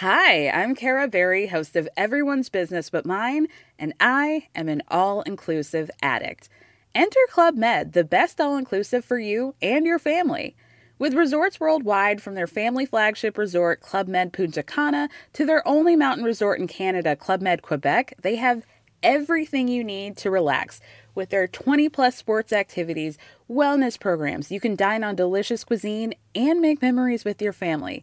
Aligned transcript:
Hi, 0.00 0.48
I'm 0.48 0.74
Kara 0.74 1.06
Berry, 1.08 1.48
host 1.48 1.76
of 1.76 1.86
Everyone's 1.94 2.48
Business 2.48 2.88
But 2.88 3.04
Mine, 3.04 3.48
and 3.78 3.92
I 4.00 4.48
am 4.54 4.70
an 4.70 4.82
all-inclusive 4.88 5.90
addict. 6.00 6.48
Enter 6.94 7.20
Club 7.28 7.54
Med, 7.54 7.92
the 7.92 8.02
best 8.02 8.40
all-inclusive 8.40 9.04
for 9.04 9.18
you 9.18 9.54
and 9.60 9.84
your 9.84 9.98
family. 9.98 10.56
With 10.98 11.12
resorts 11.12 11.60
worldwide, 11.60 12.22
from 12.22 12.34
their 12.34 12.46
family 12.46 12.86
flagship 12.86 13.36
resort, 13.36 13.82
Club 13.82 14.08
Med 14.08 14.32
Punta 14.32 14.62
Cana, 14.62 15.10
to 15.34 15.44
their 15.44 15.68
only 15.68 15.96
mountain 15.96 16.24
resort 16.24 16.58
in 16.58 16.66
Canada, 16.66 17.14
Club 17.14 17.42
Med 17.42 17.60
Quebec, 17.60 18.14
they 18.22 18.36
have 18.36 18.64
everything 19.02 19.68
you 19.68 19.84
need 19.84 20.16
to 20.16 20.30
relax. 20.30 20.80
With 21.14 21.28
their 21.28 21.46
20-plus 21.46 22.16
sports 22.16 22.54
activities, 22.54 23.18
wellness 23.50 24.00
programs, 24.00 24.50
you 24.50 24.60
can 24.60 24.76
dine 24.76 25.04
on 25.04 25.14
delicious 25.14 25.62
cuisine 25.62 26.14
and 26.34 26.62
make 26.62 26.80
memories 26.80 27.26
with 27.26 27.42
your 27.42 27.52
family. 27.52 28.02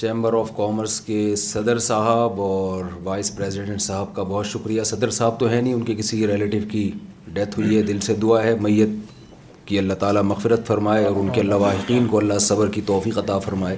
Chamber 0.00 0.32
of 0.38 0.50
commerce 0.56 1.00
کے 1.04 1.20
صدر 1.42 1.78
صاحب 1.84 2.40
اور 2.40 2.82
vice 3.04 3.34
president 3.36 3.80
صاحب 3.82 4.14
کا 4.14 4.22
بہت 4.26 4.46
شکریہ 4.46 4.82
صدر 4.90 5.10
صاحب 5.14 5.38
تو 5.38 5.48
ہے 5.50 5.60
نہیں 5.60 5.72
ان 5.74 5.82
کے 5.84 5.94
کسی 6.00 6.26
ریلیٹیو 6.28 6.62
کی 6.72 6.90
ڈیتھ 7.38 7.58
ہوئی 7.58 7.76
ہے 7.76 7.82
دل 7.88 7.98
سے 8.08 8.14
دعا 8.22 8.42
ہے 8.42 8.54
میت 8.66 8.88
کی 9.68 9.78
اللہ 9.78 9.92
تعالیٰ 10.02 10.22
مغفرت 10.24 10.66
فرمائے 10.66 11.04
اور 11.04 11.16
ان 11.22 11.28
کے 11.34 11.40
اللہ 11.40 11.54
واحقین 11.62 12.06
کو 12.12 12.18
اللہ 12.18 12.38
صبر 12.44 12.68
کی 12.76 12.80
توفیق 12.90 13.18
عطا 13.24 13.38
فرمائے 13.48 13.76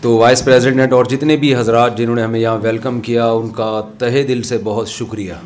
تو 0.00 0.16
وائس 0.18 0.44
پریزیڈنٹ 0.44 0.92
اور 0.92 1.04
جتنے 1.14 1.36
بھی 1.44 1.54
حضرات 1.56 1.98
جنہوں 1.98 2.16
نے 2.16 2.22
ہمیں 2.22 2.38
یہاں 2.40 2.56
ویلکم 2.68 3.00
کیا 3.10 3.26
ان 3.40 3.50
کا 3.60 3.70
تہے 4.04 4.22
دل 4.30 4.42
سے 4.52 4.58
بہت 4.70 4.88
شکریہ 4.94 5.40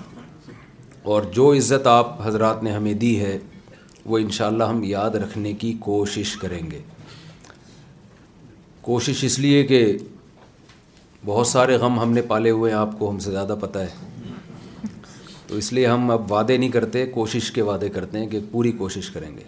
اور 1.15 1.31
جو 1.41 1.53
عزت 1.63 1.87
آپ 1.99 2.15
حضرات 2.27 2.63
نے 2.69 2.73
ہمیں 2.79 2.93
دی 3.07 3.19
ہے 3.25 3.37
وہ 4.11 4.19
انشاءاللہ 4.29 4.65
ہم 4.75 4.83
یاد 4.93 5.15
رکھنے 5.27 5.53
کی 5.65 5.73
کوشش 5.91 6.37
کریں 6.47 6.63
گے 6.71 6.79
کوشش 8.89 9.23
اس 9.25 9.39
لیے 9.39 9.63
کہ 9.67 9.79
بہت 11.27 11.47
سارے 11.47 11.77
غم 11.81 11.99
ہم 12.01 12.13
نے 12.13 12.21
پالے 12.29 12.51
ہوئے 12.51 12.71
ہیں 12.73 12.79
آپ 12.79 12.99
کو 12.99 13.11
ہم 13.11 13.19
سے 13.25 13.31
زیادہ 13.31 13.55
پتہ 13.61 13.79
ہے 13.79 14.87
تو 15.47 15.57
اس 15.57 15.73
لیے 15.73 15.87
ہم 15.87 16.11
اب 16.11 16.31
وعدے 16.33 16.57
نہیں 16.57 16.71
کرتے 16.77 17.05
کوشش 17.17 17.51
کے 17.57 17.63
وعدے 17.69 17.89
کرتے 17.97 18.19
ہیں 18.19 18.29
کہ 18.29 18.39
پوری 18.53 18.71
کوشش 18.79 19.11
کریں 19.17 19.29
گے 19.37 19.43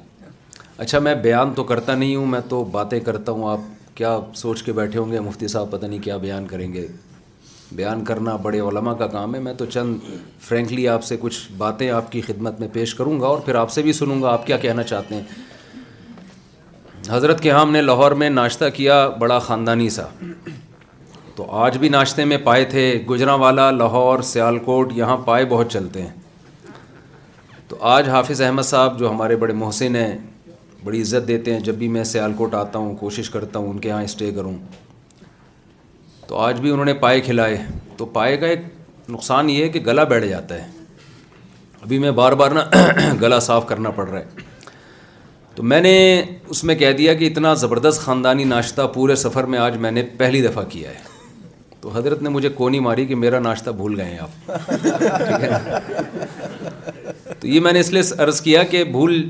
اچھا 0.84 0.98
میں 1.06 1.14
بیان 1.26 1.54
تو 1.56 1.64
کرتا 1.70 1.94
نہیں 1.94 2.14
ہوں 2.16 2.26
میں 2.34 2.40
تو 2.48 2.62
باتیں 2.76 2.98
کرتا 3.08 3.32
ہوں 3.38 3.48
آپ 3.52 3.60
کیا 3.96 4.18
سوچ 4.42 4.62
کے 4.62 4.72
بیٹھے 4.80 4.98
ہوں 5.00 5.12
گے 5.12 5.20
مفتی 5.30 5.48
صاحب 5.54 5.70
پتہ 5.70 5.86
نہیں 5.86 6.02
کیا 6.08 6.16
بیان 6.26 6.46
کریں 6.52 6.72
گے 6.72 6.86
بیان 7.80 8.04
کرنا 8.10 8.36
بڑے 8.48 8.60
علماء 8.68 8.94
کا 9.02 9.06
کام 9.16 9.34
ہے 9.34 9.40
میں 9.48 9.54
تو 9.62 9.66
چند 9.76 10.06
فرینکلی 10.48 10.86
آپ 10.98 11.04
سے 11.12 11.16
کچھ 11.20 11.40
باتیں 11.64 11.88
آپ 11.90 12.12
کی 12.12 12.20
خدمت 12.28 12.60
میں 12.60 12.68
پیش 12.72 12.94
کروں 13.00 13.20
گا 13.20 13.26
اور 13.26 13.38
پھر 13.46 13.54
آپ 13.64 13.70
سے 13.78 13.82
بھی 13.88 13.92
سنوں 14.02 14.20
گا 14.22 14.32
آپ 14.32 14.46
کیا 14.46 14.56
کہنا 14.66 14.82
چاہتے 14.92 15.14
ہیں 15.14 15.22
حضرت 17.10 17.40
کے 17.42 17.50
ہاں 17.50 17.60
ہم 17.60 17.70
نے 17.72 17.80
لاہور 17.82 18.12
میں 18.20 18.28
ناشتہ 18.30 18.64
کیا 18.74 18.96
بڑا 19.18 19.38
خاندانی 19.46 19.88
سا 19.90 20.02
تو 21.36 21.50
آج 21.62 21.76
بھی 21.78 21.88
ناشتے 21.88 22.24
میں 22.32 22.36
پائے 22.44 22.64
تھے 22.74 22.82
گجراں 23.08 23.36
والا 23.38 23.70
لاہور 23.70 24.20
سیالکوٹ 24.30 24.92
یہاں 24.96 25.16
پائے 25.24 25.44
بہت 25.52 25.72
چلتے 25.72 26.02
ہیں 26.02 26.68
تو 27.68 27.76
آج 27.94 28.08
حافظ 28.08 28.42
احمد 28.46 28.62
صاحب 28.68 28.98
جو 28.98 29.10
ہمارے 29.10 29.36
بڑے 29.42 29.52
محسن 29.62 29.96
ہیں 29.96 30.16
بڑی 30.84 31.00
عزت 31.02 31.26
دیتے 31.28 31.52
ہیں 31.52 31.60
جب 31.70 31.74
بھی 31.82 31.88
میں 31.96 32.04
سیالکوٹ 32.12 32.54
آتا 32.54 32.78
ہوں 32.78 32.94
کوشش 33.00 33.30
کرتا 33.30 33.58
ہوں 33.58 33.70
ان 33.70 33.78
کے 33.80 33.88
یہاں 33.88 34.02
اسٹے 34.02 34.30
کروں 34.36 34.54
تو 36.28 36.38
آج 36.46 36.60
بھی 36.60 36.70
انہوں 36.70 36.84
نے 36.84 36.94
پائے 37.06 37.20
کھلائے 37.30 37.56
تو 37.96 38.06
پائے 38.18 38.36
کا 38.36 38.46
ایک 38.46 38.64
نقصان 39.10 39.50
یہ 39.50 39.62
ہے 39.64 39.68
کہ 39.76 39.80
گلا 39.86 40.04
بیٹھ 40.14 40.26
جاتا 40.26 40.54
ہے 40.62 40.68
ابھی 41.82 41.98
میں 41.98 42.10
بار 42.22 42.32
بار 42.42 42.50
نا 42.60 42.64
گلا 43.22 43.40
صاف 43.50 43.66
کرنا 43.68 43.90
پڑ 43.98 44.08
رہا 44.08 44.18
ہے 44.20 44.48
تو 45.56 45.62
میں 45.62 45.80
نے 45.80 45.96
اس 46.54 46.62
میں 46.64 46.74
کہہ 46.80 46.92
دیا 46.98 47.14
کہ 47.20 47.24
اتنا 47.30 47.52
زبردست 47.62 48.00
خاندانی 48.00 48.44
ناشتہ 48.50 48.86
پورے 48.94 49.14
سفر 49.22 49.44
میں 49.52 49.58
آج 49.58 49.76
میں 49.84 49.90
نے 49.90 50.02
پہلی 50.16 50.42
دفعہ 50.42 50.64
کیا 50.68 50.90
ہے 50.90 51.08
تو 51.80 51.90
حضرت 51.94 52.22
نے 52.22 52.28
مجھے 52.28 52.48
کونی 52.54 52.78
ماری 52.80 53.04
کہ 53.06 53.14
میرا 53.16 53.38
ناشتہ 53.40 53.70
بھول 53.76 54.00
گئے 54.00 54.10
ہیں 54.10 54.18
آپ 54.18 55.38
تو 57.40 57.46
یہ 57.48 57.60
میں 57.60 57.72
نے 57.72 57.80
اس 57.80 57.90
لیے 57.92 58.02
عرض 58.22 58.40
کیا 58.40 58.62
کہ 58.72 58.84
بھول 58.96 59.22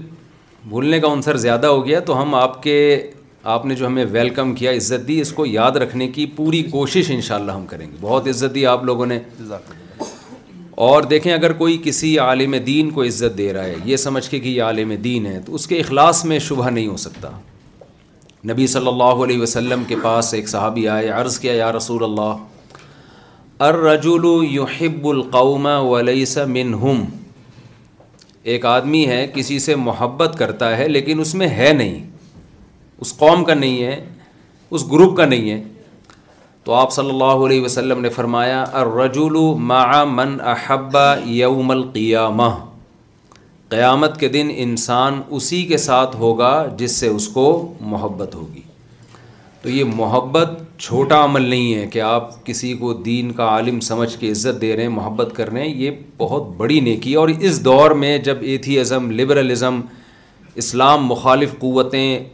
بھولنے 0.68 1.00
کا 1.00 1.12
عنصر 1.12 1.36
زیادہ 1.46 1.66
ہو 1.66 1.84
گیا 1.86 2.00
تو 2.08 2.20
ہم 2.22 2.34
آپ 2.34 2.62
کے 2.62 2.74
آپ 3.52 3.64
نے 3.66 3.74
جو 3.74 3.86
ہمیں 3.86 4.04
ویلکم 4.10 4.54
کیا 4.54 4.70
عزت 4.76 5.06
دی 5.08 5.20
اس 5.20 5.32
کو 5.32 5.46
یاد 5.46 5.76
رکھنے 5.82 6.08
کی 6.16 6.26
پوری 6.36 6.62
کوشش 6.70 7.10
انشاءاللہ 7.10 7.52
ہم 7.52 7.64
کریں 7.66 7.86
گے 7.90 7.96
بہت 8.00 8.26
عزت 8.28 8.54
دی 8.54 8.66
آپ 8.72 8.84
لوگوں 8.84 9.06
نے 9.06 9.18
اور 10.84 11.02
دیکھیں 11.08 11.32
اگر 11.32 11.52
کوئی 11.52 11.76
کسی 11.84 12.08
عالم 12.18 12.54
دین 12.66 12.90
کو 12.90 13.02
عزت 13.04 13.36
دے 13.38 13.52
رہا 13.52 13.64
ہے 13.64 13.74
یہ 13.84 13.96
سمجھ 14.02 14.28
کے 14.30 14.38
کہ 14.40 14.48
یہ 14.48 14.62
عالم 14.62 14.92
دین 15.04 15.24
ہے 15.26 15.40
تو 15.46 15.54
اس 15.54 15.66
کے 15.68 15.78
اخلاص 15.80 16.24
میں 16.24 16.38
شبہ 16.44 16.68
نہیں 16.70 16.86
ہو 16.88 16.96
سکتا 17.02 17.30
نبی 18.50 18.66
صلی 18.74 18.86
اللہ 18.88 19.20
علیہ 19.24 19.40
وسلم 19.40 19.82
کے 19.88 19.96
پاس 20.02 20.32
ایک 20.34 20.48
صحابی 20.48 20.86
آئے 20.94 21.08
عرض 21.16 21.38
کیا 21.38 21.52
یا 21.54 21.70
رسول 21.76 22.04
اللہ 22.04 23.60
الرجل 23.68 24.24
یحب 24.54 25.06
القوم 25.08 25.66
ولیس 25.90 26.36
منہم 26.56 27.04
ایک 28.52 28.66
آدمی 28.66 29.06
ہے 29.08 29.24
کسی 29.34 29.58
سے 29.66 29.74
محبت 29.88 30.36
کرتا 30.38 30.76
ہے 30.78 30.88
لیکن 30.88 31.20
اس 31.20 31.34
میں 31.42 31.48
ہے 31.58 31.72
نہیں 31.82 31.98
اس 33.04 33.16
قوم 33.16 33.44
کا 33.50 33.54
نہیں 33.54 33.82
ہے 33.84 34.04
اس 34.70 34.90
گروپ 34.92 35.16
کا 35.16 35.26
نہیں 35.26 35.50
ہے 35.50 35.62
تو 36.70 36.74
آپ 36.76 36.92
صلی 36.92 37.08
اللہ 37.10 37.40
علیہ 37.44 37.60
وسلم 37.62 38.00
نے 38.00 38.08
فرمایا 38.16 38.58
الرجل 38.80 39.34
مع 39.70 40.02
من 40.10 40.34
احب 40.50 40.96
یوم 41.26 41.70
القیامہ 41.70 42.44
قیامت 43.70 44.18
کے 44.20 44.28
دن 44.36 44.50
انسان 44.64 45.20
اسی 45.38 45.62
کے 45.70 45.76
ساتھ 45.86 46.14
ہوگا 46.16 46.52
جس 46.78 46.96
سے 47.00 47.08
اس 47.16 47.26
کو 47.38 47.46
محبت 47.94 48.34
ہوگی 48.34 48.60
تو 49.62 49.68
یہ 49.70 49.84
محبت 49.96 50.50
چھوٹا 50.80 51.22
عمل 51.24 51.48
نہیں 51.48 51.74
ہے 51.74 51.86
کہ 51.92 52.00
آپ 52.12 52.44
کسی 52.46 52.72
کو 52.84 52.92
دین 53.10 53.32
کا 53.40 53.48
عالم 53.56 53.80
سمجھ 53.90 54.16
کے 54.20 54.30
عزت 54.32 54.60
دے 54.60 54.74
رہے 54.76 54.82
ہیں 54.82 54.94
محبت 55.02 55.34
کر 55.36 55.50
رہے 55.52 55.62
ہیں 55.68 55.74
یہ 55.80 55.96
بہت 56.18 56.48
بڑی 56.56 56.80
نیکی 56.90 57.12
ہے 57.12 57.16
اور 57.24 57.28
اس 57.40 57.64
دور 57.64 57.90
میں 58.04 58.16
جب 58.30 58.42
ایتھیزم 58.52 59.10
لبرلزم 59.20 59.80
اسلام 60.64 61.06
مخالف 61.08 61.58
قوتیں 61.58 62.24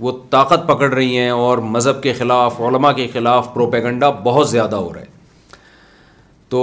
وہ 0.00 0.12
طاقت 0.30 0.66
پکڑ 0.68 0.92
رہی 0.92 1.16
ہیں 1.16 1.28
اور 1.46 1.58
مذہب 1.76 2.02
کے 2.02 2.12
خلاف 2.18 2.60
علماء 2.68 2.92
کے 2.96 3.06
خلاف 3.12 3.52
پروپیگنڈا 3.54 4.10
بہت 4.24 4.48
زیادہ 4.50 4.76
ہو 4.76 4.92
رہا 4.94 5.00
ہے 5.00 5.10
تو 6.48 6.62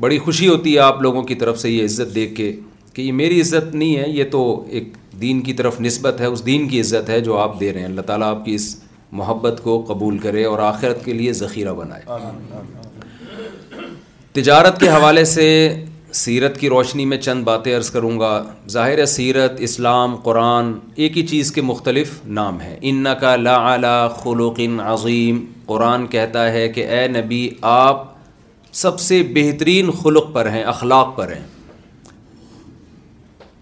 بڑی 0.00 0.18
خوشی 0.24 0.48
ہوتی 0.48 0.74
ہے 0.74 0.78
آپ 0.80 1.00
لوگوں 1.02 1.22
کی 1.28 1.34
طرف 1.34 1.58
سے 1.60 1.70
یہ 1.70 1.84
عزت 1.84 2.14
دیکھ 2.14 2.34
کے 2.34 2.52
کہ 2.94 3.02
یہ 3.02 3.12
میری 3.20 3.40
عزت 3.40 3.74
نہیں 3.74 3.96
ہے 3.98 4.08
یہ 4.08 4.24
تو 4.32 4.42
ایک 4.70 4.92
دین 5.20 5.40
کی 5.42 5.52
طرف 5.60 5.80
نسبت 5.80 6.20
ہے 6.20 6.26
اس 6.26 6.44
دین 6.46 6.68
کی 6.68 6.80
عزت 6.80 7.08
ہے 7.10 7.20
جو 7.28 7.36
آپ 7.38 7.58
دے 7.60 7.72
رہے 7.72 7.80
ہیں 7.80 7.86
اللہ 7.86 8.00
تعالیٰ 8.06 8.28
آپ 8.34 8.44
کی 8.44 8.54
اس 8.54 8.74
محبت 9.20 9.60
کو 9.62 9.82
قبول 9.88 10.18
کرے 10.18 10.44
اور 10.44 10.58
آخرت 10.68 11.04
کے 11.04 11.12
لیے 11.12 11.32
ذخیرہ 11.40 11.72
بنائے 11.74 12.30
تجارت 14.34 14.80
کے 14.80 14.88
حوالے 14.88 15.24
سے 15.32 15.48
سیرت 16.16 16.58
کی 16.60 16.68
روشنی 16.68 17.04
میں 17.12 17.16
چند 17.18 17.42
باتیں 17.44 17.74
عرض 17.76 17.90
کروں 17.90 18.18
گا 18.20 18.30
ظاہر 18.70 18.98
ہے 18.98 19.04
سیرت 19.12 19.52
اسلام 19.68 20.14
قرآن 20.24 20.72
ایک 20.94 21.16
ہی 21.18 21.26
چیز 21.26 21.50
کے 21.52 21.62
مختلف 21.62 22.10
نام 22.38 22.60
ہیں 22.60 22.76
ان 22.90 23.06
کا 23.20 23.34
لا 23.36 23.54
اعلیٰ 23.70 24.06
خلوقن 24.22 24.78
عظیم 24.92 25.44
قرآن 25.66 26.06
کہتا 26.14 26.50
ہے 26.52 26.68
کہ 26.76 26.86
اے 26.98 27.06
نبی 27.16 27.48
آپ 27.70 28.04
سب 28.82 29.00
سے 29.00 29.22
بہترین 29.34 29.90
خلق 30.02 30.32
پر 30.34 30.50
ہیں 30.50 30.62
اخلاق 30.74 31.16
پر 31.16 31.32
ہیں 31.32 31.42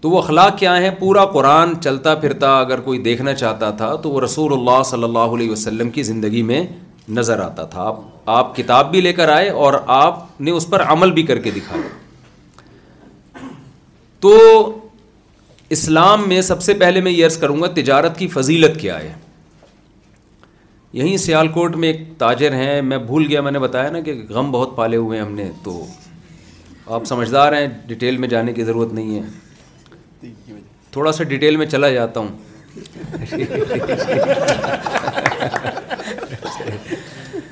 تو 0.01 0.09
وہ 0.09 0.17
اخلاق 0.21 0.57
کیا 0.59 0.77
ہیں 0.81 0.89
پورا 0.99 1.25
قرآن 1.33 1.73
چلتا 1.81 2.15
پھرتا 2.23 2.53
اگر 2.59 2.79
کوئی 2.89 2.99
دیکھنا 3.09 3.33
چاہتا 3.41 3.69
تھا 3.81 3.93
تو 4.03 4.09
وہ 4.11 4.21
رسول 4.21 4.53
اللہ 4.59 4.81
صلی 4.91 5.03
اللہ 5.03 5.35
علیہ 5.39 5.51
وسلم 5.51 5.89
کی 5.97 6.03
زندگی 6.13 6.41
میں 6.53 6.61
نظر 7.17 7.39
آتا 7.49 7.63
تھا 7.75 7.83
آپ 7.87 7.99
آپ 8.39 8.55
کتاب 8.55 8.91
بھی 8.91 9.01
لے 9.01 9.13
کر 9.13 9.29
آئے 9.35 9.49
اور 9.65 9.73
آپ 9.99 10.41
نے 10.41 10.51
اس 10.59 10.69
پر 10.69 10.81
عمل 10.89 11.11
بھی 11.19 11.23
کر 11.31 11.39
کے 11.47 11.51
دکھایا 11.55 11.89
تو 14.23 14.37
اسلام 15.75 16.27
میں 16.27 16.41
سب 16.49 16.61
سے 16.61 16.73
پہلے 16.81 16.99
میں 17.05 17.11
یہ 17.11 17.25
عرض 17.25 17.37
کروں 17.37 17.61
گا 17.61 17.67
تجارت 17.79 18.17
کی 18.17 18.27
فضیلت 18.35 18.79
کیا 18.79 18.99
ہے 18.99 19.11
یہیں 20.99 21.17
سیال 21.23 21.47
کوٹ 21.57 21.75
میں 21.83 21.91
ایک 21.93 22.01
تاجر 22.19 22.53
ہیں 22.55 22.81
میں 22.91 22.97
بھول 23.09 23.25
گیا 23.29 23.41
میں 23.47 23.51
نے 23.51 23.59
بتایا 23.59 23.89
نا 23.91 23.99
کہ 24.07 24.13
غم 24.29 24.51
بہت 24.51 24.75
پالے 24.75 24.97
ہوئے 24.97 25.17
ہیں 25.19 25.25
ہم 25.25 25.33
نے 25.35 25.49
تو 25.63 25.73
آپ 26.97 27.03
سمجھدار 27.09 27.53
ہیں 27.57 27.67
ڈیٹیل 27.87 28.17
میں 28.23 28.27
جانے 28.35 28.53
کی 28.53 28.63
ضرورت 28.69 28.93
نہیں 28.93 29.19
ہے 30.23 30.29
تھوڑا 30.91 31.11
سا 31.19 31.23
ڈیٹیل 31.33 31.57
میں 31.57 31.65
چلا 31.75 31.89
جاتا 31.91 32.19
ہوں 32.19 32.29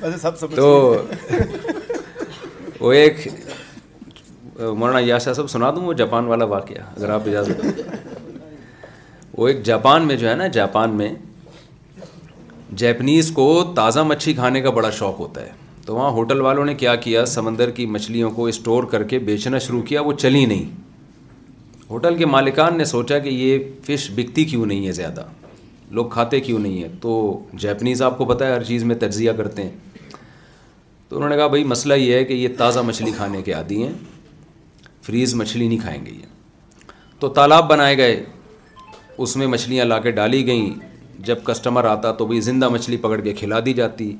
اچھا، 0.02 0.46
تو 0.56 0.70
وہ 2.80 2.92
ایک 2.92 3.26
مولانا 4.70 4.98
یاسا 5.00 5.32
صاحب 5.34 5.48
سنا 5.50 5.70
دوں 5.76 5.84
وہ 5.84 5.92
جاپان 6.00 6.26
والا 6.26 6.44
واقعہ 6.54 6.82
اگر 6.96 7.10
آپ 7.10 7.22
اجازت 7.26 7.80
وہ 9.38 9.48
ایک 9.48 9.62
جاپان 9.64 10.06
میں 10.06 10.16
جو 10.16 10.28
ہے 10.28 10.34
نا 10.36 10.46
جاپان 10.56 10.94
میں 10.96 11.12
جیپنیز 12.82 13.30
کو 13.34 13.46
تازہ 13.76 14.00
مچھلی 14.06 14.34
کھانے 14.34 14.60
کا 14.62 14.70
بڑا 14.78 14.90
شوق 14.98 15.18
ہوتا 15.20 15.40
ہے 15.46 15.50
تو 15.86 15.94
وہاں 15.96 16.10
ہوٹل 16.12 16.40
والوں 16.40 16.64
نے 16.64 16.74
کیا 16.82 16.94
کیا 17.06 17.24
سمندر 17.26 17.70
کی 17.78 17.86
مچھلیوں 17.96 18.30
کو 18.30 18.46
اسٹور 18.46 18.84
کر 18.90 19.02
کے 19.12 19.18
بیچنا 19.30 19.58
شروع 19.66 19.80
کیا 19.88 20.00
وہ 20.02 20.12
چلی 20.22 20.44
نہیں 20.44 20.70
ہوٹل 21.90 22.16
کے 22.18 22.26
مالکان 22.26 22.78
نے 22.78 22.84
سوچا 22.84 23.18
کہ 23.24 23.28
یہ 23.28 23.58
فش 23.86 24.10
بکتی 24.16 24.44
کیوں 24.52 24.66
نہیں 24.66 24.86
ہے 24.86 24.92
زیادہ 25.00 25.24
لوگ 25.96 26.06
کھاتے 26.10 26.40
کیوں 26.40 26.58
نہیں 26.58 26.82
ہے 26.82 26.88
تو 27.00 27.14
جیپنیز 27.64 28.02
آپ 28.02 28.16
کو 28.18 28.24
پتا 28.24 28.46
ہے 28.46 28.52
ہر 28.52 28.62
چیز 28.64 28.84
میں 28.90 28.94
تجزیہ 29.00 29.32
کرتے 29.38 29.62
ہیں 29.62 29.70
تو 31.08 31.16
انہوں 31.16 31.28
نے 31.30 31.36
کہا 31.36 31.46
بھائی 31.54 31.64
مسئلہ 31.74 31.94
یہ 31.94 32.14
ہے 32.14 32.24
کہ 32.24 32.32
یہ 32.32 32.48
تازہ 32.58 32.80
مچھلی 32.86 33.10
کھانے 33.16 33.42
کے 33.44 33.52
عادی 33.52 33.82
ہیں 33.82 33.92
فریز 35.06 35.34
مچھلی 35.34 35.66
نہیں 35.68 35.78
کھائیں 35.78 36.04
گے 36.06 36.10
یہ 36.10 36.90
تو 37.20 37.28
تالاب 37.38 37.68
بنائے 37.70 37.96
گئے 37.98 38.22
اس 39.24 39.36
میں 39.36 39.46
مچھلیاں 39.46 39.84
لا 39.84 39.98
کے 40.00 40.10
ڈالی 40.10 40.46
گئیں 40.46 40.70
جب 41.26 41.42
کسٹمر 41.44 41.84
آتا 41.84 42.12
تو 42.20 42.26
بھائی 42.26 42.40
زندہ 42.40 42.68
مچھلی 42.68 42.96
پکڑ 43.06 43.20
کے 43.20 43.32
کھلا 43.40 43.58
دی 43.66 43.72
جاتی 43.80 44.14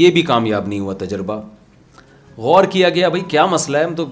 یہ 0.00 0.10
بھی 0.10 0.22
کامیاب 0.30 0.68
نہیں 0.68 0.80
ہوا 0.80 0.94
تجربہ 0.98 1.40
غور 2.44 2.64
کیا 2.70 2.88
گیا 2.96 3.08
بھائی 3.08 3.22
کیا 3.28 3.44
مسئلہ 3.46 3.78
ہے 3.78 3.84
ہم 3.84 3.94
تو 3.94 4.06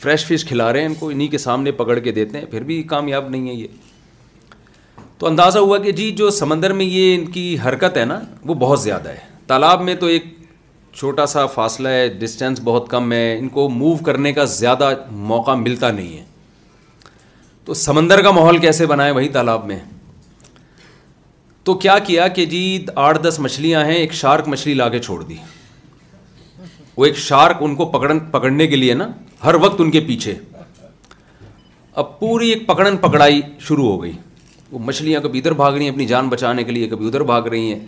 فریش 0.00 0.24
فش 0.26 0.44
کھلا 0.48 0.72
رہے 0.72 0.80
ہیں 0.80 0.86
ان 0.88 0.94
کو 0.98 1.08
انہیں 1.08 1.28
کے 1.28 1.38
سامنے 1.38 1.70
پکڑ 1.82 1.98
کے 1.98 2.12
دیتے 2.18 2.38
ہیں 2.38 2.44
پھر 2.50 2.62
بھی 2.64 2.82
کامیاب 2.94 3.28
نہیں 3.30 3.48
ہے 3.48 3.54
یہ 3.54 3.66
تو 5.18 5.26
اندازہ 5.26 5.58
ہوا 5.58 5.78
کہ 5.84 5.92
جی 6.00 6.10
جو 6.20 6.30
سمندر 6.40 6.72
میں 6.80 6.84
یہ 6.84 7.14
ان 7.14 7.24
کی 7.32 7.46
حرکت 7.64 7.96
ہے 7.96 8.04
نا 8.10 8.20
وہ 8.48 8.54
بہت 8.64 8.80
زیادہ 8.82 9.08
ہے 9.08 9.26
تالاب 9.46 9.82
میں 9.82 9.94
تو 10.00 10.06
ایک 10.16 10.24
چھوٹا 10.98 11.24
سا 11.30 11.44
فاصلہ 11.46 11.88
ہے 11.88 12.08
ڈسٹینس 12.18 12.60
بہت 12.64 12.88
کم 12.90 13.12
ہے 13.12 13.24
ان 13.38 13.48
کو 13.56 13.68
موو 13.70 13.96
کرنے 14.04 14.32
کا 14.32 14.44
زیادہ 14.54 14.88
موقع 15.32 15.50
ملتا 15.58 15.90
نہیں 15.90 16.16
ہے 16.18 16.24
تو 17.64 17.74
سمندر 17.84 18.22
کا 18.22 18.30
ماحول 18.38 18.56
کیسے 18.64 18.86
بنائے 18.92 19.10
وہی 19.18 19.28
تالاب 19.36 19.66
میں 19.66 19.76
تو 21.64 21.74
کیا 21.84 21.98
کیا 22.08 22.26
کہ 22.38 22.44
جی 22.54 22.62
آٹھ 23.06 23.22
دس 23.26 23.38
مچھلیاں 23.46 23.84
ہیں 23.84 23.94
ایک 23.94 24.12
شارک 24.22 24.48
مچھلی 24.54 24.74
لا 24.80 24.88
کے 24.94 24.98
چھوڑ 25.08 25.22
دی 25.28 25.36
وہ 26.96 27.04
ایک 27.06 27.16
شارک 27.26 27.56
ان 27.66 27.74
کو 27.76 27.84
پکڑن 27.94 28.18
پکڑنے 28.30 28.66
کے 28.66 28.76
لیے 28.76 28.94
نا 29.02 29.08
ہر 29.44 29.54
وقت 29.66 29.80
ان 29.80 29.90
کے 29.90 30.00
پیچھے 30.06 30.34
اب 32.02 32.18
پوری 32.20 32.48
ایک 32.52 32.66
پکڑن 32.66 32.96
پکڑائی 33.06 33.40
شروع 33.68 33.86
ہو 33.90 34.02
گئی 34.02 34.12
وہ 34.72 34.78
مچھلیاں 34.90 35.20
کبھی 35.20 35.38
ادھر 35.38 35.52
بھاگ 35.62 35.72
رہی 35.72 35.84
ہیں 35.84 35.90
اپنی 35.92 36.06
جان 36.14 36.28
بچانے 36.28 36.64
کے 36.64 36.72
لیے 36.72 36.88
کبھی 36.88 37.06
ادھر 37.06 37.22
بھاگ 37.32 37.46
رہی 37.54 37.72
ہیں 37.72 37.80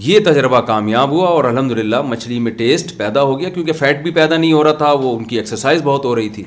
یہ 0.00 0.18
تجربہ 0.26 0.58
کامیاب 0.66 1.10
ہوا 1.10 1.26
اور 1.28 1.44
الحمد 1.44 1.72
للہ 1.78 2.00
مچھلی 2.08 2.38
میں 2.40 2.50
ٹیسٹ 2.58 2.96
پیدا 2.98 3.22
ہو 3.22 3.38
گیا 3.40 3.48
کیونکہ 3.54 3.72
فیٹ 3.78 4.00
بھی 4.02 4.10
پیدا 4.10 4.36
نہیں 4.36 4.52
ہو 4.52 4.62
رہا 4.64 4.72
تھا 4.74 4.92
وہ 4.92 5.16
ان 5.16 5.24
کی 5.24 5.36
ایکسرسائز 5.36 5.82
بہت 5.84 6.04
ہو 6.04 6.14
رہی 6.16 6.28
تھی 6.36 6.44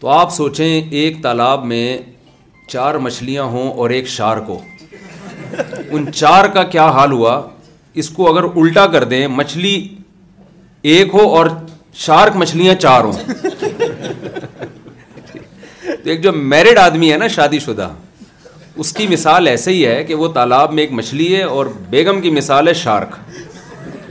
تو 0.00 0.08
آپ 0.08 0.32
سوچیں 0.32 0.66
ایک 0.92 1.22
تالاب 1.22 1.64
میں 1.66 1.96
چار 2.68 2.94
مچھلیاں 3.06 3.42
ہوں 3.54 3.70
اور 3.72 3.90
ایک 3.90 4.08
شارک 4.08 4.44
ہو 4.48 4.58
ان 5.98 6.10
چار 6.12 6.48
کا 6.54 6.62
کیا 6.74 6.86
حال 6.98 7.12
ہوا 7.12 7.40
اس 8.02 8.08
کو 8.10 8.30
اگر 8.32 8.44
الٹا 8.62 8.86
کر 8.92 9.04
دیں 9.10 9.26
مچھلی 9.40 9.76
ایک 10.92 11.14
ہو 11.14 11.28
اور 11.36 11.46
شارک 12.06 12.36
مچھلیاں 12.36 12.74
چار 12.80 13.04
ہوں 13.04 13.48
تو 15.82 16.10
ایک 16.10 16.22
جو 16.22 16.32
میرڈ 16.32 16.78
آدمی 16.78 17.12
ہے 17.12 17.16
نا 17.18 17.28
شادی 17.38 17.58
شدہ 17.66 17.90
اس 18.80 18.92
کی 18.92 19.06
مثال 19.06 19.46
ایسے 19.48 19.72
ہی 19.72 19.84
ہے 19.86 20.02
کہ 20.04 20.14
وہ 20.20 20.28
تالاب 20.34 20.72
میں 20.74 20.82
ایک 20.82 20.92
مچھلی 20.92 21.34
ہے 21.34 21.42
اور 21.56 21.66
بیگم 21.90 22.20
کی 22.20 22.30
مثال 22.30 22.68
ہے 22.68 22.72
شارک 22.74 23.14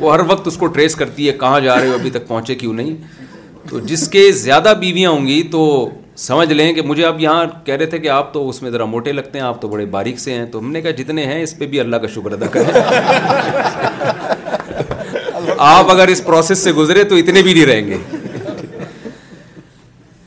وہ 0.02 0.14
ہر 0.14 0.20
وقت 0.28 0.48
اس 0.48 0.58
کو 0.58 0.68
ٹریس 0.78 0.96
کرتی 0.96 1.28
ہے 1.28 1.32
کہاں 1.40 1.60
جا 1.62 1.76
رہے 1.80 1.88
ہو 1.88 1.94
ابھی 1.94 2.10
تک 2.10 2.28
پہنچے 2.28 2.56
کیوں 2.56 2.74
نہیں 2.74 2.96
تو 3.70 3.80
جس 3.90 4.08
کے 4.10 4.32
زیادہ 4.44 4.74
بیویاں 4.80 5.10
ہوں 5.12 5.28
گی 5.28 5.42
تو 5.52 5.90
سمجھ 6.28 6.52
لیں 6.54 6.72
کہ 6.74 6.82
مجھے 6.82 7.06
آپ 7.06 7.20
یہاں 7.20 7.44
کہہ 7.66 7.76
رہے 7.76 7.86
تھے 7.92 8.00
کہ 8.00 8.10
آپ 8.16 8.34
تو 8.34 8.48
اس 8.50 8.62
میں 8.62 8.72
ذرا 8.72 8.86
موٹے 8.86 9.12
لگتے 9.12 9.40
ہیں 9.40 9.46
آپ 9.46 9.62
تو 9.62 9.68
بڑے 9.68 9.86
باریک 9.98 10.20
سے 10.20 10.34
ہیں 10.34 10.46
تو 10.52 10.60
ہم 10.60 10.72
نے 10.72 10.82
کہا 10.82 10.92
جتنے 11.02 11.26
ہیں 11.26 11.42
اس 11.44 11.58
پہ 11.60 11.66
بھی 11.74 11.80
اللہ 11.80 11.96
کا 11.96 12.08
شکر 12.16 12.32
ادا 12.34 12.48
کرے 12.52 12.82
آپ 15.70 15.92
اگر 15.92 16.08
اس 16.12 16.24
پروسیس 16.26 16.60
سے 16.64 16.72
گزرے 16.82 17.04
تو 17.10 17.16
اتنے 17.16 17.42
بھی 17.42 17.54
نہیں 17.54 17.66
رہیں 17.66 17.88
گے 17.88 17.98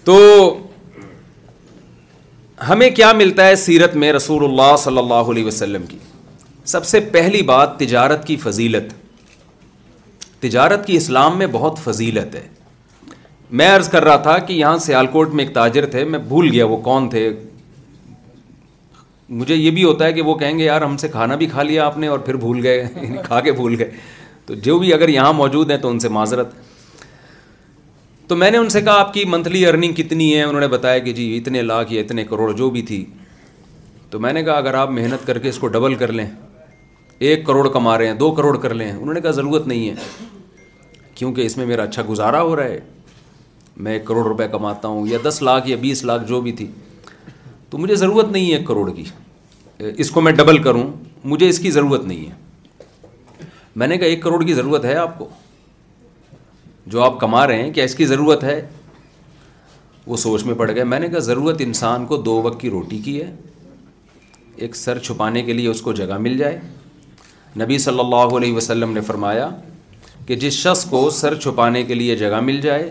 تو 0.04 0.18
ہمیں 2.68 2.88
کیا 2.90 3.12
ملتا 3.12 3.46
ہے 3.46 3.56
سیرت 3.56 3.94
میں 4.02 4.12
رسول 4.12 4.44
اللہ 4.44 4.76
صلی 4.78 4.98
اللہ 4.98 5.30
علیہ 5.30 5.44
وسلم 5.44 5.82
کی 5.86 5.98
سب 6.72 6.84
سے 6.86 7.00
پہلی 7.12 7.42
بات 7.50 7.78
تجارت 7.78 8.26
کی 8.26 8.36
فضیلت 8.44 8.92
تجارت 10.42 10.86
کی 10.86 10.96
اسلام 10.96 11.36
میں 11.38 11.46
بہت 11.52 11.78
فضیلت 11.84 12.34
ہے 12.34 12.46
میں 13.58 13.66
عرض 13.74 13.88
کر 13.88 14.04
رہا 14.04 14.16
تھا 14.26 14.38
کہ 14.46 14.52
یہاں 14.52 14.76
سیالکوٹ 14.84 15.34
میں 15.34 15.44
ایک 15.44 15.52
تاجر 15.54 15.86
تھے 15.90 16.04
میں 16.04 16.18
بھول 16.28 16.50
گیا 16.52 16.64
وہ 16.66 16.76
کون 16.88 17.08
تھے 17.10 17.28
مجھے 19.38 19.54
یہ 19.54 19.70
بھی 19.76 19.84
ہوتا 19.84 20.04
ہے 20.04 20.12
کہ 20.12 20.22
وہ 20.22 20.34
کہیں 20.38 20.58
گے 20.58 20.64
یار 20.64 20.82
ہم 20.82 20.96
سے 20.96 21.08
کھانا 21.08 21.34
بھی 21.36 21.46
کھا 21.46 21.62
لیا 21.62 21.86
آپ 21.86 21.98
نے 21.98 22.06
اور 22.08 22.18
پھر 22.28 22.36
بھول 22.46 22.60
گئے 22.66 22.84
کھا 23.24 23.40
کے 23.46 23.52
بھول 23.52 23.74
گئے 23.78 23.90
تو 24.46 24.54
جو 24.68 24.78
بھی 24.78 24.92
اگر 24.94 25.08
یہاں 25.08 25.32
موجود 25.32 25.70
ہیں 25.70 25.78
تو 25.82 25.88
ان 25.88 25.98
سے 25.98 26.08
معذرت 26.18 26.54
تو 28.28 28.36
میں 28.36 28.50
نے 28.50 28.58
ان 28.58 28.68
سے 28.68 28.80
کہا 28.82 28.92
آپ 29.00 29.12
کی 29.14 29.24
منتھلی 29.28 29.64
ارننگ 29.66 29.92
کتنی 29.94 30.34
ہے 30.34 30.42
انہوں 30.42 30.60
نے 30.60 30.68
بتایا 30.68 30.98
کہ 30.98 31.12
جی 31.18 31.26
اتنے 31.36 31.60
لاکھ 31.62 31.92
یا 31.92 32.00
اتنے 32.02 32.24
کروڑ 32.30 32.52
جو 32.60 32.70
بھی 32.76 32.80
تھی 32.86 33.04
تو 34.10 34.18
میں 34.20 34.32
نے 34.32 34.42
کہا 34.42 34.54
اگر 34.62 34.74
آپ 34.74 34.90
محنت 34.90 35.26
کر 35.26 35.38
کے 35.44 35.48
اس 35.48 35.58
کو 35.58 35.66
ڈبل 35.76 35.94
کر 36.00 36.12
لیں 36.12 36.24
ایک 37.28 37.44
کروڑ 37.46 37.68
کما 37.72 37.96
رہے 37.98 38.06
ہیں 38.06 38.14
دو 38.24 38.30
کروڑ 38.38 38.56
کر 38.62 38.74
لیں 38.74 38.90
انہوں 38.92 39.14
نے 39.14 39.20
کہا 39.20 39.30
ضرورت 39.38 39.66
نہیں 39.68 39.88
ہے 39.88 39.94
کیونکہ 41.14 41.46
اس 41.46 41.56
میں 41.56 41.66
میرا 41.66 41.82
اچھا 41.82 42.02
گزارا 42.08 42.42
ہو 42.48 42.56
رہا 42.56 42.68
ہے 42.74 42.80
میں 43.84 43.92
ایک 43.92 44.04
کروڑ 44.06 44.24
روپے 44.26 44.48
کماتا 44.52 44.88
ہوں 44.88 45.06
یا 45.08 45.18
دس 45.28 45.40
لاکھ 45.50 45.68
یا 45.68 45.76
بیس 45.80 46.04
لاکھ 46.10 46.24
جو 46.28 46.40
بھی 46.40 46.52
تھی 46.60 46.66
تو 47.70 47.78
مجھے 47.78 47.94
ضرورت 48.02 48.30
نہیں 48.32 48.50
ہے 48.52 48.56
ایک 48.56 48.66
کروڑ 48.66 48.90
کی 48.94 49.04
اس 50.04 50.10
کو 50.10 50.20
میں 50.26 50.32
ڈبل 50.32 50.58
کروں 50.62 50.84
مجھے 51.32 51.48
اس 51.48 51.58
کی 51.60 51.70
ضرورت 51.70 52.04
نہیں 52.04 52.26
ہے 52.26 53.74
میں 53.80 53.86
نے 53.86 53.96
کہا 53.98 54.06
ایک 54.06 54.22
کروڑ 54.22 54.42
کی 54.44 54.54
ضرورت 54.54 54.84
ہے 54.84 54.94
آپ 54.96 55.18
کو 55.18 55.28
جو 56.94 57.02
آپ 57.02 57.18
کما 57.20 57.46
رہے 57.46 57.62
ہیں 57.62 57.70
کہ 57.74 57.84
اس 57.84 57.94
کی 57.94 58.06
ضرورت 58.06 58.44
ہے 58.44 58.60
وہ 60.06 60.16
سوچ 60.24 60.44
میں 60.46 60.54
پڑ 60.58 60.70
گئے 60.74 60.84
میں 60.90 60.98
نے 61.00 61.08
کہا 61.08 61.18
ضرورت 61.28 61.60
انسان 61.60 62.04
کو 62.06 62.16
دو 62.28 62.34
وقت 62.42 62.60
کی 62.60 62.70
روٹی 62.70 62.98
کی 63.04 63.20
ہے 63.22 63.30
ایک 64.64 64.76
سر 64.76 64.98
چھپانے 65.08 65.42
کے 65.42 65.52
لیے 65.52 65.68
اس 65.68 65.80
کو 65.82 65.92
جگہ 66.00 66.18
مل 66.26 66.36
جائے 66.38 66.58
نبی 67.62 67.78
صلی 67.86 68.00
اللہ 68.00 68.36
علیہ 68.36 68.54
وسلم 68.56 68.92
نے 68.92 69.00
فرمایا 69.10 69.48
کہ 70.26 70.36
جس 70.44 70.52
شخص 70.52 70.84
کو 70.90 71.08
سر 71.18 71.34
چھپانے 71.40 71.82
کے 71.90 71.94
لیے 71.94 72.16
جگہ 72.16 72.40
مل 72.42 72.60
جائے 72.60 72.90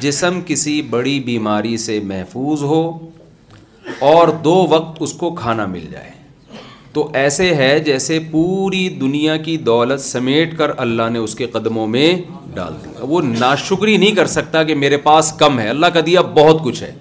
جسم 0.00 0.40
کسی 0.46 0.80
بڑی 0.96 1.18
بیماری 1.26 1.76
سے 1.84 1.98
محفوظ 2.04 2.62
ہو 2.72 2.80
اور 4.12 4.28
دو 4.44 4.54
وقت 4.70 4.96
اس 5.02 5.12
کو 5.22 5.34
کھانا 5.34 5.66
مل 5.66 5.86
جائے 5.90 6.10
تو 6.92 7.08
ایسے 7.14 7.54
ہے 7.54 7.78
جیسے 7.80 8.18
پوری 8.30 8.88
دنیا 9.00 9.36
کی 9.48 9.56
دولت 9.70 10.00
سمیٹ 10.00 10.56
کر 10.58 10.70
اللہ 10.84 11.10
نے 11.12 11.18
اس 11.18 11.34
کے 11.34 11.46
قدموں 11.52 11.86
میں 11.86 12.14
ڈال 12.54 12.74
دیا 12.84 13.04
وہ 13.08 13.20
ناشکری 13.38 13.96
نہیں 13.96 14.14
کر 14.14 14.26
سکتا 14.26 14.62
کہ 14.70 14.74
میرے 14.74 14.96
پاس 15.06 15.32
کم 15.38 15.58
ہے 15.58 15.68
اللہ 15.68 15.86
کا 15.94 16.00
دیا 16.06 16.20
بہت 16.38 16.62
کچھ 16.64 16.82
ہے 16.82 16.92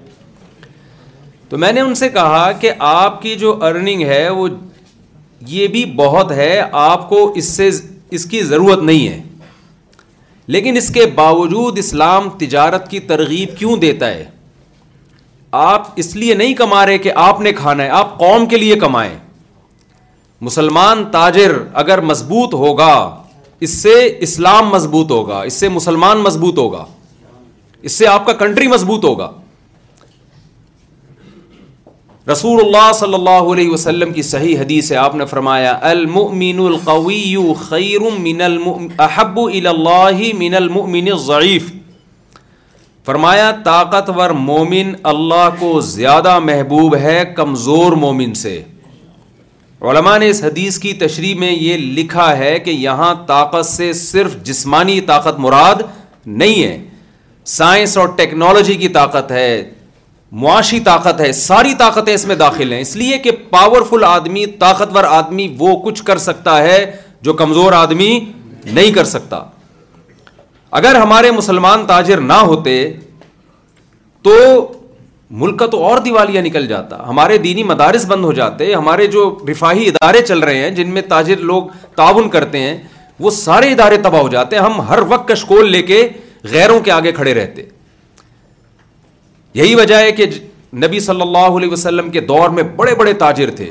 تو 1.49 1.57
میں 1.57 1.71
نے 1.73 1.81
ان 1.81 1.93
سے 1.95 2.09
کہا 2.17 2.51
کہ 2.61 2.71
آپ 2.87 3.21
کی 3.21 3.35
جو 3.43 3.55
ارننگ 3.65 4.01
ہے 4.07 4.27
وہ 4.39 4.47
یہ 5.47 5.67
بھی 5.75 5.83
بہت 5.95 6.31
ہے 6.39 6.51
آپ 6.81 7.07
کو 7.09 7.31
اس 7.41 7.47
سے 7.57 7.69
اس 8.17 8.25
کی 8.29 8.41
ضرورت 8.43 8.79
نہیں 8.89 9.07
ہے 9.07 9.21
لیکن 10.55 10.77
اس 10.77 10.89
کے 10.93 11.05
باوجود 11.15 11.77
اسلام 11.77 12.29
تجارت 12.39 12.89
کی 12.89 12.99
ترغیب 13.11 13.57
کیوں 13.57 13.75
دیتا 13.85 14.07
ہے 14.11 14.23
آپ 15.63 15.85
اس 16.03 16.15
لیے 16.15 16.33
نہیں 16.41 16.53
کما 16.55 16.85
رہے 16.85 16.97
کہ 17.05 17.11
آپ 17.25 17.39
نے 17.41 17.51
کھانا 17.59 17.83
ہے 17.83 17.89
آپ 17.99 18.17
قوم 18.19 18.45
کے 18.49 18.57
لیے 18.57 18.75
کمائیں 18.85 19.13
مسلمان 20.47 21.03
تاجر 21.11 21.51
اگر 21.83 22.01
مضبوط 22.09 22.53
ہوگا 22.63 22.91
اس 23.65 23.69
سے 23.81 23.93
اسلام 24.27 24.69
مضبوط 24.69 25.09
ہوگا 25.11 25.41
اس 25.49 25.53
سے 25.61 25.69
مسلمان 25.69 26.17
مضبوط 26.27 26.57
ہوگا 26.57 26.83
اس 27.89 27.91
سے 27.97 28.07
آپ 28.07 28.25
کا 28.25 28.33
کنٹری 28.43 28.67
مضبوط 28.73 29.05
ہوگا 29.05 29.29
رسول 32.31 32.59
اللہ 32.63 32.91
صلی 32.99 33.13
اللہ 33.13 33.51
علیہ 33.53 33.69
وسلم 33.69 34.11
کی 34.13 34.21
صحیح 34.29 34.59
حدیث 34.59 34.87
سے 34.87 34.95
آپ 35.03 35.15
نے 35.21 35.25
فرمایا 35.25 35.73
المؤمن 35.91 36.59
القوی 36.65 37.43
خیر 37.69 38.07
من 38.25 38.41
احب 39.07 39.39
اللہ 39.45 40.21
من 40.39 40.55
المؤمن 40.61 41.11
الضعیف 41.11 41.71
فرمایا 43.05 43.51
طاقتور 43.65 44.29
مومن 44.49 44.93
اللہ 45.13 45.47
کو 45.59 45.79
زیادہ 45.93 46.37
محبوب 46.49 46.95
ہے 47.03 47.21
کمزور 47.35 47.91
مومن 48.05 48.33
سے 48.43 48.59
علماء 49.87 50.17
نے 50.19 50.29
اس 50.29 50.43
حدیث 50.43 50.77
کی 50.79 50.93
تشریح 51.01 51.35
میں 51.39 51.51
یہ 51.51 51.77
لکھا 51.97 52.37
ہے 52.37 52.57
کہ 52.59 52.69
یہاں 52.69 53.13
طاقت 53.27 53.65
سے 53.65 53.91
صرف 53.99 54.35
جسمانی 54.45 54.99
طاقت 55.11 55.39
مراد 55.39 55.81
نہیں 56.25 56.63
ہے 56.63 56.77
سائنس 57.57 57.97
اور 57.97 58.07
ٹیکنالوجی 58.15 58.73
کی 58.81 58.87
طاقت 58.97 59.31
ہے 59.31 59.45
معاشی 60.41 60.79
طاقت 60.87 61.21
ہے 61.21 61.31
ساری 61.33 61.73
طاقتیں 61.77 62.13
اس 62.13 62.25
میں 62.27 62.35
داخل 62.41 62.73
ہیں 62.73 62.79
اس 62.81 62.95
لیے 62.95 63.17
کہ 63.19 63.31
پاورفل 63.49 64.03
آدمی 64.07 64.45
طاقتور 64.65 65.03
آدمی 65.09 65.47
وہ 65.59 65.75
کچھ 65.85 66.03
کر 66.05 66.17
سکتا 66.25 66.57
ہے 66.63 66.85
جو 67.27 67.33
کمزور 67.43 67.73
آدمی 67.73 68.19
نہیں 68.65 68.91
کر 68.95 69.03
سکتا 69.13 69.39
اگر 70.81 70.95
ہمارے 71.03 71.31
مسلمان 71.37 71.85
تاجر 71.87 72.17
نہ 72.21 72.33
ہوتے 72.51 72.75
تو 74.23 74.35
ملک 75.41 75.57
کا 75.59 75.65
تو 75.71 75.83
اور 75.85 75.97
دیوالیاں 76.05 76.41
نکل 76.43 76.65
جاتا 76.67 76.97
ہمارے 77.07 77.37
دینی 77.37 77.63
مدارس 77.63 78.05
بند 78.09 78.25
ہو 78.25 78.31
جاتے 78.33 78.73
ہمارے 78.73 79.05
جو 79.15 79.25
رفاہی 79.49 79.87
ادارے 79.87 80.21
چل 80.27 80.39
رہے 80.43 80.61
ہیں 80.63 80.69
جن 80.77 80.93
میں 80.93 81.01
تاجر 81.09 81.37
لوگ 81.49 81.63
تعاون 81.95 82.29
کرتے 82.29 82.59
ہیں 82.59 82.77
وہ 83.25 83.29
سارے 83.31 83.71
ادارے 83.71 83.97
تباہ 84.03 84.21
ہو 84.21 84.27
جاتے 84.35 84.55
ہیں 84.55 84.63
ہم 84.63 84.79
ہر 84.89 84.99
وقت 85.07 85.27
کشکول 85.29 85.69
لے 85.71 85.81
کے 85.91 86.07
غیروں 86.51 86.79
کے 86.81 86.91
آگے 86.91 87.11
کھڑے 87.11 87.33
رہتے 87.33 87.63
یہی 89.61 89.75
وجہ 89.75 89.95
ہے 89.99 90.11
کہ 90.21 90.25
نبی 90.85 90.99
صلی 90.99 91.21
اللہ 91.21 91.57
علیہ 91.59 91.69
وسلم 91.71 92.09
کے 92.11 92.21
دور 92.31 92.49
میں 92.55 92.63
بڑے 92.75 92.95
بڑے 92.95 93.13
تاجر 93.23 93.51
تھے 93.55 93.69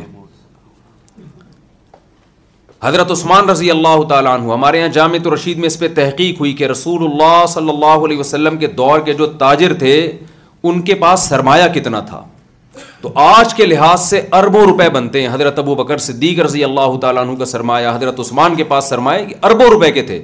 حضرت 2.83 3.11
عثمان 3.11 3.49
رضی 3.51 3.71
اللہ 3.71 4.03
تعالیٰ 4.09 4.33
عنہ 4.41 4.53
ہمارے 4.53 4.79
یہاں 4.79 4.89
جامعت 4.97 5.27
رشید 5.35 5.59
میں 5.59 5.67
اس 5.67 5.79
پہ 5.79 5.89
تحقیق 5.95 6.41
ہوئی 6.41 6.53
کہ 6.61 6.65
رسول 6.73 7.05
اللہ 7.11 7.45
صلی 7.55 7.69
اللہ 7.71 8.05
علیہ 8.07 8.19
وسلم 8.19 8.57
کے 8.59 8.67
دور 8.83 9.01
کے 9.05 9.15
جو 9.23 9.27
تاجر 9.39 9.73
تھے 9.79 9.95
ان 10.67 10.81
کے 10.83 10.95
پاس 11.03 11.29
سرمایہ 11.29 11.67
کتنا 11.75 12.01
تھا 12.07 12.23
تو 13.01 13.11
آج 13.25 13.55
کے 13.55 13.67
لحاظ 13.67 14.01
سے 14.05 14.21
اربوں 14.39 14.63
روپے 14.67 14.89
بنتے 14.91 15.21
ہیں 15.23 15.29
حضرت 15.33 15.59
ابو 15.59 15.75
بکر 15.75 15.99
رضی 16.45 16.65
اللہ 16.65 16.97
تعالیٰ 17.03 17.23
عنہ 17.27 17.37
کا 17.39 17.45
سرمایہ 17.45 17.89
حضرت 17.95 18.21
عثمان 18.21 18.55
کے 18.57 18.65
پاس 18.73 18.89
سرمایہ 18.89 19.35
اربوں 19.51 19.67
روپے 19.71 19.91
کے 19.99 20.03
تھے 20.09 20.23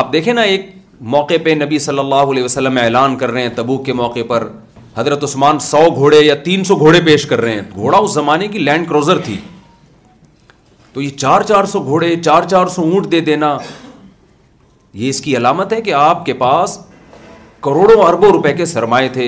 آپ 0.00 0.12
دیکھیں 0.12 0.32
نا 0.34 0.42
ایک 0.50 0.70
موقع 1.14 1.34
پہ 1.44 1.54
نبی 1.64 1.78
صلی 1.86 1.98
اللہ 1.98 2.30
علیہ 2.32 2.42
وسلم 2.44 2.78
اعلان 2.82 3.16
کر 3.16 3.30
رہے 3.30 3.42
ہیں 3.42 3.48
تبو 3.54 3.76
کے 3.88 3.92
موقع 4.00 4.20
پر 4.28 4.48
حضرت 4.96 5.24
عثمان 5.24 5.58
سو 5.60 5.80
گھوڑے 5.94 6.20
یا 6.20 6.34
تین 6.44 6.64
سو 6.64 6.76
گھوڑے 6.76 7.00
پیش 7.06 7.26
کر 7.26 7.40
رہے 7.40 7.54
ہیں 7.54 7.62
گھوڑا 7.74 7.98
اس 7.98 8.12
زمانے 8.14 8.48
کی 8.48 8.58
لینڈ 8.58 8.88
کروزر 8.88 9.18
تھی 9.24 9.36
تو 10.92 11.02
یہ 11.02 11.10
چار 11.18 11.42
چار 11.48 11.64
سو 11.72 11.80
گھوڑے 11.84 12.14
چار 12.24 12.42
چار 12.50 12.66
سو 12.74 12.82
اونٹ 12.82 13.10
دے 13.12 13.20
دینا 13.28 13.56
یہ 15.02 15.08
اس 15.08 15.20
کی 15.20 15.36
علامت 15.36 15.72
ہے 15.72 15.80
کہ 15.82 15.92
آپ 16.00 16.24
کے 16.26 16.32
پاس 16.42 16.78
کروڑوں 17.64 18.02
اربوں 18.06 18.28
روپے 18.32 18.52
کے 18.54 18.64
سرمائے 18.70 19.08
تھے 19.12 19.26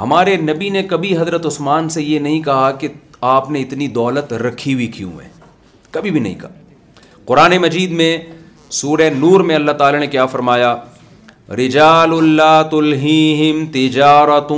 ہمارے 0.00 0.36
نبی 0.42 0.68
نے 0.76 0.82
کبھی 0.90 1.16
حضرت 1.18 1.46
عثمان 1.46 1.88
سے 1.96 2.02
یہ 2.02 2.18
نہیں 2.26 2.40
کہا 2.42 2.70
کہ 2.82 2.88
آپ 3.32 3.50
نے 3.54 3.60
اتنی 3.64 3.86
دولت 3.98 4.32
رکھی 4.44 4.74
ہوئی 4.74 4.86
کیوں 4.94 5.10
ہے 5.20 5.28
کبھی 5.96 6.10
بھی 6.14 6.20
نہیں 6.26 6.34
کہا 6.40 7.22
قرآن 7.30 7.56
مجید 7.64 7.90
میں 8.00 8.10
سورہ 8.78 9.08
نور 9.18 9.40
میں 9.50 9.54
اللہ 9.54 9.72
تعالی 9.82 9.98
نے 10.04 10.06
کیا 10.14 10.24
فرمایا 10.36 10.74
رجال 11.58 12.12
اللہ 12.16 12.62
تجارت 13.72 14.52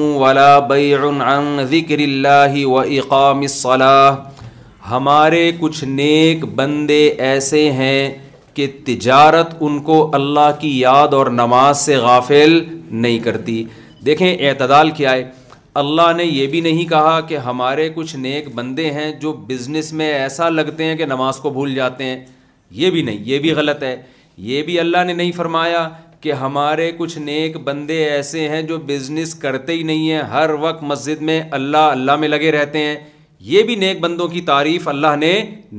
عن 1.32 1.64
ذکر 1.72 1.98
اللہ 2.06 2.54
و 2.74 2.78
اقام 2.80 3.38
الصلاح 3.50 4.44
ہمارے 4.90 5.42
کچھ 5.60 5.82
نیک 6.00 6.44
بندے 6.60 7.00
ایسے 7.30 7.70
ہیں 7.80 7.98
کہ 8.56 8.66
تجارت 8.84 9.54
ان 9.66 9.78
کو 9.86 9.96
اللہ 10.14 10.50
کی 10.60 10.78
یاد 10.80 11.14
اور 11.14 11.26
نماز 11.40 11.78
سے 11.80 11.96
غافل 12.04 12.58
نہیں 13.04 13.18
کرتی 13.24 13.62
دیکھیں 14.06 14.30
اعتدال 14.48 14.90
کیا 15.00 15.12
ہے 15.14 15.24
اللہ 15.80 16.12
نے 16.16 16.24
یہ 16.24 16.46
بھی 16.52 16.60
نہیں 16.66 16.84
کہا 16.90 17.18
کہ 17.28 17.36
ہمارے 17.46 17.88
کچھ 17.94 18.14
نیک 18.16 18.48
بندے 18.54 18.90
ہیں 18.90 19.10
جو 19.20 19.32
بزنس 19.48 19.92
میں 20.00 20.12
ایسا 20.12 20.48
لگتے 20.48 20.84
ہیں 20.84 20.94
کہ 20.96 21.06
نماز 21.06 21.36
کو 21.46 21.50
بھول 21.58 21.74
جاتے 21.74 22.04
ہیں 22.04 22.16
یہ 22.82 22.90
بھی 22.90 23.02
نہیں 23.08 23.18
یہ 23.30 23.38
بھی 23.38 23.52
غلط 23.60 23.82
ہے 23.82 23.94
یہ 24.50 24.62
بھی 24.62 24.78
اللہ 24.80 25.04
نے 25.06 25.12
نہیں 25.20 25.32
فرمایا 25.36 25.88
کہ 26.20 26.32
ہمارے 26.44 26.90
کچھ 26.98 27.18
نیک 27.28 27.56
بندے 27.64 28.02
ایسے 28.10 28.48
ہیں 28.48 28.62
جو 28.70 28.78
بزنس 28.92 29.34
کرتے 29.44 29.72
ہی 29.72 29.82
نہیں 29.90 30.10
ہیں 30.10 30.22
ہر 30.32 30.50
وقت 30.60 30.82
مسجد 30.92 31.20
میں 31.30 31.40
اللہ 31.60 31.88
اللہ 31.98 32.16
میں 32.24 32.28
لگے 32.28 32.52
رہتے 32.58 32.84
ہیں 32.86 32.96
یہ 33.52 33.62
بھی 33.70 33.74
نیک 33.84 34.00
بندوں 34.00 34.28
کی 34.34 34.40
تعریف 34.52 34.88
اللہ 34.88 35.16
نے 35.20 35.32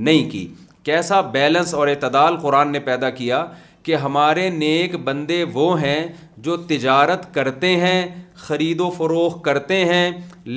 نہیں 0.10 0.30
کی 0.30 0.48
کیسا 0.88 1.20
بیلنس 1.32 1.74
اور 1.74 1.88
اعتدال 1.88 2.36
قرآن 2.42 2.72
نے 2.72 2.80
پیدا 2.80 3.10
کیا 3.16 3.44
کہ 3.84 3.96
ہمارے 4.04 4.50
نیک 4.50 4.96
بندے 5.06 5.44
وہ 5.54 5.66
ہیں 5.82 6.00
جو 6.46 6.56
تجارت 6.68 7.34
کرتے 7.34 7.76
ہیں 7.82 8.00
خرید 8.46 8.82
و 8.82 8.90
فروغ 8.98 9.38
کرتے 9.48 9.84
ہیں 9.86 10.06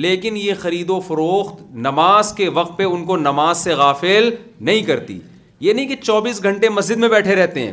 لیکن 0.05 0.37
یہ 0.37 0.53
خرید 0.61 0.89
و 0.89 0.99
فروخت 1.07 1.61
نماز 1.87 2.31
کے 2.37 2.47
وقت 2.59 2.77
پہ 2.77 2.83
ان 2.83 3.03
کو 3.05 3.17
نماز 3.27 3.57
سے 3.63 3.73
غافل 3.83 4.29
نہیں 4.69 4.81
کرتی 4.91 5.19
یہ 5.67 5.73
نہیں 5.73 5.87
کہ 5.87 5.95
چوبیس 6.03 6.41
گھنٹے 6.43 6.69
مسجد 6.79 6.97
میں 7.05 7.09
بیٹھے 7.15 7.35
رہتے 7.43 7.65
ہیں 7.67 7.71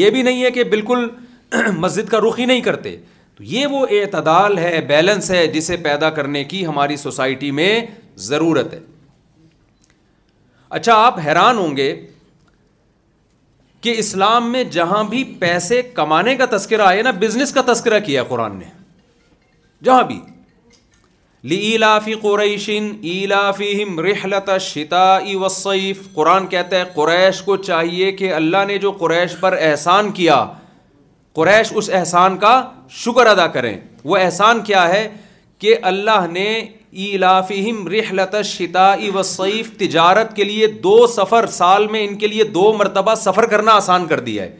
یہ 0.00 0.10
بھی 0.16 0.22
نہیں 0.30 0.44
ہے 0.44 0.50
کہ 0.58 0.64
بالکل 0.76 1.08
مسجد 1.76 2.08
کا 2.10 2.20
رخ 2.28 2.38
ہی 2.40 2.44
نہیں 2.52 2.60
کرتے 2.70 2.96
تو 3.36 3.44
یہ 3.56 3.66
وہ 3.76 3.86
اعتدال 4.00 4.58
ہے 4.58 4.80
بیلنس 4.88 5.30
ہے 5.30 5.46
جسے 5.58 5.76
پیدا 5.90 6.10
کرنے 6.18 6.44
کی 6.54 6.66
ہماری 6.66 6.96
سوسائٹی 7.06 7.50
میں 7.60 7.74
ضرورت 8.30 8.72
ہے 8.74 8.78
اچھا 10.76 10.94
آپ 11.04 11.18
حیران 11.26 11.58
ہوں 11.58 11.76
گے 11.76 11.94
کہ 13.84 13.94
اسلام 13.98 14.50
میں 14.52 14.62
جہاں 14.76 15.02
بھی 15.08 15.22
پیسے 15.40 15.80
کمانے 15.94 16.34
کا 16.36 16.44
تذکرہ 16.56 16.82
آئے 16.82 17.02
نا 17.02 17.10
بزنس 17.24 17.52
کا 17.52 17.62
تذکرہ 17.72 17.98
کیا 18.06 18.22
قرآن 18.28 18.56
نے 18.58 18.64
جہاں 19.84 20.02
بھی 20.12 20.18
لیلا 21.52 21.98
فی 22.04 22.14
قریشن 22.22 22.90
ایلا 23.12 23.42
فیم 23.58 24.00
رحلت 24.08 24.50
شتا 24.70 25.04
وصیف 25.40 25.98
قرآن 26.14 26.46
کہتا 26.54 26.78
ہے 26.80 26.84
قریش 26.94 27.42
کو 27.50 27.56
چاہیے 27.68 28.10
کہ 28.22 28.32
اللہ 28.34 28.64
نے 28.66 28.78
جو 28.86 28.92
قریش 29.04 29.36
پر 29.40 29.56
احسان 29.60 30.10
کیا 30.20 30.44
قریش 31.40 31.72
اس 31.76 31.90
احسان 32.00 32.36
کا 32.46 32.54
شکر 33.04 33.26
ادا 33.36 33.46
کریں 33.58 33.76
وہ 34.04 34.16
احسان 34.22 34.62
کیا 34.70 34.88
ہے 34.94 35.06
کہ 35.64 35.76
اللہ 35.92 36.26
نے 36.30 36.48
ایلافہم 37.00 37.86
رحلت 37.88 38.34
الشتاء 38.34 38.96
والصیف 39.12 39.70
تجارت 39.78 40.34
کے 40.36 40.44
لیے 40.44 40.66
دو 40.86 41.06
سفر 41.16 41.46
سال 41.50 41.86
میں 41.90 42.02
ان 42.06 42.14
کے 42.18 42.26
لیے 42.26 42.44
دو 42.56 42.72
مرتبہ 42.78 43.14
سفر 43.20 43.46
کرنا 43.52 43.72
آسان 43.76 44.06
کر 44.06 44.20
دیا 44.26 44.42
ہے 44.42 44.50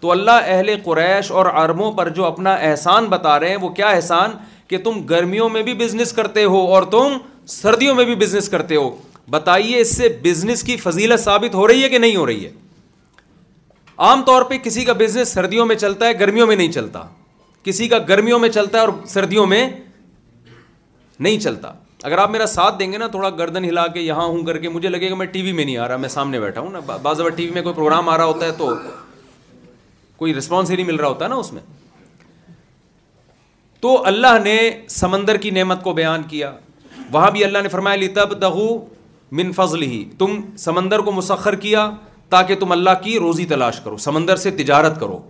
تو 0.00 0.10
اللہ 0.10 0.46
اہل 0.54 0.70
قریش 0.84 1.30
اور 1.32 1.46
عربوں 1.62 1.90
پر 1.98 2.08
جو 2.20 2.24
اپنا 2.24 2.54
احسان 2.70 3.06
بتا 3.08 3.38
رہے 3.40 3.48
ہیں 3.48 3.56
وہ 3.62 3.68
کیا 3.80 3.88
احسان 3.88 4.30
کہ 4.68 4.78
تم 4.84 5.00
گرمیوں 5.10 5.48
میں 5.48 5.62
بھی 5.62 5.74
بزنس 5.84 6.12
کرتے 6.12 6.44
ہو 6.54 6.64
اور 6.74 6.82
تم 6.90 7.16
سردیوں 7.60 7.94
میں 7.94 8.04
بھی 8.04 8.14
بزنس 8.24 8.48
کرتے 8.48 8.76
ہو 8.76 8.88
بتائیے 9.30 9.80
اس 9.80 9.96
سے 9.96 10.08
بزنس 10.22 10.62
کی 10.64 10.76
فضیلت 10.76 11.20
ثابت 11.20 11.54
ہو 11.54 11.66
رہی 11.68 11.82
ہے 11.84 11.88
کہ 11.88 11.98
نہیں 11.98 12.16
ہو 12.16 12.26
رہی 12.26 12.44
ہے 12.44 12.50
عام 14.08 14.22
طور 14.26 14.42
پہ 14.48 14.58
کسی 14.62 14.84
کا 14.84 14.92
بزنس 15.04 15.32
سردیوں 15.32 15.66
میں 15.66 15.76
چلتا 15.84 16.06
ہے 16.06 16.18
گرمیوں 16.20 16.46
میں 16.46 16.56
نہیں 16.56 16.72
چلتا 16.72 17.02
کسی 17.64 17.88
کا 17.88 17.98
گرمیوں 18.08 18.38
میں 18.38 18.48
چلتا 18.54 18.78
ہے 18.78 18.84
اور 18.84 18.92
سردیوں 19.08 19.46
میں 19.46 19.66
نہیں 21.20 21.38
چلتا 21.40 21.72
اگر 22.02 22.18
آپ 22.18 22.30
میرا 22.30 22.46
ساتھ 22.46 22.78
دیں 22.78 22.90
گے 22.92 22.98
نا 22.98 23.06
تھوڑا 23.08 23.28
گردن 23.38 23.64
ہلا 23.64 23.86
کے 23.92 24.00
یہاں 24.00 24.24
ہوں 24.26 24.44
کر 24.46 24.58
کے 24.58 24.68
مجھے 24.68 24.88
لگے 24.88 25.10
گا 25.10 25.14
میں 25.16 25.26
ٹی 25.32 25.42
وی 25.42 25.52
میں 25.52 25.64
نہیں 25.64 25.76
آ 25.76 25.86
رہا 25.88 25.96
میں 25.96 26.08
سامنے 26.08 26.40
بیٹھا 26.40 26.60
ہوں 26.60 26.70
نا 26.70 26.96
بعض 27.02 27.20
اب 27.20 27.28
ٹی 27.36 27.46
وی 27.46 27.52
میں 27.54 27.62
کوئی 27.62 27.74
پروگرام 27.74 28.08
آ 28.08 28.16
رہا 28.18 28.24
ہوتا 28.24 28.46
ہے 28.46 28.50
تو 28.58 28.72
کوئی 30.16 30.34
رسپانس 30.34 30.70
ہی 30.70 30.76
نہیں 30.76 30.86
مل 30.86 30.96
رہا 30.96 31.08
ہوتا 31.08 31.28
نا 31.28 31.36
اس 31.36 31.52
میں 31.52 31.62
تو 33.80 33.96
اللہ 34.06 34.38
نے 34.42 34.58
سمندر 34.88 35.36
کی 35.38 35.50
نعمت 35.50 35.82
کو 35.84 35.92
بیان 35.92 36.22
کیا 36.28 36.50
وہاں 37.12 37.30
بھی 37.30 37.44
اللہ 37.44 37.62
نے 37.62 37.68
فرمایا 37.68 37.96
لی 37.96 38.08
تب 38.18 38.40
دہو 38.42 38.68
من 39.40 39.52
فضل 39.56 39.82
ہی 39.82 40.04
تم 40.18 40.40
سمندر 40.58 40.98
کو 41.08 41.12
مسخر 41.12 41.54
کیا 41.64 41.90
تاکہ 42.30 42.56
تم 42.60 42.72
اللہ 42.72 43.02
کی 43.02 43.18
روزی 43.18 43.44
تلاش 43.46 43.80
کرو 43.80 43.96
سمندر 44.04 44.36
سے 44.44 44.50
تجارت 44.62 45.00
کرو 45.00 45.20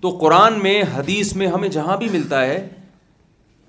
تو 0.00 0.10
قرآن 0.20 0.58
میں 0.62 0.80
حدیث 0.94 1.34
میں 1.36 1.46
ہمیں 1.54 1.68
جہاں 1.68 1.96
بھی 1.96 2.08
ملتا 2.12 2.42
ہے 2.46 2.66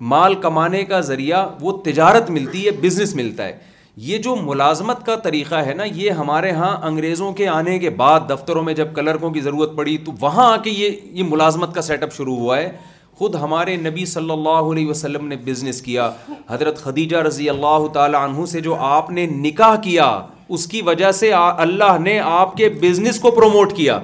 مال 0.08 0.34
کمانے 0.42 0.82
کا 0.88 1.00
ذریعہ 1.08 1.46
وہ 1.60 1.72
تجارت 1.84 2.30
ملتی 2.30 2.64
ہے 2.66 2.70
بزنس 2.82 3.14
ملتا 3.14 3.46
ہے 3.46 3.56
یہ 4.02 4.18
جو 4.22 4.34
ملازمت 4.42 5.04
کا 5.06 5.16
طریقہ 5.24 5.54
ہے 5.66 5.72
نا 5.74 5.84
یہ 5.94 6.10
ہمارے 6.20 6.50
ہاں 6.58 6.76
انگریزوں 6.88 7.30
کے 7.40 7.48
آنے 7.48 7.78
کے 7.78 7.90
بعد 8.04 8.20
دفتروں 8.28 8.62
میں 8.64 8.74
جب 8.74 8.94
کلرکوں 8.94 9.30
کی 9.30 9.40
ضرورت 9.40 9.76
پڑی 9.76 9.96
تو 10.04 10.12
وہاں 10.20 10.50
آ 10.52 10.56
کے 10.64 10.70
یہ 10.70 10.96
یہ 11.18 11.22
ملازمت 11.30 11.74
کا 11.74 11.82
سیٹ 11.88 12.02
اپ 12.02 12.12
شروع 12.16 12.36
ہوا 12.36 12.56
ہے 12.58 12.70
خود 13.18 13.34
ہمارے 13.42 13.76
نبی 13.76 14.04
صلی 14.14 14.30
اللہ 14.30 14.72
علیہ 14.72 14.88
وسلم 14.90 15.26
نے 15.28 15.36
بزنس 15.44 15.82
کیا 15.82 16.10
حضرت 16.50 16.78
خدیجہ 16.82 17.16
رضی 17.26 17.48
اللہ 17.50 17.86
تعالیٰ 17.94 18.22
عنہ 18.28 18.44
سے 18.52 18.60
جو 18.68 18.76
آپ 18.98 19.10
نے 19.18 19.26
نکاح 19.32 19.76
کیا 19.82 20.06
اس 20.56 20.66
کی 20.66 20.82
وجہ 20.82 21.10
سے 21.20 21.32
اللہ 21.40 21.98
نے 22.04 22.18
آپ 22.38 22.56
کے 22.56 22.68
بزنس 22.82 23.18
کو 23.20 23.30
پروموٹ 23.30 23.76
کیا 23.76 23.98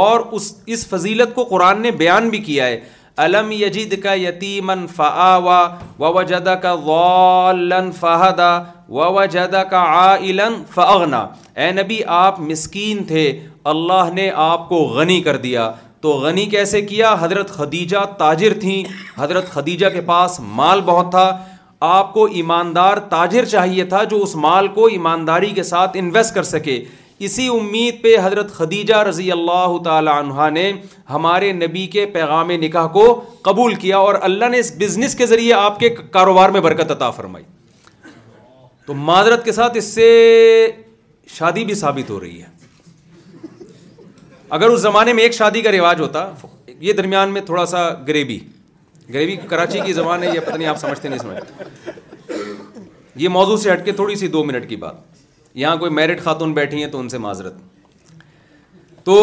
اور 0.00 0.20
اس 0.32 0.52
اس 0.74 0.86
فضیلت 0.88 1.34
کو 1.34 1.44
قرآن 1.44 1.80
نے 1.82 1.90
بیان 2.04 2.28
بھی 2.30 2.38
کیا 2.50 2.66
ہے 2.66 2.80
علم 3.18 3.50
یجد 3.52 3.94
کا 4.02 4.14
یتیمن 4.14 4.86
فعو 4.96 5.48
و 5.98 6.10
و 6.18 6.22
جد 6.22 6.48
کا 6.62 6.74
غلن 6.84 7.90
فہدا 8.00 8.54
و 8.90 9.00
و 9.04 9.18
کا 9.70 9.78
آلن 10.02 10.62
فعنا 10.74 11.26
اے 11.60 11.70
نبی 11.82 12.00
آپ 12.24 12.40
مسکین 12.40 13.02
تھے 13.08 13.26
اللہ 13.72 14.10
نے 14.14 14.30
آپ 14.44 14.68
کو 14.68 14.84
غنی 14.94 15.20
کر 15.22 15.36
دیا 15.36 15.70
تو 16.02 16.12
غنی 16.18 16.44
کیسے 16.50 16.80
کیا 16.82 17.14
حضرت 17.20 17.50
خدیجہ 17.54 18.04
تاجر 18.18 18.52
تھیں 18.60 18.82
حضرت 19.20 19.50
خدیجہ 19.52 19.86
کے 19.94 20.00
پاس 20.06 20.38
مال 20.58 20.80
بہت 20.84 21.10
تھا 21.10 21.30
آپ 21.88 22.12
کو 22.12 22.24
ایماندار 22.38 22.96
تاجر 23.10 23.44
چاہیے 23.50 23.84
تھا 23.92 24.02
جو 24.04 24.22
اس 24.22 24.34
مال 24.36 24.68
کو 24.74 24.86
ایمانداری 24.96 25.50
کے 25.54 25.62
ساتھ 25.62 25.90
انویسٹ 26.00 26.34
کر 26.34 26.42
سکے 26.42 26.82
اسی 27.26 27.46
امید 27.54 28.00
پہ 28.02 28.14
حضرت 28.24 28.52
خدیجہ 28.52 28.96
رضی 29.08 29.30
اللہ 29.32 29.76
تعالی 29.84 30.10
عنہ 30.12 30.48
نے 30.52 30.70
ہمارے 31.10 31.50
نبی 31.52 31.86
کے 31.94 32.04
پیغام 32.14 32.50
نکاح 32.60 32.86
کو 32.92 33.02
قبول 33.48 33.74
کیا 33.82 33.96
اور 34.04 34.14
اللہ 34.28 34.48
نے 34.50 34.58
اس 34.58 34.72
بزنس 34.80 35.14
کے 35.14 35.26
ذریعے 35.32 35.52
آپ 35.54 35.78
کے 35.80 35.88
کاروبار 36.10 36.50
میں 36.56 36.60
برکت 36.68 36.90
عطا 36.90 37.10
فرمائی 37.18 37.44
تو 38.86 38.94
معذرت 39.10 39.44
کے 39.44 39.52
ساتھ 39.52 39.76
اس 39.76 39.92
سے 39.94 40.06
شادی 41.38 41.64
بھی 41.64 41.74
ثابت 41.82 42.10
ہو 42.10 42.20
رہی 42.20 42.40
ہے 42.42 42.48
اگر 44.58 44.68
اس 44.68 44.80
زمانے 44.80 45.12
میں 45.12 45.22
ایک 45.22 45.34
شادی 45.34 45.60
کا 45.62 45.72
رواج 45.72 46.00
ہوتا 46.00 46.26
یہ 46.88 46.92
درمیان 47.02 47.32
میں 47.32 47.40
تھوڑا 47.52 47.66
سا 47.74 47.88
گریبی 48.08 48.38
گریبی 49.14 49.36
کراچی 49.50 49.80
کی 49.86 49.92
زبان 49.92 50.22
ہے 50.22 50.30
یہ 50.34 50.40
پتہ 50.46 50.56
نہیں 50.56 50.68
آپ 50.68 50.78
سمجھتے 50.78 51.08
نہیں 51.08 51.20
سمجھتے 51.20 52.34
یہ 53.24 53.28
موضوع 53.38 53.56
سے 53.66 53.72
ہٹ 53.72 53.84
کے 53.84 53.92
تھوڑی 54.00 54.14
سی 54.16 54.26
دو 54.38 54.44
منٹ 54.44 54.68
کی 54.68 54.76
بات 54.86 55.19
یہاں 55.58 55.76
کوئی 55.76 55.90
میرٹ 55.92 56.20
خاتون 56.24 56.52
بیٹھی 56.54 56.82
ہیں 56.84 56.90
تو 56.90 56.98
ان 57.00 57.08
سے 57.08 57.18
معذرت 57.18 57.54
تو 59.04 59.16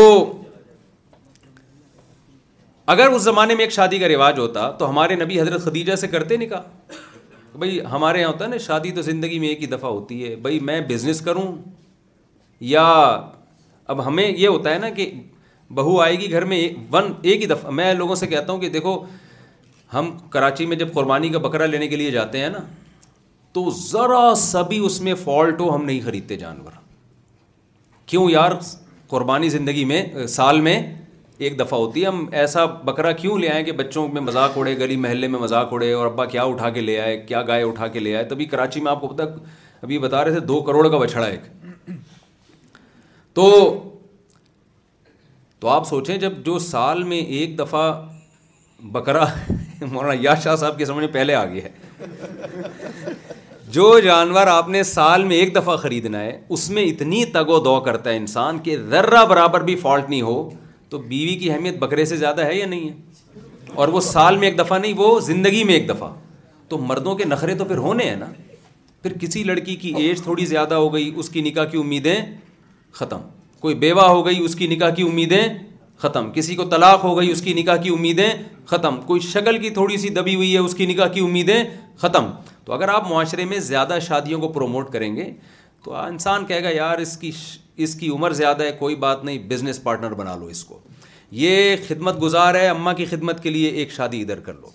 اگر 2.93 3.07
اس 3.13 3.21
زمانے 3.21 3.55
میں 3.55 3.63
ایک 3.65 3.71
شادی 3.73 3.99
کا 3.99 4.07
رواج 4.07 4.39
ہوتا 4.39 4.69
تو 4.79 4.89
ہمارے 4.89 5.15
نبی 5.15 5.39
حضرت 5.41 5.61
خدیجہ 5.63 5.95
سے 6.03 6.07
کرتے 6.07 6.37
نہیں 6.37 6.49
کہا 6.49 6.63
بھائی 7.57 7.79
ہمارے 7.91 8.19
یہاں 8.21 8.31
ہوتا 8.31 8.45
ہے 8.45 8.49
نا 8.49 8.57
شادی 8.65 8.91
تو 8.95 9.01
زندگی 9.01 9.39
میں 9.39 9.47
ایک 9.49 9.61
ہی 9.61 9.67
دفعہ 9.67 9.89
ہوتی 9.91 10.23
ہے 10.23 10.35
بھائی 10.41 10.59
میں 10.69 10.79
بزنس 10.89 11.21
کروں 11.25 11.45
یا 12.73 12.83
اب 13.93 14.05
ہمیں 14.07 14.27
یہ 14.27 14.47
ہوتا 14.47 14.73
ہے 14.73 14.79
نا 14.79 14.89
کہ 14.97 15.11
بہو 15.75 15.99
آئے 16.01 16.15
گی 16.19 16.31
گھر 16.31 16.45
میں 16.53 16.61
ون 16.91 17.11
ایک 17.29 17.41
ہی 17.41 17.47
دفعہ 17.47 17.71
میں 17.79 17.93
لوگوں 17.93 18.15
سے 18.15 18.27
کہتا 18.27 18.51
ہوں 18.53 18.59
کہ 18.59 18.69
دیکھو 18.69 18.95
ہم 19.93 20.11
کراچی 20.29 20.65
میں 20.65 20.77
جب 20.77 20.93
قربانی 20.93 21.29
کا 21.29 21.39
بکرا 21.47 21.65
لینے 21.65 21.87
کے 21.87 21.95
لیے 21.95 22.11
جاتے 22.11 22.39
ہیں 22.41 22.49
نا 22.49 22.59
تو 23.57 23.69
ذرا 23.75 24.17
سا 24.37 24.61
بھی 24.71 24.77
اس 24.85 24.99
میں 25.01 25.13
فالٹ 25.23 25.61
ہو 25.61 25.73
ہم 25.75 25.85
نہیں 25.85 25.99
خریدتے 26.05 26.35
جانور 26.37 26.71
کیوں 28.11 28.29
یار 28.31 28.51
قربانی 29.09 29.47
زندگی 29.49 29.85
میں 29.91 30.01
سال 30.33 30.59
میں 30.67 30.75
ایک 31.47 31.57
دفعہ 31.59 31.79
ہوتی 31.79 32.01
ہے 32.01 32.07
ہم 32.07 32.25
ایسا 32.41 32.65
بکرا 32.89 33.11
کیوں 33.21 33.37
لے 33.39 33.49
آئیں 33.51 33.63
کہ 33.65 33.71
بچوں 33.79 34.07
میں 34.13 34.21
مذاق 34.21 34.57
اڑے 34.57 34.77
گلی 34.79 34.95
محلے 35.05 35.27
میں 35.35 35.39
مذاق 35.39 35.73
اڑے 35.73 35.91
اور 35.93 36.05
ابا 36.07 36.25
کیا 36.35 36.43
اٹھا 36.51 36.69
کے 36.77 36.81
لے 36.81 36.99
آئے 37.01 37.17
کیا 37.27 37.41
گائے 37.47 37.63
اٹھا 37.69 37.87
کے 37.95 37.99
لے 37.99 38.15
آئے 38.15 38.23
تبھی 38.33 38.45
کراچی 38.53 38.81
میں 38.87 38.91
آپ 38.91 39.01
کو 39.01 39.07
پتا 39.07 39.23
ابھی 39.83 39.99
بتا 40.05 40.23
رہے 40.25 40.31
تھے 40.31 40.39
دو 40.51 40.61
کروڑ 40.67 40.87
کا 40.89 40.97
بچھڑا 40.97 41.25
ایک 41.27 41.95
تو 43.39 43.51
تو 45.59 45.67
آپ 45.79 45.87
سوچیں 45.87 46.15
جب 46.27 46.33
جو 46.45 46.59
سال 46.71 47.03
میں 47.13 47.21
ایک 47.39 47.57
دفعہ 47.59 47.91
بکرا 48.93 49.25
مولانا 49.81 50.13
یا 50.21 50.35
شاہ 50.43 50.55
صاحب 50.55 50.77
کے 50.77 50.85
سمجھ 50.85 51.03
میں 51.05 51.13
پہلے 51.13 51.35
آ 51.35 51.45
گیا 51.45 51.63
ہے 51.63 53.25
جو 53.75 53.87
جانور 53.99 54.47
آپ 54.47 54.67
نے 54.69 54.81
سال 54.89 55.23
میں 55.27 55.35
ایک 55.35 55.53
دفعہ 55.55 55.75
خریدنا 55.77 56.19
ہے 56.19 56.39
اس 56.55 56.69
میں 56.75 56.83
اتنی 56.89 57.23
تگ 57.33 57.49
و 57.51 57.57
دو 57.63 57.79
کرتا 57.85 58.09
ہے 58.09 58.17
انسان 58.17 58.59
کہ 58.63 58.75
ذرہ 58.89 59.23
برابر 59.29 59.63
بھی 59.69 59.75
فالٹ 59.81 60.09
نہیں 60.09 60.21
ہو 60.27 60.35
تو 60.89 60.97
بیوی 61.07 61.35
کی 61.39 61.51
اہمیت 61.51 61.77
بکرے 61.79 62.05
سے 62.11 62.17
زیادہ 62.17 62.45
ہے 62.45 62.55
یا 62.57 62.65
نہیں 62.67 62.87
ہے 62.89 63.41
اور 63.75 63.87
وہ 63.95 64.01
سال 64.01 64.37
میں 64.37 64.47
ایک 64.49 64.57
دفعہ 64.59 64.77
نہیں 64.79 64.93
وہ 64.97 65.19
زندگی 65.25 65.63
میں 65.63 65.73
ایک 65.73 65.89
دفعہ 65.89 66.09
تو 66.69 66.77
مردوں 66.91 67.15
کے 67.15 67.25
نخرے 67.25 67.55
تو 67.55 67.65
پھر 67.65 67.77
ہونے 67.87 68.03
ہیں 68.09 68.15
نا 68.19 68.25
پھر 69.03 69.13
کسی 69.21 69.43
لڑکی 69.43 69.75
کی 69.83 69.93
ایج 70.03 70.21
تھوڑی 70.23 70.45
زیادہ 70.55 70.73
ہو 70.75 70.93
گئی 70.93 71.11
اس 71.15 71.29
کی 71.29 71.41
نکاح 71.41 71.65
کی 71.71 71.77
امیدیں 71.79 72.15
ختم 72.99 73.27
کوئی 73.59 73.75
بیوہ 73.83 74.07
ہو 74.07 74.25
گئی 74.25 74.39
اس 74.45 74.55
کی 74.55 74.67
نکاح 74.67 74.89
کی 74.95 75.01
امیدیں 75.09 75.43
ختم 76.01 76.31
کسی 76.33 76.55
کو 76.55 76.63
طلاق 76.71 77.03
ہو 77.03 77.17
گئی 77.17 77.31
اس 77.31 77.41
کی 77.41 77.53
نکاح 77.61 77.75
کی 77.83 77.89
امیدیں 77.89 78.29
ختم 78.69 79.01
کوئی 79.05 79.19
شکل 79.29 79.57
کی 79.61 79.69
تھوڑی 79.79 79.97
سی 79.97 80.09
دبی 80.19 80.35
ہوئی 80.35 80.53
ہے 80.53 80.57
اس 80.59 80.75
کی 80.75 80.85
نکاح 80.85 81.07
کی 81.13 81.19
امیدیں 81.29 81.63
ختم 82.01 82.29
تو 82.67 82.73
اگر 82.73 82.89
آپ 82.89 83.07
معاشرے 83.09 83.43
میں 83.49 83.59
زیادہ 83.65 83.97
شادیوں 84.05 84.39
کو 84.39 84.47
پروموٹ 84.55 84.91
کریں 84.91 85.15
گے 85.15 85.25
تو 85.83 85.93
انسان 85.95 86.45
کہے 86.45 86.63
گا 86.63 86.69
یار 86.75 86.97
اس 87.03 87.15
کی 87.17 87.31
اس 87.85 87.93
کی 87.95 88.09
عمر 88.15 88.31
زیادہ 88.39 88.63
ہے 88.63 88.71
کوئی 88.79 88.95
بات 89.03 89.23
نہیں 89.23 89.37
بزنس 89.49 89.81
پارٹنر 89.83 90.13
بنا 90.21 90.35
لو 90.37 90.45
اس 90.55 90.63
کو 90.71 90.79
یہ 91.43 91.75
خدمت 91.87 92.21
گزار 92.21 92.55
ہے 92.55 92.67
اماں 92.69 92.93
کی 92.97 93.05
خدمت 93.11 93.41
کے 93.43 93.49
لیے 93.49 93.69
ایک 93.81 93.91
شادی 93.91 94.21
ادھر 94.21 94.39
کر 94.49 94.53
لو 94.53 94.71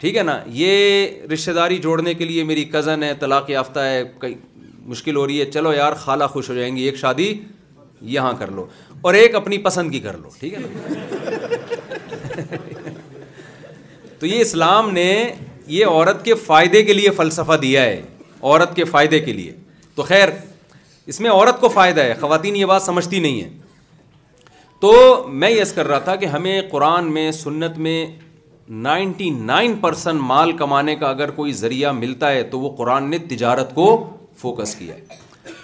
ٹھیک 0.00 0.16
ہے 0.16 0.22
نا 0.22 0.38
یہ 0.60 1.30
رشتہ 1.32 1.50
داری 1.60 1.78
جوڑنے 1.86 2.14
کے 2.14 2.24
لیے 2.24 2.44
میری 2.50 2.64
کزن 2.72 3.02
ہے 3.02 3.12
طلاق 3.20 3.50
یافتہ 3.50 3.80
ہے 3.92 4.02
کئی 4.20 4.34
مشکل 4.94 5.16
ہو 5.16 5.26
رہی 5.26 5.40
ہے 5.40 5.50
چلو 5.50 5.72
یار 5.74 5.92
خالہ 6.04 6.24
خوش 6.32 6.50
ہو 6.50 6.54
جائیں 6.54 6.74
گی 6.76 6.82
ایک 6.88 6.96
شادی 7.06 7.32
یہاں 8.16 8.32
کر 8.38 8.50
لو 8.58 8.66
اور 9.06 9.14
ایک 9.14 9.34
اپنی 9.34 9.58
پسند 9.70 9.90
کی 9.92 10.00
کر 10.00 10.16
لو 10.22 10.28
ٹھیک 10.40 10.54
ہے 10.54 10.58
نا 10.58 12.56
تو 14.18 14.26
یہ 14.26 14.40
اسلام 14.40 14.90
نے 14.94 15.08
یہ 15.74 15.86
عورت 15.86 16.24
کے 16.24 16.34
فائدے 16.46 16.82
کے 16.82 16.92
لیے 16.92 17.10
فلسفہ 17.16 17.52
دیا 17.62 17.82
ہے 17.84 18.00
عورت 18.42 18.74
کے 18.76 18.84
فائدے 18.84 19.18
کے 19.20 19.32
لیے 19.32 19.52
تو 19.94 20.02
خیر 20.02 20.28
اس 21.12 21.20
میں 21.20 21.30
عورت 21.30 21.60
کو 21.60 21.68
فائدہ 21.68 22.00
ہے 22.02 22.14
خواتین 22.20 22.56
یہ 22.56 22.66
بات 22.66 22.82
سمجھتی 22.82 23.18
نہیں 23.20 23.40
ہے 23.40 23.48
تو 24.80 24.92
میں 25.42 25.50
یس 25.50 25.72
کر 25.72 25.88
رہا 25.88 25.98
تھا 26.08 26.14
کہ 26.22 26.26
ہمیں 26.34 26.60
قرآن 26.70 27.12
میں 27.12 27.30
سنت 27.32 27.78
میں 27.86 28.04
نائنٹی 28.86 29.28
نائن 29.40 29.74
پرسن 29.80 30.16
مال 30.30 30.52
کمانے 30.56 30.94
کا 30.96 31.08
اگر 31.10 31.30
کوئی 31.36 31.52
ذریعہ 31.62 31.92
ملتا 31.98 32.30
ہے 32.32 32.42
تو 32.54 32.60
وہ 32.60 32.70
قرآن 32.76 33.08
نے 33.10 33.18
تجارت 33.28 33.74
کو 33.74 33.86
فوکس 34.40 34.74
کیا 34.74 34.94
ہے 34.94 35.04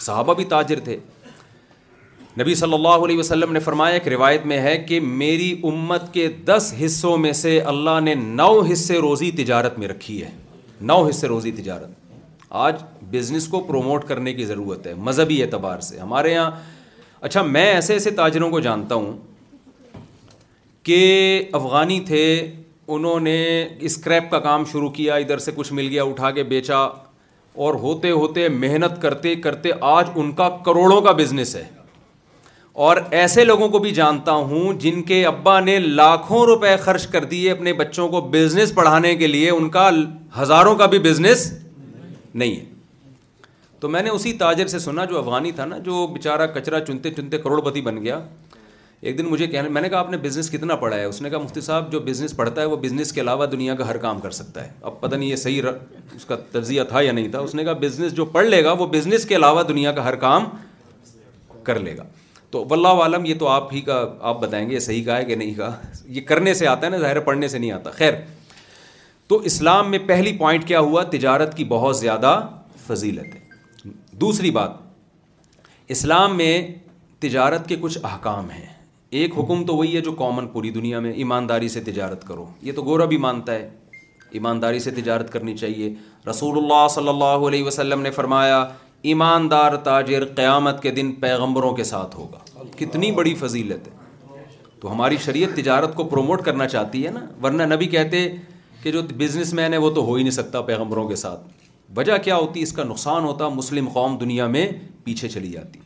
صحابہ 0.00 0.34
بھی 0.34 0.44
تاجر 0.54 0.80
تھے 0.84 0.96
نبی 2.40 2.54
صلی 2.54 2.72
اللہ 2.74 3.04
علیہ 3.04 3.18
وسلم 3.18 3.50
نے 3.52 3.60
فرمایا 3.60 3.94
ایک 3.94 4.06
روایت 4.08 4.44
میں 4.50 4.58
ہے 4.60 4.76
کہ 4.88 4.98
میری 5.22 5.50
امت 5.70 6.12
کے 6.12 6.28
دس 6.46 6.72
حصوں 6.84 7.16
میں 7.24 7.32
سے 7.40 7.58
اللہ 7.72 7.98
نے 8.02 8.14
نو 8.14 8.46
حصے 8.72 8.98
روزی 9.02 9.30
تجارت 9.38 9.78
میں 9.78 9.88
رکھی 9.88 10.22
ہے 10.22 10.30
نو 10.90 10.96
حصے 11.08 11.28
روزی 11.28 11.50
تجارت 11.58 12.00
آج 12.66 12.76
بزنس 13.10 13.48
کو 13.48 13.60
پروموٹ 13.66 14.04
کرنے 14.08 14.32
کی 14.34 14.44
ضرورت 14.44 14.86
ہے 14.86 14.94
مذہبی 15.10 15.40
اعتبار 15.42 15.80
سے 15.90 15.98
ہمارے 15.98 16.32
یہاں 16.32 16.50
اچھا 17.28 17.42
میں 17.56 17.66
ایسے 17.72 17.92
ایسے 17.92 18.10
تاجروں 18.22 18.48
کو 18.50 18.60
جانتا 18.60 18.94
ہوں 18.94 19.16
کہ 20.86 20.98
افغانی 21.60 22.00
تھے 22.06 22.24
انہوں 22.94 23.20
نے 23.28 23.38
اسکریپ 23.90 24.30
کا 24.30 24.38
کام 24.48 24.64
شروع 24.72 24.90
کیا 25.00 25.14
ادھر 25.14 25.38
سے 25.48 25.52
کچھ 25.56 25.72
مل 25.72 25.88
گیا 25.88 26.04
اٹھا 26.04 26.30
کے 26.38 26.42
بیچا 26.54 26.78
اور 27.66 27.74
ہوتے 27.84 28.10
ہوتے 28.10 28.48
محنت 28.64 29.00
کرتے 29.02 29.34
کرتے 29.46 29.70
آج 29.92 30.10
ان 30.16 30.32
کا 30.42 30.48
کروڑوں 30.64 31.00
کا 31.02 31.12
بزنس 31.22 31.54
ہے 31.56 31.64
اور 32.80 32.96
ایسے 33.10 33.44
لوگوں 33.44 33.68
کو 33.68 33.78
بھی 33.78 33.90
جانتا 33.94 34.32
ہوں 34.50 34.72
جن 34.80 35.02
کے 35.08 35.24
ابا 35.26 35.58
نے 35.60 35.78
لاکھوں 35.78 36.44
روپے 36.46 36.74
خرچ 36.84 37.06
کر 37.12 37.24
دیے 37.32 37.50
اپنے 37.50 37.72
بچوں 37.80 38.08
کو 38.08 38.20
بزنس 38.32 38.72
پڑھانے 38.74 39.14
کے 39.16 39.26
لیے 39.26 39.50
ان 39.50 39.68
کا 39.70 39.88
ہزاروں 40.40 40.74
کا 40.76 40.86
بھی 40.94 40.98
بزنس 41.08 41.50
نہیں 42.34 42.54
ہے 42.56 42.64
تو 43.80 43.88
میں 43.88 44.02
نے 44.02 44.10
اسی 44.10 44.32
تاجر 44.40 44.66
سے 44.66 44.78
سنا 44.78 45.04
جو 45.10 45.18
افغانی 45.18 45.52
تھا 45.52 45.64
نا 45.66 45.78
جو 45.90 46.06
بیچارہ 46.12 46.46
کچرا 46.54 46.80
چنتے 46.84 47.10
چنتے 47.16 47.38
کروڑ 47.38 47.60
پتی 47.70 47.80
بن 47.90 48.00
گیا 48.04 48.18
ایک 49.10 49.18
دن 49.18 49.26
مجھے 49.26 49.46
کہنا 49.46 49.68
میں 49.68 49.82
نے 49.82 49.88
کہا 49.88 49.98
آپ 49.98 50.10
نے 50.10 50.16
بزنس 50.22 50.50
کتنا 50.50 50.76
پڑھا 50.84 50.96
ہے 50.96 51.04
اس 51.04 51.20
نے 51.22 51.30
کہا 51.30 51.38
مفتی 51.42 51.60
صاحب 51.60 51.90
جو 51.92 52.00
بزنس 52.00 52.36
پڑھتا 52.36 52.60
ہے 52.60 52.66
وہ 52.66 52.76
بزنس 52.82 53.12
کے 53.12 53.20
علاوہ 53.20 53.46
دنیا 53.56 53.74
کا 53.82 53.88
ہر 53.88 53.96
کام 54.06 54.20
کر 54.20 54.30
سکتا 54.40 54.64
ہے 54.64 54.70
اب 54.82 55.00
پتہ 55.00 55.14
نہیں 55.16 55.28
یہ 55.28 55.36
صحیح 55.46 55.62
اس 56.16 56.24
کا 56.24 56.36
تجزیہ 56.52 56.82
تھا 56.88 57.00
یا 57.00 57.12
نہیں 57.12 57.28
تھا 57.28 57.38
اس 57.38 57.54
نے 57.54 57.64
کہا 57.64 57.72
بزنس 57.86 58.12
جو 58.16 58.24
پڑھ 58.38 58.46
لے 58.46 58.64
گا 58.64 58.72
وہ 58.78 58.86
بزنس 58.92 59.24
کے 59.28 59.36
علاوہ 59.36 59.62
دنیا 59.68 59.92
کا 60.00 60.04
ہر 60.08 60.16
کام 60.26 60.48
کر 61.64 61.78
لے 61.80 61.96
گا 61.96 62.04
تو 62.52 62.62
واللہ 62.70 62.88
عالم 63.02 63.24
یہ 63.26 63.34
تو 63.38 63.46
آپ 63.48 63.72
ہی 63.74 63.80
کا 63.80 63.94
آپ 64.30 64.40
بتائیں 64.40 64.68
گے 64.70 64.78
صحیح 64.86 65.04
کہا 65.04 65.16
ہے 65.18 65.24
کہ 65.24 65.34
نہیں 65.42 65.54
کہا 65.54 65.76
یہ 66.14 66.20
کرنے 66.30 66.52
سے 66.54 66.66
آتا 66.68 66.86
ہے 66.86 66.90
نا 66.90 66.96
ظاہر 66.98 67.20
پڑھنے 67.28 67.48
سے 67.48 67.58
نہیں 67.58 67.70
آتا 67.72 67.90
خیر 68.00 68.12
تو 69.28 69.36
اسلام 69.50 69.90
میں 69.90 69.98
پہلی 70.06 70.32
پوائنٹ 70.38 70.66
کیا 70.68 70.80
ہوا 70.88 71.02
تجارت 71.14 71.56
کی 71.56 71.64
بہت 71.70 71.96
زیادہ 71.98 72.34
فضیلت 72.86 73.34
ہے 73.34 73.88
دوسری 74.24 74.50
بات 74.58 74.70
اسلام 75.96 76.36
میں 76.36 76.52
تجارت 77.20 77.68
کے 77.68 77.76
کچھ 77.80 77.98
احکام 78.10 78.50
ہیں 78.50 78.66
ایک 79.20 79.38
حکم 79.38 79.64
تو 79.66 79.76
وہی 79.76 79.94
ہے 79.96 80.00
جو 80.00 80.12
کامن 80.22 80.46
پوری 80.52 80.70
دنیا 80.76 81.00
میں 81.06 81.12
ایمانداری 81.24 81.68
سے 81.76 81.80
تجارت 81.90 82.26
کرو 82.26 82.46
یہ 82.68 82.72
تو 82.76 82.82
گورا 82.84 83.04
بھی 83.12 83.16
مانتا 83.26 83.54
ہے 83.54 83.68
ایمانداری 84.38 84.78
سے 84.80 84.90
تجارت 85.00 85.32
کرنی 85.32 85.56
چاہیے 85.56 85.92
رسول 86.30 86.58
اللہ 86.62 86.86
صلی 86.94 87.08
اللہ 87.08 87.46
علیہ 87.48 87.64
وسلم 87.64 88.00
نے 88.02 88.10
فرمایا 88.20 88.64
ایماندار 89.10 89.74
تاجر 89.84 90.24
قیامت 90.36 90.82
کے 90.82 90.90
دن 90.96 91.10
پیغمبروں 91.20 91.72
کے 91.76 91.84
ساتھ 91.84 92.16
ہوگا 92.16 92.64
کتنی 92.78 93.10
بڑی 93.12 93.34
فضیلت 93.38 93.86
ہے 93.88 94.00
تو 94.80 94.92
ہماری 94.92 95.16
شریعت 95.24 95.56
تجارت 95.56 95.94
کو 95.94 96.04
پروموٹ 96.12 96.42
کرنا 96.44 96.66
چاہتی 96.68 97.04
ہے 97.06 97.10
نا 97.10 97.24
ورنہ 97.42 97.62
نبی 97.74 97.86
کہتے 97.88 98.26
کہ 98.82 98.92
جو 98.92 99.02
بزنس 99.16 99.52
مین 99.54 99.72
ہے 99.72 99.78
وہ 99.86 99.90
تو 99.94 100.04
ہو 100.04 100.14
ہی 100.14 100.22
نہیں 100.22 100.32
سکتا 100.38 100.60
پیغمبروں 100.70 101.06
کے 101.08 101.16
ساتھ 101.16 101.40
وجہ 101.96 102.16
کیا 102.24 102.36
ہوتی 102.36 102.62
اس 102.62 102.72
کا 102.72 102.84
نقصان 102.84 103.24
ہوتا 103.24 103.48
مسلم 103.56 103.88
قوم 103.94 104.16
دنیا 104.18 104.46
میں 104.56 104.66
پیچھے 105.04 105.28
چلی 105.28 105.50
جاتی 105.52 105.78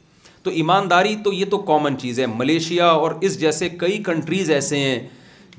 تو 0.42 0.50
ایمانداری 0.60 1.14
تو 1.24 1.32
یہ 1.32 1.44
تو 1.50 1.58
کامن 1.70 1.98
چیز 2.00 2.20
ہے 2.20 2.26
ملیشیا 2.34 2.86
اور 2.88 3.12
اس 3.28 3.40
جیسے 3.40 3.68
کئی 3.78 4.02
کنٹریز 4.06 4.50
ایسے 4.58 4.78
ہیں 4.78 4.98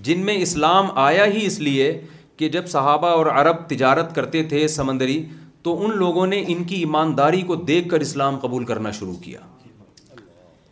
جن 0.10 0.20
میں 0.26 0.38
اسلام 0.42 0.88
آیا 1.06 1.26
ہی 1.34 1.46
اس 1.46 1.60
لیے 1.68 1.92
کہ 2.38 2.50
جب 2.50 2.68
صحابہ 2.70 3.08
اور 3.18 3.26
عرب 3.32 3.68
تجارت 3.70 4.14
کرتے 4.16 4.44
تھے 4.50 4.68
سمندری 4.78 5.24
تو 5.64 5.76
ان 5.86 5.98
لوگوں 5.98 6.26
نے 6.28 6.44
ان 6.54 6.64
کی 6.64 6.76
ایمانداری 6.76 7.42
کو 7.52 7.56
دیکھ 7.70 7.88
کر 7.90 8.00
اسلام 8.02 8.38
قبول 8.42 8.66
کرنا 8.66 8.92
شروع 9.00 9.14
کیا 9.24 9.40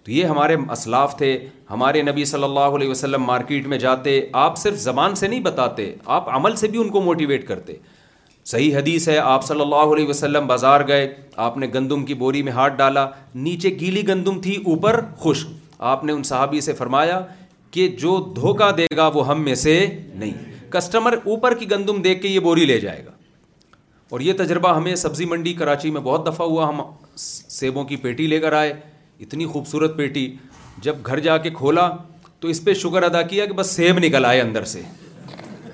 تو 0.03 0.11
یہ 0.11 0.25
ہمارے 0.25 0.55
اسلاف 0.71 1.17
تھے 1.17 1.29
ہمارے 1.69 2.01
نبی 2.01 2.25
صلی 2.31 2.43
اللہ 2.43 2.75
علیہ 2.79 2.89
وسلم 2.89 3.23
مارکیٹ 3.25 3.67
میں 3.67 3.77
جاتے 3.85 4.19
آپ 4.41 4.57
صرف 4.57 4.77
زبان 4.79 5.15
سے 5.21 5.27
نہیں 5.27 5.39
بتاتے 5.43 5.93
آپ 6.17 6.29
عمل 6.35 6.55
سے 6.55 6.67
بھی 6.73 6.79
ان 6.81 6.89
کو 6.95 7.01
موٹیویٹ 7.01 7.47
کرتے 7.47 7.73
صحیح 8.51 8.75
حدیث 8.77 9.07
ہے 9.09 9.17
آپ 9.17 9.43
صلی 9.45 9.61
اللہ 9.61 9.91
علیہ 9.93 10.07
وسلم 10.07 10.47
بازار 10.47 10.81
گئے 10.87 11.07
آپ 11.45 11.57
نے 11.57 11.67
گندم 11.73 12.05
کی 12.05 12.13
بوری 12.13 12.41
میں 12.43 12.51
ہاتھ 12.53 12.75
ڈالا 12.77 13.07
نیچے 13.45 13.69
گیلی 13.79 14.07
گندم 14.07 14.39
تھی 14.41 14.55
اوپر 14.65 14.99
خشک 15.23 15.81
آپ 15.93 16.03
نے 16.05 16.13
ان 16.13 16.21
صحابی 16.31 16.61
سے 16.67 16.73
فرمایا 16.73 17.19
کہ 17.71 17.87
جو 18.05 18.17
دھوکہ 18.35 18.69
دے 18.77 18.85
گا 18.97 19.07
وہ 19.13 19.27
ہم 19.27 19.43
میں 19.43 19.55
سے 19.65 19.77
نہیں 20.13 20.71
کسٹمر 20.73 21.17
اوپر 21.25 21.53
کی 21.57 21.71
گندم 21.71 22.01
دیکھ 22.01 22.21
کے 22.21 22.27
یہ 22.27 22.39
بوری 22.49 22.65
لے 22.65 22.79
جائے 22.79 23.05
گا 23.05 23.11
اور 24.11 24.19
یہ 24.21 24.33
تجربہ 24.37 24.75
ہمیں 24.75 24.95
سبزی 24.95 25.25
منڈی 25.25 25.53
کراچی 25.59 25.89
میں 25.91 26.01
بہت 26.03 26.25
دفعہ 26.27 26.45
ہوا 26.47 26.67
ہم 26.69 26.81
سیبوں 27.17 27.83
کی 27.91 27.95
پیٹی 28.01 28.27
لے 28.27 28.39
کر 28.39 28.53
آئے 28.53 28.73
اتنی 29.21 29.45
خوبصورت 29.53 29.95
پیٹی 29.97 30.25
جب 30.87 30.95
گھر 31.05 31.19
جا 31.27 31.37
کے 31.45 31.49
کھولا 31.55 31.89
تو 32.39 32.47
اس 32.47 32.63
پہ 32.63 32.73
شکر 32.83 33.03
ادا 33.03 33.21
کیا 33.31 33.45
کہ 33.45 33.53
بس 33.61 33.69
سیب 33.75 33.99
نکل 34.03 34.25
آئے 34.25 34.41
اندر 34.41 34.63
سے 34.73 34.81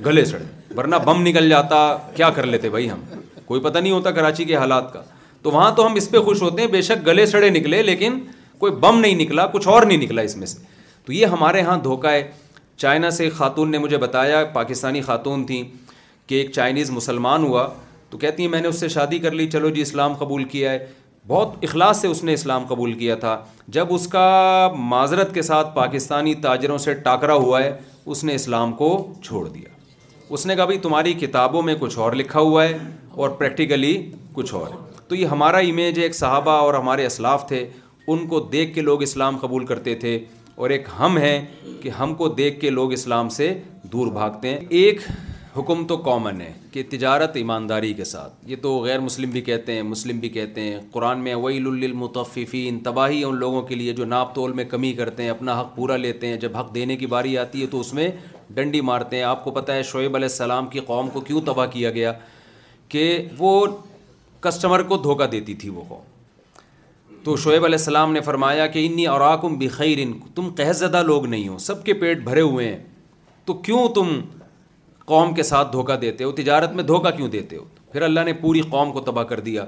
گلے 0.06 0.24
سڑے 0.26 0.44
ورنہ 0.78 0.96
بم 1.06 1.22
نکل 1.28 1.50
جاتا 1.50 1.78
کیا 2.16 2.30
کر 2.36 2.46
لیتے 2.48 2.70
بھائی 2.70 2.90
ہم 2.92 3.00
کوئی 3.46 3.62
پتہ 3.62 3.78
نہیں 3.78 3.92
ہوتا 3.94 4.12
کراچی 4.12 4.46
کے 4.52 4.56
حالات 4.56 4.92
کا 4.94 5.02
تو 5.42 5.52
وہاں 5.52 5.72
تو 5.76 5.86
ہم 5.86 5.94
اس 5.98 6.10
پہ 6.12 6.20
خوش 6.26 6.42
ہوتے 6.42 6.62
ہیں 6.62 6.70
بے 6.72 6.82
شک 6.90 7.06
گلے 7.08 7.26
سڑے 7.26 7.50
نکلے 7.50 7.82
لیکن 7.84 8.20
کوئی 8.58 8.72
بم 8.82 9.00
نہیں 9.00 9.16
نکلا 9.26 9.46
کچھ 9.54 9.68
اور 9.68 9.84
نہیں 9.84 9.98
نکلا 9.98 10.22
اس 10.22 10.36
میں 10.38 10.48
سے 10.48 10.60
تو 11.06 11.14
یہ 11.14 11.26
ہمارے 11.36 11.62
ہاں 11.70 11.78
دھوکہ 11.84 12.08
ہے 12.08 12.30
چائنا 12.82 13.10
سے 13.12 13.30
خاتون 13.38 13.72
نے 13.72 13.78
مجھے 13.78 13.98
بتایا 14.06 14.44
پاکستانی 14.54 15.02
خاتون 15.08 15.46
تھیں 15.46 15.62
کہ 16.28 16.36
ایک 16.36 16.52
چائنیز 16.54 16.92
مسلمان 16.92 17.44
ہوا 17.44 17.68
تو 18.12 18.18
کہتی 18.18 18.44
ہیں 18.44 18.50
میں 18.52 18.60
نے 18.62 18.68
اس 18.68 18.80
سے 18.80 18.88
شادی 18.94 19.18
کر 19.26 19.32
لی 19.40 19.50
چلو 19.50 19.70
جی 19.76 19.82
اسلام 19.82 20.14
قبول 20.20 20.44
کیا 20.54 20.72
ہے 20.72 20.86
بہت 21.28 21.64
اخلاص 21.64 22.00
سے 22.02 22.08
اس 22.08 22.24
نے 22.24 22.34
اسلام 22.34 22.64
قبول 22.68 22.94
کیا 23.00 23.16
تھا 23.22 23.36
جب 23.76 23.94
اس 23.94 24.08
کا 24.16 24.24
معذرت 24.78 25.34
کے 25.34 25.42
ساتھ 25.50 25.68
پاکستانی 25.76 26.34
تاجروں 26.48 26.78
سے 26.86 26.94
ٹاکرا 27.06 27.34
ہوا 27.46 27.64
ہے 27.64 27.72
اس 28.14 28.24
نے 28.24 28.36
اسلام 28.36 28.74
کو 28.82 28.90
چھوڑ 29.24 29.48
دیا 29.48 29.70
اس 30.38 30.46
نے 30.46 30.56
کہا 30.56 30.66
بھائی 30.66 30.78
تمہاری 30.88 31.14
کتابوں 31.24 31.62
میں 31.70 31.76
کچھ 31.80 31.98
اور 32.00 32.14
لکھا 32.24 32.40
ہوا 32.50 32.68
ہے 32.68 32.78
اور 33.22 33.30
پریکٹیکلی 33.40 33.96
کچھ 34.34 34.54
اور 34.60 34.68
تو 35.08 35.16
یہ 35.16 35.26
ہمارا 35.38 35.58
امیج 35.72 36.00
ایک 36.04 36.16
صحابہ 36.16 36.52
اور 36.66 36.74
ہمارے 36.82 37.06
اسلاف 37.06 37.48
تھے 37.48 37.66
ان 38.12 38.28
کو 38.28 38.40
دیکھ 38.52 38.74
کے 38.76 38.82
لوگ 38.92 39.02
اسلام 39.04 39.38
قبول 39.42 39.66
کرتے 39.66 39.96
تھے 40.06 40.18
اور 40.56 40.70
ایک 40.70 40.88
ہم 41.00 41.18
ہیں 41.18 41.40
کہ 41.82 41.90
ہم 42.00 42.14
کو 42.16 42.28
دیکھ 42.44 42.60
کے 42.62 42.70
لوگ 42.70 42.94
اسلام 42.94 43.30
سے 43.42 43.54
دور 43.92 44.12
بھاگتے 44.18 44.50
ہیں 44.50 44.60
ایک 44.82 45.02
حکم 45.58 45.84
تو 45.88 45.96
کامن 46.04 46.40
ہے 46.42 46.52
کہ 46.72 46.84
تجارت 46.90 47.36
ایمانداری 47.38 47.94
کے 47.94 48.04
ساتھ 48.12 48.34
یہ 48.50 48.56
تو 48.62 48.78
غیر 48.84 49.00
مسلم 49.00 49.30
بھی 49.32 49.42
کہتے 49.48 49.74
ہیں 49.76 49.82
مسلم 49.84 50.20
بھی 50.20 50.30
کہتے 50.36 50.62
ہیں 50.64 50.80
قرآن 50.92 51.20
میں 51.24 51.34
ویل 51.46 51.68
للمطففین 51.80 52.80
تباہی 52.84 53.24
ان 53.24 53.36
لوگوں 53.40 53.62
کے 53.72 53.76
لیے 53.76 53.94
جو 53.94 54.06
ناپ 54.14 54.34
تول 54.36 54.52
میں 54.60 54.64
کمی 54.74 54.92
کرتے 55.00 55.24
ہیں 55.24 55.30
اپنا 55.30 55.60
حق 55.60 55.76
پورا 55.76 55.98
لیتے 56.06 56.28
ہیں 56.28 56.38
جب 56.44 56.56
حق 56.58 56.74
دینے 56.76 56.96
کی 56.98 57.06
باری 57.16 57.38
آتی 57.44 57.62
ہے 57.62 57.68
تو 57.72 57.80
اس 57.80 57.94
میں 57.94 58.10
ڈنڈی 58.54 58.82
مارتے 58.92 59.16
ہیں 59.18 59.24
آپ 59.24 59.44
کو 59.44 59.52
پتہ 59.60 59.72
ہے 59.72 59.84
شعیب 59.92 60.16
علیہ 60.16 60.28
السلام 60.32 60.68
کی 60.68 60.80
قوم 60.92 61.10
کو 61.14 61.22
کیوں 61.32 61.42
تباہ 61.46 61.66
کیا 61.74 61.90
گیا 62.00 62.14
کہ 62.90 63.04
وہ 63.38 63.52
کسٹمر 64.42 64.82
کو 64.94 64.98
دھوکہ 65.04 65.26
دیتی 65.36 65.54
تھی 65.64 65.70
وہ 65.70 65.84
قوم 65.90 67.16
تو 67.24 67.36
شعیب 67.38 67.66
علیہ 67.66 67.78
السلام 67.78 68.14
نے 68.14 68.22
فرمایا 68.32 68.66
کہ 68.76 68.86
انی 68.88 69.06
اوراکم 69.08 69.60
بخیر 69.60 69.98
تم 70.36 70.50
قہ 70.58 70.72
زدہ 70.76 71.02
لوگ 71.08 71.26
نہیں 71.36 71.48
ہو 71.48 71.58
سب 71.72 71.84
کے 71.86 71.94
پیٹ 72.06 72.24
بھرے 72.30 72.42
ہوئے 72.42 72.68
ہیں 72.74 72.80
تو 73.46 73.54
کیوں 73.68 73.88
تم 73.96 74.20
قوم 75.08 75.34
کے 75.34 75.44
ساتھ 75.44 75.72
دھوکہ 75.72 75.96
دیتے 76.02 76.24
ہو 76.24 76.32
تجارت 76.42 76.74
میں 76.76 76.84
دھوکہ 76.84 77.10
کیوں 77.18 77.28
دیتے 77.32 77.58
ہو 77.58 77.64
پھر 77.92 78.02
اللہ 78.02 78.20
نے 78.26 78.34
پوری 78.42 78.62
قوم 78.72 78.92
کو 78.92 79.02
تباہ 79.02 79.24
کر 79.32 79.40
دیا 79.50 79.64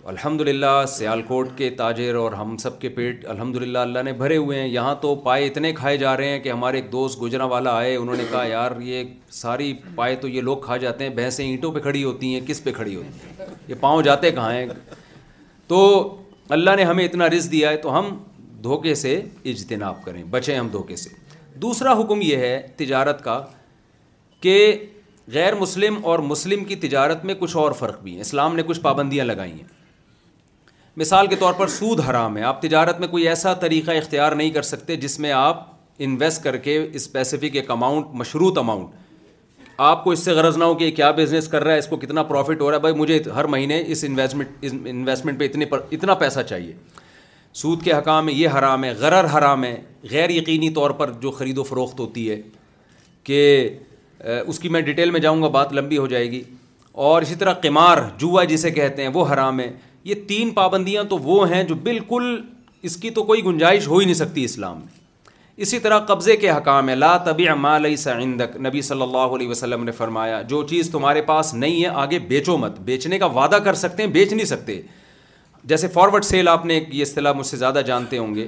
تو 0.00 0.08
الحمد 0.08 0.40
للہ 0.48 0.80
سیالکوٹ 0.88 1.48
کے 1.56 1.68
تاجر 1.78 2.14
اور 2.14 2.32
ہم 2.32 2.56
سب 2.62 2.78
کے 2.80 2.88
پیٹ 2.96 3.24
الحمد 3.28 3.56
للہ 3.56 3.78
اللہ 3.78 4.02
نے 4.04 4.12
بھرے 4.22 4.36
ہوئے 4.36 4.58
ہیں 4.60 4.66
یہاں 4.68 4.94
تو 5.00 5.14
پائے 5.24 5.46
اتنے 5.46 5.72
کھائے 5.78 5.96
جا 5.98 6.16
رہے 6.16 6.28
ہیں 6.28 6.38
کہ 6.40 6.48
ہمارے 6.52 6.80
ایک 6.80 6.90
دوست 6.92 7.20
گجرا 7.22 7.44
والا 7.54 7.76
آئے 7.76 7.96
انہوں 7.96 8.16
نے 8.18 8.24
کہا 8.30 8.44
یار 8.46 8.80
یہ 8.82 9.04
ساری 9.40 9.72
پائے 9.94 10.16
تو 10.22 10.28
یہ 10.28 10.40
لوگ 10.50 10.56
کھا 10.64 10.76
جاتے 10.86 11.04
ہیں 11.04 11.10
بھینسیں 11.14 11.44
اینٹوں 11.46 11.72
پہ 11.72 11.80
کھڑی 11.80 12.04
ہوتی 12.04 12.32
ہیں 12.34 12.40
کس 12.46 12.62
پہ 12.64 12.72
کھڑی 12.76 12.96
ہوتی 12.96 13.42
ہیں 13.42 13.46
یہ 13.68 13.74
پاؤں 13.80 14.02
جاتے 14.02 14.30
کہاں 14.30 14.52
ہیں 14.52 14.66
تو 15.68 15.80
اللہ 16.58 16.76
نے 16.76 16.84
ہمیں 16.90 17.04
اتنا 17.04 17.28
رزق 17.36 17.52
دیا 17.52 17.70
ہے 17.70 17.76
تو 17.76 17.98
ہم 17.98 18.16
دھوکے 18.62 18.94
سے 19.04 19.20
اجتناب 19.52 20.04
کریں 20.04 20.22
بچیں 20.30 20.56
ہم 20.56 20.68
دھوکے 20.72 20.96
سے 21.06 21.10
دوسرا 21.62 21.92
حکم 22.00 22.20
یہ 22.22 22.36
ہے 22.36 22.58
تجارت 22.76 23.22
کا 23.24 23.42
کہ 24.40 24.56
غیر 25.32 25.54
مسلم 25.60 25.96
اور 26.10 26.18
مسلم 26.32 26.64
کی 26.64 26.74
تجارت 26.86 27.24
میں 27.24 27.34
کچھ 27.38 27.56
اور 27.56 27.72
فرق 27.78 28.02
بھی 28.02 28.12
ہیں 28.12 28.20
اسلام 28.20 28.54
نے 28.56 28.62
کچھ 28.66 28.80
پابندیاں 28.80 29.24
لگائی 29.24 29.52
ہیں 29.52 29.66
مثال 30.96 31.26
کے 31.26 31.36
طور 31.40 31.52
پر 31.58 31.68
سود 31.68 32.00
حرام 32.08 32.36
ہے 32.36 32.42
آپ 32.42 32.62
تجارت 32.62 33.00
میں 33.00 33.08
کوئی 33.08 33.28
ایسا 33.28 33.52
طریقہ 33.64 33.90
اختیار 33.96 34.32
نہیں 34.40 34.50
کر 34.50 34.62
سکتے 34.68 34.96
جس 35.04 35.18
میں 35.24 35.32
آپ 35.32 35.66
انویسٹ 36.06 36.42
کر 36.44 36.56
کے 36.66 36.78
اسپیسیفک 37.00 37.56
ایک 37.56 37.70
اماؤنٹ 37.70 38.06
مشروط 38.22 38.58
اماؤنٹ 38.58 38.96
آپ 39.86 40.02
کو 40.04 40.10
اس 40.10 40.18
سے 40.24 40.32
غرض 40.34 40.56
نہ 40.58 40.64
ہو 40.64 40.74
کہ 40.74 40.90
کیا 40.90 41.10
بزنس 41.18 41.48
کر 41.48 41.64
رہا 41.64 41.72
ہے 41.72 41.78
اس 41.78 41.86
کو 41.86 41.96
کتنا 41.96 42.22
پروفٹ 42.30 42.60
ہو 42.60 42.70
رہا 42.70 42.76
ہے 42.76 42.80
بھائی 42.80 42.94
مجھے 42.94 43.18
ہر 43.34 43.44
مہینے 43.56 43.82
اس 43.86 44.04
انویسٹمنٹ 44.08 44.56
انویسٹمنٹ 44.70 45.38
پہ 45.40 45.44
اتنے 45.44 45.64
پر 45.74 45.80
اتنا 45.92 46.14
پیسہ 46.22 46.40
چاہیے 46.48 46.72
سود 47.60 47.82
کے 47.84 47.92
حکام 47.92 48.24
میں 48.26 48.34
یہ 48.34 48.48
حرام 48.58 48.84
ہے 48.84 48.92
غرر 49.00 49.26
حرام 49.36 49.64
ہے 49.64 49.76
غیر 50.10 50.30
یقینی 50.30 50.70
طور 50.80 50.90
پر 51.02 51.12
جو 51.20 51.30
خرید 51.38 51.58
و 51.58 51.62
فروخت 51.64 52.00
ہوتی 52.00 52.28
ہے 52.30 52.40
کہ 53.24 53.40
اس 54.24 54.58
کی 54.58 54.68
میں 54.68 54.80
ڈیٹیل 54.80 55.10
میں 55.10 55.20
جاؤں 55.20 55.42
گا 55.42 55.48
بات 55.48 55.72
لمبی 55.72 55.98
ہو 55.98 56.06
جائے 56.06 56.30
گی 56.30 56.42
اور 57.08 57.22
اسی 57.22 57.34
طرح 57.38 57.52
قمار 57.62 57.98
جوا 58.18 58.44
جسے 58.44 58.70
کہتے 58.70 59.02
ہیں 59.02 59.10
وہ 59.14 59.24
حرام 59.32 59.60
ہے 59.60 59.70
یہ 60.04 60.14
تین 60.28 60.50
پابندیاں 60.54 61.02
تو 61.10 61.18
وہ 61.22 61.48
ہیں 61.50 61.62
جو 61.64 61.74
بالکل 61.82 62.40
اس 62.88 62.96
کی 62.96 63.10
تو 63.10 63.22
کوئی 63.24 63.44
گنجائش 63.44 63.86
ہو 63.88 63.98
ہی 63.98 64.04
نہیں 64.04 64.14
سکتی 64.14 64.44
اسلام 64.44 64.78
میں 64.78 64.96
اسی 65.64 65.78
طرح 65.84 65.98
قبضے 66.08 66.36
کے 66.36 66.50
حکام 66.50 66.88
ہے 66.88 66.94
لا 66.94 67.16
طبی 67.26 67.46
مال 67.60 67.94
سندک 67.96 68.56
نبی 68.66 68.82
صلی 68.88 69.02
اللہ 69.02 69.34
علیہ 69.36 69.48
وسلم 69.48 69.84
نے 69.84 69.92
فرمایا 69.92 70.40
جو 70.48 70.62
چیز 70.70 70.90
تمہارے 70.90 71.22
پاس 71.30 71.52
نہیں 71.54 71.82
ہے 71.82 71.88
آگے 72.02 72.18
بیچو 72.28 72.56
مت 72.58 72.78
بیچنے 72.88 73.18
کا 73.18 73.26
وعدہ 73.38 73.56
کر 73.64 73.74
سکتے 73.82 74.02
ہیں 74.02 74.10
بیچ 74.12 74.32
نہیں 74.32 74.46
سکتے 74.46 74.80
جیسے 75.72 75.88
فارورڈ 75.94 76.24
سیل 76.24 76.48
آپ 76.48 76.66
نے 76.66 76.80
یہ 76.90 77.02
اصطلاح 77.02 77.32
مجھ 77.36 77.46
سے 77.46 77.56
زیادہ 77.56 77.80
جانتے 77.86 78.18
ہوں 78.18 78.34
گے 78.34 78.46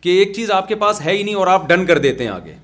کہ 0.00 0.18
ایک 0.18 0.32
چیز 0.36 0.50
آپ 0.50 0.68
کے 0.68 0.74
پاس 0.82 1.00
ہے 1.04 1.16
ہی 1.16 1.22
نہیں 1.22 1.34
اور 1.34 1.46
آپ 1.46 1.68
ڈن 1.68 1.86
کر 1.86 1.98
دیتے 1.98 2.24
ہیں 2.24 2.30
آگے 2.30 2.54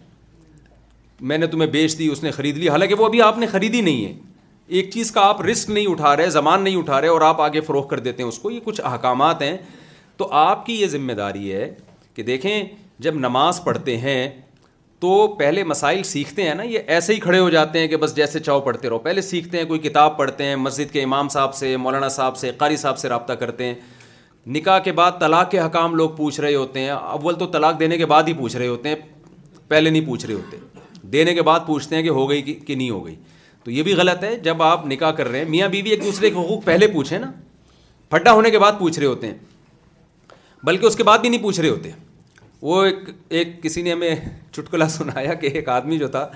میں 1.21 1.39
نے 1.39 1.47
تمہیں 1.47 1.69
بیچ 1.71 1.99
دی 1.99 2.07
اس 2.13 2.23
نے 2.23 2.31
خرید 2.31 2.57
لی 2.59 2.69
حالانکہ 2.69 2.95
وہ 2.99 3.05
ابھی 3.07 3.21
آپ 3.23 3.39
نے 3.39 3.47
خریدی 3.47 3.81
نہیں 3.81 4.05
ہے 4.05 4.13
ایک 4.77 4.91
چیز 4.91 5.11
کا 5.13 5.21
آپ 5.29 5.41
رسک 5.45 5.71
نہیں 5.71 5.87
اٹھا 5.91 6.17
رہے 6.17 6.31
زمان 6.31 6.63
نہیں 6.63 6.77
اٹھا 6.77 7.01
رہے 7.01 7.09
اور 7.09 7.21
آپ 7.21 7.41
آگے 7.41 7.61
فروغ 7.67 7.87
کر 7.89 7.99
دیتے 8.07 8.23
ہیں 8.23 8.29
اس 8.29 8.39
کو 8.39 8.51
یہ 8.51 8.61
کچھ 8.65 8.81
احکامات 8.85 9.43
ہیں 9.43 9.57
تو 10.17 10.29
آپ 10.41 10.65
کی 10.67 10.81
یہ 10.81 10.87
ذمہ 10.87 11.13
داری 11.13 11.53
ہے 11.53 11.71
کہ 12.15 12.23
دیکھیں 12.23 12.63
جب 13.05 13.15
نماز 13.19 13.63
پڑھتے 13.65 13.97
ہیں 13.99 14.29
تو 15.01 15.27
پہلے 15.39 15.65
مسائل 15.65 16.03
سیکھتے 16.03 16.43
ہیں 16.49 16.55
نا 16.55 16.63
یہ 16.63 16.79
ایسے 16.87 17.15
ہی 17.15 17.21
کھڑے 17.21 17.39
ہو 17.39 17.49
جاتے 17.51 17.79
ہیں 17.79 17.89
کہ 17.89 17.97
بس 18.05 18.15
جیسے 18.17 18.41
چاہو 18.41 18.61
پڑھتے 18.61 18.89
رہو 18.89 18.99
پہلے 19.07 19.21
سیکھتے 19.23 19.59
ہیں 19.59 19.65
کوئی 19.69 19.81
کتاب 19.81 20.17
پڑھتے 20.19 20.45
ہیں 20.45 20.57
مسجد 20.57 20.93
کے 20.93 21.03
امام 21.03 21.29
صاحب 21.35 21.55
سے 21.55 21.77
مولانا 21.77 22.09
صاحب 22.19 22.37
سے 22.37 22.51
قاری 22.59 22.77
صاحب 22.83 22.99
سے 22.99 23.09
رابطہ 23.09 23.33
کرتے 23.43 23.65
ہیں 23.67 23.75
نکاح 24.57 24.79
کے 24.85 24.93
بعد 24.93 25.11
طلاق 25.21 25.51
کے 25.51 25.61
حکام 25.61 25.95
لوگ 25.97 26.11
پوچھ 26.17 26.41
رہے 26.41 26.55
ہوتے 26.55 26.81
ہیں 26.81 26.89
اول 26.91 27.35
تو 27.39 27.47
طلاق 27.57 27.79
دینے 27.81 27.99
کے 27.99 28.07
بعد 28.07 28.23
ہی 28.29 28.33
پوچھ 28.39 28.57
رہے 28.57 28.67
ہوتے 28.69 28.89
ہیں 28.89 28.97
پہلے 29.69 29.91
نہیں 29.91 30.07
پوچھ 30.07 30.27
رہے 30.27 30.35
ہوتے 30.35 30.57
دینے 31.15 31.35
کے 31.35 31.43
بعد 31.51 31.61
پوچھتے 31.67 31.97
ہیں 31.97 32.03
کہ 32.03 32.17
ہو 32.19 32.29
گئی 32.31 32.43
کہ 32.53 32.75
نہیں 32.83 32.91
ہو 32.91 33.05
گئی 33.07 33.15
تو 33.65 33.71
یہ 33.71 33.83
بھی 33.89 33.95
غلط 34.01 34.25
ہے 34.29 34.37
جب 34.47 34.63
آپ 34.63 34.87
نکاح 34.95 35.11
کر 35.19 35.29
رہے 35.35 35.39
ہیں 35.45 35.49
میاں 35.53 35.69
بیوی 35.75 35.91
ایک 35.97 36.03
دوسرے 36.09 36.31
کے 36.31 36.37
حقوق 36.39 36.65
پہلے 36.65 36.87
پوچھیں 36.97 37.19
نا 37.19 37.31
پھڈا 38.15 38.33
ہونے 38.39 38.51
کے 38.55 38.59
بعد 38.65 38.73
پوچھ 38.79 38.99
رہے 38.99 39.07
ہوتے 39.13 39.27
ہیں 39.31 40.65
بلکہ 40.71 40.87
اس 40.87 40.97
کے 40.97 41.05
بعد 41.11 41.19
بھی 41.25 41.29
نہیں 41.29 41.43
پوچھ 41.43 41.61
رہے 41.61 41.69
ہوتے 41.69 41.91
وہ 42.69 42.83
ایک 42.91 43.09
ایک 43.39 43.57
کسی 43.63 43.83
نے 43.87 43.93
ہمیں 43.93 44.15
چٹکلا 44.59 44.89
سنایا 44.99 45.35
کہ 45.41 45.47
ایک 45.61 45.69
آدمی 45.79 45.99
جو 46.03 46.09
تھا 46.17 46.29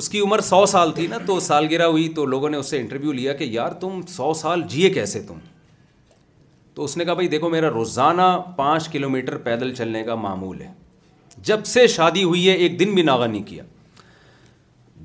اس 0.00 0.08
کی 0.14 0.20
عمر 0.28 0.40
سو 0.50 0.64
سال 0.70 0.92
تھی 0.94 1.06
نا 1.10 1.18
تو 1.26 1.38
سالگرہ 1.50 1.86
ہوئی 1.96 2.08
تو 2.16 2.24
لوگوں 2.32 2.48
نے 2.54 2.62
اس 2.62 2.70
سے 2.74 2.80
انٹرویو 2.84 3.12
لیا 3.18 3.32
کہ 3.42 3.52
یار 3.58 3.72
تم 3.84 4.00
سو 4.14 4.32
سال 4.40 4.62
جیے 4.74 4.90
کیسے 4.96 5.20
تم 5.28 5.38
تو 6.78 6.84
اس 6.88 6.96
نے 7.00 7.04
کہا 7.04 7.14
بھائی 7.20 7.28
دیکھو 7.36 7.48
میرا 7.54 7.70
روزانہ 7.76 8.26
پانچ 8.56 8.88
کلو 8.96 9.08
میٹر 9.16 9.36
پیدل 9.48 9.74
چلنے 9.78 10.02
کا 10.10 10.14
معمول 10.26 10.60
ہے 10.62 10.72
جب 11.50 11.64
سے 11.74 11.86
شادی 11.94 12.24
ہوئی 12.30 12.44
ہے 12.48 12.54
ایک 12.66 12.78
دن 12.80 12.94
بھی 12.98 13.02
ناغہ 13.12 13.26
نہیں 13.34 13.42
کیا 13.52 13.62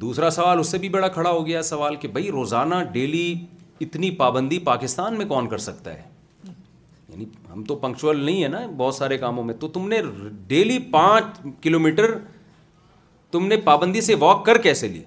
دوسرا 0.01 0.29
سوال 0.37 0.59
اس 0.59 0.67
سے 0.71 0.77
بھی 0.83 0.89
بڑا 0.89 1.07
کھڑا 1.15 1.29
ہو 1.31 1.45
گیا 1.47 1.61
سوال 1.63 1.95
کہ 2.03 2.07
بھائی 2.15 2.31
روزانہ 2.31 2.75
ڈیلی 2.93 3.25
اتنی 3.81 4.09
پابندی 4.21 4.57
پاکستان 4.71 5.17
میں 5.17 5.25
کون 5.33 5.47
کر 5.49 5.57
سکتا 5.65 5.93
ہے 5.93 6.51
یعنی 7.11 7.25
ہم 7.51 7.63
تو 7.67 7.75
پنکچوئل 7.83 8.23
نہیں 8.23 8.41
ہیں 8.41 8.49
نا 8.49 8.59
بہت 8.77 8.95
سارے 8.95 9.17
کاموں 9.23 9.43
میں 9.43 9.53
تو 9.63 9.67
تم 9.77 9.87
نے 9.87 10.01
ڈیلی 10.47 10.79
پانچ 10.91 11.39
کلو 11.63 11.79
میٹر 11.85 12.11
تم 13.31 13.45
نے 13.47 13.57
پابندی 13.69 14.01
سے 14.09 14.15
واک 14.19 14.45
کر 14.45 14.57
کیسے 14.67 14.87
لی 14.95 15.03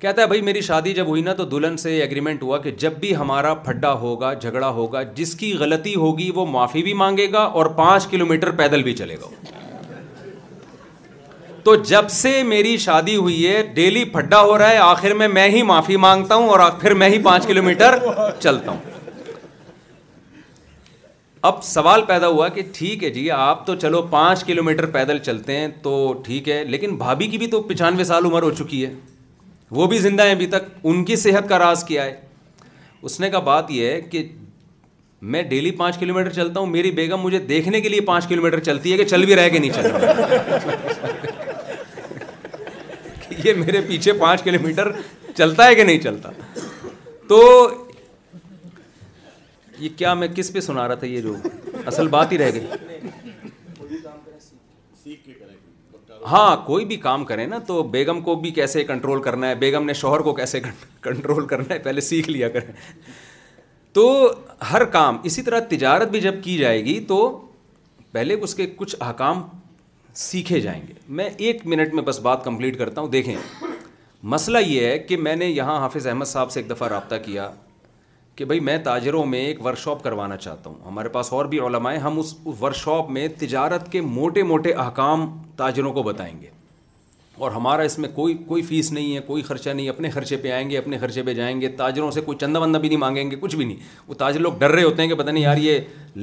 کہتا 0.00 0.22
ہے 0.22 0.26
بھائی 0.26 0.40
میری 0.48 0.60
شادی 0.70 0.92
جب 0.94 1.06
ہوئی 1.08 1.22
نا 1.22 1.32
تو 1.40 1.44
دلہن 1.50 1.76
سے 1.86 1.92
ایگریمنٹ 2.02 2.42
ہوا 2.42 2.58
کہ 2.62 2.70
جب 2.84 2.92
بھی 3.00 3.14
ہمارا 3.16 3.54
پھڈا 3.68 3.92
ہوگا 4.04 4.32
جھگڑا 4.34 4.68
ہوگا 4.80 5.02
جس 5.20 5.34
کی 5.42 5.52
غلطی 5.58 5.94
ہوگی 6.06 6.30
وہ 6.34 6.46
معافی 6.56 6.82
بھی 6.88 6.94
مانگے 7.04 7.30
گا 7.32 7.42
اور 7.60 7.66
پانچ 7.82 8.06
کلو 8.10 8.26
میٹر 8.34 8.50
پیدل 8.62 8.82
بھی 8.88 8.94
چلے 9.02 9.16
گا 9.22 9.30
تو 11.64 11.74
جب 11.90 12.08
سے 12.10 12.42
میری 12.42 12.76
شادی 12.84 13.14
ہوئی 13.16 13.46
ہے 13.46 13.62
ڈیلی 13.74 14.04
پھڈا 14.12 14.40
ہو 14.42 14.56
رہا 14.58 14.68
ہے 14.70 14.76
آخر 14.84 15.12
میں 15.14 15.28
میں 15.28 15.48
ہی 15.50 15.62
معافی 15.72 15.96
مانگتا 16.06 16.34
ہوں 16.34 16.48
اور 16.50 16.60
پھر 16.80 16.94
میں 17.02 17.08
ہی 17.08 17.18
پانچ 17.22 17.46
کلو 17.46 17.62
میٹر 17.62 17.98
چلتا 18.40 18.70
ہوں 18.70 18.78
اب 21.50 21.62
سوال 21.64 22.02
پیدا 22.08 22.26
ہوا 22.28 22.48
کہ 22.56 22.62
ٹھیک 22.72 23.04
ہے 23.04 23.10
جی 23.10 23.30
آپ 23.36 23.66
تو 23.66 23.74
چلو 23.84 24.02
پانچ 24.10 24.44
کلو 24.44 24.62
میٹر 24.62 24.86
پیدل 24.96 25.18
چلتے 25.28 25.56
ہیں 25.56 25.68
تو 25.82 25.94
ٹھیک 26.26 26.48
ہے 26.48 26.62
لیکن 26.64 26.94
بھابھی 26.96 27.26
کی 27.30 27.38
بھی 27.38 27.46
تو 27.54 27.60
پچانوے 27.70 28.04
سال 28.10 28.24
عمر 28.26 28.42
ہو 28.42 28.50
چکی 28.60 28.84
ہے 28.84 28.92
وہ 29.78 29.86
بھی 29.92 29.98
زندہ 29.98 30.22
ہیں 30.26 30.32
ابھی 30.32 30.46
تک 30.54 30.64
ان 30.82 31.04
کی 31.04 31.16
صحت 31.24 31.48
کا 31.48 31.58
راز 31.58 31.84
کیا 31.84 32.04
ہے 32.04 32.14
اس 33.08 33.18
نے 33.20 33.30
کا 33.30 33.38
بات 33.50 33.70
یہ 33.70 33.90
ہے 33.90 34.00
کہ 34.10 34.26
میں 35.32 35.42
ڈیلی 35.50 35.70
پانچ 35.80 35.98
کلو 35.98 36.14
میٹر 36.14 36.30
چلتا 36.30 36.60
ہوں 36.60 36.66
میری 36.66 36.90
بیگم 36.90 37.20
مجھے 37.22 37.38
دیکھنے 37.50 37.80
کے 37.80 37.88
لیے 37.88 38.00
پانچ 38.06 38.26
کلو 38.28 38.42
میٹر 38.42 38.60
چلتی 38.70 38.92
ہے 38.92 38.96
کہ 38.96 39.04
چل 39.14 39.24
بھی 39.26 39.36
رہے 39.36 39.50
کہ 39.50 39.58
نہیں 39.58 39.70
چل 39.70 39.90
رہا 39.90 41.51
یہ 43.44 43.52
میرے 43.64 43.80
پیچھے 43.88 44.12
پانچ 44.20 44.42
کلو 44.42 44.58
میٹر 44.62 44.90
چلتا 45.36 45.66
ہے 45.66 45.74
کہ 45.74 45.84
نہیں 45.84 45.98
چلتا 46.02 46.30
تو 47.28 47.40
یہ 49.78 49.88
کیا 49.96 50.14
میں 50.14 50.28
کس 50.34 50.52
پہ 50.52 50.60
سنا 50.60 50.86
رہا 50.88 50.94
تھا 51.02 51.06
یہ 51.06 51.20
جو 51.20 51.34
اصل 51.92 52.08
بات 52.08 52.32
ہی 52.32 52.38
رہ 52.38 52.50
گئی 52.54 53.10
ہاں 56.30 56.56
کوئی 56.66 56.84
بھی 56.86 56.96
کام 57.06 57.24
کرے 57.28 57.46
نا 57.46 57.58
تو 57.66 57.82
بیگم 57.94 58.20
کو 58.26 58.34
بھی 58.42 58.50
کیسے 58.58 58.84
کنٹرول 58.90 59.22
کرنا 59.22 59.48
ہے 59.48 59.54
بیگم 59.62 59.86
نے 59.86 59.92
شوہر 60.00 60.20
کو 60.26 60.32
کیسے 60.34 60.60
کنٹرول 61.02 61.46
کرنا 61.52 61.74
ہے 61.74 61.78
پہلے 61.86 62.00
سیکھ 62.10 62.28
لیا 62.30 62.48
کریں 62.56 62.70
تو 63.98 64.04
ہر 64.70 64.84
کام 64.92 65.16
اسی 65.30 65.42
طرح 65.48 65.60
تجارت 65.70 66.10
بھی 66.10 66.20
جب 66.26 66.34
کی 66.42 66.56
جائے 66.58 66.84
گی 66.84 66.98
تو 67.08 67.18
پہلے 68.12 68.34
اس 68.46 68.54
کے 68.54 68.66
کچھ 68.76 68.94
احکام 69.00 69.42
سیکھے 70.20 70.58
جائیں 70.60 70.80
گے 70.86 70.92
میں 71.18 71.28
ایک 71.36 71.66
منٹ 71.66 71.94
میں 71.94 72.02
بس 72.04 72.18
بات 72.22 72.44
کمپلیٹ 72.44 72.78
کرتا 72.78 73.00
ہوں 73.00 73.08
دیکھیں 73.10 73.34
مسئلہ 74.32 74.58
یہ 74.66 74.86
ہے 74.86 74.98
کہ 74.98 75.16
میں 75.16 75.34
نے 75.36 75.46
یہاں 75.46 75.76
حافظ 75.80 76.06
احمد 76.06 76.24
صاحب 76.26 76.50
سے 76.52 76.60
ایک 76.60 76.70
دفعہ 76.70 76.88
رابطہ 76.88 77.14
کیا 77.24 77.48
کہ 78.36 78.44
بھائی 78.44 78.60
میں 78.66 78.76
تاجروں 78.84 79.24
میں 79.26 79.38
ایک 79.46 79.64
ورک 79.66 79.78
شاپ 79.78 80.02
کروانا 80.02 80.36
چاہتا 80.36 80.70
ہوں 80.70 80.76
ہمارے 80.86 81.08
پاس 81.14 81.32
اور 81.32 81.44
بھی 81.54 81.58
علماء 81.66 81.92
ہیں 81.92 81.98
ہم 82.00 82.18
اس 82.18 82.34
ورک 82.60 82.74
شاپ 82.76 83.10
میں 83.10 83.26
تجارت 83.38 83.90
کے 83.92 84.00
موٹے 84.00 84.42
موٹے 84.52 84.72
احکام 84.84 85.26
تاجروں 85.56 85.92
کو 85.92 86.02
بتائیں 86.02 86.40
گے 86.40 86.50
اور 87.44 87.50
ہمارا 87.50 87.82
اس 87.82 87.98
میں 87.98 88.08
کوئی 88.14 88.34
کوئی 88.46 88.62
فیس 88.62 88.90
نہیں 88.92 89.14
ہے 89.16 89.20
کوئی 89.26 89.42
خرچہ 89.42 89.70
نہیں 89.70 89.88
اپنے 89.88 90.10
خرچے 90.10 90.36
پہ 90.42 90.50
آئیں 90.52 90.68
گے 90.70 90.78
اپنے 90.78 90.98
خرچے 90.98 91.22
پہ 91.26 91.34
جائیں 91.34 91.60
گے 91.60 91.68
تاجروں 91.76 92.10
سے 92.10 92.20
کوئی 92.24 92.38
چندہ 92.40 92.58
وندہ 92.60 92.78
بھی 92.78 92.88
نہیں 92.88 92.98
مانگیں 92.98 93.30
گے 93.30 93.36
کچھ 93.40 93.56
بھی 93.56 93.64
نہیں 93.64 93.76
وہ 94.08 94.14
تاجر 94.18 94.40
لوگ 94.40 94.52
ڈر 94.58 94.70
رہے 94.70 94.82
ہوتے 94.82 95.02
ہیں 95.02 95.08
کہ 95.08 95.14
پتہ 95.22 95.30
نہیں 95.30 95.42
یار 95.44 95.56
یہ 95.56 95.78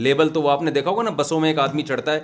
لیبل 0.10 0.30
تو 0.34 0.42
وہ 0.42 0.52
آپ 0.52 0.62
نے 0.64 0.72
دیکھا 0.72 0.92
ہوگا 0.92 1.04
نا 1.04 1.10
بسوں 1.18 1.40
میں 1.40 1.50
ایک 1.50 1.60
آدمی 1.60 1.82
چڑھتا 1.92 2.14
ہے 2.14 2.20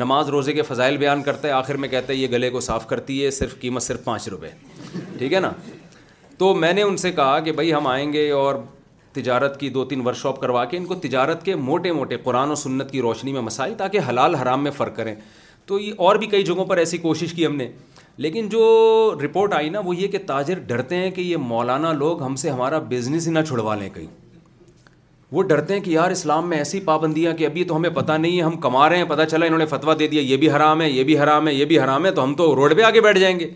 نماز 0.00 0.28
روزے 0.30 0.52
کے 0.52 0.62
فضائل 0.62 0.96
بیان 0.96 1.22
کرتا 1.22 1.48
ہے 1.48 1.52
آخر 1.52 1.74
میں 1.76 1.88
کہتا 1.88 2.12
ہے 2.12 2.16
یہ 2.18 2.28
گلے 2.32 2.48
کو 2.50 2.60
صاف 2.66 2.86
کرتی 2.88 3.24
ہے 3.24 3.30
صرف 3.38 3.58
قیمت 3.60 3.82
صرف 3.82 4.04
پانچ 4.04 4.28
روپے 4.28 4.48
ٹھیک 5.18 5.32
ہے 5.34 5.40
نا 5.40 5.50
تو 6.38 6.52
میں 6.54 6.72
نے 6.72 6.82
ان 6.82 6.96
سے 6.96 7.10
کہا 7.12 7.38
کہ 7.44 7.52
بھائی 7.52 7.72
ہم 7.74 7.86
آئیں 7.86 8.12
گے 8.12 8.30
اور 8.36 8.54
تجارت 9.14 9.58
کی 9.60 9.68
دو 9.70 9.84
تین 9.84 10.06
ورک 10.06 10.16
شاپ 10.16 10.40
کروا 10.40 10.64
کے 10.64 10.76
ان 10.76 10.84
کو 10.84 10.94
تجارت 11.02 11.44
کے 11.44 11.54
موٹے 11.68 11.92
موٹے 11.92 12.16
قرآن 12.24 12.50
و 12.50 12.54
سنت 12.62 12.90
کی 12.90 13.00
روشنی 13.02 13.32
میں 13.32 13.40
مسائل 13.50 13.74
تاکہ 13.78 14.08
حلال 14.08 14.34
حرام 14.34 14.62
میں 14.64 14.70
فرق 14.76 14.96
کریں 14.96 15.14
تو 15.66 15.78
یہ 15.80 15.92
اور 16.06 16.16
بھی 16.22 16.26
کئی 16.26 16.42
جگہوں 16.44 16.64
پر 16.72 16.76
ایسی 16.84 16.98
کوشش 16.98 17.32
کی 17.34 17.46
ہم 17.46 17.56
نے 17.56 17.70
لیکن 18.24 18.48
جو 18.48 18.64
رپورٹ 19.24 19.52
آئی 19.54 19.68
نا 19.70 19.80
وہ 19.84 19.96
یہ 19.96 20.08
کہ 20.10 20.18
تاجر 20.26 20.58
ڈرتے 20.66 20.96
ہیں 21.02 21.10
کہ 21.10 21.20
یہ 21.20 21.36
مولانا 21.52 21.92
لوگ 22.02 22.22
ہم 22.22 22.34
سے 22.44 22.50
ہمارا 22.50 22.78
بزنس 22.88 23.26
ہی 23.26 23.32
نہ 23.32 23.40
چھڑوا 23.48 23.74
لیں 23.74 23.88
کہیں 23.94 24.21
وہ 25.32 25.42
ڈرتے 25.50 25.74
ہیں 25.74 25.80
کہ 25.80 25.90
یار 25.90 26.10
اسلام 26.10 26.48
میں 26.48 26.56
ایسی 26.58 26.78
پابندیاں 26.86 27.32
کہ 27.34 27.44
ابھی 27.46 27.62
تو 27.64 27.74
ہمیں 27.76 27.90
پتہ 27.94 28.12
نہیں 28.12 28.36
ہے 28.38 28.42
ہم 28.42 28.56
کما 28.64 28.88
رہے 28.88 28.96
ہیں 28.96 29.04
پتہ 29.08 29.22
چلا 29.30 29.44
انہوں 29.46 29.58
نے 29.58 29.66
فتویٰ 29.66 29.96
دے 29.98 30.06
دیا 30.06 30.20
یہ 30.30 30.36
بھی 30.42 30.50
حرام 30.50 30.80
ہے 30.82 30.90
یہ 30.90 31.04
بھی 31.10 31.16
حرام 31.18 31.46
ہے 31.48 31.54
یہ 31.54 31.64
بھی 31.70 31.78
حرام 31.80 32.04
ہے 32.06 32.10
تو 32.18 32.22
ہم 32.24 32.34
تو 32.40 32.54
روڈ 32.56 32.74
پہ 32.76 32.82
آگے 32.88 33.00
بیٹھ 33.06 33.18
جائیں 33.18 33.38
گے 33.40 33.48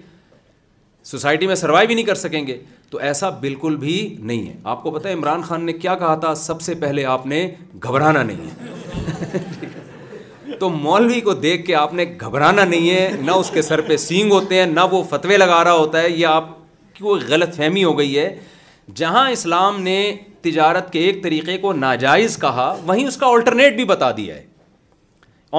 سوسائٹی 1.10 1.46
میں 1.46 1.54
سروائیو 1.54 1.88
ہی 1.88 1.94
نہیں 1.94 2.04
کر 2.04 2.14
سکیں 2.20 2.44
گے 2.46 2.56
تو 2.90 2.98
ایسا 3.08 3.28
بالکل 3.44 3.74
بھی 3.82 3.98
نہیں 4.18 4.42
ہے 4.48 4.54
آپ 4.72 4.78
کو 4.82 4.88
پتہ 4.90 5.04
ہے 5.08 5.12
عمران 5.14 5.42
خان 5.48 5.60
نے 5.66 5.72
کیا 5.72 5.94
کہا 5.96 6.14
تھا 6.24 6.30
سب 6.44 6.60
سے 6.60 6.74
پہلے 6.86 7.02
آپ 7.16 7.22
نے 7.32 7.38
گھبرانا 7.82 8.22
نہیں 8.22 8.38
ہے 8.46 8.50
تو 10.60 10.66
مولوی 10.70 11.20
کو 11.20 11.32
دیکھ 11.44 11.62
کے 11.66 11.72
آپ 11.74 11.92
نے 11.94 12.04
گھبرانا 12.20 12.64
نہیں 12.64 12.90
ہے 12.90 13.04
نہ 13.24 13.30
اس 13.42 13.50
کے 13.54 13.62
سر 13.62 13.80
پہ 13.88 13.96
سینگ 14.08 14.28
ہوتے 14.32 14.54
ہیں 14.58 14.66
نہ 14.66 14.80
وہ 14.90 15.02
فتوے 15.10 15.36
لگا 15.36 15.62
رہا 15.64 15.72
ہوتا 15.80 15.98
ہے 16.02 16.08
یہ 16.10 16.26
آپ 16.26 16.44
کی 16.94 17.04
کوئی 17.04 17.20
غلط 17.28 17.50
فہمی 17.56 17.84
ہو 17.84 17.98
گئی 17.98 18.18
ہے 18.18 18.28
جہاں 18.94 19.28
اسلام 19.30 19.74
نے 19.82 20.00
تجارت 20.50 20.92
کے 20.92 20.98
ایک 21.04 21.22
طریقے 21.22 21.56
کو 21.66 21.72
ناجائز 21.84 22.36
کہا 22.40 22.74
وہیں 22.86 23.06
اس 23.08 23.16
کا 23.22 23.26
آلٹرنیٹ 23.26 23.74
بھی 23.76 23.84
بتا 23.92 24.10
دیا 24.16 24.34
ہے 24.34 24.44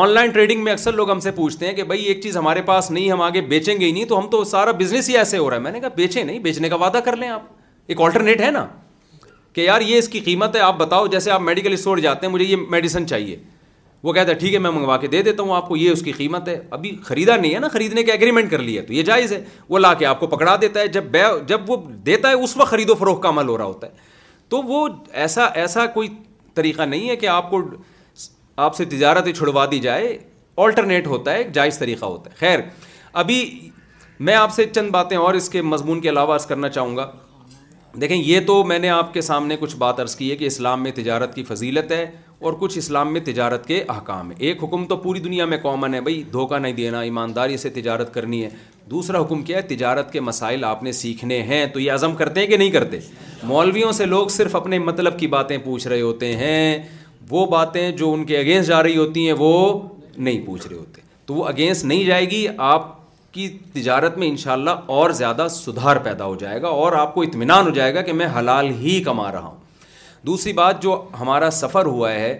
آن 0.03 0.09
لائن 0.09 0.31
ٹریڈنگ 0.31 0.63
میں 0.63 0.71
اکثر 0.71 0.93
لوگ 0.93 1.11
ہم 1.11 1.19
سے 1.25 1.31
پوچھتے 1.35 1.67
ہیں 1.67 1.73
کہ 1.73 1.83
بھائی 1.91 2.01
ایک 2.11 2.21
چیز 2.23 2.37
ہمارے 2.37 2.61
پاس 2.71 2.89
نہیں 2.91 3.11
ہم 3.11 3.21
آگے 3.27 3.41
بیچیں 3.53 3.79
گے 3.79 3.85
ہی 3.85 3.91
نہیں 3.91 4.05
تو 4.05 4.19
ہم 4.19 4.27
تو 4.29 4.43
سارا 4.53 4.71
بزنس 4.79 5.09
ہی 5.09 5.17
ایسے 5.17 5.37
ہو 5.37 5.49
رہا 5.49 5.55
ہے 5.57 5.61
میں 5.61 5.71
نے 5.71 5.79
کہا 5.79 5.95
بیچیں 5.95 6.23
نہیں 6.23 6.39
بیچنے 6.47 6.69
کا 6.69 6.75
وعدہ 6.83 6.97
کر 7.05 7.15
لیں 7.21 7.29
آپ 7.37 7.45
ایک 7.93 8.01
آلٹرنیٹ 8.07 8.41
ہے 8.41 8.49
نا 8.57 8.65
کہ 9.53 9.61
یار 9.61 9.81
یہ 9.91 9.97
اس 9.97 10.09
کی 10.15 10.19
قیمت 10.29 10.55
ہے 10.55 10.59
آپ 10.61 10.77
بتاؤ 10.77 11.07
جیسے 11.15 11.31
آپ 11.35 11.41
میڈیکل 11.41 11.73
اسٹور 11.73 11.97
جاتے 12.07 12.25
ہیں 12.25 12.33
مجھے 12.33 12.45
یہ 12.45 12.55
میڈیسن 12.75 13.07
چاہیے 13.13 13.35
وہ 14.07 14.13
کہتا 14.13 14.29
ہے 14.31 14.35
ٹھیک 14.39 14.53
ہے 14.53 14.59
میں 14.65 14.71
منگوا 14.71 14.97
کے 14.97 15.07
دے 15.13 15.21
دیتا 15.27 15.43
ہوں 15.43 15.55
آپ 15.55 15.67
کو 15.67 15.77
یہ 15.77 15.91
اس 15.91 16.01
کی 16.03 16.11
قیمت 16.17 16.47
ہے 16.47 16.57
ابھی 16.77 16.95
خریدا 17.05 17.35
نہیں 17.37 17.53
ہے 17.53 17.59
نا 17.59 17.67
خریدنے 17.77 18.03
کے 18.03 18.11
اگریمنٹ 18.13 18.51
کر 18.51 18.61
لیا 18.69 18.81
تو 18.87 18.93
یہ 18.93 19.03
جائز 19.03 19.31
ہے 19.33 19.43
وہ 19.69 19.79
لا 19.79 19.93
کے 20.01 20.05
آپ 20.05 20.19
کو 20.19 20.27
پکڑا 20.35 20.55
دیتا 20.61 20.79
ہے 20.79 20.87
جب 20.97 21.17
جب 21.47 21.69
وہ 21.69 21.77
دیتا 22.05 22.29
ہے 22.29 22.33
اس 22.43 22.55
وقت 22.57 22.69
خرید 22.71 22.89
و 22.89 22.95
فروخت 22.99 23.23
کا 23.23 23.29
عمل 23.29 23.47
ہو 23.49 23.57
رہا 23.57 23.65
ہوتا 23.65 23.87
ہے 23.87 24.05
تو 24.49 24.61
وہ 24.63 24.87
ایسا 25.23 25.45
ایسا 25.61 25.85
کوئی 25.93 26.07
طریقہ 26.55 26.81
نہیں 26.81 27.09
ہے 27.09 27.15
کہ 27.23 27.27
آپ 27.27 27.49
کو 27.49 27.61
آپ 28.65 28.75
سے 28.75 28.85
تجارت 28.91 29.27
چھڑوا 29.37 29.65
دی 29.71 29.79
جائے 29.79 30.17
آلٹرنیٹ 30.65 31.07
ہوتا 31.07 31.31
ہے 31.33 31.37
ایک 31.37 31.51
جائز 31.53 31.77
طریقہ 31.79 32.05
ہوتا 32.05 32.29
ہے 32.29 32.35
خیر 32.37 32.59
ابھی 33.23 33.43
میں 34.27 34.35
آپ 34.35 34.53
سے 34.53 34.65
چند 34.75 34.89
باتیں 34.91 35.17
اور 35.17 35.33
اس 35.39 35.49
کے 35.49 35.61
مضمون 35.61 35.99
کے 36.01 36.09
علاوہ 36.09 36.33
عرض 36.33 36.45
کرنا 36.45 36.69
چاہوں 36.77 36.95
گا 36.97 37.11
دیکھیں 38.01 38.17
یہ 38.17 38.39
تو 38.47 38.63
میں 38.69 38.79
نے 38.79 38.89
آپ 38.89 39.13
کے 39.13 39.21
سامنے 39.27 39.55
کچھ 39.59 39.75
بات 39.83 39.99
عرض 39.99 40.15
کی 40.15 40.29
ہے 40.31 40.35
کہ 40.37 40.45
اسلام 40.45 40.83
میں 40.83 40.91
تجارت 40.95 41.35
کی 41.35 41.43
فضیلت 41.43 41.91
ہے 41.91 42.05
اور 42.47 42.53
کچھ 42.59 42.77
اسلام 42.77 43.11
میں 43.13 43.21
تجارت 43.25 43.65
کے 43.67 43.83
احکام 43.89 44.29
ہیں 44.31 44.37
ایک 44.47 44.63
حکم 44.63 44.85
تو 44.87 44.97
پوری 45.05 45.19
دنیا 45.19 45.45
میں 45.53 45.57
کامن 45.63 45.93
ہے 45.93 46.01
بھائی 46.07 46.21
دھوکہ 46.31 46.57
نہیں 46.59 46.73
دینا 46.79 46.99
ایمانداری 47.09 47.57
سے 47.63 47.69
تجارت 47.77 48.13
کرنی 48.13 48.43
ہے 48.43 48.49
دوسرا 48.89 49.21
حکم 49.23 49.41
کیا 49.43 49.57
ہے 49.57 49.61
تجارت 49.75 50.11
کے 50.11 50.19
مسائل 50.21 50.63
آپ 50.63 50.83
نے 50.83 50.91
سیکھنے 50.97 51.41
ہیں 51.43 51.65
تو 51.73 51.79
یہ 51.79 51.91
عزم 51.91 52.13
کرتے 52.15 52.39
ہیں 52.39 52.47
کہ 52.47 52.57
نہیں 52.57 52.69
کرتے 52.71 52.97
مولویوں 53.43 53.91
سے 53.91 54.05
لوگ 54.05 54.27
صرف 54.35 54.55
اپنے 54.55 54.79
مطلب 54.79 55.17
کی 55.19 55.27
باتیں 55.33 55.57
پوچھ 55.63 55.87
رہے 55.87 56.01
ہوتے 56.01 56.35
ہیں 56.35 56.61
وہ 57.29 57.45
باتیں 57.55 57.89
جو 58.01 58.11
ان 58.13 58.23
کے 58.25 58.37
اگینسٹ 58.37 58.67
جا 58.67 58.81
رہی 58.83 58.97
ہوتی 58.97 59.25
ہیں 59.25 59.33
وہ 59.37 59.51
نہیں 60.17 60.45
پوچھ 60.45 60.67
رہے 60.67 60.77
ہوتے 60.77 61.01
تو 61.25 61.33
وہ 61.33 61.45
اگینسٹ 61.47 61.85
نہیں 61.85 62.03
جائے 62.05 62.29
گی 62.31 62.45
آپ 62.67 62.85
کی 63.33 63.47
تجارت 63.73 64.17
میں 64.17 64.27
انشاءاللہ 64.27 64.71
اور 64.99 65.09
زیادہ 65.21 65.47
سدھار 65.51 65.95
پیدا 66.03 66.25
ہو 66.25 66.35
جائے 66.43 66.61
گا 66.61 66.67
اور 66.83 66.93
آپ 66.99 67.13
کو 67.13 67.21
اطمینان 67.21 67.65
ہو 67.65 67.71
جائے 67.79 67.93
گا 67.95 68.01
کہ 68.09 68.13
میں 68.21 68.27
حلال 68.37 68.69
ہی 68.81 69.01
کما 69.05 69.31
رہا 69.31 69.45
ہوں 69.47 69.55
دوسری 70.27 70.53
بات 70.61 70.81
جو 70.83 71.01
ہمارا 71.19 71.49
سفر 71.61 71.85
ہوا 71.85 72.11
ہے 72.13 72.31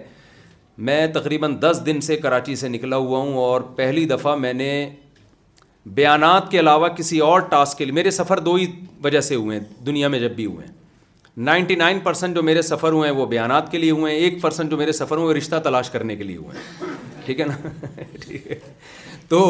میں 0.88 1.06
تقریباً 1.14 1.56
دس 1.60 1.80
دن 1.86 2.00
سے 2.08 2.16
کراچی 2.24 2.54
سے 2.56 2.68
نکلا 2.68 2.96
ہوا 2.96 3.18
ہوں 3.18 3.34
اور 3.44 3.60
پہلی 3.76 4.04
دفعہ 4.06 4.34
میں 4.46 4.52
نے 4.52 4.70
بیانات 5.94 6.50
کے 6.50 6.58
علاوہ 6.60 6.88
کسی 6.96 7.18
اور 7.26 7.40
ٹاسک 7.50 7.78
کے 7.78 7.84
لیے 7.84 7.92
میرے 7.94 8.10
سفر 8.10 8.38
دو 8.48 8.54
ہی 8.54 8.66
وجہ 9.04 9.20
سے 9.28 9.34
ہوئے 9.34 9.58
ہیں 9.58 9.64
دنیا 9.86 10.08
میں 10.14 10.18
جب 10.20 10.30
بھی 10.36 10.44
ہوئے 10.46 10.66
ہیں 10.66 10.74
نائنٹی 11.48 11.74
نائن 11.76 11.98
پرسینٹ 12.04 12.34
جو 12.36 12.42
میرے 12.42 12.62
سفر 12.62 12.92
ہوئے 12.92 13.10
ہیں 13.10 13.16
وہ 13.16 13.26
بیانات 13.32 13.70
کے 13.72 13.78
لیے 13.78 13.90
ہوئے 13.90 14.12
ہیں 14.12 14.18
ایک 14.24 14.40
پرسینٹ 14.42 14.70
جو 14.70 14.76
میرے 14.76 14.92
سفر 14.92 15.16
ہوئے 15.16 15.28
وہ 15.28 15.32
رشتہ 15.38 15.56
تلاش 15.64 15.90
کرنے 15.90 16.16
کے 16.16 16.24
لیے 16.24 16.36
ہوئے 16.36 16.58
ہیں 16.64 16.92
ٹھیک 17.26 17.40
ہے 17.40 17.44
نا 17.46 17.56
ٹھیک 18.24 18.46
ہے 18.50 18.58
تو 19.28 19.42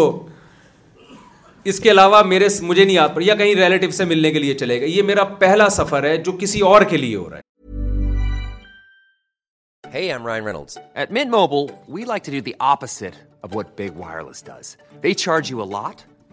اس 1.72 1.81
کے 1.81 1.90
علاوہ 1.90 2.22
میرے 2.27 2.48
مجھے 2.62 2.85
نہیں 2.85 2.94
یاد 2.96 3.09
پڑ 3.14 3.22
یا 3.22 3.35
کہیں 3.40 3.55
ریلیٹو 3.55 3.90
سے 4.01 4.05
ملنے 4.12 4.31
کے 4.33 4.38
لیے 4.38 4.55
چلے 4.62 4.81
گا 4.81 4.87
یہ 4.87 5.03
میرا 5.12 5.24
پہلا 5.42 5.68
سفر 5.79 6.05
ہے 6.09 6.16
جو 6.29 6.33
کسی 6.40 6.61
اور 6.72 6.83
کے 6.90 6.96
لیے 6.96 7.16
ہو 7.16 7.29
رہا 7.31 7.37
ہے 7.38 7.46
ہے 9.94 10.01
I'm 10.12 10.27
Ryan 10.27 10.44
Reynolds 10.44 10.79
at 10.94 11.11
Mint 11.18 11.31
mobile 11.31 11.72
we 11.92 12.05
like 12.09 12.24
to 12.24 12.33
do 12.33 12.40
the 12.46 12.53
opposite 12.72 13.16
of 13.42 13.57
what 13.57 13.66
big 13.79 13.98
wireless 14.01 14.44
does 14.46 14.77
they 15.03 15.12
charge 15.24 15.51
you 15.51 15.62
a 15.62 15.66
lot 15.79 16.08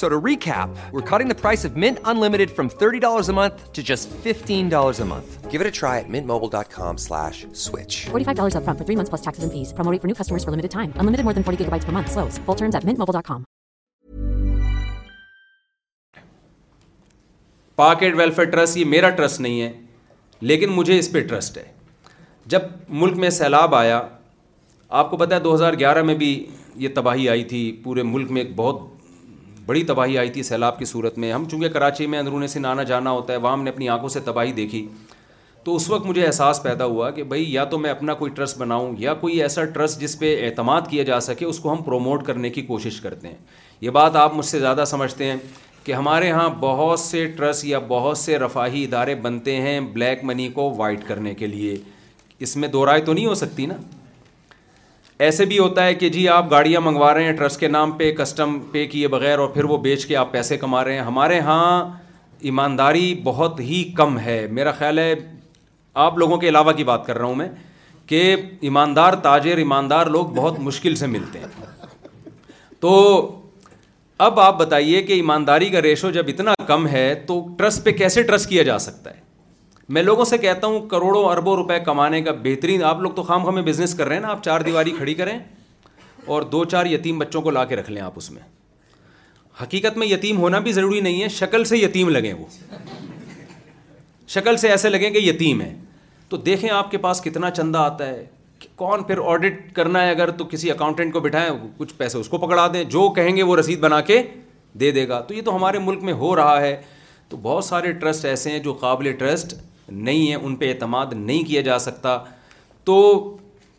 پارکٹ 0.00 1.34
welfare 18.16 18.46
trust 18.50 18.76
یہ 18.76 18.84
میرا 18.84 19.08
ٹرسٹ 19.10 19.40
نہیں 19.40 19.60
ہے 19.60 19.72
لیکن 20.40 20.70
مجھے 20.72 20.98
اس 20.98 21.12
پہ 21.12 21.20
ٹرسٹ 21.26 21.58
ہے 21.58 21.64
جب 22.52 22.60
ملک 22.88 23.16
میں 23.18 23.30
سیلاب 23.30 23.74
آیا 23.74 24.00
آپ 25.00 25.10
کو 25.10 25.16
پتا 25.16 25.38
دو 25.44 25.54
ہزار 25.54 25.74
گیارہ 25.78 26.02
میں 26.08 26.14
بھی 26.14 26.34
یہ 26.84 26.88
تباہی 26.94 27.28
آئی 27.28 27.44
تھی 27.52 27.60
پورے 27.84 28.02
ملک 28.02 28.30
میں 28.38 28.44
بڑی 29.66 29.82
تباہی 29.86 30.16
آئی 30.18 30.28
تھی 30.34 30.42
سیلاب 30.42 30.78
کی 30.78 30.84
صورت 30.84 31.18
میں 31.22 31.32
ہم 31.32 31.44
چونکہ 31.50 31.68
کراچی 31.72 32.06
میں 32.12 32.18
اندرونے 32.18 32.46
سے 32.54 32.60
نانا 32.60 32.82
جانا 32.82 33.10
ہوتا 33.10 33.32
ہے 33.32 33.38
وہاں 33.38 33.52
ہم 33.52 33.62
نے 33.62 33.70
اپنی 33.70 33.88
آنکھوں 33.88 34.08
سے 34.08 34.20
تباہی 34.24 34.52
دیکھی 34.52 34.86
تو 35.64 35.74
اس 35.76 35.88
وقت 35.90 36.06
مجھے 36.06 36.24
احساس 36.26 36.62
پیدا 36.62 36.84
ہوا 36.84 37.10
کہ 37.18 37.22
بھائی 37.32 37.52
یا 37.52 37.64
تو 37.74 37.78
میں 37.78 37.90
اپنا 37.90 38.14
کوئی 38.22 38.30
ٹرس 38.34 38.54
بناؤں 38.58 38.94
یا 38.98 39.14
کوئی 39.20 39.40
ایسا 39.42 39.64
ٹرسٹ 39.74 40.00
جس 40.00 40.18
پہ 40.18 40.34
اعتماد 40.46 40.88
کیا 40.90 41.02
جا 41.10 41.20
سکے 41.28 41.44
اس 41.44 41.58
کو 41.60 41.72
ہم 41.72 41.82
پروموٹ 41.82 42.24
کرنے 42.26 42.50
کی 42.56 42.62
کوشش 42.72 43.00
کرتے 43.00 43.28
ہیں 43.28 43.36
یہ 43.80 43.90
بات 43.98 44.16
آپ 44.24 44.34
مجھ 44.36 44.46
سے 44.46 44.60
زیادہ 44.60 44.84
سمجھتے 44.86 45.26
ہیں 45.30 45.36
کہ 45.84 45.92
ہمارے 45.92 46.30
ہاں 46.30 46.48
بہت 46.60 47.00
سے 47.00 47.24
ٹرسٹ 47.36 47.64
یا 47.64 47.78
بہت 47.88 48.18
سے 48.18 48.38
رفاہی 48.38 48.84
ادارے 48.84 49.14
بنتے 49.22 49.56
ہیں 49.60 49.78
بلیک 49.92 50.24
منی 50.32 50.48
کو 50.58 50.72
وائٹ 50.76 51.06
کرنے 51.08 51.34
کے 51.34 51.46
لیے 51.54 51.76
اس 52.46 52.56
میں 52.56 52.68
دو 52.68 52.84
رائے 52.86 53.00
تو 53.04 53.12
نہیں 53.12 53.26
ہو 53.26 53.34
سکتی 53.44 53.66
نا 53.66 53.74
ایسے 55.24 55.44
بھی 55.50 55.58
ہوتا 55.58 55.84
ہے 55.86 55.94
کہ 55.94 56.08
جی 56.14 56.26
آپ 56.36 56.50
گاڑیاں 56.50 56.80
منگوا 56.80 57.12
رہے 57.14 57.24
ہیں 57.24 57.32
ٹرسٹ 57.36 57.58
کے 57.60 57.68
نام 57.74 57.90
پہ 57.98 58.10
کسٹم 58.18 58.58
پے 58.70 58.84
کیے 58.94 59.08
بغیر 59.08 59.38
اور 59.38 59.48
پھر 59.56 59.64
وہ 59.72 59.76
بیچ 59.84 60.06
کے 60.06 60.16
آپ 60.22 60.30
پیسے 60.32 60.56
کما 60.62 60.82
رہے 60.84 60.94
ہیں 60.94 61.00
ہمارے 61.10 61.38
ہاں 61.48 61.66
ایمانداری 62.50 63.04
بہت 63.24 63.60
ہی 63.68 63.82
کم 63.96 64.18
ہے 64.18 64.36
میرا 64.58 64.72
خیال 64.78 64.98
ہے 64.98 65.14
آپ 66.06 66.18
لوگوں 66.18 66.36
کے 66.44 66.48
علاوہ 66.48 66.72
کی 66.80 66.84
بات 66.90 67.06
کر 67.06 67.18
رہا 67.18 67.24
ہوں 67.26 67.34
میں 67.42 67.48
کہ 68.12 68.24
ایماندار 68.70 69.12
تاجر 69.28 69.56
ایماندار 69.64 70.06
لوگ 70.16 70.34
بہت 70.40 70.58
مشکل 70.70 70.94
سے 71.02 71.06
ملتے 71.14 71.38
ہیں 71.38 71.88
تو 72.80 72.92
اب 74.28 74.40
آپ 74.48 74.58
بتائیے 74.60 75.02
کہ 75.02 75.12
ایمانداری 75.22 75.68
کا 75.70 75.82
ریشو 75.82 76.10
جب 76.18 76.28
اتنا 76.34 76.54
کم 76.66 76.86
ہے 76.96 77.06
تو 77.26 77.44
ٹرسٹ 77.58 77.84
پہ 77.84 77.92
کیسے 78.02 78.22
ٹرسٹ 78.32 78.48
کیا 78.48 78.62
جا 78.72 78.78
سکتا 78.90 79.10
ہے 79.16 79.20
میں 79.94 80.02
لوگوں 80.02 80.24
سے 80.24 80.36
کہتا 80.38 80.66
ہوں 80.66 80.86
کروڑوں 80.88 81.22
اربوں 81.30 81.54
روپے 81.56 81.78
کمانے 81.84 82.20
کا 82.22 82.32
بہترین 82.42 82.82
آپ 82.90 82.98
لوگ 83.00 83.10
تو 83.14 83.22
خام 83.22 83.42
خام 83.44 83.54
میں 83.54 83.62
بزنس 83.62 83.94
کر 83.94 84.06
رہے 84.08 84.14
ہیں 84.16 84.20
نا 84.22 84.28
آپ 84.30 84.42
چار 84.44 84.60
دیواری 84.68 84.90
کھڑی 84.98 85.14
کریں 85.14 85.38
اور 86.34 86.42
دو 86.52 86.64
چار 86.74 86.86
یتیم 86.90 87.18
بچوں 87.18 87.40
کو 87.42 87.50
لا 87.50 87.64
کے 87.72 87.76
رکھ 87.76 87.90
لیں 87.90 88.02
آپ 88.02 88.12
اس 88.16 88.30
میں 88.30 88.42
حقیقت 89.62 89.96
میں 89.98 90.06
یتیم 90.06 90.38
ہونا 90.40 90.58
بھی 90.68 90.72
ضروری 90.72 91.00
نہیں 91.06 91.22
ہے 91.22 91.28
شکل 91.38 91.64
سے 91.72 91.78
یتیم 91.78 92.08
لگیں 92.08 92.32
وہ 92.34 92.46
شکل 94.34 94.56
سے 94.62 94.68
ایسے 94.76 94.88
لگیں 94.88 95.08
کہ 95.16 95.18
یتیم 95.22 95.60
ہے 95.60 95.72
تو 96.28 96.36
دیکھیں 96.46 96.68
آپ 96.76 96.90
کے 96.90 96.98
پاس 96.98 97.20
کتنا 97.24 97.50
چندہ 97.58 97.78
آتا 97.78 98.06
ہے 98.10 98.24
کون 98.82 99.02
پھر 99.10 99.18
آڈٹ 99.32 99.58
کرنا 99.76 100.02
ہے 100.04 100.10
اگر 100.10 100.30
تو 100.38 100.44
کسی 100.50 100.70
اکاؤنٹنٹ 100.70 101.12
کو 101.12 101.20
بٹھائیں 101.26 101.50
کچھ 101.76 101.92
پیسے 101.96 102.18
اس 102.18 102.28
کو 102.28 102.38
پکڑا 102.46 102.66
دیں 102.74 102.82
جو 102.96 103.08
کہیں 103.16 103.34
گے 103.36 103.42
وہ 103.50 103.56
رسید 103.56 103.80
بنا 103.80 104.00
کے 104.12 104.22
دے 104.80 104.90
دے 104.98 105.06
گا 105.08 105.20
تو 105.28 105.34
یہ 105.34 105.42
تو 105.44 105.56
ہمارے 105.56 105.78
ملک 105.88 106.02
میں 106.08 106.12
ہو 106.24 106.34
رہا 106.36 106.60
ہے 106.60 106.74
تو 107.28 107.36
بہت 107.48 107.64
سارے 107.64 107.92
ٹرسٹ 108.04 108.24
ایسے 108.32 108.50
ہیں 108.50 108.58
جو 108.68 108.72
قابل 108.84 109.12
ٹرسٹ 109.18 109.54
نہیں 109.94 110.26
ہیں 110.28 110.34
ان 110.34 110.56
پہ 110.56 110.68
اعتماد 110.72 111.12
نہیں 111.16 111.42
کیا 111.48 111.60
جا 111.70 111.78
سکتا 111.88 112.18
تو 112.84 112.96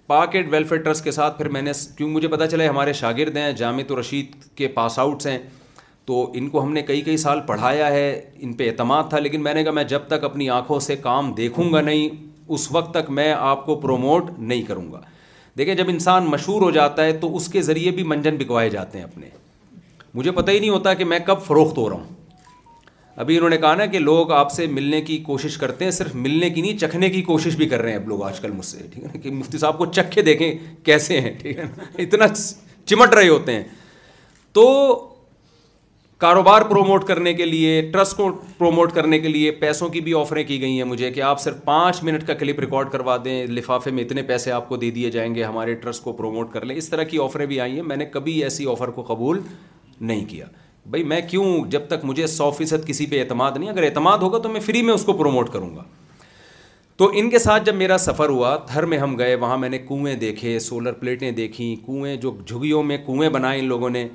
پاکٹ 0.07 0.47
ویلفیئر 0.51 0.81
ٹرسٹ 0.81 1.03
کے 1.03 1.11
ساتھ 1.11 1.37
پھر 1.37 1.49
میں 1.55 1.61
نے 1.61 1.71
کیوں 1.97 2.09
مجھے 2.09 2.27
پتا 2.27 2.47
چلا 2.47 2.69
ہمارے 2.69 2.93
شاگرد 3.01 3.37
ہیں 3.37 3.51
و 3.89 3.99
رشید 3.99 4.35
کے 4.57 4.67
پاس 4.77 4.99
آؤٹس 4.99 5.27
ہیں 5.27 5.37
تو 6.05 6.15
ان 6.35 6.49
کو 6.49 6.63
ہم 6.63 6.73
نے 6.73 6.81
کئی 6.81 7.01
کئی 7.01 7.17
سال 7.17 7.39
پڑھایا 7.47 7.89
ہے 7.91 8.07
ان 8.45 8.53
پہ 8.53 8.67
اعتماد 8.69 9.03
تھا 9.09 9.19
لیکن 9.19 9.43
میں 9.43 9.53
نے 9.53 9.63
کہا 9.63 9.71
میں 9.71 9.83
جب 9.91 10.07
تک 10.07 10.23
اپنی 10.23 10.49
آنکھوں 10.55 10.79
سے 10.87 10.95
کام 11.03 11.31
دیکھوں 11.37 11.71
گا 11.73 11.81
نہیں 11.89 12.09
اس 12.55 12.71
وقت 12.71 12.93
تک 12.93 13.09
میں 13.19 13.31
آپ 13.37 13.65
کو 13.65 13.75
پروموٹ 13.85 14.31
نہیں 14.37 14.63
کروں 14.69 14.91
گا 14.93 15.01
دیکھیں 15.57 15.73
جب 15.75 15.89
انسان 15.89 16.25
مشہور 16.29 16.61
ہو 16.61 16.71
جاتا 16.77 17.05
ہے 17.05 17.11
تو 17.21 17.35
اس 17.35 17.47
کے 17.55 17.61
ذریعے 17.69 17.91
بھی 17.99 18.03
منجن 18.11 18.37
بکوائے 18.37 18.69
جاتے 18.69 18.97
ہیں 18.97 19.05
اپنے 19.05 19.29
مجھے 20.13 20.31
پتہ 20.31 20.51
ہی 20.51 20.59
نہیں 20.59 20.69
ہوتا 20.69 20.93
کہ 20.99 21.05
میں 21.11 21.19
کب 21.25 21.41
فروخت 21.45 21.77
ہو 21.77 21.89
رہا 21.89 21.95
ہوں 21.97 22.22
ابھی 23.21 23.35
انہوں 23.37 23.49
نے 23.49 23.57
کہا 23.61 23.73
نا 23.75 23.85
کہ 23.85 23.99
لوگ 23.99 24.31
آپ 24.31 24.51
سے 24.51 24.65
ملنے 24.67 25.01
کی 25.07 25.17
کوشش 25.23 25.57
کرتے 25.57 25.83
ہیں 25.85 25.91
صرف 25.91 26.13
ملنے 26.15 26.49
کی 26.49 26.61
نہیں 26.61 26.77
چکھنے 26.79 27.09
کی 27.09 27.21
کوشش 27.23 27.55
بھی 27.55 27.65
کر 27.69 27.81
رہے 27.81 27.91
ہیں 27.91 27.97
اب 27.97 28.07
لوگ 28.07 28.23
آج 28.25 28.39
کل 28.39 28.51
مجھ 28.51 28.65
سے 28.65 28.77
ٹھیک 28.93 29.03
ہے 29.03 29.09
نا 29.13 29.19
کہ 29.23 29.31
مفتی 29.31 29.57
صاحب 29.57 29.77
کو 29.77 29.85
چکھے 29.85 30.21
دیکھیں 30.29 30.51
کیسے 30.85 31.19
ہیں 31.21 31.33
ٹھیک 31.41 31.57
ہے 31.59 31.63
نا 31.77 31.83
اتنا 32.03 32.27
چمٹ 32.85 33.13
رہے 33.13 33.27
ہوتے 33.29 33.53
ہیں 33.55 33.63
تو 34.53 34.65
کاروبار 36.23 36.61
پروموٹ 36.69 37.03
کرنے 37.07 37.33
کے 37.33 37.45
لیے 37.45 37.81
ٹرسٹ 37.93 38.17
کو 38.17 38.29
پروموٹ 38.57 38.93
کرنے 38.93 39.19
کے 39.19 39.27
لیے 39.27 39.51
پیسوں 39.63 39.89
کی 39.93 40.01
بھی 40.01 40.13
آفریں 40.19 40.43
کی 40.43 40.59
گئی 40.61 40.77
ہیں 40.77 40.83
مجھے 40.91 41.11
کہ 41.11 41.21
آپ 41.31 41.41
صرف 41.41 41.63
پانچ 41.63 42.03
منٹ 42.03 42.25
کا 42.27 42.33
کلپ 42.43 42.59
ریکارڈ 42.59 42.89
کروا 42.91 43.17
دیں 43.25 43.45
لفافے 43.47 43.91
میں 43.97 44.03
اتنے 44.03 44.23
پیسے 44.33 44.51
آپ 44.57 44.67
کو 44.69 44.77
دے 44.83 44.91
دیے 44.97 45.11
جائیں 45.11 45.33
گے 45.35 45.43
ہمارے 45.43 45.73
ٹرسٹ 45.85 46.03
کو 46.03 46.13
پروموٹ 46.23 46.51
کر 46.53 46.65
لیں 46.65 46.75
اس 46.77 46.89
طرح 46.89 47.03
کی 47.13 47.17
آفریں 47.23 47.45
بھی 47.45 47.59
آئی 47.61 47.75
ہیں 47.75 47.83
میں 47.87 47.97
نے 47.97 48.05
کبھی 48.13 48.41
ایسی 48.43 48.65
آفر 48.71 48.89
کو 48.99 49.03
قبول 49.07 49.39
نہیں 50.01 50.25
کیا 50.29 50.45
بھائی 50.91 51.03
میں 51.07 51.19
کیوں 51.29 51.45
جب 51.71 51.87
تک 51.87 52.03
مجھے 52.05 52.25
سو 52.27 52.49
فیصد 52.51 52.85
کسی 52.87 53.05
پہ 53.09 53.19
اعتماد 53.19 53.51
نہیں 53.57 53.69
اگر 53.69 53.83
اعتماد 53.83 54.17
ہوگا 54.21 54.37
تو 54.43 54.49
میں 54.49 54.59
فری 54.61 54.81
میں 54.83 54.93
اس 54.93 55.03
کو 55.05 55.13
پروموٹ 55.17 55.49
کروں 55.51 55.75
گا 55.75 55.83
تو 56.97 57.09
ان 57.17 57.29
کے 57.29 57.39
ساتھ 57.39 57.63
جب 57.65 57.75
میرا 57.75 57.97
سفر 57.97 58.29
ہوا 58.29 58.55
تھر 58.71 58.85
میں 58.85 58.97
ہم 58.97 59.17
گئے 59.19 59.35
وہاں 59.43 59.57
میں 59.57 59.69
نے 59.69 59.77
کنویں 59.87 60.15
دیکھے 60.23 60.57
سولر 60.67 60.93
پلیٹیں 60.99 61.29
دیکھیں 61.39 61.75
کنویں 61.85 62.15
جو 62.25 62.31
جھگیوں 62.45 62.83
میں 62.89 62.97
کنویں 63.05 63.29
بنائے 63.37 63.59
ان 63.59 63.65
لوگوں 63.67 63.89
نے 63.89 64.07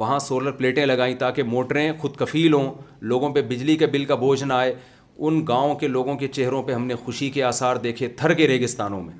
وہاں 0.00 0.18
سولر 0.26 0.50
پلیٹیں 0.58 0.84
لگائیں 0.86 1.14
تاکہ 1.18 1.42
موٹریں 1.42 1.90
خود 2.00 2.16
کفیل 2.16 2.52
ہوں 2.54 2.72
لوگوں 3.12 3.30
پہ 3.34 3.42
بجلی 3.48 3.76
کے 3.76 3.86
بل 3.94 4.04
کا 4.04 4.14
بوجھ 4.24 4.42
نہ 4.44 4.52
آئے 4.52 4.74
ان 5.16 5.40
گاؤں 5.48 5.74
کے 5.74 5.88
لوگوں 5.88 6.14
کے 6.18 6.28
چہروں 6.38 6.62
پہ 6.62 6.72
ہم 6.74 6.86
نے 6.86 6.94
خوشی 7.04 7.30
کے 7.30 7.42
آثار 7.42 7.76
دیکھے 7.86 8.08
تھر 8.16 8.34
کے 8.34 8.46
ریگستانوں 8.48 9.02
میں 9.02 9.14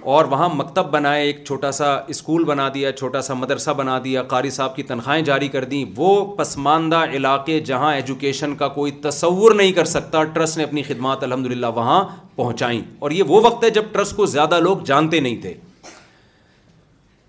اور 0.00 0.24
وہاں 0.30 0.48
مکتب 0.54 0.90
بنائے 0.90 1.22
ایک 1.26 1.42
چھوٹا 1.46 1.70
سا 1.72 1.92
اسکول 2.08 2.44
بنا 2.44 2.68
دیا 2.74 2.92
چھوٹا 2.96 3.20
سا 3.22 3.34
مدرسہ 3.34 3.70
بنا 3.76 3.98
دیا 4.04 4.22
قاری 4.32 4.50
صاحب 4.50 4.76
کی 4.76 4.82
تنخواہیں 4.90 5.22
جاری 5.24 5.48
کر 5.48 5.64
دیں 5.72 5.84
وہ 5.96 6.12
پسماندہ 6.38 7.02
علاقے 7.14 7.58
جہاں 7.70 7.94
ایجوکیشن 7.94 8.54
کا 8.56 8.68
کوئی 8.78 8.92
تصور 9.02 9.54
نہیں 9.54 9.72
کر 9.72 9.84
سکتا 9.94 10.22
ٹرسٹ 10.34 10.56
نے 10.58 10.64
اپنی 10.64 10.82
خدمات 10.82 11.22
الحمد 11.24 11.46
للہ 11.52 11.66
وہاں 11.74 12.02
پہنچائیں 12.36 12.80
اور 12.98 13.10
یہ 13.10 13.22
وہ 13.28 13.40
وقت 13.44 13.64
ہے 13.64 13.70
جب 13.80 13.92
ٹرسٹ 13.92 14.16
کو 14.16 14.26
زیادہ 14.36 14.58
لوگ 14.64 14.78
جانتے 14.86 15.20
نہیں 15.20 15.40
تھے 15.42 15.54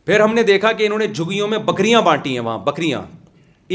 پھر 0.05 0.19
ہم 0.19 0.33
نے 0.33 0.43
دیکھا 0.43 0.71
کہ 0.73 0.85
انہوں 0.85 0.99
نے 0.99 1.07
جھگیوں 1.07 1.47
میں 1.47 1.57
بکریاں 1.65 2.01
بانٹی 2.01 2.33
ہیں 2.33 2.43
وہاں 2.45 2.57
بکریاں 2.67 3.01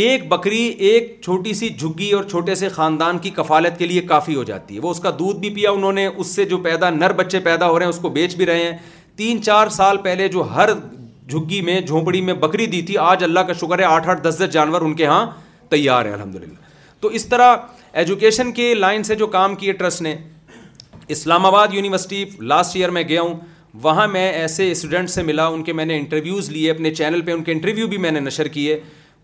ایک 0.02 0.26
بکری 0.28 0.61
ایک 0.87 1.12
چھوٹی 1.22 1.52
سی 1.54 1.68
جھگی 1.68 2.11
اور 2.12 2.24
چھوٹے 2.30 2.54
سے 2.54 2.68
خاندان 2.68 3.18
کی 3.22 3.30
کفالت 3.35 3.78
کے 3.78 3.87
لیے 3.87 4.00
کافی 4.07 4.35
ہو 4.35 4.42
جاتی 4.44 4.74
ہے 4.74 4.80
وہ 4.83 4.90
اس 4.90 5.00
کا 5.00 5.11
دودھ 5.18 5.38
بھی 5.40 5.50
پیا 5.54 5.70
انہوں 5.70 5.92
نے 5.92 6.07
اس 6.07 6.35
سے 6.35 6.44
جو 6.52 6.57
پیدا 6.64 6.88
نر 6.90 7.12
بچے 7.16 7.40
پیدا 7.40 7.68
ہو 7.70 7.78
رہے 7.78 7.87
ہیں 7.87 7.92
اس 7.92 7.98
کو 8.02 8.09
بیچ 8.16 8.35
بھی 8.37 8.46
رہے 8.46 8.64
ہیں 8.64 8.72
تین 9.16 9.42
چار 9.42 9.68
سال 9.76 9.96
پہلے 10.04 10.26
جو 10.28 10.42
ہر 10.54 10.70
جھگی 11.28 11.61
میں 11.66 11.80
جھونپڑی 11.80 12.20
میں 12.20 12.35
بکری 12.40 12.66
دی 12.74 12.80
تھی 12.87 12.96
آج 13.00 13.22
اللہ 13.24 13.40
کا 13.46 13.52
شکر 13.61 13.78
ہے 13.78 13.85
آٹھ 13.85 14.09
آٹھ 14.09 14.22
دس 14.22 14.38
دس 14.40 14.52
جانور 14.52 14.83
ان 14.83 14.94
کے 14.96 15.07
ہاں 15.07 15.24
تیار 15.70 16.07
ہیں 16.07 16.12
الحمد 16.12 16.35
للہ 16.37 16.90
تو 17.00 17.09
اس 17.20 17.26
طرح 17.28 17.54
ایجوکیشن 18.02 18.52
کے 18.52 18.72
لائن 18.74 19.02
سے 19.04 19.14
جو 19.22 19.26
کام 19.37 19.54
کیے 19.62 19.72
ٹرسٹ 19.83 20.02
نے 20.02 20.14
اسلام 21.16 21.46
آباد 21.46 21.74
یونیورسٹی 21.74 22.24
لاسٹ 22.40 22.76
ایئر 22.76 22.90
میں 22.96 23.02
گیا 23.09 23.22
ہوں 23.22 23.35
وہاں 23.83 24.09
میں 24.09 24.28
ایسے 24.33 24.70
اسٹوڈنٹ 24.70 25.10
سے 25.10 25.23
ملا 25.31 25.46
ان 25.46 25.62
کے 25.64 25.73
میں 25.73 25.85
نے 25.85 25.98
انٹرویوز 25.98 26.50
لیے 26.50 26.71
اپنے 26.71 26.94
چینل 26.94 27.21
پہ 27.27 27.33
ان 27.33 27.42
کے 27.44 27.52
انٹرویو 27.52 27.87
بھی 27.88 27.98
میں 28.06 28.10
نے 28.10 28.21
نشر 28.21 28.48
کیے 28.58 28.79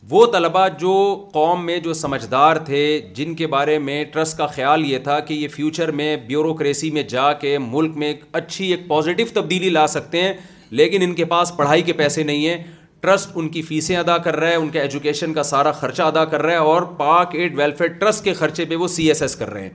وہ 0.08 0.24
طلباء 0.32 0.66
جو 0.78 0.90
قوم 1.32 1.64
میں 1.66 1.78
جو 1.84 1.92
سمجھدار 1.94 2.56
تھے 2.66 2.84
جن 3.14 3.34
کے 3.36 3.46
بارے 3.54 3.78
میں 3.78 4.02
ٹرسٹ 4.12 4.36
کا 4.36 4.46
خیال 4.46 4.84
یہ 4.90 4.98
تھا 5.04 5.18
کہ 5.28 5.34
یہ 5.34 5.48
فیوچر 5.56 5.90
میں 5.98 6.16
بیوروکریسی 6.26 6.90
میں 6.90 7.02
جا 7.08 7.32
کے 7.42 7.56
ملک 7.66 7.96
میں 7.96 8.06
ایک 8.08 8.24
اچھی 8.40 8.70
ایک 8.70 8.86
پازیٹیو 8.88 9.26
تبدیلی 9.34 9.68
لا 9.70 9.86
سکتے 9.94 10.22
ہیں 10.22 10.32
لیکن 10.80 11.02
ان 11.02 11.14
کے 11.14 11.24
پاس 11.34 11.52
پڑھائی 11.56 11.82
کے 11.82 11.92
پیسے 12.00 12.22
نہیں 12.22 12.46
ہیں 12.46 12.56
ٹرسٹ 13.00 13.28
ان 13.34 13.48
کی 13.48 13.62
فیسیں 13.62 13.96
ادا 13.96 14.16
کر 14.24 14.36
رہا 14.36 14.48
ہے 14.48 14.54
ان 14.54 14.68
کے 14.70 14.80
ایجوکیشن 14.80 15.34
کا 15.34 15.42
سارا 15.50 15.70
خرچہ 15.72 16.02
ادا 16.02 16.24
کر 16.32 16.42
رہا 16.42 16.52
ہے 16.52 16.66
اور 16.72 16.82
پاک 16.96 17.34
ایڈ 17.34 17.58
ویلفیئر 17.58 17.90
ٹرسٹ 18.00 18.24
کے 18.24 18.32
خرچے 18.40 18.64
پہ 18.72 18.76
وہ 18.76 18.88
سی 18.96 19.08
ایس 19.08 19.22
ایس 19.22 19.36
کر 19.36 19.50
رہے 19.52 19.62
ہیں 19.62 19.70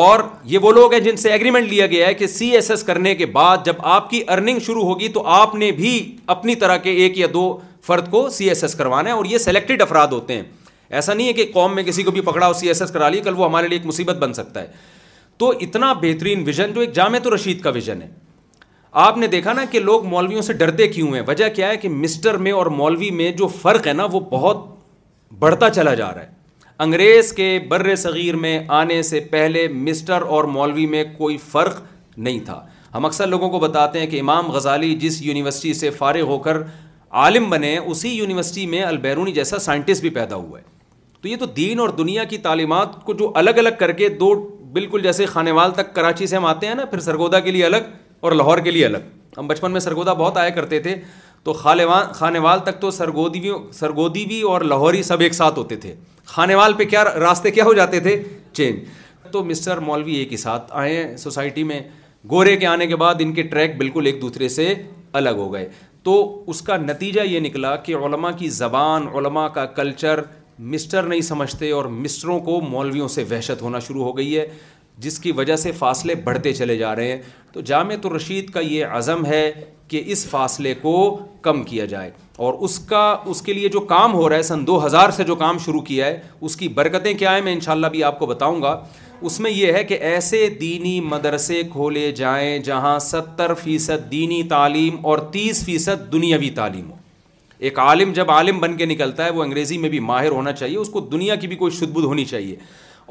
اور 0.00 0.20
یہ 0.50 0.58
وہ 0.62 0.72
لوگ 0.72 0.92
ہیں 0.92 1.00
جن 1.00 1.16
سے 1.16 1.32
ایگریمنٹ 1.32 1.68
لیا 1.68 1.86
گیا 1.86 2.06
ہے 2.06 2.14
کہ 2.14 2.26
سی 2.26 2.50
ایس 2.56 2.70
ایس 2.70 2.82
کرنے 2.84 3.14
کے 3.14 3.26
بعد 3.40 3.56
جب 3.64 3.74
آپ 3.96 4.08
کی 4.10 4.22
ارننگ 4.28 4.58
شروع 4.66 4.82
ہوگی 4.84 5.08
تو 5.18 5.26
آپ 5.40 5.54
نے 5.54 5.70
بھی 5.72 5.92
اپنی 6.34 6.54
طرح 6.62 6.76
کے 6.86 6.90
ایک 7.02 7.18
یا 7.18 7.26
دو 7.32 7.44
فرد 7.86 8.10
کو 8.10 8.28
سی 8.36 8.48
ایس 8.48 8.62
ایس 8.64 8.74
کروانا 8.74 9.10
ہے 9.10 9.14
اور 9.14 9.24
یہ 9.32 9.38
سلیکٹڈ 9.48 9.82
افراد 9.82 10.14
ہوتے 10.18 10.34
ہیں 10.36 10.42
ایسا 10.98 11.14
نہیں 11.14 11.26
ہے 11.28 11.32
کہ 11.40 11.44
قوم 11.52 11.74
میں 11.74 11.82
کسی 11.90 12.02
کو 12.02 12.10
بھی 12.16 12.20
پکڑا 12.28 12.46
اور 12.46 12.54
سی 12.62 12.68
ایس 12.68 12.80
ایس 12.82 12.90
کرا 12.90 13.08
لیے 13.14 13.20
کل 13.28 13.34
وہ 13.38 13.44
ہمارے 13.48 13.68
لیے 13.68 13.78
ایک 13.78 13.86
مصیبت 13.86 14.16
بن 14.24 14.32
سکتا 14.38 14.62
ہے 14.62 14.94
تو 15.42 15.50
اتنا 15.66 15.92
بہترین 16.02 16.42
ویژن 16.46 16.72
جو 16.74 16.80
ایک 16.80 16.92
جامع 16.94 17.18
تو 17.22 17.34
رشید 17.34 17.60
کا 17.62 17.70
ویژن 17.78 18.02
ہے 18.02 18.08
آپ 19.06 19.18
نے 19.18 19.26
دیکھا 19.36 19.52
نا 19.58 19.64
کہ 19.70 19.80
لوگ 19.88 20.04
مولویوں 20.12 20.42
سے 20.42 20.52
ڈرتے 20.62 20.86
کیوں 20.88 21.12
ہیں 21.14 21.22
وجہ 21.26 21.48
کیا 21.56 21.68
ہے 21.68 21.76
کہ 21.82 21.88
مسٹر 22.02 22.36
میں 22.46 22.52
اور 22.60 22.66
مولوی 22.80 23.10
میں 23.20 23.30
جو 23.40 23.46
فرق 23.62 23.86
ہے 23.86 23.92
نا 23.92 24.06
وہ 24.12 24.20
بہت 24.30 24.64
بڑھتا 25.38 25.70
چلا 25.80 25.94
جا 26.00 26.12
رہا 26.14 26.22
ہے 26.22 26.34
انگریز 26.86 27.32
کے 27.32 27.48
بر 27.68 27.94
صغیر 28.06 28.36
میں 28.46 28.58
آنے 28.80 29.00
سے 29.10 29.20
پہلے 29.34 29.66
مسٹر 29.88 30.22
اور 30.36 30.44
مولوی 30.56 30.86
میں 30.94 31.04
کوئی 31.18 31.36
فرق 31.52 31.80
نہیں 32.26 32.40
تھا 32.48 32.60
ہم 32.94 33.04
اکثر 33.04 33.26
لوگوں 33.26 33.48
کو 33.50 33.58
بتاتے 33.60 34.00
ہیں 34.00 34.06
کہ 34.10 34.20
امام 34.20 34.50
غزالی 34.50 34.94
جس 35.00 35.20
یونیورسٹی 35.22 35.72
سے 35.82 35.90
فارغ 36.00 36.26
ہو 36.32 36.38
کر 36.48 36.60
عالم 37.12 37.48
بنے 37.50 37.76
اسی 37.78 38.08
یونیورسٹی 38.08 38.66
میں 38.66 38.82
البیرونی 38.82 39.32
جیسا 39.32 39.58
سائنٹسٹ 39.58 40.00
بھی 40.00 40.10
پیدا 40.10 40.36
ہوا 40.36 40.58
ہے 40.58 40.64
تو 41.22 41.28
یہ 41.28 41.36
تو 41.40 41.46
دین 41.56 41.80
اور 41.80 41.88
دنیا 41.98 42.24
کی 42.30 42.38
تعلیمات 42.46 43.02
کو 43.04 43.12
جو 43.20 43.30
الگ 43.36 43.58
الگ 43.58 43.76
کر 43.78 43.92
کے 44.00 44.08
دو 44.20 44.34
بالکل 44.72 45.02
جیسے 45.02 45.26
خانے 45.26 45.50
وال 45.58 45.70
تک 45.74 45.94
کراچی 45.94 46.26
سے 46.26 46.36
ہم 46.36 46.44
آتے 46.46 46.66
ہیں 46.66 46.74
نا 46.74 46.84
پھر 46.84 47.00
سرگودا 47.00 47.40
کے 47.40 47.50
لیے 47.50 47.64
الگ 47.64 47.92
اور 48.20 48.32
لاہور 48.32 48.58
کے 48.64 48.70
لیے 48.70 48.84
الگ 48.86 49.38
ہم 49.38 49.46
بچپن 49.46 49.72
میں 49.72 49.80
سرگودا 49.80 50.12
بہت 50.12 50.36
آیا 50.36 50.50
کرتے 50.58 50.78
تھے 50.80 50.94
تو 51.44 51.52
خانے 51.52 52.38
وال 52.38 52.60
تک 52.64 52.80
تو 52.80 52.90
سرگودی 52.90 53.48
سرگودیوی 53.72 54.40
اور 54.52 54.60
لاہوری 54.70 55.02
سب 55.02 55.20
ایک 55.20 55.34
ساتھ 55.34 55.58
ہوتے 55.58 55.76
تھے 55.82 55.94
خانے 56.34 56.54
وال 56.54 56.72
پہ 56.78 56.84
کیا 56.90 57.04
راستے 57.20 57.50
کیا 57.50 57.64
ہو 57.64 57.74
جاتے 57.74 58.00
تھے 58.00 58.22
چینج 58.52 58.88
تو 59.32 59.44
مسٹر 59.44 59.78
مولوی 59.86 60.14
ایک 60.14 60.32
ہی 60.32 60.36
ساتھ 60.36 60.72
آئے 60.82 61.12
سوسائٹی 61.18 61.62
میں 61.70 61.80
گورے 62.30 62.56
کے 62.56 62.66
آنے 62.66 62.86
کے 62.86 62.96
بعد 62.96 63.14
ان 63.20 63.32
کے 63.34 63.42
ٹریک 63.42 63.76
بالکل 63.78 64.06
ایک 64.06 64.20
دوسرے 64.22 64.48
سے 64.48 64.72
الگ 65.18 65.34
ہو 65.38 65.52
گئے 65.52 65.68
تو 66.06 66.12
اس 66.50 66.60
کا 66.62 66.76
نتیجہ 66.76 67.20
یہ 67.26 67.40
نکلا 67.40 67.74
کہ 67.86 67.94
علماء 67.96 68.30
کی 68.38 68.48
زبان 68.56 69.06
علماء 69.18 69.46
کا 69.54 69.64
کلچر 69.78 70.20
مسٹر 70.74 71.02
نہیں 71.12 71.20
سمجھتے 71.28 71.70
اور 71.78 71.84
مسٹروں 72.02 72.38
کو 72.48 72.60
مولویوں 72.70 73.08
سے 73.14 73.24
وحشت 73.30 73.62
ہونا 73.62 73.78
شروع 73.86 74.04
ہو 74.04 74.16
گئی 74.16 74.36
ہے 74.38 74.46
جس 75.06 75.18
کی 75.20 75.32
وجہ 75.38 75.56
سے 75.62 75.72
فاصلے 75.78 76.14
بڑھتے 76.28 76.52
چلے 76.60 76.76
جا 76.82 76.94
رہے 76.96 77.08
ہیں 77.12 77.18
تو 77.52 77.60
جامعۃ 77.70 78.06
الرشید 78.10 78.50
کا 78.50 78.60
یہ 78.60 78.94
عزم 78.98 79.26
ہے 79.26 79.42
کہ 79.88 80.02
اس 80.12 80.24
فاصلے 80.30 80.74
کو 80.82 80.94
کم 81.48 81.62
کیا 81.70 81.84
جائے 81.94 82.10
اور 82.46 82.54
اس 82.68 82.78
کا 82.92 83.04
اس 83.32 83.42
کے 83.42 83.52
لیے 83.52 83.68
جو 83.76 83.80
کام 83.94 84.14
ہو 84.14 84.28
رہا 84.28 84.36
ہے 84.36 84.42
سن 84.52 84.66
دو 84.66 84.84
ہزار 84.86 85.10
سے 85.18 85.24
جو 85.24 85.34
کام 85.42 85.58
شروع 85.64 85.80
کیا 85.90 86.06
ہے 86.06 86.20
اس 86.46 86.56
کی 86.62 86.68
برکتیں 86.78 87.12
کیا 87.18 87.34
ہیں 87.34 87.42
میں 87.48 87.52
انشاءاللہ 87.52 87.86
بھی 87.96 88.04
آپ 88.10 88.18
کو 88.18 88.26
بتاؤں 88.34 88.62
گا 88.62 88.78
اس 89.24 89.38
میں 89.40 89.50
یہ 89.50 89.72
ہے 89.72 89.82
کہ 89.84 89.94
ایسے 90.14 90.48
دینی 90.60 91.00
مدرسے 91.00 91.62
کھولے 91.72 92.10
جائیں 92.16 92.58
جہاں 92.64 92.98
ستر 93.00 93.54
فیصد 93.62 94.10
دینی 94.10 94.42
تعلیم 94.48 94.96
اور 95.08 95.18
تیس 95.32 95.64
فیصد 95.64 96.10
دنیاوی 96.12 96.50
تعلیم 96.56 96.90
ہو 96.90 96.94
ایک 97.66 97.78
عالم 97.78 98.12
جب 98.12 98.30
عالم 98.30 98.58
بن 98.60 98.76
کے 98.76 98.86
نکلتا 98.86 99.24
ہے 99.24 99.30
وہ 99.32 99.42
انگریزی 99.42 99.78
میں 99.84 99.88
بھی 99.90 100.00
ماہر 100.10 100.30
ہونا 100.30 100.52
چاہیے 100.52 100.76
اس 100.78 100.88
کو 100.92 101.00
دنیا 101.12 101.34
کی 101.34 101.46
بھی 101.48 101.56
کوئی 101.56 101.72
شدبد 101.76 102.04
ہونی 102.04 102.24
چاہیے 102.24 102.56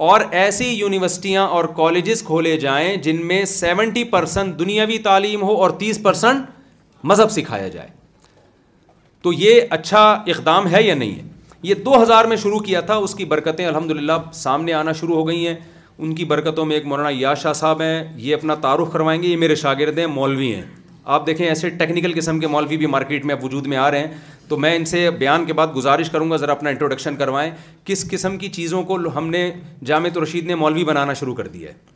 اور 0.09 0.21
ایسی 0.45 0.65
یونیورسٹیاں 0.65 1.47
اور 1.57 1.65
کالجز 1.75 2.23
کھولے 2.23 2.55
جائیں 2.59 2.95
جن 3.03 3.25
میں 3.27 3.43
سیونٹی 3.45 4.03
پرسنٹ 4.15 4.57
دنیاوی 4.59 4.97
تعلیم 5.03 5.41
ہو 5.43 5.55
اور 5.61 5.69
تیس 5.79 6.01
پرسنٹ 6.03 6.49
مذہب 7.11 7.31
سکھایا 7.31 7.67
جائے 7.77 7.87
تو 9.23 9.33
یہ 9.33 9.61
اچھا 9.77 10.09
اقدام 10.27 10.69
ہے 10.75 10.83
یا 10.83 10.95
نہیں 10.95 11.15
ہے 11.15 11.23
یہ 11.63 11.73
دو 11.85 12.01
ہزار 12.01 12.25
میں 12.31 12.37
شروع 12.37 12.59
کیا 12.65 12.81
تھا 12.89 12.95
اس 13.05 13.15
کی 13.15 13.25
برکتیں 13.25 13.65
الحمد 13.65 13.91
للہ 13.91 14.17
سامنے 14.33 14.73
آنا 14.73 14.91
شروع 14.99 15.15
ہو 15.15 15.27
گئی 15.27 15.47
ہیں 15.47 15.55
ان 16.03 16.13
کی 16.15 16.23
برکتوں 16.25 16.65
میں 16.65 16.75
ایک 16.75 16.85
مولانا 16.85 17.09
یا 17.13 17.33
شاہ 17.41 17.53
صاحب 17.53 17.81
ہیں 17.81 18.03
یہ 18.19 18.35
اپنا 18.35 18.55
تعارف 18.61 18.91
کروائیں 18.93 19.21
گے 19.21 19.27
یہ 19.27 19.37
میرے 19.37 19.55
شاگرد 19.55 19.97
ہیں 19.99 20.05
مولوی 20.07 20.53
ہیں 20.55 20.61
آپ 21.17 21.25
دیکھیں 21.27 21.45
ایسے 21.47 21.69
ٹیکنیکل 21.79 22.13
قسم 22.15 22.39
کے 22.39 22.47
مولوی 22.47 22.77
بھی 22.77 22.85
مارکیٹ 22.95 23.25
میں 23.25 23.35
وجود 23.41 23.67
میں 23.73 23.77
آ 23.77 23.89
رہے 23.91 23.99
ہیں 23.99 24.07
تو 24.47 24.57
میں 24.57 24.75
ان 24.75 24.85
سے 24.85 25.09
بیان 25.19 25.45
کے 25.45 25.53
بعد 25.59 25.67
گزارش 25.75 26.09
کروں 26.11 26.29
گا 26.31 26.37
ذرا 26.37 26.51
اپنا 26.51 26.69
انٹروڈکشن 26.69 27.15
کروائیں 27.17 27.49
کس 27.85 28.07
قسم 28.11 28.37
کی 28.37 28.49
چیزوں 28.57 28.83
کو 28.91 28.97
ہم 29.15 29.29
نے 29.29 29.49
جامع 29.91 30.09
رشید 30.23 30.45
نے 30.47 30.55
مولوی 30.55 30.83
بنانا 30.85 31.13
شروع 31.19 31.35
کر 31.35 31.47
دیا 31.53 31.69
ہے 31.69 31.93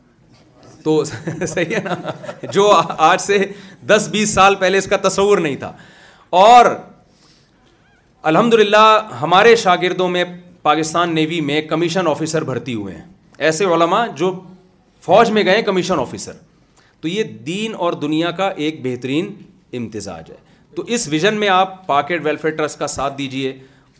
تو 0.84 1.02
صحیح 1.48 1.74
ہے 1.74 1.80
نا 1.84 1.94
جو 2.52 2.70
آج 2.96 3.20
سے 3.20 3.38
دس 3.86 4.08
بیس 4.12 4.34
سال 4.34 4.54
پہلے 4.60 4.78
اس 4.78 4.86
کا 4.90 4.96
تصور 5.08 5.38
نہیں 5.38 5.56
تھا 5.56 5.72
اور 6.40 6.66
الحمد 8.30 8.54
للہ 8.54 8.86
ہمارے 9.20 9.54
شاگردوں 9.56 10.08
میں 10.16 10.24
پاکستان 10.62 11.14
نیوی 11.14 11.40
میں 11.40 11.60
کمیشن 11.68 12.08
آفیسر 12.08 12.44
بھرتی 12.44 12.74
ہوئے 12.74 12.94
ہیں 12.94 13.02
ایسے 13.48 13.64
علماء 13.64 14.04
جو 14.16 14.30
فوج 15.02 15.30
میں 15.36 15.44
گئے 15.44 15.60
کمیشن 15.66 15.98
آفیسر 16.00 16.32
تو 17.00 17.08
یہ 17.08 17.22
دین 17.46 17.74
اور 17.84 17.92
دنیا 18.02 18.30
کا 18.40 18.48
ایک 18.64 18.80
بہترین 18.86 19.30
امتزاج 19.76 20.30
ہے 20.30 20.36
تو 20.76 20.82
اس 20.96 21.06
ویژن 21.10 21.34
میں 21.40 21.48
آپ 21.48 21.86
پاکٹ 21.86 22.24
ویلفیئر 22.26 22.54
ٹرسٹ 22.56 22.78
کا 22.78 22.86
ساتھ 22.96 23.16
دیجیے 23.18 23.52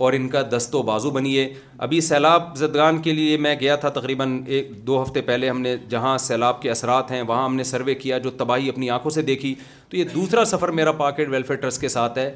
اور 0.07 0.13
ان 0.13 0.29
کا 0.29 0.43
دست 0.57 0.75
و 0.75 0.83
بازو 0.91 1.11
بنیے 1.11 1.47
ابھی 1.87 2.01
سیلاب 2.11 2.55
زدگان 2.57 3.01
کے 3.03 3.13
لیے 3.13 3.37
میں 3.47 3.55
گیا 3.61 3.75
تھا 3.83 3.89
تقریباً 3.99 4.39
ایک 4.59 4.71
دو 4.87 5.03
ہفتے 5.03 5.21
پہلے 5.31 5.49
ہم 5.51 5.61
نے 5.61 5.77
جہاں 5.91 6.17
سیلاب 6.29 6.61
کے 6.63 6.71
اثرات 6.71 7.11
ہیں 7.11 7.23
وہاں 7.31 7.45
ہم 7.45 7.57
نے 7.57 7.65
سروے 7.73 7.95
کیا 8.05 8.19
جو 8.27 8.31
تباہی 8.45 8.69
اپنی 8.69 8.91
آنکھوں 8.91 9.11
سے 9.17 9.23
دیکھی 9.33 9.55
تو 9.89 9.97
یہ 9.97 10.05
دوسرا 10.15 10.45
سفر 10.53 10.69
میرا 10.81 10.93
پاکٹ 11.03 11.29
ویلفیئر 11.31 11.59
ٹرسٹ 11.67 11.81
کے 11.81 11.89
ساتھ 11.97 12.19
ہے 12.19 12.33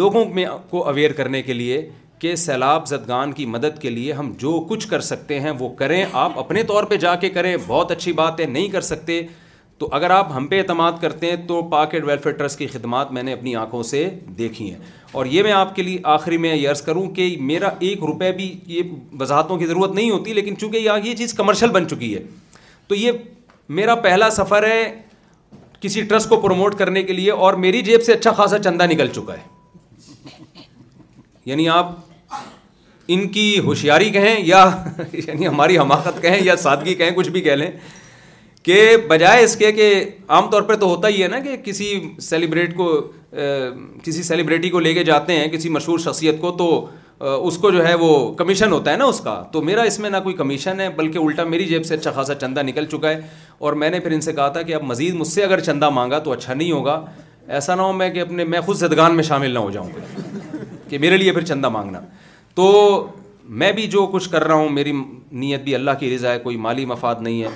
لوگوں 0.00 0.24
میں 0.34 0.46
کو 0.70 0.86
اویئر 0.88 1.12
کرنے 1.20 1.42
کے 1.42 1.52
لیے 1.52 1.88
کہ 2.20 2.34
سیلاب 2.36 2.86
زدگان 2.88 3.32
کی 3.32 3.44
مدد 3.46 3.80
کے 3.80 3.90
لیے 3.90 4.12
ہم 4.12 4.32
جو 4.38 4.52
کچھ 4.68 4.86
کر 4.88 5.00
سکتے 5.08 5.38
ہیں 5.40 5.50
وہ 5.58 5.68
کریں 5.78 6.04
آپ 6.12 6.38
اپنے 6.38 6.62
طور 6.70 6.84
پہ 6.92 6.96
جا 7.04 7.14
کے 7.24 7.28
کریں 7.30 7.56
بہت 7.66 7.90
اچھی 7.92 8.12
بات 8.20 8.40
ہے 8.40 8.44
نہیں 8.46 8.68
کر 8.68 8.80
سکتے 8.88 9.20
تو 9.78 9.88
اگر 9.94 10.10
آپ 10.10 10.32
ہم 10.36 10.46
پہ 10.48 10.58
اعتماد 10.58 10.92
کرتے 11.00 11.28
ہیں 11.30 11.36
تو 11.48 11.60
پاکٹ 11.72 12.04
ویلفیئر 12.04 12.34
ٹرسٹ 12.36 12.58
کی 12.58 12.66
خدمات 12.66 13.10
میں 13.12 13.22
نے 13.22 13.32
اپنی 13.32 13.54
آنکھوں 13.56 13.82
سے 13.90 14.08
دیکھی 14.38 14.70
ہیں 14.70 14.78
اور 15.18 15.26
یہ 15.26 15.42
میں 15.42 15.52
آپ 15.52 15.74
کے 15.76 15.82
لیے 15.82 15.98
آخری 16.14 16.36
میں 16.44 16.54
یہ 16.54 16.68
عرض 16.70 16.82
کروں 16.82 17.08
کہ 17.14 17.34
میرا 17.50 17.68
ایک 17.88 18.02
روپے 18.10 18.30
بھی 18.40 18.52
یہ 18.66 18.90
وضاحتوں 19.20 19.58
کی 19.58 19.66
ضرورت 19.66 19.94
نہیں 19.94 20.10
ہوتی 20.10 20.32
لیکن 20.40 20.56
چونکہ 20.60 20.76
یہاں 20.76 20.98
یہ 21.04 21.14
چیز 21.16 21.34
کمرشل 21.40 21.70
بن 21.78 21.88
چکی 21.88 22.14
ہے 22.14 22.22
تو 22.88 22.94
یہ 22.94 23.12
میرا 23.80 23.94
پہلا 24.08 24.30
سفر 24.40 24.66
ہے 24.70 24.80
کسی 25.80 26.02
ٹرسٹ 26.10 26.28
کو 26.28 26.40
پروموٹ 26.40 26.74
کرنے 26.78 27.02
کے 27.08 27.12
لیے 27.12 27.30
اور 27.46 27.54
میری 27.66 27.82
جیب 27.88 28.02
سے 28.02 28.12
اچھا 28.12 28.32
خاصا 28.42 28.58
چندہ 28.64 28.86
نکل 28.92 29.08
چکا 29.20 29.34
ہے 29.36 29.56
یعنی 31.46 31.68
آپ 31.68 31.90
ان 33.14 33.26
کی 33.32 33.44
ہوشیاری 33.64 34.08
کہیں 34.12 34.34
یا 34.44 34.64
یعنی 35.12 35.46
ہماری 35.48 35.78
حماقت 35.78 36.20
کہیں 36.22 36.38
یا 36.44 36.56
سادگی 36.62 36.94
کہیں 36.94 37.10
کچھ 37.16 37.28
بھی 37.36 37.40
کہہ 37.40 37.52
لیں 37.56 37.70
کہ 38.62 38.80
بجائے 39.08 39.44
اس 39.44 39.56
کے 39.56 39.70
کہ 39.72 39.88
عام 40.36 40.48
طور 40.50 40.62
پہ 40.70 40.74
تو 40.80 40.86
ہوتا 40.88 41.08
ہی 41.08 41.22
ہے 41.22 41.28
نا 41.28 41.38
کہ 41.40 41.56
کسی 41.64 41.92
سیلیبریٹ 42.22 42.76
کو 42.76 42.88
کسی 44.04 44.22
سیلیبریٹی 44.22 44.70
کو 44.70 44.80
لے 44.80 44.92
کے 44.94 45.04
جاتے 45.04 45.36
ہیں 45.38 45.48
کسی 45.52 45.68
مشہور 45.78 45.98
شخصیت 46.08 46.40
کو 46.40 46.50
تو 46.58 46.68
اس 47.46 47.56
کو 47.58 47.70
جو 47.70 47.86
ہے 47.86 47.94
وہ 48.00 48.08
کمیشن 48.36 48.72
ہوتا 48.72 48.90
ہے 48.92 48.96
نا 48.96 49.04
اس 49.12 49.20
کا 49.20 49.42
تو 49.52 49.62
میرا 49.68 49.82
اس 49.90 49.98
میں 50.00 50.10
نہ 50.10 50.16
کوئی 50.24 50.34
کمیشن 50.36 50.80
ہے 50.80 50.88
بلکہ 50.96 51.18
الٹا 51.18 51.44
میری 51.54 51.64
جیب 51.66 51.84
سے 51.86 51.94
اچھا 51.94 52.10
خاصا 52.16 52.34
چندہ 52.42 52.62
نکل 52.66 52.86
چکا 52.92 53.10
ہے 53.10 53.20
اور 53.66 53.72
میں 53.82 53.90
نے 53.90 54.00
پھر 54.00 54.10
ان 54.12 54.20
سے 54.26 54.32
کہا 54.32 54.48
تھا 54.56 54.62
کہ 54.68 54.74
اب 54.74 54.82
مزید 54.92 55.14
مجھ 55.14 55.28
سے 55.28 55.44
اگر 55.44 55.60
چندہ 55.70 55.88
مانگا 56.00 56.18
تو 56.28 56.32
اچھا 56.32 56.54
نہیں 56.54 56.72
ہوگا 56.72 57.00
ایسا 57.60 57.74
نہ 57.74 57.82
ہو 57.82 57.92
میں 58.02 58.10
کہ 58.10 58.20
اپنے 58.20 58.44
میں 58.54 58.60
خود 58.66 58.76
زدگان 58.78 59.14
میں 59.16 59.24
شامل 59.24 59.50
نہ 59.54 59.58
ہو 59.58 59.70
جاؤں 59.70 59.88
کہ 60.88 60.98
میرے 60.98 61.16
لیے 61.16 61.32
پھر 61.32 61.44
چندہ 61.44 61.68
مانگنا 61.78 62.00
تو 62.58 62.66
میں 63.62 63.70
بھی 63.72 63.86
جو 63.88 64.04
کچھ 64.12 64.28
کر 64.30 64.44
رہا 64.44 64.54
ہوں 64.54 64.68
میری 64.76 64.92
نیت 65.40 65.60
بھی 65.64 65.74
اللہ 65.74 65.90
کی 65.98 66.14
رضا 66.14 66.30
ہے 66.32 66.38
کوئی 66.46 66.56
مالی 66.64 66.84
مفاد 66.92 67.20
نہیں 67.22 67.42
ہے 67.42 67.48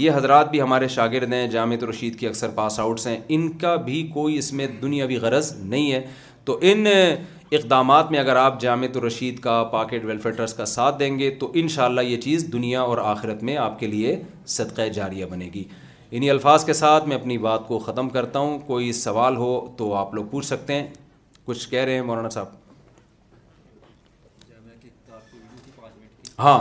یہ 0.00 0.10
حضرات 0.14 0.50
بھی 0.50 0.60
ہمارے 0.60 0.88
شاگرد 0.96 1.32
ہیں 1.32 1.46
جامع 1.54 1.76
رشید 1.90 2.18
کی 2.18 2.26
اکثر 2.28 2.48
پاس 2.54 2.78
آؤٹس 2.80 3.06
ہیں 3.06 3.16
ان 3.36 3.48
کا 3.58 3.74
بھی 3.86 4.02
کوئی 4.14 4.36
اس 4.38 4.52
میں 4.58 4.66
دنیاوی 4.82 5.16
غرض 5.22 5.52
نہیں 5.62 5.90
ہے 5.92 6.00
تو 6.44 6.58
ان 6.72 6.84
اقدامات 6.92 8.10
میں 8.10 8.18
اگر 8.18 8.36
آپ 8.42 8.60
جامع 8.60 8.86
رشید 9.06 9.38
کا 9.46 9.62
پاکٹ 9.72 10.04
ویلفیئر 10.06 10.34
ٹرسٹ 10.42 10.56
کا 10.56 10.64
ساتھ 10.74 10.98
دیں 11.00 11.18
گے 11.18 11.30
تو 11.40 11.50
انشاءاللہ 11.64 12.00
یہ 12.10 12.20
چیز 12.26 12.46
دنیا 12.52 12.82
اور 12.90 12.98
آخرت 13.16 13.42
میں 13.48 13.56
آپ 13.66 13.78
کے 13.80 13.86
لیے 13.94 14.16
صدقہ 14.58 14.88
جاریہ 14.98 15.24
بنے 15.30 15.50
گی 15.54 15.64
انہی 16.10 16.30
الفاظ 16.30 16.64
کے 16.64 16.72
ساتھ 16.84 17.08
میں 17.08 17.16
اپنی 17.16 17.38
بات 17.48 17.66
کو 17.68 17.78
ختم 17.88 18.08
کرتا 18.18 18.38
ہوں 18.46 18.58
کوئی 18.66 18.92
سوال 19.02 19.36
ہو 19.36 19.50
تو 19.76 19.92
آپ 20.04 20.14
لوگ 20.14 20.24
پوچھ 20.30 20.46
سکتے 20.46 20.74
ہیں 20.80 20.86
کچھ 21.44 21.68
کہہ 21.70 21.84
رہے 21.84 21.94
ہیں 21.94 22.02
مولانا 22.12 22.28
صاحب 22.38 22.58
ہاں 26.42 26.58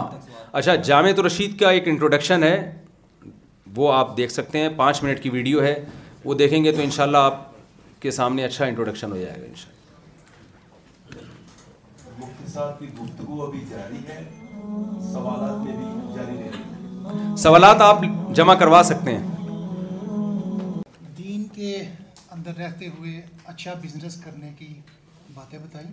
اچھا 0.60 0.74
جامع 0.88 1.10
رشید 1.26 1.60
کا 1.60 1.70
ایک 1.76 1.88
انٹروڈکشن 1.88 2.44
ہے 2.44 2.56
وہ 3.76 3.92
آپ 3.94 4.16
دیکھ 4.18 4.32
سکتے 4.32 4.60
ہیں 4.60 4.70
پانچ 4.78 5.02
منٹ 5.04 5.22
کی 5.24 5.30
ویڈیو 5.36 5.62
ہے 5.64 5.74
وہ 6.24 6.34
دیکھیں 6.42 6.64
گے 6.64 6.72
تو 6.78 6.82
ان 6.82 6.92
شاء 6.96 7.04
اللہ 7.04 7.28
آپ 7.30 7.38
کے 8.06 8.12
سامنے 8.18 8.44
اچھا 8.46 8.66
انٹروڈکشن 8.66 9.12
ہو 9.12 9.18
جائے 9.18 9.42
گا 9.42 9.56
کی 12.80 12.88
گفتگو 13.00 13.46
ابھی 13.46 13.60
جاری 13.70 13.98
ہے 14.08 14.24
سوالات 15.14 15.66
بھی 15.66 17.36
سوالات 17.44 17.82
آپ 17.82 18.02
جمع 18.40 18.54
کروا 18.62 18.82
سکتے 18.86 19.16
ہیں 19.18 20.74
دین 21.18 21.44
کے 21.56 21.74
اندر 22.38 22.58
رہتے 22.60 22.88
ہوئے 22.98 23.22
اچھا 23.54 23.74
بزنس 23.84 24.22
کرنے 24.24 24.52
کی 24.58 24.74
باتیں 25.34 25.58
بتائیں 25.60 25.90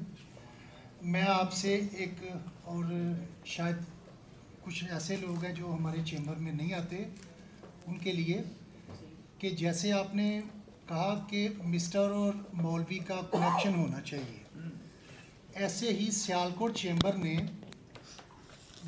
میں 1.14 1.22
آپ 1.38 1.52
سے 1.60 1.78
ایک 2.04 2.20
اور 2.74 2.84
شاید 3.46 3.76
کچھ 4.62 4.84
ایسے 4.92 5.16
لوگ 5.16 5.44
ہیں 5.44 5.52
جو 5.54 5.72
ہمارے 5.72 5.98
چیمبر 6.06 6.36
میں 6.46 6.52
نہیں 6.52 6.72
آتے 6.74 6.96
ان 7.86 7.98
کے 7.98 8.12
لیے 8.12 8.40
کہ 9.38 9.50
جیسے 9.60 9.92
آپ 9.98 10.14
نے 10.20 10.26
کہا 10.88 11.12
کہ 11.30 11.46
مسٹر 11.74 12.10
اور 12.22 12.32
مولوی 12.62 12.98
کا 13.08 13.20
کنیکشن 13.32 13.74
ہونا 13.74 14.00
چاہیے 14.08 14.70
ایسے 15.64 15.92
ہی 16.00 16.10
سیالکوٹ 16.16 16.74
چیمبر 16.78 17.16
نے 17.22 17.36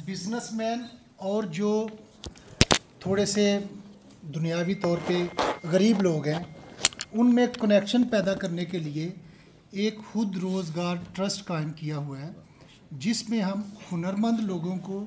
بزنس 0.07 0.51
مین 0.63 0.83
اور 1.31 1.45
جو 1.61 1.71
تھوڑے 3.07 3.27
سے 3.35 3.45
دنیاوی 4.35 4.75
طور 4.87 4.99
پہ 5.07 5.23
غریب 5.73 6.03
لوگ 6.09 6.27
ہیں 6.27 6.43
ان 7.13 7.35
میں 7.35 7.47
کنیکشن 7.61 8.03
پیدا 8.17 8.35
کرنے 8.45 8.65
کے 8.75 8.79
لیے 8.91 9.09
ایک 9.83 9.99
خود 10.11 10.37
روزگار 10.49 10.97
ٹرسٹ 11.15 11.45
قائم 11.47 11.73
کیا 11.83 11.97
ہوا 12.09 12.21
ہے 12.23 12.31
جس 13.05 13.29
میں 13.31 13.41
ہم 13.43 13.61
ہنرمند 13.91 14.41
لوگوں 14.47 14.77
کو 14.83 15.05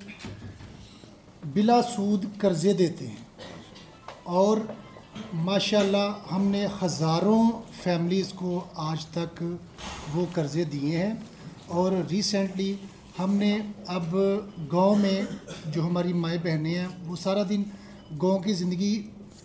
بلا 1.53 1.81
سود 1.95 2.25
قرضے 2.41 2.73
دیتے 2.77 3.07
ہیں 3.07 3.23
اور 4.39 4.57
ماشاءاللہ 5.45 5.97
اللہ 5.97 6.33
ہم 6.33 6.47
نے 6.47 6.65
ہزاروں 6.83 7.41
فیملیز 7.81 8.31
کو 8.35 8.63
آج 8.89 9.05
تک 9.13 9.43
وہ 10.15 10.25
قرضے 10.33 10.63
دیے 10.71 10.97
ہیں 11.03 11.13
اور 11.79 11.91
ریسنٹلی 12.11 12.73
ہم 13.19 13.33
نے 13.35 13.57
اب 13.95 14.15
گاؤں 14.71 14.95
میں 15.01 15.21
جو 15.73 15.85
ہماری 15.85 16.13
مائیں 16.21 16.37
بہنیں 16.43 16.73
ہیں 16.75 16.87
وہ 17.07 17.15
سارا 17.23 17.43
دن 17.49 17.63
گاؤں 18.21 18.39
کی 18.43 18.53
زندگی 18.61 18.93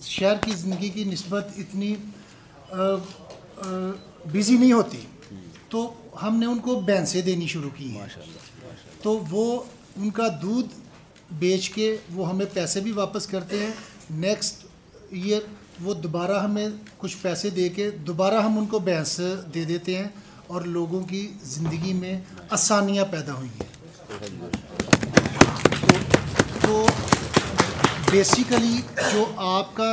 شہر 0.05 0.37
کی 0.45 0.53
زندگی 0.63 0.89
کی 0.95 1.05
نسبت 1.13 1.59
اتنی 1.59 1.95
بزی 4.33 4.57
نہیں 4.59 4.73
ہوتی 4.73 5.01
تو 5.77 5.87
ہم 6.23 6.37
نے 6.39 6.47
ان 6.47 6.59
کو 6.67 6.75
بھینسیں 6.89 7.21
دینی 7.23 7.47
شروع 7.53 7.71
کی 7.77 7.89
ہیں 7.97 8.07
تو 9.03 9.13
وہ 9.31 9.43
ان 9.97 10.11
کا 10.19 10.29
دودھ 10.43 10.75
بیچ 11.39 11.69
کے 11.71 11.87
وہ 12.15 12.29
ہمیں 12.29 12.45
پیسے 12.53 12.81
بھی 12.87 12.93
واپس 12.99 13.27
کرتے 13.33 13.59
ہیں 13.63 13.71
نیکسٹ 14.25 14.65
ایئر 15.19 15.41
وہ 15.85 15.95
دوبارہ 16.05 16.39
ہمیں 16.43 16.67
کچھ 16.99 17.17
پیسے 17.23 17.51
دے 17.59 17.69
کے 17.79 17.91
دوبارہ 18.11 18.41
ہم 18.47 18.59
ان 18.59 18.67
کو 18.75 18.79
بھینس 18.89 19.21
دے 19.55 19.65
دیتے 19.73 19.97
ہیں 19.99 20.09
اور 20.55 20.61
لوگوں 20.77 21.01
کی 21.11 21.21
زندگی 21.57 21.93
میں 22.03 22.17
آسانیاں 22.59 23.05
پیدا 23.11 23.33
ہوئی 23.39 23.49
ہیں 23.61 23.71
تو 26.63 26.85
بیسیکلی 28.11 28.77
جو 29.13 29.25
آپ 29.57 29.75
کا 29.77 29.93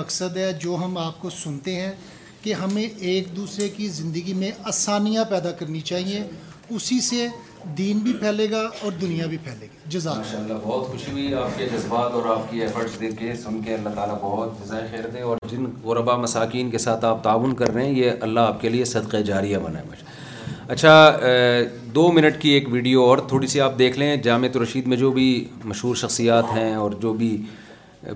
مقصد 0.00 0.36
ہے 0.42 0.52
جو 0.66 0.76
ہم 0.84 0.96
آپ 1.06 1.20
کو 1.22 1.30
سنتے 1.42 1.80
ہیں 1.80 1.92
کہ 2.42 2.54
ہمیں 2.62 2.82
ایک 3.10 3.36
دوسرے 3.36 3.68
کی 3.76 3.88
زندگی 3.98 4.32
میں 4.34 4.50
آسانیاں 4.70 5.24
پیدا 5.30 5.50
کرنی 5.58 5.80
چاہیے 5.90 6.20
اسی 6.76 7.00
سے 7.08 7.26
دین 7.78 7.98
بھی 8.04 8.12
پھیلے 8.20 8.50
گا 8.50 8.60
اور 8.82 8.92
دنیا 9.00 9.26
بھی 9.32 9.36
پھیلے 9.44 9.64
گی 9.72 9.88
جزاک 9.94 10.34
اللہ 10.36 10.52
بہت 10.62 10.86
خوشی 10.90 11.10
ہوئی 11.12 11.34
آپ 11.42 11.58
کے 11.58 11.68
جذبات 11.72 12.12
اور 12.20 12.24
آپ 12.36 12.50
کی 12.50 12.62
ایفرٹس 12.62 13.00
دیکھ 13.00 13.14
کے 13.18 13.34
سن 13.42 13.60
کے 13.64 13.74
اللہ 13.74 13.94
تعالیٰ 13.94 14.16
بہت 14.22 14.56
جزائے 14.64 14.86
خیر 14.90 15.06
دے 15.12 15.20
اور 15.32 15.36
جن 15.50 15.64
غربا 15.84 16.16
مساکین 16.22 16.70
کے 16.70 16.78
ساتھ 16.86 17.04
آپ 17.12 17.22
تعاون 17.24 17.54
کر 17.62 17.74
رہے 17.74 17.84
ہیں 17.86 17.92
یہ 17.98 18.24
اللہ 18.28 18.50
آپ 18.54 18.60
کے 18.60 18.68
لیے 18.76 18.84
صدقہ 18.94 19.22
جاریہ 19.30 19.56
ہے 19.56 19.80
مجھے 19.90 20.04
اچھا 20.72 20.94
دو 21.94 22.10
منٹ 22.12 22.40
کی 22.42 22.50
ایک 22.50 22.72
ویڈیو 22.72 23.02
اور 23.04 23.18
تھوڑی 23.28 23.46
سی 23.54 23.60
آپ 23.60 23.78
دیکھ 23.78 23.98
لیں 23.98 24.14
جامع 24.28 24.48
رشید 24.62 24.86
میں 24.92 24.96
جو 24.96 25.10
بھی 25.12 25.26
مشہور 25.70 25.94
شخصیات 26.02 26.52
ہیں 26.56 26.74
اور 26.74 26.90
جو 27.00 27.12
بھی 27.22 27.36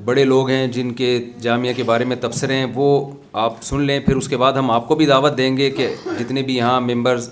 بڑے 0.04 0.24
لوگ 0.24 0.48
ہیں 0.50 0.66
جن 0.72 0.90
کے 0.96 1.10
جامعہ 1.40 1.72
کے 1.76 1.82
بارے 1.86 2.04
میں 2.04 2.16
تبصرے 2.20 2.54
ہیں 2.56 2.66
وہ 2.74 2.86
آپ 3.38 3.62
سن 3.62 3.80
لیں 3.86 3.98
پھر 4.06 4.16
اس 4.16 4.28
کے 4.28 4.36
بعد 4.36 4.52
ہم 4.56 4.70
آپ 4.70 4.88
کو 4.88 4.94
بھی 4.94 5.06
دعوت 5.06 5.36
دیں 5.38 5.56
گے 5.56 5.70
کہ 5.70 5.88
جتنے 6.18 6.42
بھی 6.42 6.56
یہاں 6.56 6.80
ممبرز 6.80 7.28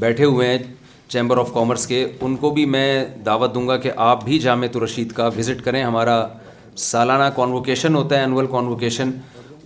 بیٹھے 0.00 0.24
ہوئے 0.24 0.48
ہیں 0.48 0.58
چیمبر 1.12 1.38
آف 1.38 1.52
کامرس 1.54 1.86
کے 1.86 2.04
ان 2.20 2.34
کو 2.36 2.50
بھی 2.50 2.64
میں 2.66 3.04
دعوت 3.26 3.54
دوں 3.54 3.66
گا 3.68 3.76
کہ 3.76 3.90
آپ 4.10 4.24
بھی 4.24 4.38
جامعہ 4.38 4.68
تو 4.72 4.84
رشید 4.84 5.12
کا 5.12 5.26
وزٹ 5.36 5.62
کریں 5.64 5.82
ہمارا 5.82 6.22
سالانہ 6.90 7.28
کانوکیشن 7.36 7.94
ہوتا 7.94 8.18
ہے 8.18 8.22
انول 8.24 8.46
کانوکیشن 8.50 9.10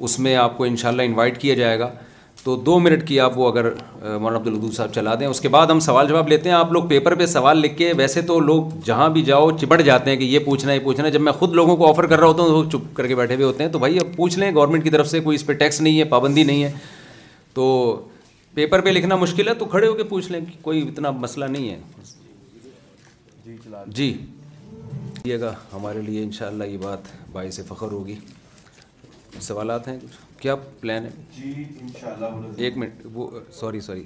اس 0.05 0.18
میں 0.20 0.35
آپ 0.37 0.57
کو 0.57 0.64
انشاءاللہ 0.64 1.03
انوائٹ 1.03 1.39
کیا 1.41 1.55
جائے 1.55 1.79
گا 1.79 1.91
تو 2.45 2.55
دو 2.66 2.74
منٹ 2.80 3.07
کی 3.09 3.18
آپ 3.20 3.39
وہ 3.39 3.49
اگر 3.51 3.66
مولانا 4.03 4.36
عبدالعدود 4.36 4.72
صاحب 4.74 4.93
چلا 4.95 5.14
دیں 5.20 5.26
اس 5.26 5.41
کے 5.41 5.49
بعد 5.55 5.66
ہم 5.70 5.78
سوال 5.86 6.07
جواب 6.09 6.28
لیتے 6.28 6.49
ہیں 6.49 6.57
آپ 6.57 6.72
لوگ 6.72 6.82
پیپر 6.89 7.14
پہ 7.22 7.26
سوال 7.26 7.57
لکھ 7.61 7.76
کے 7.78 7.93
ویسے 7.97 8.20
تو 8.30 8.39
لوگ 8.41 8.62
جہاں 8.84 9.09
بھی 9.16 9.22
جاؤ 9.30 9.51
چپٹ 9.61 9.82
جاتے 9.84 10.11
ہیں 10.11 10.16
کہ 10.18 10.24
یہ 10.24 10.39
پوچھنا 10.45 10.72
یہ 10.72 10.80
پوچھنا 10.84 11.05
ہے 11.07 11.11
جب 11.12 11.20
میں 11.20 11.32
خود 11.39 11.51
لوگوں 11.55 11.76
کو 11.76 11.86
آفر 11.89 12.07
کر 12.07 12.18
رہا 12.18 12.26
ہوتا 12.26 12.43
ہوں 12.43 12.62
تو 12.62 12.68
چپ 12.78 12.95
کر 12.97 13.07
کے 13.07 13.14
بیٹھے 13.16 13.34
ہوئے 13.34 13.47
ہوتے 13.47 13.64
ہیں 13.64 13.70
تو 13.72 13.78
بھائی 13.78 13.99
اب 14.01 14.07
پوچھ 14.16 14.39
لیں 14.39 14.55
گورنمنٹ 14.55 14.82
کی 14.84 14.91
طرف 14.91 15.07
سے 15.11 15.20
کوئی 15.20 15.34
اس 15.36 15.47
پہ 15.47 15.53
ٹیکس 15.64 15.80
نہیں 15.80 15.99
ہے 15.99 16.05
پابندی 16.14 16.43
نہیں 16.53 16.62
ہے 16.64 16.70
تو 17.55 17.62
پیپر 18.55 18.80
پہ 18.84 18.89
لکھنا 18.91 19.16
مشکل 19.16 19.49
ہے 19.49 19.55
تو 19.55 19.64
کھڑے 19.74 19.86
ہو 19.86 19.95
کے 19.95 20.03
پوچھ 20.14 20.30
لیں 20.32 20.41
کہ 20.47 20.55
کوئی 20.62 20.78
اتنا 20.89 21.11
مسئلہ 21.26 21.45
نہیں 21.55 21.66
ہے 21.70 21.78
جی 23.97 24.09
جی 25.24 25.36
گا 25.41 25.53
ہمارے 25.72 26.01
لیے 26.03 26.22
ان 26.22 26.30
شاء 26.32 26.47
اللہ 26.47 26.64
یہ 26.64 26.78
بات 26.82 26.99
باعث 27.32 27.61
فخر 27.68 27.91
ہوگی 27.93 28.14
سوالات 29.49 29.89
ہیں 29.89 29.99
کچھ 30.03 30.26
کیا 30.41 30.55
پلان 30.80 31.07
جی، 31.36 31.53
ہے 32.03 32.64
ایک 32.64 32.76
منٹ 32.78 33.07
وہ 33.12 33.28
سوری 33.53 33.80
سوری 33.89 34.03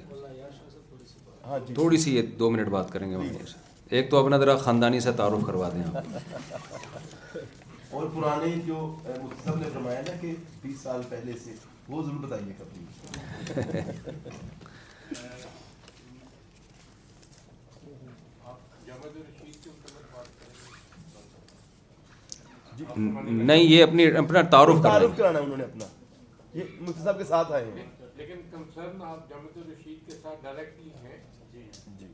ہاں 1.47 1.59
جی۔ 1.67 1.75
تھوڑی 1.75 1.97
سی 2.05 2.15
یہ 2.17 2.23
دو 2.39 2.49
منٹ 2.51 2.69
بات 2.77 2.91
کریں 2.93 3.11
گے 3.11 3.17
ایک 3.97 4.11
تو 4.11 4.17
اپنا 4.23 4.37
ذرا 4.39 4.57
خاندانی 4.65 5.01
سے 5.07 5.13
تعارف 5.17 5.43
کروا 5.47 5.69
دیں 5.75 5.83
آپ 5.99 7.95
اور 7.95 8.07
پرانے 8.15 8.55
جو 8.67 8.81
سب 9.45 9.59
نے 9.59 9.69
فرمایا 9.73 10.01
نا 10.09 10.15
کہ 10.21 10.33
بیس 10.63 10.81
سال 10.83 11.01
پہلے 11.09 11.33
سے 11.45 11.55
وہ 11.89 12.03
ضرور 12.03 12.25
بتائیے 12.27 12.53
کبھی 12.59 13.81
نہیں 23.27 23.63
یہ 23.63 23.83
اپنی 23.83 24.07
اپنا 24.17 24.43
تعارف 24.51 24.83
تعارف 24.83 25.17
کرانا 25.17 25.39
انہوں 25.39 25.57
نے 25.57 25.65
اپنا 25.65 25.85
یہ 26.55 26.63
مفتی 26.81 27.03
صاحب 27.03 27.19
کے 27.19 27.25
ساتھ 27.25 27.53
آئے 27.53 27.65
ہیں 27.77 27.85
لیکن 28.17 28.41
کنسرن 28.51 29.03
آپ 29.03 29.29
جامعت 29.29 29.57
الرشید 29.59 30.07
کے 30.07 30.17
ساتھ 30.23 30.43
ڈائریکٹلی 30.43 30.91
ہیں 31.03 31.19
جی 31.53 31.63
جی 31.99 32.07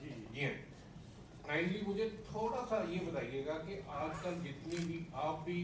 جی 0.00 0.10
جی 0.34 0.46
کائنڈلی 1.46 1.78
جی 1.78 1.84
مجھے 1.86 2.08
تھوڑا 2.30 2.64
سا 2.70 2.80
یہ 2.90 2.98
بتائیے 3.10 3.44
گا 3.46 3.58
کہ 3.66 3.78
آج 3.98 4.22
کل 4.22 4.34
جتنی 4.44 4.84
بھی 4.86 4.98
آپ 5.26 5.44
بھی 5.44 5.60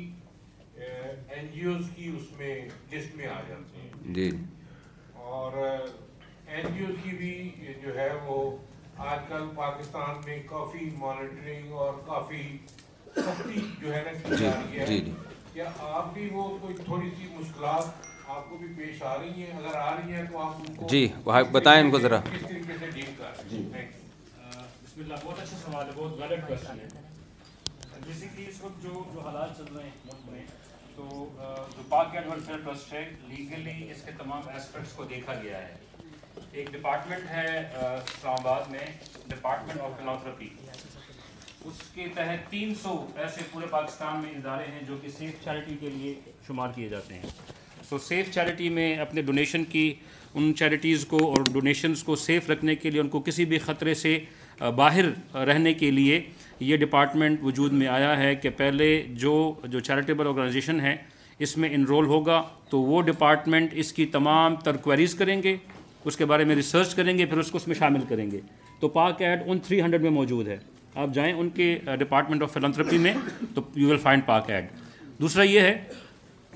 این 1.35 1.49
جی 1.55 1.65
اوز 1.73 1.89
کی 1.97 2.11
اس 2.17 2.33
میں 2.39 2.55
لسٹ 2.93 3.17
میں 3.17 3.27
آ 3.27 3.41
جاتے 3.49 3.81
ہیں 3.81 4.15
جی 4.15 4.31
اور 5.31 5.57
این 5.67 6.67
جی 6.75 6.85
اوز 6.85 6.97
کی 7.05 7.17
بھی 7.17 7.73
جو 7.83 7.97
ہے 7.99 8.09
وہ 8.27 8.37
آج 9.09 9.19
کل 9.29 9.49
پاکستان 9.57 10.21
میں 10.27 10.39
کافی 10.51 10.89
مانیٹرنگ 10.99 11.73
اور 11.87 11.93
کافی 12.07 12.47
سختی 13.17 13.61
جو 13.81 13.95
ہے 13.95 14.03
نا 14.05 14.13
کی 14.23 14.37
جی، 14.37 14.45
جا 14.45 14.53
رہی 14.63 14.79
ہے 14.79 14.87
جی، 14.87 15.13
کیا 15.53 15.67
آپ 15.87 16.13
بھی 16.15 16.29
وہ 16.33 16.43
کوئی 16.61 16.75
تھوڑی 16.85 17.11
سی 17.19 17.29
مشکلات 17.37 18.07
آپ 18.37 18.49
کو 18.49 18.57
بھی 18.57 18.67
پیش 18.77 19.03
آ 19.03 19.17
رہی 19.19 19.43
ہیں 19.47 19.57
اگر 19.59 19.75
آ 19.77 19.91
رہی 19.97 20.13
ہیں 20.15 20.23
تو 20.33 20.39
آپ 20.43 20.89
جی 20.91 21.07
بھائی 21.25 21.45
بتائیں 21.59 21.81
ان 21.83 21.91
کو 21.91 21.99
ذرا 21.99 22.19
کس 22.33 22.47
طریقے 22.49 22.75
سے 22.81 22.91
ڈیل 22.95 23.13
کر 23.19 23.43
جی 23.51 23.61
بسم 23.73 25.01
اللہ 25.01 25.15
بہت 25.25 25.41
اچھا 25.43 25.57
سوال 25.65 25.87
ہے 25.87 25.93
بہت 25.97 26.21
ویلڈ 26.21 26.47
کوشچن 26.49 26.81
ہے 26.81 26.87
جیسے 28.07 28.27
کہ 28.37 28.45
اس 28.49 28.63
وقت 28.65 28.83
جو 28.83 29.03
جو 29.15 29.21
حالات 29.27 29.57
چل 29.59 29.77
رہے 29.77 29.85
ہیں 29.85 29.97
ملک 30.05 30.31
میں 30.33 30.45
تو 30.97 31.29
جو 31.77 31.83
پاک 31.89 32.17
ایڈورسر 32.17 32.61
ٹرسٹ 32.65 32.93
ہے 32.93 33.09
لیگلی 33.35 33.91
اس 33.91 34.03
کے 34.05 34.13
تمام 34.19 34.49
اسپیکٹس 34.55 34.93
کو 34.97 35.05
دیکھا 35.15 35.35
گیا 35.43 35.59
ہے 35.67 35.77
ایک 36.53 36.69
ڈپارٹمنٹ 36.73 37.31
ہے 37.31 37.47
اسلام 37.79 38.35
آباد 38.39 38.71
میں 38.71 38.87
ڈپارٹمنٹ 39.29 39.81
آف 39.81 39.99
فلوسفی 40.01 40.49
اس 41.69 41.81
کے 41.95 42.05
تحت 42.14 42.51
تین 42.51 42.73
سو 42.83 42.95
ایسے 43.23 43.41
پورے 43.53 43.66
پاکستان 43.71 44.21
میں 44.23 44.31
ادارے 44.37 44.64
ہیں 44.73 44.81
جو 44.89 44.95
کہ 45.01 45.09
سیف 45.16 45.43
چیریٹی 45.45 45.75
کے 45.81 45.89
لیے 45.95 46.14
شمار 46.47 46.69
کیے 46.75 46.89
جاتے 46.89 47.14
ہیں 47.14 47.29
تو 47.89 47.99
سیف 48.07 48.31
چیریٹی 48.35 48.69
میں 48.77 48.95
اپنے 49.05 49.23
ڈونیشن 49.23 49.64
کی 49.75 49.83
ان 50.35 50.53
چیریٹیز 50.59 51.05
کو 51.09 51.16
اور 51.29 51.45
ڈونیشنز 51.53 52.03
کو 52.05 52.16
سیف 52.25 52.49
رکھنے 52.51 52.75
کے 52.83 52.91
لیے 52.91 53.01
ان 53.01 53.09
کو 53.14 53.21
کسی 53.27 53.45
بھی 53.53 53.59
خطرے 53.64 53.95
سے 54.05 54.19
باہر 54.77 55.11
رہنے 55.49 55.73
کے 55.83 55.91
لیے 55.91 56.21
یہ 56.69 56.77
ڈپارٹمنٹ 56.85 57.43
وجود 57.43 57.73
میں 57.83 57.87
آیا 57.97 58.16
ہے 58.19 58.35
کہ 58.43 58.51
پہلے 58.62 58.89
جو 59.25 59.35
جو 59.71 59.81
چیریٹیبل 59.91 60.27
آرگنائزیشن 60.29 60.81
ہے 60.87 60.97
اس 61.47 61.57
میں 61.62 61.69
انرول 61.75 62.07
ہوگا 62.14 62.43
تو 62.71 62.81
وہ 62.83 63.03
ڈپارٹمنٹ 63.11 63.73
اس 63.83 63.93
کی 63.99 64.07
تمام 64.16 64.57
کوئریز 64.83 65.14
کریں 65.19 65.43
گے 65.43 65.57
اس 66.09 66.16
کے 66.16 66.25
بارے 66.33 66.45
میں 66.45 66.57
ریسرچ 66.57 66.95
کریں 66.95 67.16
گے 67.19 67.27
پھر 67.27 67.39
اس 67.39 67.51
کو 67.51 67.57
اس 67.59 67.66
میں 67.69 67.77
شامل 67.79 68.01
کریں 68.09 68.31
گے 68.31 68.41
تو 68.81 68.89
پاک 68.99 69.23
ایڈ 69.23 69.43
ان 69.47 69.59
تھری 69.66 69.81
ہنڈریڈ 69.83 70.03
میں 70.03 70.11
موجود 70.19 70.49
ہے 70.49 70.57
آپ 71.03 71.09
جائیں 71.15 71.33
ان 71.33 71.49
کے 71.55 71.67
ڈپارٹمنٹ 71.99 72.43
آف 72.43 72.53
فلنتھرپی 72.53 72.97
میں 72.99 73.13
تو 73.55 73.61
you 73.81 73.89
will 73.89 73.97
find 74.03 74.25
Pak 74.27 74.49
Aid 74.51 74.65
دوسرا 75.21 75.43
یہ 75.43 75.61
ہے 75.61 75.75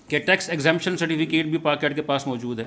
کہ 0.08 0.18
ٹیکس 0.26 0.48
ایگزامشن 0.50 0.96
سرٹیفکیٹ 1.02 1.46
بھی 1.48 1.58
پاک 1.66 1.84
ایڈ 1.84 1.94
کے 1.96 2.02
پاس 2.08 2.26
موجود 2.26 2.58
ہے 2.60 2.64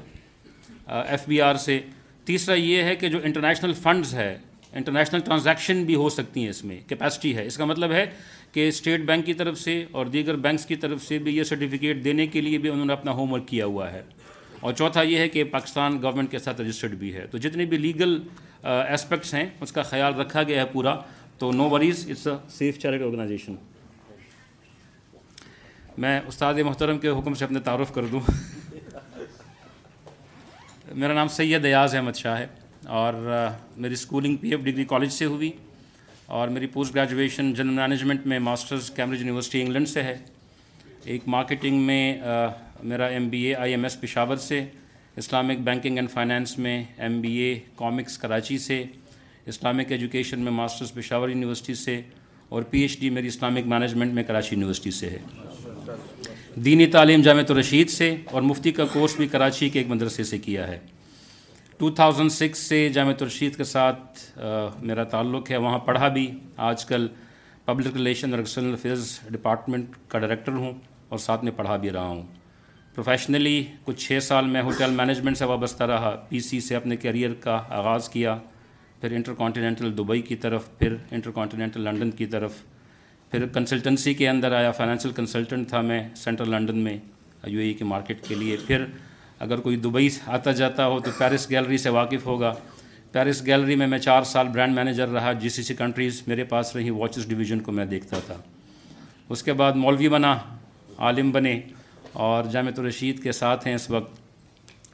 ایف 1.02 1.28
بی 1.28 1.40
آر 1.48 1.56
سے 1.64 1.80
تیسرا 2.26 2.56
یہ 2.56 2.84
ہے 2.90 2.96
کہ 3.02 3.10
جو 3.16 3.20
انٹرنیشنل 3.24 3.74
فنڈز 3.82 4.14
ہے 4.16 4.38
انٹرنیشنل 4.74 5.20
ٹرانزیکشن 5.26 5.84
بھی 5.90 5.96
ہو 6.04 6.08
سکتی 6.20 6.42
ہیں 6.44 6.50
اس 6.50 6.64
میں 6.70 6.80
کیپیسٹی 6.90 7.36
ہے 7.38 7.46
اس 7.48 7.58
کا 7.58 7.66
مطلب 7.72 7.92
ہے 7.94 8.06
کہ 8.54 8.68
اسٹیٹ 8.68 9.02
بینک 9.10 9.26
کی 9.26 9.34
طرف 9.42 9.60
سے 9.60 9.76
اور 10.00 10.06
دیگر 10.16 10.36
بینکس 10.48 10.66
کی 10.66 10.76
طرف 10.86 11.04
سے 11.08 11.18
بھی 11.28 11.36
یہ 11.38 11.44
سرٹیفکیٹ 11.52 12.04
دینے 12.04 12.28
کے 12.38 12.42
لیے 12.48 12.58
بھی 12.66 12.70
انہوں 12.70 12.86
نے 12.86 12.94
اپنا 12.94 13.12
ہوم 13.20 13.34
ورک 13.34 13.48
کیا 13.48 13.66
ہوا 13.74 13.92
ہے 13.92 14.02
اور 14.60 14.74
چوتھا 14.74 15.02
یہ 15.12 15.18
ہے 15.20 15.28
کہ 15.36 15.44
پاکستان 15.58 16.00
گورنمنٹ 16.04 16.32
کے 16.32 16.40
ساتھ 16.40 16.62
رجسٹرڈ 16.62 16.96
بھی 17.04 17.14
ہے 17.16 17.26
تو 17.32 17.38
جتنے 17.48 17.66
بھی 17.72 17.78
لیگل 17.78 18.18
اسپیکٹس 18.64 19.34
ہیں 19.34 19.46
اس 19.62 19.72
کا 19.72 19.82
خیال 19.94 20.16
رکھا 20.20 20.44
گیا 20.44 20.62
ہے 20.62 20.66
پورا 20.72 20.96
تو 21.40 21.52
no 21.52 21.68
worries 21.70 22.06
it's 22.10 22.28
a 22.28 22.34
safe 22.56 22.78
charity 22.80 23.04
organisation 23.04 23.56
میں 26.02 26.20
استاد 26.28 26.54
محترم 26.66 26.98
کے 27.00 27.10
حکم 27.18 27.34
سے 27.40 27.46
اپنے 27.46 27.60
تعارف 27.64 27.92
کر 27.94 28.06
دوں 28.12 28.20
میرا 30.94 31.14
نام 31.14 31.28
سید 31.38 31.66
ایاز 31.66 31.96
احمد 31.96 32.16
شاہ 32.18 32.38
ہے 32.40 32.46
اور 33.00 33.14
میری 33.78 33.94
schooling 33.94 34.36
P 34.42 34.50
F 34.52 34.60
degree 34.64 34.84
college 34.90 35.12
سے 35.12 35.26
ہوئی 35.26 35.52
اور 36.38 36.48
میری 36.50 36.68
پوسٹ 36.74 36.96
گریجویشن 36.96 37.54
جنرل 37.54 37.76
مینجمنٹ 37.80 38.26
میں 38.28 38.40
ماسٹرز 38.48 38.90
کیمبرج 38.96 39.20
یونیورسٹی 39.22 39.62
انگلینڈ 39.62 39.88
سے 39.90 40.04
ہے 40.04 40.18
ایک 41.14 41.28
مارکیٹنگ 41.36 41.82
میں 41.88 42.02
میرا 42.84 43.06
M 43.08 43.28
B 43.30 43.44
A 43.46 43.54
I 43.56 43.72
M 43.74 43.84
S 43.84 44.00
Peshawar 44.02 44.36
سے 44.48 44.66
اسلامک 45.18 45.60
بینکنگ 45.64 45.96
اینڈ 45.98 46.12
فائنینس 46.12 46.58
میں 46.60 46.84
M 46.98 47.20
B 47.22 47.32
A 47.42 47.54
comics 47.78 48.18
Karachi 48.18 48.58
سے 48.58 48.84
اسلامک 49.52 49.92
ایجوکیشن 49.92 50.40
میں 50.44 50.52
ماسٹرز 50.52 50.94
پشاور 50.94 51.30
یونیورسٹی 51.30 51.74
سے 51.76 52.02
اور 52.50 52.64
پی 52.70 52.82
ایچ 52.82 53.00
ڈی 53.00 53.10
میری 53.18 53.28
اسلامک 53.28 53.66
مینجمنٹ 53.74 54.14
میں 54.14 54.24
کراچی 54.24 54.56
یونیورسٹی 54.56 54.92
سے 55.00 55.10
ہے 55.10 55.20
دینی 56.66 56.86
تعلیم 56.96 57.22
جامعۃ 57.22 57.50
الرشید 57.50 57.90
سے 57.90 58.16
اور 58.32 58.42
مفتی 58.42 58.72
کا 58.80 58.86
کورس 58.94 59.16
بھی 59.18 59.28
کراچی 59.28 59.70
کے 59.70 59.80
ایک 59.80 59.88
مدرسے 59.88 60.24
سے 60.24 60.38
کیا 60.48 60.68
ہے 60.68 60.78
ٹو 61.78 61.90
سکس 62.32 62.60
سے 62.70 62.88
جامعۃ 62.94 63.22
الرشید 63.22 63.56
کے 63.58 63.64
ساتھ 63.74 64.20
میرا 64.82 65.04
تعلق 65.16 65.52
ہے 65.52 65.58
وہاں 65.68 65.80
پڑھا 65.88 66.08
بھی 66.18 66.30
آج 66.72 66.86
کل 66.92 67.08
پبلک 67.66 67.96
ریلیشن 67.98 68.34
اور 68.34 68.64
افیئرز 68.72 69.18
ڈپارٹمنٹ 69.32 69.96
کا 70.08 70.20
ڈائریکٹر 70.20 70.54
ہوں 70.64 70.74
اور 71.10 71.20
ساتھ 71.20 71.44
میں 71.44 71.52
پڑھا 71.56 71.76
بھی 71.86 71.92
رہا 71.92 72.08
ہوں 72.08 72.24
پروفیشنلی 72.96 73.64
کچھ 73.86 74.06
چھ 74.08 74.20
سال 74.24 74.46
میں 74.50 74.62
ہوٹل 74.68 74.92
مینجمنٹ 74.96 75.38
سے 75.38 75.46
وابستہ 75.46 75.84
رہا 75.94 76.16
پی 76.30 76.40
سی 76.50 76.60
سے 76.68 76.76
اپنے 76.76 76.96
کیریئر 76.98 77.34
کا 77.42 77.60
آغاز 77.80 78.10
کیا 78.10 78.38
پھر 79.06 79.14
انٹر 79.16 79.34
کانٹیننٹل 79.38 79.92
دبئی 79.98 80.22
کی 80.28 80.36
طرف 80.44 80.68
پھر 80.78 80.96
انٹر 81.12 81.32
کانٹیننٹل 81.32 81.82
لنڈن 81.86 82.12
کی 82.18 82.26
طرف 82.28 82.52
پھر 83.32 83.46
کنسلٹنسی 83.54 84.14
کے 84.22 84.28
اندر 84.30 84.52
آیا 84.58 84.72
فائنینشیل 84.78 85.12
کنسلٹنٹ 85.16 85.68
تھا 85.70 85.82
میں 85.90 86.00
سینٹرل 86.18 86.50
لنڈن 86.52 86.78
میں 86.84 86.96
یو 87.48 87.60
اے 87.60 87.72
کے 87.80 87.84
مارکیٹ 87.92 88.24
کے 88.28 88.36
لیے 88.36 88.56
پھر 88.68 88.86
اگر 89.48 89.60
کوئی 89.68 89.76
دبئی 89.84 90.08
آتا 90.38 90.52
جاتا 90.62 90.88
ہو 90.88 91.00
تو 91.06 91.12
پیرس 91.18 91.50
گیلری 91.50 91.78
سے 91.86 91.90
واقف 91.98 92.26
ہوگا 92.28 92.54
پیرس 93.12 93.46
گیلری 93.46 93.76
میں 93.82 93.88
میں 93.88 94.00
چار 94.08 94.24
سال 94.34 94.48
برانڈ 94.54 94.76
مینیجر 94.76 95.10
رہا 95.14 95.34
جی 95.44 95.50
سی 95.58 95.64
سی 95.64 95.74
کنٹریز 95.84 96.22
میرے 96.28 96.44
پاس 96.56 96.76
رہی 96.76 96.90
واچز 97.00 97.28
ڈویژن 97.30 97.60
کو 97.60 97.72
میں 97.80 97.86
دیکھتا 97.94 98.20
تھا 98.26 98.42
اس 99.34 99.44
کے 99.44 99.54
بعد 99.62 99.74
مولوی 99.86 100.10
بنا 100.18 100.36
عالم 100.98 101.32
بنے 101.32 101.60
اور 102.30 102.44
جامعت 102.54 102.80
الرشید 102.80 103.24
کے 103.24 103.32
ساتھ 103.44 103.68
ہیں 103.68 103.76
اس 103.76 103.90
وقت 103.90 104.24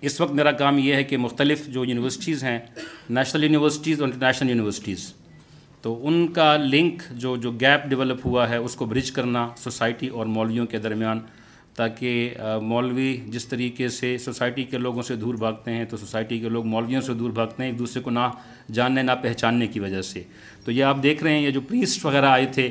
اس 0.08 0.20
وقت 0.22 0.32
میرا 0.36 0.52
کام 0.62 0.78
یہ 0.80 0.95
ہے 0.95 1.04
کہ 1.04 1.18
مختلف 1.18 1.66
جو 1.74 1.84
یونیورسٹیز 1.86 2.43
ہیں 2.43 2.58
نیشنل 3.18 3.43
یونیورسٹیز 3.43 3.99
اور 4.02 4.08
انٹرنیشنل 4.10 4.49
یونیورسٹیز 4.49 5.12
تو 5.82 5.93
ان 6.08 6.26
کا 6.34 6.56
لنک 6.58 7.02
جو 7.26 7.36
جو 7.43 7.52
گیپ 7.62 7.86
ڈیولپ 7.89 8.26
ہوا 8.28 8.47
ہے 8.49 8.58
اس 8.58 8.76
کو 8.76 8.86
برج 8.93 9.12
کرنا 9.12 9.47
سوسائٹی 9.58 10.08
اور 10.18 10.26
مولویوں 10.26 10.66
کے 10.72 10.78
درمیان 10.86 11.20
تاکہ 11.76 12.34
مولوی 12.62 13.16
جس 13.34 13.45
طریقے 13.47 13.88
سے 13.97 14.18
سوسائٹی 14.24 14.64
کے 14.72 14.78
لوگوں 14.78 15.02
سے 15.12 15.16
دور 15.16 15.34
بھاگتے 15.43 15.72
ہیں 15.72 15.86
تو 15.89 15.97
سوسائٹی 15.97 16.39
کے 16.39 16.49
لوگ 16.49 16.66
مولویوں 16.68 17.02
سے 17.02 17.14
دور 17.20 17.30
بھاگتے 17.39 17.64
ہیں 17.64 17.70
ایک 17.70 17.78
دوسرے 17.80 18.02
کو 18.04 18.10
نہ 18.10 18.28
جاننے 18.80 19.02
نہ 19.04 19.12
پہچاننے 19.22 19.68
کی 19.74 19.80
وجہ 19.80 20.02
سے 20.10 20.24
تو 20.66 20.72
یہ 20.72 20.84
آپ 20.84 21.04
دیکھ 21.04 21.24
رہے 21.24 21.34
ہیں 21.34 21.41
یہ 21.41 21.52
جو 21.52 21.62
پریسٹ 21.68 22.06
وغیرہ 22.06 22.30
آئے 22.30 22.45
تھے 22.54 22.68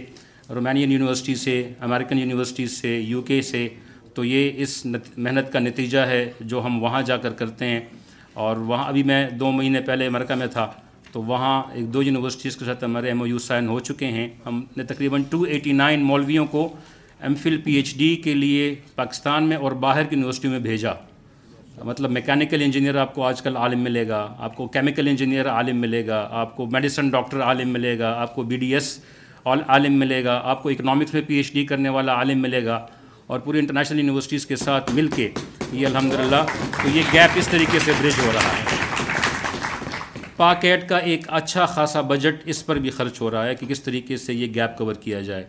رومینین 0.55 0.93
یونیورسٹی 0.93 1.35
سے 1.45 1.62
امریکن 1.81 2.18
یونیورسٹی 2.18 2.66
سے 2.81 2.99
یو 3.01 3.22
کے 3.33 3.41
سے 3.53 3.66
تو 4.15 4.25
یہ 4.25 4.53
اس 4.63 4.85
محنت 5.17 5.53
کا 5.53 5.59
نتیجہ 5.59 5.99
ہے 6.07 6.21
جو 6.53 6.65
ہم 6.65 6.83
وہاں 6.83 7.03
جا 7.07 7.17
کر 7.25 7.33
کرتے 7.41 7.67
ہیں 7.67 7.81
اور 8.47 8.57
وہاں 8.71 8.85
ابھی 8.89 9.03
میں 9.11 9.29
دو 9.41 9.51
مہینے 9.53 9.81
پہلے 9.87 10.07
امریکہ 10.07 10.35
میں 10.43 10.47
تھا 10.53 10.71
تو 11.13 11.23
وہاں 11.29 11.63
ایک 11.77 11.93
دو 11.95 12.03
یونیورسٹیز 12.03 12.57
کے 12.57 12.65
ساتھ 12.65 12.85
ہمارے 12.85 13.09
ایم 13.09 13.21
او 13.21 13.27
یو 13.27 13.39
سائن 13.47 13.69
ہو 13.69 13.79
چکے 13.89 14.07
ہیں 14.17 14.27
ہم 14.47 14.63
نے 14.77 14.85
تقریباً 14.93 15.23
ٹو 15.31 15.41
ایٹی 15.55 15.73
نائن 15.83 16.03
مولویوں 16.11 16.47
کو 16.51 16.69
M 17.29 17.35
phil 17.43 17.57
P 17.65 17.73
H 17.77 17.95
D 17.99 18.15
کے 18.25 18.35
لیے 18.35 18.75
پاکستان 18.95 19.49
میں 19.49 19.57
اور 19.65 19.73
باہر 19.87 20.03
کی 20.05 20.15
یونیورسٹیوں 20.17 20.53
میں 20.53 20.61
بھیجا 20.69 20.93
مطلب 21.85 22.11
میکینیکل 22.11 22.63
انجینئر 22.65 22.97
آپ 23.01 23.15
کو 23.15 23.23
آج 23.25 23.41
کل 23.43 23.57
عالم 23.57 23.81
ملے 23.83 24.07
گا 24.09 24.27
آپ 24.47 24.57
کو 24.57 24.67
کیمیکل 24.77 25.09
انجینئر 25.09 25.49
عالم 25.51 25.77
ملے 25.81 26.07
گا 26.07 26.27
آپ 26.41 26.57
کو 26.57 26.67
میڈیسن 26.73 27.09
ڈاکٹر 27.11 27.43
عالم 27.43 27.69
ملے 27.73 27.99
گا 27.99 28.13
آپ 28.23 28.35
کو 28.35 28.43
بی 28.51 28.57
ڈی 28.65 28.73
ایس 28.75 28.99
عالم 29.67 29.99
ملے 29.99 30.23
گا 30.25 30.41
آپ 30.53 30.63
کو 30.63 30.69
اکنامکس 30.69 31.15
میں 31.15 31.23
پی 31.27 31.35
ایچ 31.35 31.53
ڈی 31.53 31.65
کرنے 31.67 31.89
والا 31.89 32.15
عالم 32.19 32.39
ملے 32.43 32.65
گا 32.65 32.85
اور 33.31 33.41
پوری 33.41 33.59
انٹرنیشنل 33.59 33.99
یونیورسٹیز 33.99 34.45
کے 34.47 34.57
ساتھ 34.57 34.91
مل 34.95 35.09
کے 35.09 35.28
یہ 35.72 35.87
الحمدللہ 35.87 36.37
تو 36.83 36.89
یہ 36.95 37.03
گیپ 37.12 37.37
اس 37.39 37.49
طریقے 37.49 37.78
سے 37.85 37.93
برج 37.99 38.18
ہو 38.24 38.31
رہا 38.35 38.49
ہے 38.57 40.24
پاک 40.37 40.64
ایڈ 40.64 40.89
کا 40.89 40.97
ایک 41.11 41.26
اچھا 41.41 41.64
خاصا 41.74 42.01
بجٹ 42.09 42.41
اس 42.55 42.64
پر 42.66 42.76
بھی 42.87 42.91
خرچ 42.97 43.20
ہو 43.20 43.31
رہا 43.31 43.45
ہے 43.47 43.55
کہ 43.55 43.66
کس 43.68 43.83
طریقے 43.83 44.16
سے 44.24 44.35
یہ 44.35 44.47
گیپ 44.55 44.76
کور 44.78 44.95
کیا 45.03 45.20
جائے 45.28 45.45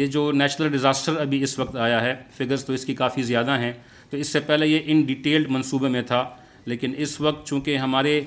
یہ 0.00 0.06
جو 0.16 0.30
نیچرل 0.38 0.70
ڈیزاسٹر 0.72 1.20
ابھی 1.20 1.42
اس 1.42 1.58
وقت 1.58 1.76
آیا 1.86 2.00
ہے 2.04 2.14
فگرز 2.38 2.64
تو 2.64 2.72
اس 2.72 2.84
کی 2.86 2.94
کافی 2.94 3.22
زیادہ 3.30 3.58
ہیں 3.60 3.72
تو 4.10 4.16
اس 4.16 4.32
سے 4.32 4.40
پہلے 4.50 4.66
یہ 4.66 4.92
ان 4.92 5.00
ڈیٹیلڈ 5.12 5.50
منصوبے 5.52 5.88
میں 5.96 6.02
تھا 6.12 6.24
لیکن 6.72 6.94
اس 7.06 7.20
وقت 7.20 7.46
چونکہ 7.46 7.76
ہمارے 7.86 8.20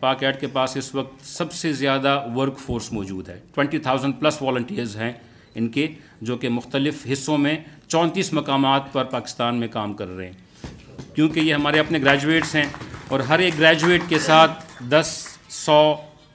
پاک 0.00 0.22
ایڈ 0.24 0.40
کے 0.40 0.46
پاس 0.52 0.76
اس 0.76 0.94
وقت 0.94 1.26
سب 1.28 1.52
سے 1.64 1.72
زیادہ 1.82 2.18
ورک 2.36 2.58
فورس 2.66 2.92
موجود 2.92 3.28
ہے 3.28 3.38
ٹوئنٹی 3.54 3.78
تھاؤزنڈ 3.88 4.18
پلس 4.20 4.40
والنٹیئرز 4.42 4.96
ہیں 5.00 5.12
ان 5.56 5.68
کے 5.76 5.86
جو 6.28 6.36
کہ 6.36 6.48
مختلف 6.48 7.06
حصوں 7.12 7.38
میں 7.38 7.56
چونتیس 7.86 8.32
مقامات 8.32 8.92
پر 8.92 9.04
پاکستان 9.14 9.60
میں 9.60 9.68
کام 9.70 9.92
کر 9.94 10.08
رہے 10.16 10.26
ہیں 10.26 11.08
کیونکہ 11.14 11.40
یہ 11.40 11.54
ہمارے 11.54 11.78
اپنے 11.78 11.98
گریجویٹس 12.04 12.54
ہیں 12.54 12.64
اور 13.08 13.20
ہر 13.28 13.38
ایک 13.46 13.58
گریجویٹ 13.60 14.02
کے 14.08 14.18
ساتھ 14.26 14.62
دس 14.90 15.16
سو 15.64 15.80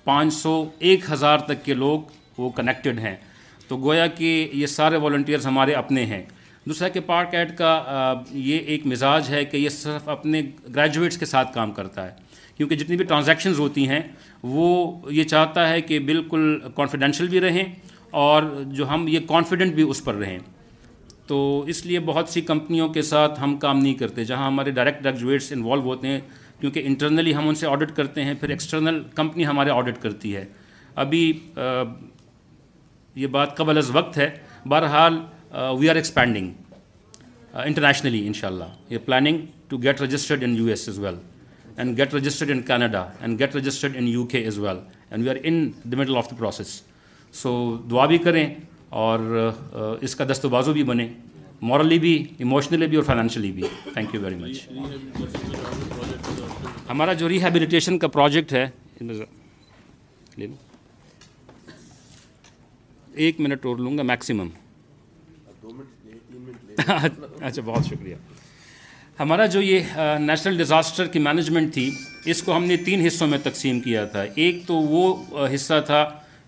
پانچ 0.04 0.34
سو 0.34 0.64
ایک 0.90 1.12
ہزار 1.12 1.38
تک 1.48 1.64
کے 1.66 1.74
لوگ 1.74 2.00
وہ 2.38 2.50
کنیکٹڈ 2.56 3.00
ہیں 3.00 3.16
تو 3.68 3.78
گویا 3.84 4.08
کہ 4.18 4.48
یہ 4.54 4.66
سارے 4.68 4.98
والنٹیئرز 5.04 5.46
ہمارے 5.48 5.74
اپنے 5.74 6.06
ہیں 6.06 6.22
دوسرا 6.68 6.88
کہ 6.90 7.00
پارک 7.06 7.34
ایڈ 7.36 7.56
کا 7.58 7.74
یہ 8.32 8.58
ایک 8.74 8.86
مزاج 8.88 9.30
ہے 9.30 9.44
کہ 9.46 9.58
یہ 9.58 9.70
صرف 9.70 10.08
اپنے 10.10 10.42
گریجویٹس 10.76 11.18
کے 11.18 11.26
ساتھ 11.26 11.54
کام 11.54 11.72
کرتا 11.72 12.06
ہے 12.06 12.12
کیونکہ 12.58 12.76
جتنی 12.76 12.96
بھی 12.98 13.06
ٹرانزیکشنز 13.06 13.60
ہوتی 13.60 13.88
ہیں 13.90 14.00
وہ 14.54 14.68
یہ 15.14 15.24
چاہتا 15.34 15.68
ہے 15.70 15.82
کہ 15.82 16.00
بالکل 16.10 16.58
کانفیڈینشیل 16.76 17.28
بھی 17.30 17.42
رہیں 17.42 17.64
اور 18.24 18.44
جو 18.76 18.88
ہم 18.90 19.06
یہ 19.12 19.20
کانفیڈنٹ 19.28 19.74
بھی 19.76 19.84
اس 19.90 20.04
پر 20.04 20.16
رہیں 20.16 20.38
تو 21.28 21.38
اس 21.70 21.86
لیے 21.86 22.00
بہت 22.10 22.30
سی 22.30 22.42
کمپنیوں 22.50 22.88
کے 22.94 23.02
ساتھ 23.10 23.40
ہم 23.44 23.56
کام 23.66 23.80
نہیں 23.80 23.94
کرتے 24.02 24.24
جہاں 24.26 24.46
ہمارے 24.48 24.72
ڈائریکٹ 24.78 25.04
گریجویٹس 25.06 25.52
انوالو 25.52 25.82
ہوتے 25.86 26.08
ہیں 26.08 26.20
کیونکہ 26.60 26.82
انٹرنلی 26.92 27.34
ہم 27.36 27.50
ان 27.50 27.56
سے 27.62 27.68
آڈٹ 27.68 27.92
کرتے 27.96 28.24
ہیں 28.24 28.34
پھر 28.40 28.50
ایکسٹرنل 28.56 29.02
کمپنی 29.16 29.46
ہمارے 29.48 29.70
آڈٹ 29.70 29.98
کرتی 30.02 30.36
ہے 30.36 30.46
ابھی 31.06 31.22
یہ 33.24 33.28
بات 33.38 33.56
قبل 33.58 33.78
از 33.84 33.90
وقت 34.00 34.18
ہے 34.18 34.30
بہرحال 34.76 35.20
وی 35.80 35.90
آر 35.90 35.96
ایکسپینڈنگ 35.96 36.52
انٹرنیشنلی 37.66 38.26
ان 38.28 38.34
شاء 38.42 38.48
اللہ 38.54 38.92
یہ 38.94 38.98
planning 39.12 39.46
to 39.70 39.78
get 39.90 40.02
registered 40.02 40.44
in 40.44 40.56
U 40.58 40.66
S 40.78 40.88
as 40.90 41.00
well 41.00 41.16
and 41.78 41.98
get 42.00 42.14
registered 42.16 42.52
in 42.52 42.62
Canada 42.72 43.06
and 43.20 43.40
get 43.40 43.56
registered 43.56 43.98
in 43.98 44.08
U 44.08 44.26
K 44.36 44.46
as 44.48 44.58
well 44.60 44.80
and 45.10 45.24
we 45.24 45.30
are 45.30 45.36
in 45.50 45.66
the 45.92 45.98
middle 45.98 46.18
of 46.18 46.30
the 46.32 46.36
process 46.40 46.82
so 47.42 47.52
دعا 47.92 48.06
بھی 48.06 48.18
کریں 48.24 48.46
اور 49.06 49.20
اس 50.08 50.16
کا 50.16 50.24
دست 50.32 50.46
و 50.46 50.50
بازو 50.50 50.74
بھی 50.74 50.84
بنیں 50.90 51.08
مورلی 51.70 51.98
بھی 52.00 52.12
ایموشنلی 52.46 52.88
بھی 52.88 52.98
اور 52.98 53.04
فائنینشلی 53.06 53.52
بھی 53.52 53.64
تھینک 53.94 54.14
یو 54.16 54.22
ویری 54.22 54.36
مچ 54.36 55.32
ہمارا 56.90 57.14
جو 57.22 57.30
ریہیبلیٹیشن 57.30 57.98
کا 58.00 58.08
پروجیکٹ 58.16 58.54
ہے 58.54 58.66
ایک 63.26 63.40
منٹ 63.40 63.66
اور 63.66 63.78
لوں 63.78 63.98
گا 63.98 64.04
میکسیمم 64.14 64.50
اچھا 66.88 67.62
بہت 67.66 67.86
شکریہ 67.90 68.16
ہمارا 69.20 69.46
جو 69.56 69.62
یہ 69.62 69.96
نیشنل 70.20 70.58
ڈیزاسٹر 70.58 71.08
کی 71.12 71.20
مینجمنٹ 71.28 71.74
تھی 71.74 71.90
اس 72.32 72.42
کو 72.44 72.56
ہم 72.56 72.64
نے 72.72 72.78
تین 72.86 73.06
حصوں 73.06 73.28
میں 73.34 73.38
تقسیم 73.44 73.80
کیا 73.82 74.06
تھا 74.16 74.22
ایک 74.46 74.66
تو 74.68 74.76
وہ 74.96 75.16
حصہ 75.54 75.80
تھا 75.86 76.04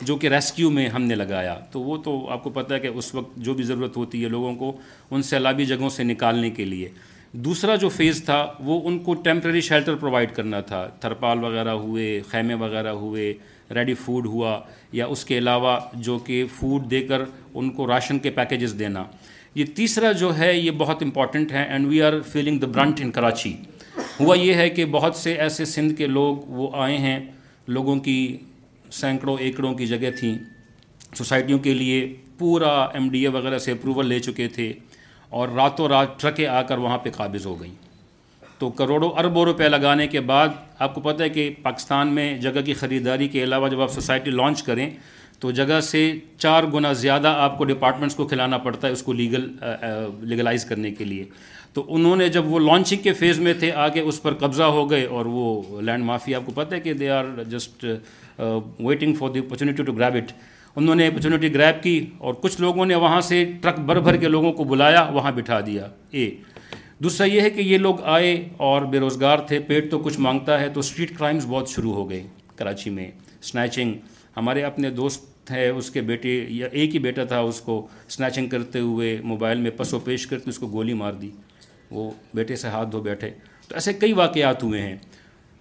جو 0.06 0.16
کہ 0.18 0.28
ریسکیو 0.30 0.70
میں 0.70 0.88
ہم 0.90 1.04
نے 1.04 1.16
لگایا 1.16 1.58
تو 1.72 1.82
وہ 1.82 1.98
تو 2.04 2.18
آپ 2.32 2.44
کو 2.44 2.50
پتہ 2.54 2.74
ہے 2.74 2.80
کہ 2.80 2.88
اس 2.96 3.14
وقت 3.16 3.36
جو 3.46 3.54
بھی 3.54 3.64
ضرورت 3.64 3.98
ہوتی 3.98 4.24
ہے 4.24 4.30
لوگوں 4.30 4.54
کو 4.56 4.72
ان 5.12 5.22
سیلابی 5.30 5.66
جگہوں 5.66 5.90
سے 5.90 6.04
نکالنے 6.04 6.50
کے 6.58 6.66
لیے 6.66 6.90
دوسرا 7.46 7.76
جو 7.76 7.90
فیز 7.90 8.24
تھا 8.26 8.46
وہ 8.66 8.80
ان 8.90 8.98
کو 9.04 9.14
ٹیمپریری 9.24 9.62
شیلٹر 9.62 9.96
پرووائڈ 10.02 10.32
کرنا 10.36 10.60
تھا 10.70 10.86
تھرپال 11.02 11.44
وغیرہ 11.44 11.74
ہوئے 11.86 12.20
خیمے 12.30 12.54
وغیرہ 12.64 12.92
ہوئے 13.02 13.34
ریڈی 13.76 13.94
فوڈ 14.04 14.28
ہوا 14.28 14.60
یا 14.94 15.06
اس 15.16 15.24
کے 15.26 15.38
علاوہ 15.38 15.78
جو 16.08 16.18
کہ 16.26 16.44
فوڈ 16.60 16.90
دے 16.92 17.02
کر 17.08 17.22
ان 17.54 17.70
کو 17.76 17.88
راشن 17.88 18.20
کے 18.20 18.30
پیکیجز 18.38 18.76
دینا 18.80 19.04
یہ 19.56 19.66
تیسرا 19.76 20.12
جو 20.22 20.38
ہے 20.38 20.54
یہ 20.58 20.72
بہت 20.78 21.02
امپورٹنٹ 21.04 21.52
ہے 21.52 21.64
and 21.70 21.88
we 21.88 22.02
are 22.04 22.14
feeling 22.32 22.60
the 22.60 22.68
brunt 22.74 23.02
in 23.02 23.12
Karachi 23.12 23.54
ہوا 24.20 24.36
یہ 24.38 24.54
ہے 24.56 24.70
کہ 24.70 24.86
بہت 24.92 25.16
سے 25.16 25.34
ایسے 25.46 25.66
سندھ 25.76 25.94
کے 25.98 26.08
لوگ 26.08 26.36
وہ 26.60 26.70
آئے 26.84 26.98
ہیں 26.98 27.20
لوگوں 27.68 27.96
کی 28.00 28.18
سینکڑوں 28.96 29.36
ایکڑوں 29.40 29.74
کی 29.76 29.86
جگہ 29.88 30.10
تھیں 30.20 30.38
سوسائٹیوں 31.18 31.60
کے 31.60 31.74
لیے 31.74 32.06
پورا 32.40 32.72
ایم 32.94 33.10
ڈی 33.10 33.22
اے 33.26 33.28
وغیرہ 33.34 33.58
سے 33.60 33.72
اپروول 33.72 34.08
لے 34.08 34.20
چکے 34.20 34.48
تھے 34.56 34.72
اور 35.38 35.50
راتوں 35.56 35.88
رات 35.90 36.20
ٹرکیں 36.22 36.46
آ 36.48 36.62
کر 36.68 36.78
وہاں 36.78 36.98
پہ 37.04 37.10
قابض 37.18 37.46
ہو 37.46 37.60
گئیں 37.62 37.74
تو 38.58 38.70
کروڑوں 38.78 39.10
اربوں 39.20 39.44
روپے 39.46 39.68
لگانے 39.70 40.08
کے 40.08 40.20
بعد 40.30 40.50
آپ 40.82 40.94
کو 40.96 41.02
پتہ 41.02 41.24
ہے 41.24 41.30
کہ 41.30 41.50
پاکستان 41.64 42.14
میں 42.16 42.34
جگہ 42.42 42.62
کی 42.66 42.74
خریداری 42.74 43.28
کے 43.34 43.44
علاوہ 43.44 43.68
جب 43.70 43.82
آپ 43.82 43.92
سوسائٹی 43.94 44.32
لانچ 44.32 44.64
کریں 44.64 44.90
تو 45.40 45.52
جگہ 45.60 45.80
سے 45.84 46.08
چار 46.38 46.64
گنا 46.74 46.92
زیادہ 47.02 47.34
آپ 47.40 47.58
کو 47.58 47.64
ڈپارٹمنٹس 47.72 48.16
کو 48.16 48.26
کھلانا 48.28 48.58
پڑتا 48.58 48.88
ہے 48.88 48.94
اس 48.94 49.04
کو 49.04 49.14
لیگل 49.14 49.48
لیگلائز 50.30 50.66
کرنے 50.66 50.92
کے 50.92 51.04
لیے 51.06 51.26
تو 51.74 51.84
انہوں 51.96 52.16
نے 52.16 52.28
جب 52.36 52.46
وہ 52.54 52.60
لانچنگ 52.60 53.02
کے 53.02 53.14
فیز 53.14 53.40
میں 53.40 53.54
تھے 53.60 53.72
آ 53.84 53.88
کے 53.94 54.00
اس 54.00 54.22
پر 54.22 54.34
قبضہ 54.40 54.64
ہو 54.78 54.90
گئے 54.92 55.06
اور 55.18 55.26
وہ 55.26 55.82
لینڈ 55.82 56.04
مافیا 56.06 56.38
آپ 56.38 56.46
کو 56.46 56.52
پتہ 56.56 56.76
ہے 56.76 56.80
کہ 56.82 56.94
they 56.94 57.10
are 57.10 57.26
just 57.50 57.86
waiting 58.40 59.14
for 59.20 59.30
the 59.30 59.40
opportunity 59.40 59.84
to 59.84 59.94
grab 59.94 60.16
it 60.16 60.32
انہوں 60.76 60.96
نے 60.96 61.08
اپرچونیٹی 61.08 61.54
گریب 61.54 61.82
کی 61.84 62.00
اور 62.18 62.34
کچھ 62.42 62.60
لوگوں 62.62 62.86
نے 62.86 62.96
وہاں 63.04 63.22
سے 63.30 63.44
ٹرک 63.62 63.80
بھر 63.86 64.00
بھر 64.06 64.18
کے 64.18 64.28
لوگوں 64.28 64.52
کو 64.54 64.64
بلایا 64.74 65.02
وہاں 65.14 65.32
بٹھا 65.36 65.60
دیا 65.66 65.88
اے 66.12 66.30
دوسرا 67.04 67.28
یہ 67.28 67.42
ہے 67.42 67.50
کہ 67.50 67.62
یہ 67.62 67.78
لوگ 67.78 68.02
آئے 68.16 68.34
اور 68.68 68.82
بے 68.92 69.00
روزگار 69.00 69.40
تھے 69.48 69.60
پیٹ 69.68 69.90
تو 69.92 70.00
کچھ 70.04 70.20
مانگتا 70.26 70.60
ہے 70.60 70.70
تو 70.74 70.80
اسٹریٹ 70.80 71.18
کرائمز 71.18 71.46
بہت 71.50 71.70
شروع 71.70 71.94
ہو 71.94 72.10
گئے 72.10 72.22
کراچی 72.56 72.90
میں 72.90 73.10
اسنیچنگ 73.42 73.94
ہمارے 74.38 74.64
اپنے 74.64 74.90
دوست 75.00 75.52
ہے 75.52 75.68
اس 75.70 75.90
کے 75.92 76.02
بیٹے 76.08 76.30
یا 76.50 76.68
ایک 76.72 76.94
ہی 76.94 77.00
بیٹا 77.00 77.24
تھا 77.26 77.40
اس 77.50 77.60
کو 77.66 77.86
اسنیچنگ 78.08 78.48
کرتے 78.50 78.80
ہوئے 78.80 79.18
موبائل 79.24 79.62
میں 79.62 79.72
پسو 79.78 80.00
پیش 80.08 80.26
کرتے 80.28 80.50
اس 80.50 80.60
کو 80.60 80.68
گولی 80.74 80.94
مار 81.02 81.14
دی 81.22 81.30
وہ 81.92 82.10
بیٹے 82.36 82.56
سے 82.56 82.68
ہاتھ 82.68 82.90
دھو 82.92 83.02
بیٹھے 83.02 83.30
تو 83.68 83.76
ایسے 83.76 83.94
کئی 83.94 84.14
واقعات 84.14 84.64
ہوئے 84.64 84.82
ہیں 84.82 84.96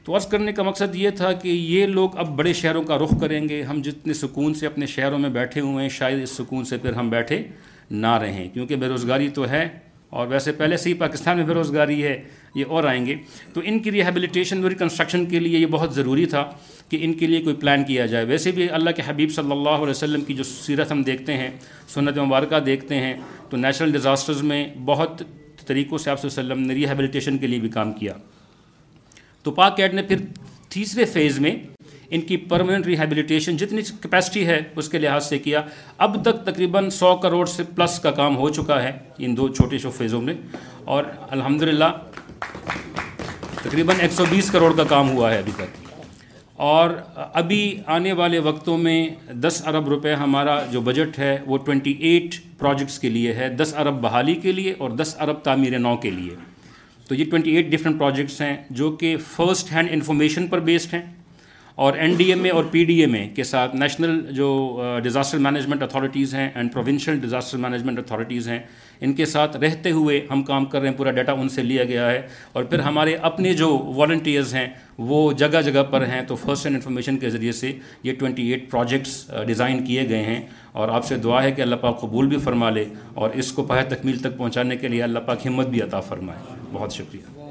تو 0.07 0.15
عرض 0.17 0.27
کرنے 0.31 0.53
کا 0.57 0.63
مقصد 0.63 0.95
یہ 0.97 1.11
تھا 1.19 1.31
کہ 1.43 1.49
یہ 1.49 1.87
لوگ 1.93 2.17
اب 2.25 2.29
بڑے 2.37 2.53
شہروں 2.55 2.83
کا 2.89 2.97
رخ 2.99 3.11
کریں 3.21 3.41
گے 3.49 3.63
ہم 3.71 3.81
جتنے 3.85 4.15
سکون 4.15 4.53
سے 4.55 4.67
اپنے 4.67 4.87
شہروں 4.87 5.19
میں 5.19 5.29
بیٹھے 5.37 5.61
ہوئے 5.61 5.83
ہیں 5.83 5.89
شاید 5.97 6.23
اس 6.23 6.31
سکون 6.37 6.65
سے 6.65 6.77
پھر 6.83 6.93
ہم 6.97 7.09
بیٹھے 7.11 7.43
نہ 8.05 8.13
رہیں 8.23 8.47
کیونکہ 8.53 8.77
بے 8.83 8.89
روزگاری 8.89 9.29
تو 9.39 9.49
ہے 9.51 9.67
اور 10.19 10.27
ویسے 10.29 10.53
پہلے 10.61 10.77
سے 10.77 10.89
ہی 10.89 10.95
پاکستان 10.99 11.37
میں 11.37 11.45
بے 11.47 11.55
روزگاری 11.55 12.03
ہے 12.03 12.15
یہ 12.55 12.65
اور 12.77 12.85
آئیں 12.91 13.05
گے 13.07 13.15
تو 13.55 13.61
ان 13.65 13.79
کی 13.83 13.93
ریہیبلیٹیشن 13.93 14.63
اور 14.63 14.71
ریکنسٹرکشن 14.71 15.27
کے 15.31 15.39
لیے 15.41 15.59
یہ 15.59 15.67
بہت 15.71 15.95
ضروری 15.95 16.27
تھا 16.37 16.45
کہ 16.91 16.99
ان 17.05 17.13
کے 17.23 17.27
لیے 17.27 17.41
کوئی 17.45 17.57
پلان 17.67 17.85
کیا 17.89 18.07
جائے 18.15 18.25
ویسے 18.29 18.51
بھی 18.61 18.69
اللہ 18.79 18.91
کے 18.97 19.03
حبیب 19.07 19.31
صلی 19.37 19.53
اللہ 19.53 19.83
علیہ 19.85 19.89
وسلم 19.91 20.25
کی 20.25 20.35
جو 20.35 20.45
سیرت 20.53 20.93
ہم 20.93 21.03
دیکھتے 21.11 21.37
ہیں 21.39 21.51
سنت 21.95 22.19
مبارکہ 22.19 22.61
دیکھتے 22.71 23.01
ہیں 23.07 23.13
تو 23.51 23.57
نیچرل 23.67 23.93
ڈیزاسٹرز 23.99 24.43
میں 24.53 24.67
بہت 24.93 25.23
طریقوں 25.67 25.99
سے 25.99 26.11
آپ 26.11 26.25
وسلم 26.25 26.63
نے 26.67 26.75
ریہیبلیٹیشن 26.75 27.39
کے 27.39 27.47
لیے 27.47 27.61
بھی 27.61 27.69
کام 27.81 27.93
کیا 27.99 28.15
تو 29.47 29.51
پاک 29.55 29.81
ایڈ 29.81 29.93
نے 29.95 30.03
پھر 30.03 30.23
تیسرے 30.69 31.05
فیز 31.15 31.39
میں 31.41 31.51
ان 32.17 32.21
کی 32.29 32.37
پرمنٹ 32.53 32.87
ریہیبلیٹیشن 32.87 33.57
جتنی 33.57 33.83
کیپیسٹی 34.03 34.45
ہے 34.47 34.59
اس 34.83 34.89
کے 34.89 34.99
لحاظ 34.99 35.27
سے 35.29 35.39
کیا 35.45 35.61
اب 36.07 36.17
تک 36.25 36.45
تقریباً 36.47 36.89
سو 36.99 37.15
کروڑ 37.23 37.45
سے 37.53 37.63
پلس 37.75 37.99
کا 38.03 38.11
کام 38.21 38.37
ہو 38.37 38.49
چکا 38.59 38.83
ہے 38.83 38.91
ان 39.27 39.37
دو 39.37 39.47
چھوٹے 39.49 39.79
چھوٹے 39.79 39.97
فیزوں 39.99 40.21
میں 40.23 40.35
اور 40.95 41.05
الحمدللہ 41.39 41.91
تقریباً 43.63 44.01
ایک 44.01 44.13
سو 44.19 44.25
بیس 44.31 44.51
کروڑ 44.53 44.73
کا 44.77 44.85
کام 44.95 45.11
ہوا 45.17 45.33
ہے 45.33 45.39
ابھی 45.39 45.53
تک 45.59 45.85
اور 46.71 46.91
ابھی 47.43 47.63
آنے 47.99 48.13
والے 48.23 48.39
وقتوں 48.49 48.77
میں 48.89 48.97
دس 49.47 49.63
ارب 49.75 49.89
روپے 49.95 50.15
ہمارا 50.25 50.59
جو 50.73 50.81
بجٹ 50.91 51.19
ہے 51.19 51.37
وہ 51.47 51.59
ٹوئنٹی 51.71 51.93
ایٹ 52.09 52.35
پروجیکٹس 52.59 52.99
کے 52.99 53.09
لیے 53.19 53.33
ہے 53.41 53.49
دس 53.63 53.75
ارب 53.85 54.01
بحالی 54.09 54.35
کے 54.49 54.53
لیے 54.61 54.75
اور 54.81 54.91
دس 55.03 55.15
ارب 55.29 55.43
تعمیر 55.45 55.79
نو 55.89 55.97
کے 56.07 56.11
لیے 56.19 56.35
تو 57.09 57.15
یہ 57.15 57.25
ٹوئنٹی 57.31 57.51
ایٹ 57.57 57.67
ڈفرینٹ 57.73 57.99
پروجیکٹس 57.99 58.41
ہیں 58.41 58.57
جو 58.79 58.91
کہ 59.01 59.17
فرسٹ 59.35 59.73
ہینڈ 59.73 59.89
انفارمیشن 59.93 60.47
پر 60.55 60.61
بیسڈ 60.71 60.95
ہیں 60.95 61.03
اور 61.85 61.93
این 62.01 62.15
ڈی 62.17 62.25
ایم 62.33 62.45
اے 62.45 62.51
اور 62.51 62.65
پی 62.71 62.85
ڈی 62.85 62.95
ایم 63.01 63.15
اے 63.15 63.27
کے 63.37 63.45
ساتھ 63.45 63.75
نیشنل 63.77 64.21
جو 64.35 64.47
ڈیزاسٹر 65.03 65.39
مینجمنٹ 65.47 65.83
اتھارٹیز 65.83 66.35
ہیں 66.35 66.49
and 66.55 66.73
provincial 66.73 67.19
disaster 67.21 67.59
management 67.65 67.99
authorities 67.99 68.49
ہیں 68.49 68.59
ان 69.01 69.13
کے 69.15 69.25
ساتھ 69.33 69.57
رہتے 69.65 69.91
ہوئے 69.93 70.21
ہم 70.31 70.43
کام 70.51 70.65
کر 70.75 70.81
رہے 70.81 70.89
ہیں 70.89 70.97
پورا 70.99 71.11
ڈیٹا 71.19 71.33
ان 71.33 71.49
سے 71.57 71.63
لیا 71.63 71.85
گیا 71.91 72.09
ہے 72.11 72.23
اور 72.53 72.65
پھر 72.65 72.81
ہمارے 72.89 73.15
اپنے 73.31 73.53
جو 73.55 73.69
والنٹیئرز 73.97 74.55
ہیں 74.55 74.67
وہ 75.11 75.21
جگہ 75.43 75.61
جگہ 75.65 75.83
پر 75.91 76.07
ہیں 76.09 76.23
تو 76.29 76.37
فرسٹ 76.45 76.67
اینڈ 76.67 76.77
انفارمیشن 76.77 77.19
کے 77.27 77.31
ذریعے 77.31 77.53
سے 77.61 77.73
یہ 78.03 78.15
ٹوئنٹی 78.19 78.47
ایٹ 78.53 78.71
پروجیکٹس 78.71 79.21
ڈیزائن 79.47 79.85
کیے 79.87 80.09
گئے 80.09 80.23
ہیں 80.25 80.41
اور 80.73 80.89
آپ 81.01 81.07
سے 81.07 81.17
دعا 81.29 81.43
ہے 81.43 81.51
کہ 81.59 81.63
اللہ 81.63 81.77
پاک 81.83 82.01
قبول 82.01 82.29
بھی 82.29 82.39
فرما 82.45 82.71
لے 82.71 82.85
اور 83.15 83.31
اس 83.45 83.53
کو 83.59 83.63
پہ 83.73 83.83
تکمیل 83.89 84.17
تک 84.23 84.37
پہنچانے 84.39 84.77
کے 84.77 84.89
لیے 84.95 85.03
اللہ 85.03 85.19
پاک 85.29 85.47
ہمت 85.47 85.67
بھی 85.77 85.83
عطا 85.83 86.01
فرمائے 86.09 86.55
بہت 86.73 86.95
شکریہ 86.97 87.45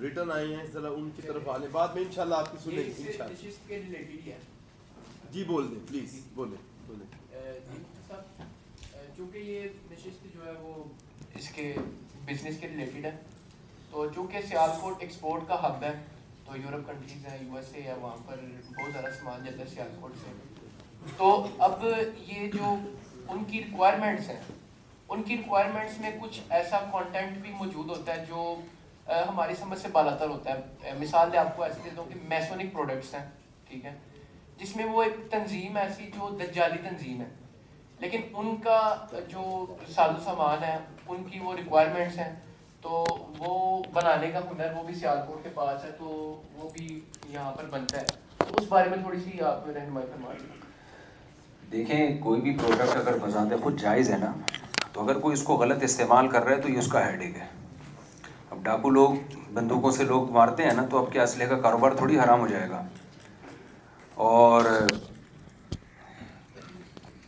ریٹرن 0.00 0.30
آئے 0.32 0.46
ہیں 0.46 0.64
ذرا 0.72 0.88
ان 0.96 1.08
کی 1.16 1.22
طرف 1.22 1.48
آنے 1.48 1.66
بعد 1.72 1.94
میں 1.94 2.02
انشاءاللہ 2.02 2.34
آپ 2.34 2.50
کی 2.52 2.58
سنیں 2.64 2.76
گے 2.76 3.10
انشاءاللہ 3.10 4.34
جی 5.32 5.44
بول 5.46 5.68
دیں 5.70 5.78
پلیز 5.88 6.18
بولیں 6.34 6.56
بولیں 6.86 7.06
چونکہ 9.16 9.38
یہ 9.38 9.66
نشست 9.90 10.26
جو 10.34 10.44
ہے 10.46 10.52
وہ 10.62 10.74
اس 11.38 11.48
کے 11.54 11.72
بزنس 12.26 12.58
کے 12.60 12.68
ریلیٹڈ 12.68 13.04
ہے 13.04 13.16
تو 13.90 14.06
چونکہ 14.14 14.40
سیال 14.48 14.70
ایکسپورٹ 14.98 15.48
کا 15.48 15.54
حق 15.66 15.82
ہے 15.82 15.92
تو 16.46 16.56
یورپ 16.58 16.86
کنٹریز 16.88 17.24
ہیں 17.26 17.38
یو 17.46 17.56
ایس 17.56 17.72
اے 17.74 17.82
ہے 17.82 17.94
وہاں 18.00 18.16
پر 18.26 18.36
بہت 18.68 18.92
زیادہ 18.92 19.12
سامان 19.18 19.44
جاتا 19.44 19.62
ہے 19.62 19.66
سیال 19.74 19.88
کوٹ 20.00 20.18
سے 20.24 21.12
تو 21.16 21.30
اب 21.68 21.84
یہ 22.26 22.50
جو 22.52 22.74
ان 23.30 23.44
کی 23.50 23.62
ریکوائرمنٹس 23.64 24.28
ہیں 24.28 24.40
ان 25.08 25.22
کی 25.22 25.36
ریکوائرمنٹس 25.36 26.00
میں 26.00 26.10
کچھ 26.20 26.40
ایسا 26.58 26.80
کانٹینٹ 26.92 27.36
بھی 27.42 27.50
موجود 27.58 27.90
ہوتا 27.96 28.14
ہے 28.14 28.24
جو 28.28 28.54
ہماری 29.08 29.54
سمجھ 29.60 29.78
سے 29.78 29.88
بالا 29.92 30.14
تر 30.20 30.28
ہوتا 30.28 30.52
ہے 30.84 30.92
مثال 31.00 31.32
دے 31.32 31.38
آپ 31.38 31.56
کو 31.56 31.62
ایسی 31.62 31.80
دیتا 31.84 32.00
ہوں 32.00 32.08
کہ 32.12 32.20
میسونک 32.28 32.72
پروڈکٹس 32.72 33.14
ہیں 33.14 33.24
ٹھیک 33.68 33.84
ہے 33.84 33.92
جس 34.60 34.74
میں 34.76 34.84
وہ 34.92 35.02
ایک 35.02 35.16
تنظیم 35.30 35.76
ایسی 35.76 36.06
جو 36.14 36.28
دجالی 36.40 36.78
تنظیم 36.88 37.20
ہے 37.20 37.26
لیکن 38.00 38.20
ان 38.40 38.54
کا 38.64 38.80
جو 39.28 39.44
سادو 39.94 40.22
سامان 40.24 40.64
ہے 40.64 40.76
ان 41.08 41.22
کی 41.30 41.38
وہ 41.42 41.54
ریکوائرمنٹس 41.56 42.18
ہیں 42.18 42.32
تو 42.82 43.04
وہ 43.38 43.82
بنانے 43.92 44.30
کا 44.32 44.40
ہنر 44.50 44.72
وہ 44.76 44.82
بھی 44.86 44.94
سیال 44.94 45.18
کے 45.42 45.48
پاس 45.54 45.84
ہے 45.84 45.90
تو 45.98 46.06
وہ 46.54 46.68
بھی 46.76 46.86
یہاں 47.32 47.52
پر 47.56 47.66
بنتا 47.70 48.00
ہے 48.00 48.50
اس 48.60 48.66
بارے 48.72 48.88
میں 48.90 48.98
تھوڑی 49.02 49.18
سی 49.24 49.40
آپ 49.50 49.66
میں 49.66 49.74
رہنمائی 49.74 50.06
فرما 50.14 50.32
دیں 50.40 50.64
دیکھیں 51.72 52.18
کوئی 52.22 52.40
بھی 52.40 52.56
پروڈکٹ 52.58 52.96
اگر 52.96 53.16
بزاد 53.22 53.52
خود 53.62 53.80
جائز 53.80 54.10
ہے 54.12 54.16
نا 54.18 54.32
تو 54.92 55.02
اگر 55.02 55.18
کوئی 55.20 55.32
اس 55.34 55.42
کو 55.44 55.56
غلط 55.62 55.82
استعمال 55.84 56.28
کر 56.36 56.42
رہا 56.44 56.56
ہے 56.56 56.60
تو 56.60 56.68
یہ 56.68 56.78
اس 56.78 56.92
کا 56.92 57.06
ہیڈ 57.10 57.22
ایک 57.22 57.36
ہے 57.38 57.46
ڈاکو 58.66 58.90
لوگ 58.90 59.14
بندوقوں 59.54 59.90
سے 59.96 60.04
لوگ 60.04 60.30
مارتے 60.36 60.62
ہیں 60.66 60.72
نا 60.76 60.84
تو 60.90 60.98
آپ 60.98 61.10
کے 61.12 61.20
اسلحے 61.22 61.46
کا 61.48 61.58
کاروبار 61.66 61.92
تھوڑی 62.00 62.18
حرام 62.18 62.40
ہو 62.40 62.46
جائے 62.52 62.68
گا 62.70 62.80
اور 64.30 64.64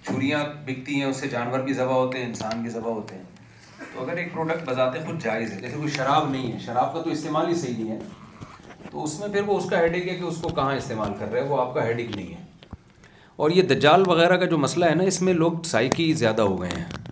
چھریاں 0.06 0.44
بکتی 0.66 0.94
ہیں 1.00 1.04
اس 1.04 1.16
سے 1.22 1.28
جانور 1.36 1.60
بھی 1.68 1.72
ذبح 1.80 2.00
ہوتے 2.02 2.18
ہیں 2.18 2.26
انسان 2.26 2.62
بھی 2.62 2.70
ذبح 2.78 2.90
ہوتے 2.98 3.14
ہیں 3.14 3.86
تو 3.94 4.02
اگر 4.02 4.16
ایک 4.22 4.32
پروڈکٹ 4.34 4.68
بذات 4.68 4.96
خود 5.06 5.22
جائز 5.24 5.52
ہے 5.52 5.60
جیسے 5.60 5.76
کوئی 5.76 5.90
شراب 5.96 6.28
نہیں 6.30 6.52
ہے 6.52 6.58
شراب 6.66 6.92
کا 6.94 7.02
تو 7.02 7.10
استعمال 7.18 7.48
ہی 7.48 7.54
صحیح 7.64 7.82
نہیں 7.82 7.90
ہے 7.98 8.86
تو 8.90 9.04
اس 9.04 9.18
میں 9.20 9.28
پھر 9.34 9.48
وہ 9.48 9.56
اس 9.58 9.68
کا 9.70 9.80
ہیڈک 9.84 10.08
ہے 10.08 10.14
کہ 10.22 10.24
اس 10.32 10.40
کو 10.42 10.48
کہاں 10.60 10.74
استعمال 10.82 11.12
کر 11.18 11.30
رہے 11.32 11.40
ہیں 11.40 11.48
وہ 11.50 11.60
آپ 11.66 11.74
کا 11.74 11.84
ہیڈک 11.86 12.16
نہیں 12.16 12.34
ہے 12.34 13.36
اور 13.46 13.50
یہ 13.60 13.68
دجال 13.74 14.02
وغیرہ 14.14 14.36
کا 14.42 14.54
جو 14.54 14.58
مسئلہ 14.68 14.86
ہے 14.92 14.94
نا 15.02 15.12
اس 15.12 15.20
میں 15.28 15.34
لوگ 15.44 15.60
سائیکی 15.74 16.12
زیادہ 16.24 16.42
ہو 16.52 16.60
گئے 16.62 16.70
ہیں 16.76 17.07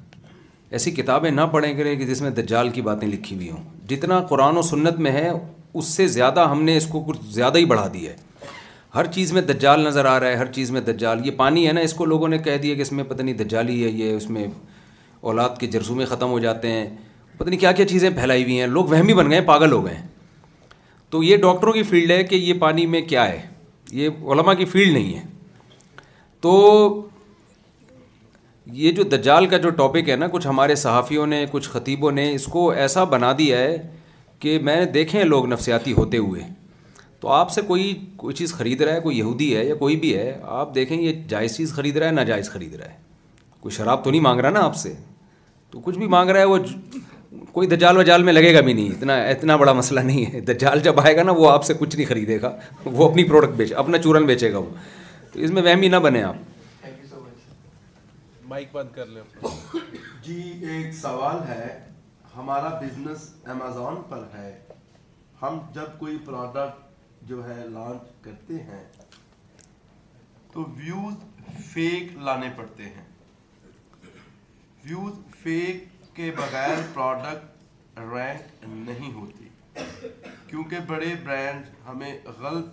ایسی 0.75 0.91
کتابیں 0.91 1.31
نہ 1.31 1.41
پڑھیں 1.51 1.73
کریں 1.75 1.95
کہ 1.97 2.07
جس 2.07 2.21
میں 2.23 2.31
دجال 2.37 2.69
کی 2.77 2.83
باتیں 2.83 3.07
لکھی 3.09 3.37
ہوئی 3.37 3.51
ہوں 3.51 3.63
جتنا 3.89 4.21
قرآن 4.29 4.57
و 4.59 4.63
سنت 4.71 4.99
میں 5.01 5.11
ہے 5.13 5.29
اس 5.75 5.87
سے 5.95 6.07
زیادہ 6.09 6.47
ہم 6.51 6.63
نے 6.63 6.77
اس 6.77 6.87
کو 6.93 7.01
کچھ 7.07 7.19
زیادہ 7.35 7.59
ہی 7.59 7.65
بڑھا 7.73 7.87
دیا 7.93 8.11
ہے 8.13 8.25
ہر 8.95 9.07
چیز 9.13 9.33
میں 9.33 9.43
دجال 9.43 9.81
نظر 9.85 10.05
آ 10.05 10.19
رہا 10.21 10.29
ہے 10.29 10.37
ہر 10.37 10.51
چیز 10.53 10.71
میں 10.71 10.81
دجال 10.81 11.27
یہ 11.27 11.31
پانی 11.37 11.67
ہے 11.67 11.73
نا 11.73 11.81
اس 11.89 11.93
کو 11.95 12.05
لوگوں 12.13 12.29
نے 12.29 12.39
کہہ 12.49 12.57
دیا 12.63 12.75
کہ 12.75 12.83
اس 12.83 12.93
میں 12.93 13.05
پتہ 13.09 13.23
نہیں 13.23 13.35
دجالی 13.45 13.83
ہے 13.85 13.91
یہ 14.03 14.13
اس 14.17 14.29
میں 14.31 14.47
اولاد 15.31 15.59
کے 15.61 15.67
جرسومے 15.75 16.05
ختم 16.05 16.31
ہو 16.31 16.39
جاتے 16.39 16.71
ہیں 16.73 16.85
پتہ 17.39 17.49
نہیں 17.49 17.61
کیا 17.61 17.73
کیا 17.81 17.87
چیزیں 17.89 18.09
پھیلائی 18.19 18.43
ہوئی 18.43 18.61
ہیں 18.61 18.67
لوگ 18.77 18.85
وہمی 18.91 19.15
بن 19.15 19.31
گئے 19.31 19.39
ہیں 19.39 19.47
پاگل 19.47 19.73
ہو 19.73 19.85
گئے 19.87 19.95
ہیں 19.95 20.07
تو 21.11 21.23
یہ 21.23 21.37
ڈاکٹروں 21.43 21.73
کی 21.73 21.83
فیلڈ 21.91 22.11
ہے 22.11 22.23
کہ 22.31 22.35
یہ 22.37 22.55
پانی 22.61 22.87
میں 22.95 23.01
کیا 23.09 23.29
ہے 23.29 23.41
یہ 24.03 24.31
علماء 24.33 24.55
کی 24.59 24.65
فیلڈ 24.75 24.93
نہیں 24.93 25.15
ہے 25.17 25.23
تو 26.41 26.55
یہ 28.73 28.91
جو 28.93 29.03
دجال 29.11 29.47
کا 29.47 29.57
جو 29.63 29.71
ٹاپک 29.71 30.09
ہے 30.11 30.15
نا 30.17 30.27
کچھ 30.31 30.47
ہمارے 30.47 30.75
صحافیوں 30.75 31.27
نے 31.27 31.45
کچھ 31.51 31.69
خطیبوں 31.71 32.11
نے 32.13 32.31
اس 32.35 32.45
کو 32.53 32.69
ایسا 32.71 33.05
بنا 33.11 33.31
دیا 33.39 33.59
ہے 33.59 33.77
کہ 34.41 34.59
میں 34.63 34.85
دیکھیں 34.95 35.23
لوگ 35.25 35.47
نفسیاتی 35.49 35.93
ہوتے 35.99 36.17
ہوئے 36.19 36.43
تو 37.21 37.29
آپ 37.33 37.51
سے 37.51 37.61
کوئی 37.67 37.93
کوئی 38.17 38.35
چیز 38.37 38.53
خرید 38.55 38.81
رہا 38.83 38.95
ہے 38.95 39.01
کوئی 39.01 39.19
یہودی 39.19 39.55
ہے 39.57 39.65
یا 39.65 39.75
کوئی 39.75 39.97
بھی 40.01 40.15
ہے 40.17 40.37
آپ 40.61 40.75
دیکھیں 40.75 40.97
یہ 41.01 41.13
جائز 41.29 41.57
چیز 41.57 41.73
خرید 41.75 41.97
رہا 41.97 42.07
ہے 42.07 42.13
ناجائز 42.13 42.51
خرید 42.53 42.75
رہا 42.81 42.91
ہے 42.91 42.97
کوئی 43.61 43.75
شراب 43.77 44.03
تو 44.05 44.11
نہیں 44.11 44.21
مانگ 44.21 44.41
رہا 44.41 44.51
نا 44.51 44.65
آپ 44.65 44.77
سے 44.77 44.93
تو 45.71 45.81
کچھ 45.85 45.99
بھی 45.99 46.07
مانگ 46.17 46.31
رہا 46.31 46.41
ہے 46.41 46.45
وہ 46.45 46.59
کوئی 47.53 47.69
دجال 47.69 47.97
وجال 47.97 48.23
میں 48.23 48.33
لگے 48.33 48.53
گا 48.55 48.61
بھی 48.61 48.73
نہیں 48.73 48.89
اتنا 48.91 49.21
اتنا 49.29 49.57
بڑا 49.57 49.73
مسئلہ 49.73 50.01
نہیں 50.11 50.33
ہے 50.33 50.41
دجال 50.53 50.81
جب 50.85 51.01
آئے 51.01 51.15
گا 51.17 51.23
نا 51.23 51.33
وہ 51.37 51.51
آپ 51.51 51.65
سے 51.65 51.75
کچھ 51.79 51.95
نہیں 51.97 52.07
خریدے 52.09 52.41
گا 52.43 52.53
وہ 52.85 53.09
اپنی 53.09 53.25
پروڈکٹ 53.29 53.55
بیچ 53.57 53.73
اپنا 53.85 53.99
چورن 54.03 54.27
بیچے 54.27 54.53
گا 54.53 54.59
وہ 54.59 54.67
تو 55.33 55.41
اس 55.41 55.51
میں 55.51 55.63
وہمی 55.63 55.89
نہ 55.89 55.97
بنے 56.07 56.23
آپ 56.23 56.37
مائک 58.49 58.69
بند 58.73 58.91
کر 58.95 59.07
لیں 59.13 59.23
جی 60.23 60.37
ایک 60.73 60.93
سوال 60.95 61.37
ہے 61.49 61.67
ہمارا 62.35 62.69
بزنس 62.81 63.29
امیزون 63.53 63.97
پر 64.09 64.23
ہے 64.35 64.51
ہم 65.41 65.59
جب 65.75 65.99
کوئی 65.99 66.17
پروڈکٹ 66.27 67.25
جو 67.29 67.47
ہے 67.49 67.65
لانچ 67.69 68.03
کرتے 68.25 68.61
ہیں 68.69 68.83
تو 70.53 70.65
ویوز 70.77 71.65
فیک 71.73 72.13
لانے 72.29 72.51
پڑتے 72.57 72.83
ہیں 72.97 73.05
ویوز 74.85 75.19
فیک 75.43 76.15
کے 76.17 76.31
بغیر 76.37 76.83
پروڈکٹ 76.95 77.99
رینک 78.13 78.65
نہیں 78.89 79.13
ہوتی 79.15 79.49
کیونکہ 80.51 80.81
بڑے 80.87 81.15
برانڈ 81.25 81.75
ہمیں 81.89 82.13
غلط 82.39 82.69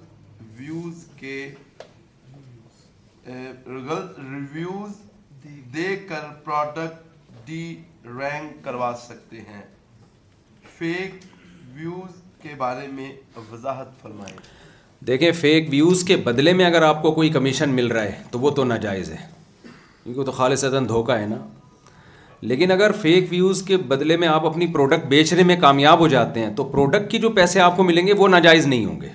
ویوز 0.59 1.05
کے 1.21 1.35
غلط 3.65 4.19
ریویوز 4.19 5.01
دے 5.73 5.95
کر 6.09 6.25
پروڈکٹ 6.43 7.47
ڈی 7.47 7.63
رینک 8.17 8.63
کروا 8.63 8.91
سکتے 8.99 9.37
ہیں 9.47 9.61
فیک 10.77 11.15
ویوز 11.75 12.21
کے 12.41 12.53
بارے 12.57 12.85
میں 12.91 13.11
وضاحت 13.51 14.01
فرمائیں 14.01 14.35
دیکھیں 15.07 15.31
فیک 15.39 15.67
ویوز 15.71 16.03
کے 16.07 16.15
بدلے 16.27 16.53
میں 16.59 16.65
اگر 16.65 16.81
آپ 16.89 17.01
کو 17.01 17.11
کوئی 17.15 17.29
کمیشن 17.29 17.69
مل 17.75 17.87
رہا 17.91 18.03
ہے 18.03 18.21
تو 18.31 18.39
وہ 18.39 18.49
تو 18.59 18.63
ناجائز 18.65 19.09
ہے 19.11 19.17
کیونکہ 20.03 20.23
تو 20.25 20.31
خالص 20.39 20.63
دھوکہ 20.87 21.17
ہے 21.21 21.25
نا 21.29 21.37
لیکن 22.51 22.71
اگر 22.71 22.91
فیک 23.01 23.27
ویوز 23.29 23.61
کے 23.67 23.77
بدلے 23.91 24.17
میں 24.21 24.27
آپ 24.27 24.45
اپنی 24.45 24.67
پروڈکٹ 24.71 25.05
بیچنے 25.09 25.43
میں 25.49 25.55
کامیاب 25.59 25.99
ہو 25.99 26.07
جاتے 26.15 26.39
ہیں 26.45 26.55
تو 26.55 26.63
پروڈکٹ 26.71 27.11
کی 27.11 27.19
جو 27.25 27.29
پیسے 27.37 27.59
آپ 27.65 27.77
کو 27.77 27.83
ملیں 27.83 28.07
گے 28.07 28.13
وہ 28.21 28.27
ناجائز 28.29 28.65
نہیں 28.67 28.85
ہوں 28.85 28.99
گے 29.01 29.09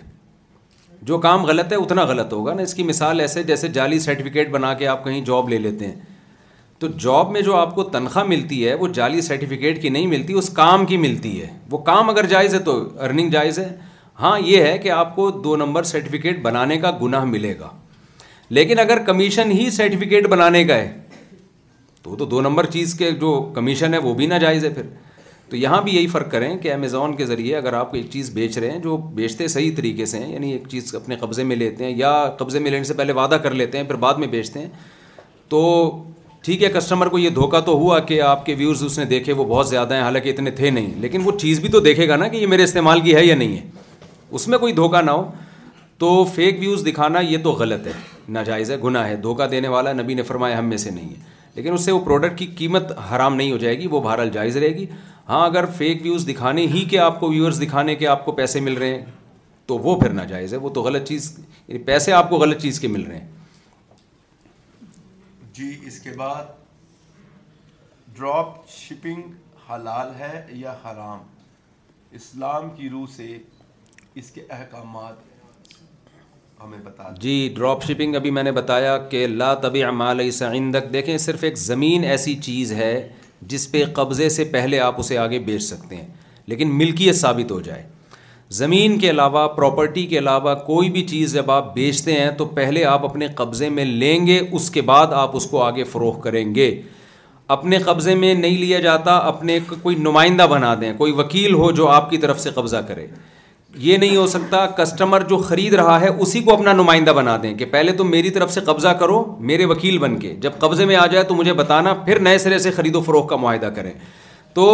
جو 1.11 1.19
کام 1.27 1.45
غلط 1.47 1.73
ہے 1.73 1.77
اتنا 1.79 2.05
غلط 2.15 2.33
ہوگا 2.33 2.55
نا 2.55 2.63
اس 2.63 2.75
کی 2.75 2.83
مثال 2.93 3.21
ایسے 3.21 3.43
جیسے 3.51 3.69
جعلی 3.79 3.99
سرٹیفکیٹ 4.07 4.51
بنا 4.51 4.73
کے 4.83 4.87
آپ 4.95 5.05
کہیں 5.05 5.21
جاب 5.25 5.49
لے 5.49 5.59
لیتے 5.67 5.87
ہیں 5.87 5.95
تو 6.81 6.87
جاب 7.03 7.31
میں 7.33 7.41
جو 7.43 7.55
آپ 7.57 7.75
کو 7.75 7.83
تنخواہ 7.95 8.25
ملتی 8.25 8.67
ہے 8.67 8.75
وہ 8.81 8.89
جعلی 8.97 9.21
سرٹیفکیٹ 9.29 9.81
کی 9.83 9.89
نہیں 9.97 10.07
ملتی 10.07 10.33
اس 10.39 10.49
کام 10.55 10.85
کی 10.87 10.97
ملتی 11.05 11.41
ہے 11.41 11.47
وہ 11.71 11.79
کام 11.89 12.11
اگر 12.11 12.27
جائز 12.35 12.55
ہے 12.55 12.59
تو 12.69 12.75
ارننگ 13.05 13.31
جائز 13.31 13.59
ہے 13.59 13.69
ہاں 14.21 14.39
یہ 14.45 14.63
ہے 14.65 14.77
کہ 14.83 14.91
آپ 14.91 15.15
کو 15.17 15.31
دو 15.47 15.57
نمبر 15.57 15.83
سرٹیفکیٹ 15.93 16.41
بنانے 16.43 16.77
کا 16.81 16.91
گناہ 17.03 17.25
ملے 17.33 17.55
گا 17.59 17.69
لیکن 18.59 18.79
اگر 18.79 18.99
کمیشن 19.07 19.51
ہی 19.53 19.69
سرٹیفکیٹ 19.71 20.27
بنانے 20.29 20.63
کا 20.65 20.75
ہے 20.75 20.91
تو 22.03 22.17
تو 22.17 22.25
دو 22.25 22.41
نمبر 22.41 22.67
چیز 22.77 22.95
کے 22.99 23.11
جو 23.21 23.33
کمیشن 23.55 23.95
ہے 23.95 23.99
وہ 24.07 24.13
بھی 24.21 24.27
نہ 24.27 24.35
جائز 24.43 24.65
ہے 24.65 24.71
پھر 24.75 24.87
تو 25.51 25.57
یہاں 25.57 25.81
بھی 25.83 25.95
یہی 25.97 26.07
فرق 26.13 26.31
کریں 26.33 26.57
کہ 26.59 26.73
امیزون 26.73 27.17
کے 27.17 27.27
ذریعے 27.27 27.57
اگر 27.57 27.73
آپ 27.73 27.95
ایک 27.95 28.11
چیز 28.11 28.31
بیچ 28.35 28.59
رہے 28.59 28.71
ہیں 28.71 28.79
جو 28.83 28.97
بیچتے 29.17 29.49
صحیح 29.49 29.71
طریقے 29.77 30.07
سے 30.07 30.19
ہیں 30.19 30.33
یعنی 30.33 30.51
ایک 30.53 30.67
چیز 30.71 30.95
اپنے 30.95 31.17
قبضے 31.21 31.45
میں 31.51 31.57
لیتے 31.57 31.85
ہیں 31.85 31.93
یا 31.97 32.11
قبضے 32.39 32.59
میں 32.59 32.71
لینے 32.71 32.85
سے 32.85 32.95
پہلے 32.95 33.13
وعدہ 33.21 33.35
کر 33.43 33.55
لیتے 33.61 33.79
ہیں 33.79 33.85
پھر 33.85 33.97
بعد 34.05 34.15
میں 34.25 34.29
بیچتے 34.35 34.59
ہیں 34.61 34.69
تو 35.49 35.63
ٹھیک 36.45 36.63
ہے 36.63 36.69
کسٹمر 36.75 37.09
کو 37.09 37.19
یہ 37.19 37.31
دھوکہ 37.35 37.61
تو 37.67 37.73
ہوا 37.79 37.99
کہ 38.09 38.21
آپ 38.23 38.45
کے 38.47 38.55
ویورز 38.59 38.83
اس 38.85 38.99
نے 38.99 39.05
دیکھے 39.05 39.33
وہ 39.33 39.45
بہت 39.45 39.69
زیادہ 39.69 39.95
ہیں 39.95 40.03
حالانکہ 40.03 40.29
اتنے 40.31 40.51
تھے 40.61 40.71
نہیں 40.71 40.91
لیکن 41.01 41.23
وہ 41.25 41.33
چیز 41.39 41.61
بھی 41.61 41.69
تو 41.69 41.81
دیکھے 41.87 42.09
گا 42.09 42.17
نا 42.17 42.29
کہ 42.29 42.37
یہ 42.37 42.47
میرے 42.47 42.65
استعمال 42.65 43.01
کی 43.01 43.15
ہے 43.17 43.25
یا 43.25 43.35
نہیں 43.37 43.57
ہے 43.57 43.69
اس 44.39 44.47
میں 44.49 44.59
کوئی 44.59 44.73
دھوکہ 44.73 45.01
نہ 45.05 45.11
ہو 45.11 45.25
تو 45.99 46.13
فیک 46.35 46.59
ویوز 46.61 46.85
دکھانا 46.87 47.21
یہ 47.21 47.39
تو 47.45 47.53
غلط 47.61 47.87
ہے 47.87 47.93
ناجائز 48.39 48.71
ہے 48.71 48.77
گناہ 48.85 49.07
ہے 49.09 49.17
دھوکہ 49.23 49.47
دینے 49.53 49.69
والا 49.69 49.93
نبی 50.01 50.15
نے 50.15 50.23
فرمایا 50.31 50.59
ہم 50.59 50.69
میں 50.69 50.77
سے 50.87 50.91
نہیں 50.91 51.09
ہے 51.09 51.37
لیکن 51.55 51.73
اس 51.73 51.85
سے 51.85 51.93
وہ 51.93 52.01
پروڈکٹ 52.05 52.39
کی 52.39 52.47
قیمت 52.57 52.93
حرام 53.11 53.35
نہیں 53.37 53.51
ہو 53.53 53.57
جائے 53.59 53.79
گی 53.79 53.87
وہ 53.91 54.01
بہرحال 54.01 54.31
جائز 54.33 54.57
رہے 54.57 54.75
گی 54.75 54.87
ہاں 55.29 55.45
اگر 55.47 55.65
فیک 55.77 56.03
ویوز 56.05 56.27
دکھانے 56.29 56.67
ہی 56.75 56.85
کے 56.91 56.99
آپ 57.07 57.19
کو 57.21 57.31
ویورز 57.31 57.61
دکھانے 57.63 57.95
کے 58.03 58.07
آپ 58.07 58.25
کو 58.25 58.33
پیسے 58.41 58.61
مل 58.69 58.75
رہے 58.79 58.91
ہیں 58.95 59.05
تو 59.67 59.79
وہ 59.87 59.97
پھر 60.01 60.11
ناجائز 60.21 60.53
ہے 60.55 60.59
وہ 60.59 60.69
تو 60.75 60.83
غلط 60.83 61.09
چیز 61.09 61.33
یعنی 61.69 61.83
پیسے 61.85 62.13
آپ 62.19 62.31
کو 62.31 62.37
غلط 62.39 62.63
چیز 62.63 62.81
کے 62.81 62.89
مل 62.89 63.03
رہے 63.07 63.17
ہیں 63.19 63.37
جی 65.59 65.69
اس 65.87 65.99
کے 66.01 66.11
بعد 66.19 66.43
ڈراپ 68.17 68.51
شپنگ 68.71 69.23
حلال 69.71 70.09
ہے 70.19 70.31
یا 70.59 70.75
حرام 70.85 71.23
اسلام 72.19 72.65
کی 72.77 72.87
روح 72.91 73.07
سے 73.15 73.27
اس 74.21 74.29
کے 74.35 74.43
احکامات 74.59 75.17
ہمیں 76.63 76.79
بتا 76.85 77.03
جی 77.27 77.35
ڈراپ 77.57 77.85
شپنگ 77.89 78.13
ابھی 78.17 78.31
میں 78.39 78.43
نے 78.49 78.53
بتایا 78.61 78.95
کہ 79.15 79.23
لا 79.27 79.51
طبی 79.67 79.83
تب 80.41 80.47
عندک 80.51 80.85
دیکھیں 80.93 81.17
صرف 81.27 81.41
ایک 81.45 81.57
زمین 81.65 82.01
ایسی 82.15 82.35
چیز 82.49 82.67
ہے 82.83 82.93
جس 83.53 83.65
پہ 83.73 83.81
قبضے 84.01 84.29
سے 84.39 84.43
پہلے 84.57 84.77
آپ 84.89 84.97
اسے 85.01 85.17
آگے 85.27 85.39
بیچ 85.51 85.63
سکتے 85.73 85.95
ہیں 85.97 86.07
لیکن 86.53 86.67
ملکیت 86.79 87.17
ثابت 87.17 87.49
ہو 87.53 87.61
جائے 87.71 87.85
زمین 88.57 88.99
کے 88.99 89.09
علاوہ 89.11 89.47
پراپرٹی 89.55 90.05
کے 90.07 90.19
علاوہ 90.19 90.53
کوئی 90.67 90.91
بھی 90.91 91.03
چیز 91.07 91.33
جب 91.35 91.51
آپ 91.51 91.75
بیچتے 91.75 92.13
ہیں 92.21 92.31
تو 92.37 92.45
پہلے 92.59 92.85
آپ 92.91 93.05
اپنے 93.05 93.27
قبضے 93.37 93.69
میں 93.71 93.85
لیں 93.85 94.27
گے 94.27 94.41
اس 94.51 94.69
کے 94.71 94.81
بعد 94.91 95.13
آپ 95.13 95.37
اس 95.37 95.47
کو 95.47 95.63
آگے 95.63 95.85
فروغ 95.93 96.21
کریں 96.21 96.55
گے 96.55 96.71
اپنے 97.57 97.79
قبضے 97.85 98.15
میں 98.15 98.33
نہیں 98.35 98.57
لیا 98.59 98.79
جاتا 98.81 99.17
اپنے 99.33 99.59
کوئی 99.83 99.97
نمائندہ 99.97 100.47
بنا 100.51 100.75
دیں 100.81 100.93
کوئی 100.99 101.13
وکیل 101.17 101.55
ہو 101.55 101.71
جو 101.81 101.89
آپ 101.89 102.09
کی 102.11 102.19
طرف 102.19 102.41
سے 102.41 102.51
قبضہ 102.55 102.77
کرے 102.89 103.07
یہ 103.87 103.97
نہیں 103.97 104.17
ہو 104.17 104.27
سکتا 104.27 104.65
کسٹمر 104.77 105.23
جو 105.29 105.37
خرید 105.49 105.75
رہا 105.81 106.01
ہے 106.01 106.09
اسی 106.21 106.41
کو 106.43 106.53
اپنا 106.53 106.73
نمائندہ 106.73 107.11
بنا 107.17 107.37
دیں 107.43 107.53
کہ 107.57 107.65
پہلے 107.73 107.93
تم 107.97 108.11
میری 108.11 108.31
طرف 108.39 108.53
سے 108.53 108.61
قبضہ 108.67 108.89
کرو 109.01 109.25
میرے 109.51 109.65
وکیل 109.75 109.99
بن 110.05 110.19
کے 110.21 110.35
جب 110.43 110.59
قبضے 110.61 110.85
میں 110.93 110.97
آ 110.97 111.07
جائے 111.13 111.25
تو 111.29 111.35
مجھے 111.35 111.53
بتانا 111.61 111.93
پھر 112.05 112.19
نئے 112.29 112.39
سرے 112.47 112.59
سے 112.67 112.71
خرید 112.77 112.97
و 112.97 113.01
فروغ 113.11 113.27
کا 113.27 113.37
معاہدہ 113.45 113.71
کریں 113.77 113.93
تو 114.55 114.71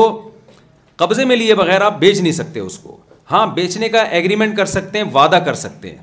قبضے 1.02 1.24
میں 1.24 1.36
لیے 1.36 1.54
بغیر 1.62 1.80
آپ 1.80 1.98
بیچ 1.98 2.20
نہیں 2.20 2.32
سکتے 2.32 2.60
اس 2.60 2.78
کو 2.78 2.96
ہاں 3.30 3.46
بیچنے 3.54 3.88
کا 3.88 4.02
ایگریمنٹ 4.16 4.56
کر 4.56 4.64
سکتے 4.72 4.98
ہیں 4.98 5.04
وعدہ 5.14 5.36
کر 5.44 5.54
سکتے 5.60 5.90
ہیں 5.90 6.02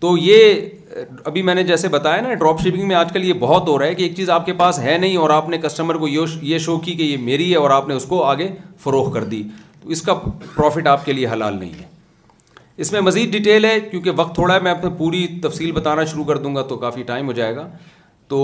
تو 0.00 0.16
یہ 0.18 0.54
ابھی 1.24 1.42
میں 1.42 1.54
نے 1.54 1.62
جیسے 1.64 1.88
بتایا 1.88 2.20
نا 2.22 2.34
ڈراپ 2.34 2.60
شپنگ 2.60 2.86
میں 2.88 2.96
آج 2.96 3.12
کل 3.12 3.24
یہ 3.24 3.32
بہت 3.40 3.68
ہو 3.68 3.78
رہا 3.78 3.86
ہے 3.86 3.94
کہ 3.94 4.02
ایک 4.02 4.14
چیز 4.16 4.30
آپ 4.30 4.46
کے 4.46 4.52
پاس 4.62 4.78
ہے 4.78 4.96
نہیں 4.98 5.16
اور 5.24 5.30
آپ 5.30 5.48
نے 5.48 5.58
کسٹمر 5.62 5.96
کو 5.98 6.08
یہ 6.08 6.58
شو 6.66 6.78
کی 6.84 6.94
کہ 6.96 7.02
یہ 7.02 7.16
میری 7.26 7.50
ہے 7.50 7.56
اور 7.56 7.70
آپ 7.70 7.88
نے 7.88 7.94
اس 7.94 8.04
کو 8.08 8.22
آگے 8.24 8.48
فروغ 8.84 9.12
کر 9.14 9.24
دی 9.34 9.42
تو 9.82 9.88
اس 9.96 10.02
کا 10.02 10.14
پروفٹ 10.54 10.86
آپ 10.94 11.04
کے 11.04 11.12
لیے 11.12 11.26
حلال 11.32 11.56
نہیں 11.58 11.72
ہے 11.80 11.86
اس 12.84 12.92
میں 12.92 13.00
مزید 13.00 13.30
ڈیٹیل 13.32 13.64
ہے 13.64 13.78
کیونکہ 13.90 14.10
وقت 14.16 14.34
تھوڑا 14.34 14.54
ہے 14.54 14.60
میں 14.66 14.70
اپنے 14.70 14.90
پوری 14.98 15.26
تفصیل 15.42 15.72
بتانا 15.78 16.04
شروع 16.12 16.24
کر 16.24 16.38
دوں 16.42 16.54
گا 16.56 16.62
تو 16.68 16.76
کافی 16.86 17.02
ٹائم 17.06 17.26
ہو 17.26 17.32
جائے 17.38 17.54
گا 17.56 17.68
تو 18.28 18.42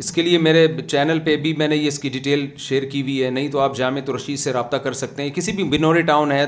اس 0.00 0.10
کے 0.12 0.22
لیے 0.22 0.38
میرے 0.38 0.66
چینل 0.88 1.18
پہ 1.24 1.34
بھی 1.40 1.52
میں 1.56 1.66
نے 1.68 1.76
یہ 1.76 1.86
اس 1.88 1.98
کی 1.98 2.08
ڈیٹیل 2.10 2.46
شیئر 2.66 2.82
کی 2.92 3.00
ہوئی 3.02 3.24
ہے 3.24 3.30
نہیں 3.30 3.48
تو 3.52 3.58
آپ 3.60 3.76
جامع 3.76 4.00
رشید 4.14 4.38
سے 4.38 4.52
رابطہ 4.52 4.76
کر 4.84 4.92
سکتے 5.00 5.22
ہیں 5.22 5.30
کسی 5.34 5.52
بھی 5.52 5.64
بنوری 5.76 6.02
ٹاؤن 6.10 6.32
ہے 6.32 6.44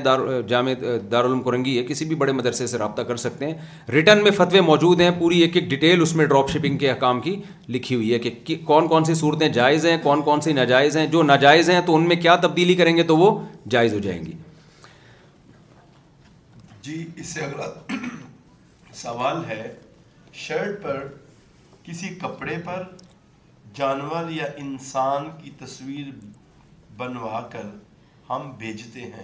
جامع 0.47 0.71
دارالعلوم 0.81 1.41
کرنگی 1.43 1.77
ہے 1.77 1.83
کسی 1.87 2.05
بھی 2.05 2.15
بڑے 2.23 2.31
مدرسے 2.39 2.67
سے 2.67 2.77
رابطہ 2.77 3.01
کر 3.09 3.15
سکتے 3.25 3.45
ہیں 3.45 3.53
ریٹرن 3.93 4.23
میں 4.23 4.31
فتوے 4.37 4.61
موجود 4.71 5.01
ہیں 5.01 5.09
پوری 5.19 5.39
ایک 5.41 5.55
ایک 5.57 5.69
ڈیٹیل 5.69 6.01
اس 6.01 6.15
میں 6.15 6.25
ڈراپ 6.25 6.49
شپنگ 6.51 6.77
کے 6.77 6.91
حکام 6.91 7.19
کی 7.21 7.35
لکھی 7.69 7.95
ہوئی 7.95 8.13
ہے 8.13 8.19
کہ 8.19 8.55
کون 8.65 8.87
کون 8.87 9.05
سی 9.05 9.13
صورتیں 9.21 9.47
جائز 9.59 9.85
ہیں 9.85 9.97
کون 10.03 10.21
کون 10.23 10.41
سی 10.41 10.53
ناجائز 10.53 10.97
ہیں 10.97 11.05
جو 11.13 11.23
ناجائز 11.23 11.69
ہیں 11.69 11.79
تو 11.85 11.95
ان 11.95 12.07
میں 12.07 12.15
کیا 12.21 12.35
تبدیلی 12.47 12.75
کریں 12.75 12.95
گے 12.97 13.03
تو 13.13 13.17
وہ 13.17 13.37
جائز 13.75 13.93
ہو 13.93 13.99
جائیں 14.07 14.19
گی 14.25 14.31
جی 16.81 17.05
اس 17.19 17.27
سے 17.33 17.41
اگلا 17.41 17.93
سوال 19.01 19.37
ہے 19.49 19.73
شرٹ 20.47 20.81
پر 20.83 21.07
کسی 21.83 22.07
کپڑے 22.21 22.55
پر 22.65 22.83
جانور 23.77 24.29
یا 24.31 24.45
انسان 24.57 25.27
کی 25.43 25.49
تصویر 25.59 26.11
بنوا 26.97 27.41
کر 27.51 27.65
ہم 28.29 28.49
بھیجتے 28.57 28.99
ہیں 29.15 29.23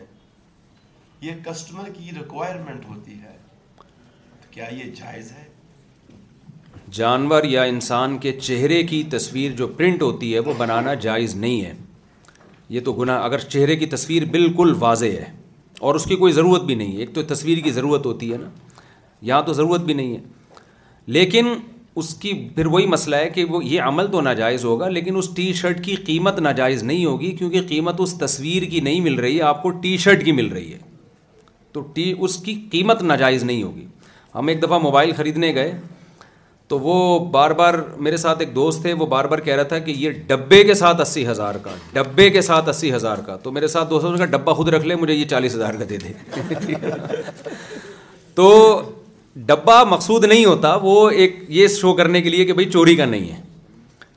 یہ 1.22 1.34
کسٹمر 1.46 1.90
کی 1.98 2.10
ریکوائرمنٹ 2.20 2.86
ہوتی 2.90 3.16
ہے 3.22 3.40
جانور 6.94 7.44
یا 7.50 7.64
انسان 7.74 8.18
کے 8.26 8.32
چہرے 8.40 8.82
کی 8.88 9.02
تصویر 9.12 9.52
جو 9.58 9.68
پرنٹ 9.78 10.02
ہوتی 10.02 10.34
ہے 10.34 10.40
وہ 10.48 10.54
بنانا 10.58 10.94
جائز 11.08 11.36
نہیں 11.44 11.62
ہے 11.66 11.74
یہ 12.76 12.80
تو 12.86 12.94
گناہ 12.94 13.24
اگر 13.26 13.40
چہرے 13.56 13.76
کی 13.76 13.86
تصویر 13.96 14.26
بالکل 14.32 14.74
واضح 14.80 15.16
ہے 15.20 15.32
اور 15.90 15.96
اس 15.96 16.06
کی 16.06 16.16
کوئی 16.24 16.34
ضرورت 16.34 16.62
بھی 16.70 16.76
نہیں 16.76 16.92
ہے 16.96 17.00
ایک 17.02 17.14
تو 17.16 17.24
تصویر 17.34 17.64
کی 17.64 17.72
ضرورت 17.78 18.06
ہوتی 18.06 18.32
ہے 18.32 18.38
نا 18.38 18.50
یہاں 19.30 19.42
تو 19.48 19.54
ضرورت 19.62 19.82
بھی 19.90 19.94
نہیں 19.94 20.16
ہے 20.16 20.22
لیکن 21.20 21.54
اس 21.98 22.14
کی 22.20 22.34
پھر 22.56 22.66
وہی 22.74 22.86
مسئلہ 22.88 23.16
ہے 23.16 23.30
کہ 23.30 23.44
وہ 23.46 23.64
یہ 23.66 23.82
عمل 23.82 24.08
تو 24.12 24.20
ناجائز 24.22 24.64
ہوگا 24.66 24.88
لیکن 24.90 25.16
اس 25.18 25.30
ٹی 25.36 25.52
شرٹ 25.54 25.84
کی 25.86 25.96
قیمت 26.06 26.40
ناجائز 26.40 26.84
نہیں 26.84 27.06
ہوگی 27.06 27.32
کیونکہ 27.40 27.62
قیمت 27.70 27.96
اس 28.02 28.14
تصویر 28.20 28.64
کی 28.72 28.80
نہیں 28.82 29.02
مل 29.08 29.16
رہی 29.20 29.42
آپ 29.50 29.62
کو 29.64 29.70
ٹی 29.82 29.96
شرٹ 30.04 30.24
کی 30.26 30.32
مل 30.32 30.48
رہی 30.52 30.74
ہے 30.74 30.78
تو 31.74 31.82
ٹی 31.94 32.14
اس 32.20 32.36
کی 32.44 32.54
قیمت 32.72 33.02
ناجائز 33.04 33.44
نہیں 33.44 33.64
ہوگی 33.64 33.86
ہم 34.36 34.48
ایک 34.48 34.62
دفعہ 34.64 34.78
موبائل 34.80 35.12
خریدنے 35.18 35.54
گئے 35.56 35.72
تو 36.68 36.80
وہ 36.80 37.20
بار 37.32 37.52
بار 37.60 37.74
میرے 38.08 38.18
ساتھ 38.18 38.40
ایک 38.42 38.54
دوست 38.56 38.82
تھے 38.82 38.94
وہ 39.00 39.06
بار 39.14 39.26
بار 39.32 39.40
کہہ 39.48 39.56
رہا 39.56 39.64
تھا 39.72 39.78
کہ 39.88 39.92
یہ 39.98 40.12
ڈبے 40.28 40.64
کے 40.64 40.74
ساتھ 40.82 41.02
اسی 41.02 41.26
ہزار 41.28 41.56
کا 41.64 41.72
ڈبے 41.94 42.30
کے 42.36 42.42
ساتھ 42.42 42.70
اسی 42.70 42.94
ہزار 42.94 43.18
کا 43.26 43.36
تو 43.44 43.52
میرے 43.52 43.68
ساتھ 43.76 43.90
دوستوں 43.90 44.12
نے 44.12 44.18
کہا 44.18 44.38
ڈبہ 44.38 44.54
خود 44.60 44.70
رکھ 44.74 44.86
لے 44.88 44.96
مجھے 45.02 45.14
یہ 45.14 45.26
چالیس 45.30 45.56
ہزار 45.56 45.74
کا 45.80 45.86
دے 45.90 45.98
دے 45.98 46.78
تو 48.36 48.48
ڈبہ 49.48 49.84
مقصود 49.90 50.26
نہیں 50.26 50.46
ہوتا 50.46 50.74
وہ 50.82 51.10
ایک 51.10 51.36
یہ 51.58 51.68
شو 51.80 51.94
کرنے 51.96 52.22
کے 52.22 52.30
لیے 52.30 52.46
کہ 52.46 52.54
بھائی 52.54 52.70
چوری 52.70 52.96
کا 52.96 53.06
نہیں 53.06 53.30
ہے 53.32 53.40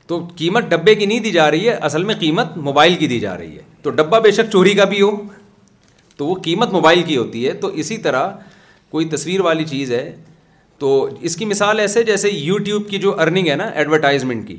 تو 0.07 0.19
قیمت 0.37 0.69
ڈبے 0.69 0.95
کی 0.95 1.05
نہیں 1.05 1.19
دی 1.19 1.31
جا 1.31 1.49
رہی 1.51 1.67
ہے 1.69 1.73
اصل 1.89 2.03
میں 2.03 2.15
قیمت 2.19 2.57
موبائل 2.65 2.95
کی 2.95 3.07
دی 3.07 3.19
جا 3.19 3.37
رہی 3.37 3.55
ہے 3.57 3.61
تو 3.81 3.89
ڈبہ 3.99 4.19
بے 4.23 4.31
شک 4.31 4.51
چوری 4.51 4.73
کا 4.75 4.83
بھی 4.91 5.01
ہو 5.01 5.11
تو 6.17 6.25
وہ 6.25 6.35
قیمت 6.43 6.71
موبائل 6.73 7.01
کی 7.03 7.17
ہوتی 7.17 7.47
ہے 7.47 7.53
تو 7.61 7.67
اسی 7.83 7.97
طرح 8.07 8.29
کوئی 8.91 9.05
تصویر 9.09 9.41
والی 9.41 9.63
چیز 9.69 9.91
ہے 9.91 10.05
تو 10.79 10.91
اس 11.27 11.35
کی 11.37 11.45
مثال 11.45 11.79
ایسے 11.79 12.03
جیسے 12.03 12.29
یوٹیوب 12.31 12.89
کی 12.89 12.97
جو 13.05 13.19
ارننگ 13.21 13.47
ہے 13.47 13.55
نا 13.55 13.65
ایڈورٹائزمنٹ 13.81 14.47
کی 14.47 14.55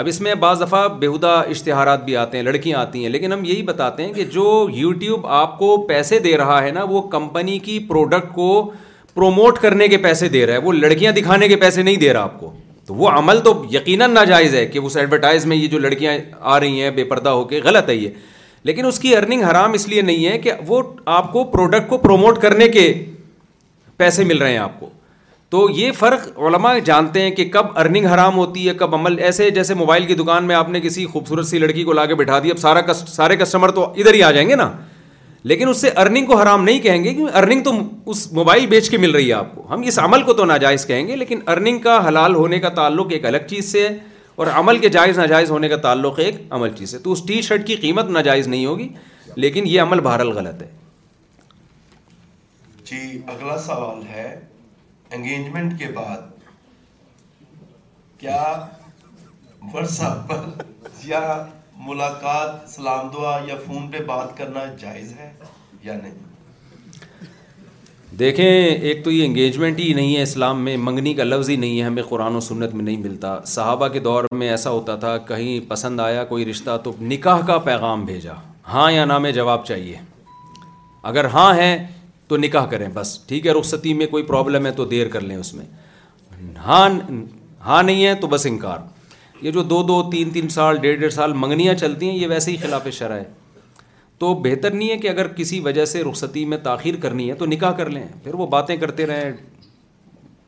اب 0.00 0.06
اس 0.08 0.20
میں 0.20 0.34
بعض 0.44 0.60
دفعہ 0.62 0.86
بیہودہ 0.98 1.30
اشتہارات 1.50 2.04
بھی 2.04 2.16
آتے 2.16 2.36
ہیں 2.36 2.44
لڑکیاں 2.44 2.78
آتی 2.80 3.02
ہیں 3.02 3.08
لیکن 3.10 3.32
ہم 3.32 3.44
یہی 3.44 3.62
بتاتے 3.70 4.04
ہیں 4.04 4.12
کہ 4.12 4.24
جو 4.34 4.66
یوٹیوب 4.74 5.26
آپ 5.42 5.58
کو 5.58 5.76
پیسے 5.88 6.18
دے 6.28 6.36
رہا 6.38 6.62
ہے 6.62 6.70
نا 6.78 6.82
وہ 6.90 7.02
کمپنی 7.16 7.58
کی 7.68 7.78
پروڈکٹ 7.88 8.32
کو 8.34 8.52
پروموٹ 9.14 9.58
کرنے 9.60 9.88
کے 9.88 9.96
پیسے 10.04 10.28
دے 10.34 10.44
رہا 10.46 10.54
ہے 10.54 10.58
وہ 10.66 10.72
لڑکیاں 10.72 11.12
دکھانے 11.12 11.48
کے 11.48 11.56
پیسے 11.62 11.82
نہیں 11.82 11.96
دے 12.04 12.12
رہا 12.12 12.20
آپ 12.22 12.38
کو 12.40 12.52
تو 12.86 12.94
وہ 13.00 13.08
عمل 13.08 13.40
تو 13.44 13.50
یقیناً 13.72 14.12
ناجائز 14.14 14.54
ہے 14.54 14.64
کہ 14.66 14.78
اس 14.78 14.96
ایڈورٹائز 14.96 15.44
میں 15.46 15.56
یہ 15.56 15.66
جو 15.74 15.78
لڑکیاں 15.78 16.12
آ 16.54 16.58
رہی 16.60 16.82
ہیں 16.82 16.90
بے 17.00 17.04
پردہ 17.12 17.28
ہو 17.38 17.44
کے 17.52 17.60
غلط 17.64 17.88
ہے 17.88 17.94
یہ 17.94 18.08
لیکن 18.68 18.86
اس 18.86 18.98
کی 19.00 19.14
ارننگ 19.16 19.42
حرام 19.44 19.72
اس 19.76 19.86
لیے 19.88 20.02
نہیں 20.08 20.26
ہے 20.26 20.38
کہ 20.38 20.52
وہ 20.66 20.82
آپ 21.18 21.32
کو 21.32 21.44
پروڈکٹ 21.52 21.88
کو 21.88 21.98
پروموٹ 21.98 22.38
کرنے 22.42 22.68
کے 22.76 22.92
پیسے 23.96 24.24
مل 24.24 24.38
رہے 24.42 24.50
ہیں 24.50 24.58
آپ 24.58 24.78
کو 24.80 24.88
تو 25.50 25.66
یہ 25.76 25.90
فرق 25.98 26.26
علماء 26.48 26.72
جانتے 26.84 27.22
ہیں 27.22 27.30
کہ 27.38 27.44
کب 27.54 27.78
ارننگ 27.78 28.06
حرام 28.12 28.36
ہوتی 28.36 28.68
ہے 28.68 28.74
کب 28.82 28.94
عمل 28.94 29.18
ایسے 29.30 29.48
جیسے 29.58 29.74
موبائل 29.80 30.04
کی 30.06 30.14
دکان 30.20 30.44
میں 30.50 30.54
آپ 30.56 30.68
نے 30.76 30.80
کسی 30.80 31.04
خوبصورت 31.12 31.46
سی 31.46 31.58
لڑکی 31.58 31.82
کو 31.84 31.92
لا 31.92 32.06
کے 32.06 32.14
بٹھا 32.22 32.38
دی 32.42 32.50
اب 32.50 32.58
سارا 32.58 32.92
سارے 32.94 33.36
کسٹمر 33.36 33.70
تو 33.80 33.84
ادھر 33.96 34.14
ہی 34.14 34.22
آ 34.22 34.30
جائیں 34.38 34.48
گے 34.48 34.54
نا 34.62 34.70
لیکن 35.50 35.68
اس 35.68 35.80
سے 35.80 35.88
ارننگ 36.00 36.26
کو 36.26 36.36
حرام 36.40 36.64
نہیں 36.64 36.78
کہیں 36.80 37.04
گے 37.04 37.12
کیونکہ 37.14 37.36
ارننگ 37.38 37.62
تو 37.64 37.70
اس 38.10 38.30
موبائل 38.32 38.66
بیچ 38.72 38.90
کے 38.90 38.98
مل 39.04 39.10
رہی 39.14 39.28
ہے 39.28 39.32
آپ 39.34 39.54
کو 39.54 39.66
ہم 39.70 39.80
اس 39.90 39.98
عمل 39.98 40.22
کو 40.22 40.32
تو 40.40 40.44
ناجائز 40.50 40.84
کہیں 40.86 41.06
گے 41.08 41.16
لیکن 41.16 41.40
ارننگ 41.54 41.78
کا 41.86 41.96
حلال 42.08 42.34
ہونے 42.34 42.58
کا 42.60 42.68
تعلق 42.80 43.12
ایک 43.12 43.24
الگ 43.26 43.46
چیز 43.50 43.70
سے 43.72 43.86
ہے 43.88 43.96
اور 44.36 44.46
عمل 44.60 44.78
کے 44.82 44.88
جائز 44.88 45.18
ناجائز 45.18 45.50
ہونے 45.50 45.68
کا 45.68 45.76
تعلق 45.86 46.18
ایک 46.24 46.34
عمل 46.58 46.72
چیز 46.78 46.94
ہے 46.94 46.98
تو 47.06 47.12
اس 47.12 47.22
ٹی 47.28 47.40
شرٹ 47.48 47.66
کی 47.66 47.74
قیمت 47.86 48.10
ناجائز 48.16 48.48
نہیں 48.48 48.66
ہوگی 48.66 48.88
لیکن 49.44 49.66
یہ 49.66 49.80
عمل 49.80 50.00
بہرحال 50.06 50.30
غلط 50.38 50.62
ہے 50.62 50.70
جی 52.90 53.18
اگلا 53.34 53.56
سوال 53.66 54.02
ہے 54.14 54.28
انگیجمنٹ 55.16 55.78
کے 55.78 55.86
بعد 55.94 56.20
کیا 58.20 58.42
پر 59.72 59.84
یا 61.06 61.22
ملاقات 61.80 62.66
سلام 62.70 63.08
دعا 63.14 63.38
یا 63.46 63.56
فون 63.66 63.88
پہ 63.90 64.02
بات 64.06 64.36
کرنا 64.36 64.64
جائز 64.80 65.12
ہے 65.18 65.32
یا 65.84 65.94
نہیں 66.02 66.20
دیکھیں 68.18 68.44
ایک 68.46 69.04
تو 69.04 69.10
یہ 69.10 69.24
انگیجمنٹ 69.26 69.78
ہی 69.80 69.92
نہیں 69.94 70.16
ہے 70.16 70.22
اسلام 70.22 70.60
میں 70.64 70.76
منگنی 70.76 71.14
کا 71.14 71.24
لفظ 71.24 71.48
ہی 71.50 71.56
نہیں 71.56 71.78
ہے 71.80 71.84
ہمیں 71.84 72.02
قرآن 72.08 72.34
و 72.36 72.40
سنت 72.48 72.74
میں 72.74 72.84
نہیں 72.84 72.96
ملتا 73.02 73.38
صحابہ 73.54 73.88
کے 73.92 73.98
دور 74.06 74.24
میں 74.38 74.48
ایسا 74.50 74.70
ہوتا 74.70 74.96
تھا 75.04 75.16
کہیں 75.28 75.58
پسند 75.70 76.00
آیا 76.00 76.24
کوئی 76.34 76.44
رشتہ 76.50 76.76
تو 76.84 76.92
نکاح 77.14 77.40
کا 77.46 77.58
پیغام 77.70 78.04
بھیجا 78.04 78.32
ہاں 78.72 78.90
یا 78.92 79.04
نہ 79.04 79.18
میں 79.18 79.32
جواب 79.40 79.64
چاہیے 79.66 79.96
اگر 81.12 81.24
ہاں 81.34 81.52
ہے 81.56 81.76
تو 82.28 82.36
نکاح 82.36 82.66
کریں 82.70 82.88
بس 82.94 83.18
ٹھیک 83.28 83.46
ہے 83.46 83.52
رخصتی 83.60 83.94
میں 83.94 84.06
کوئی 84.10 84.22
پرابلم 84.24 84.66
ہے 84.66 84.70
تو 84.72 84.84
دیر 84.94 85.08
کر 85.14 85.20
لیں 85.20 85.36
اس 85.36 85.54
میں 85.54 85.64
ہاں 86.66 86.88
ہاں 87.66 87.82
نہیں 87.82 88.04
ہے 88.04 88.14
تو 88.20 88.26
بس 88.26 88.46
انکار 88.50 88.78
یہ 89.42 89.50
جو 89.50 89.62
دو 89.70 89.82
دو 89.82 90.02
تین 90.10 90.30
تین 90.30 90.48
سال 90.56 90.76
ڈیڑھ 90.82 90.98
ڈیڑھ 90.98 91.12
سال 91.12 91.32
منگنیاں 91.44 91.72
چلتی 91.74 92.08
ہیں 92.08 92.16
یہ 92.16 92.26
ویسے 92.30 92.50
ہی 92.50 92.56
خلاف 92.62 92.86
شرح 92.98 93.16
ہے 93.18 93.24
تو 94.18 94.32
بہتر 94.42 94.70
نہیں 94.74 94.90
ہے 94.90 94.96
کہ 95.04 95.08
اگر 95.10 95.28
کسی 95.36 95.58
وجہ 95.60 95.84
سے 95.92 96.02
رخصتی 96.10 96.44
میں 96.52 96.56
تاخیر 96.62 96.96
کرنی 97.02 97.28
ہے 97.30 97.34
تو 97.40 97.46
نکاح 97.46 97.72
کر 97.78 97.90
لیں 97.90 98.04
پھر 98.24 98.34
وہ 98.42 98.46
باتیں 98.52 98.74
کرتے 98.82 99.06
رہیں 99.06 99.32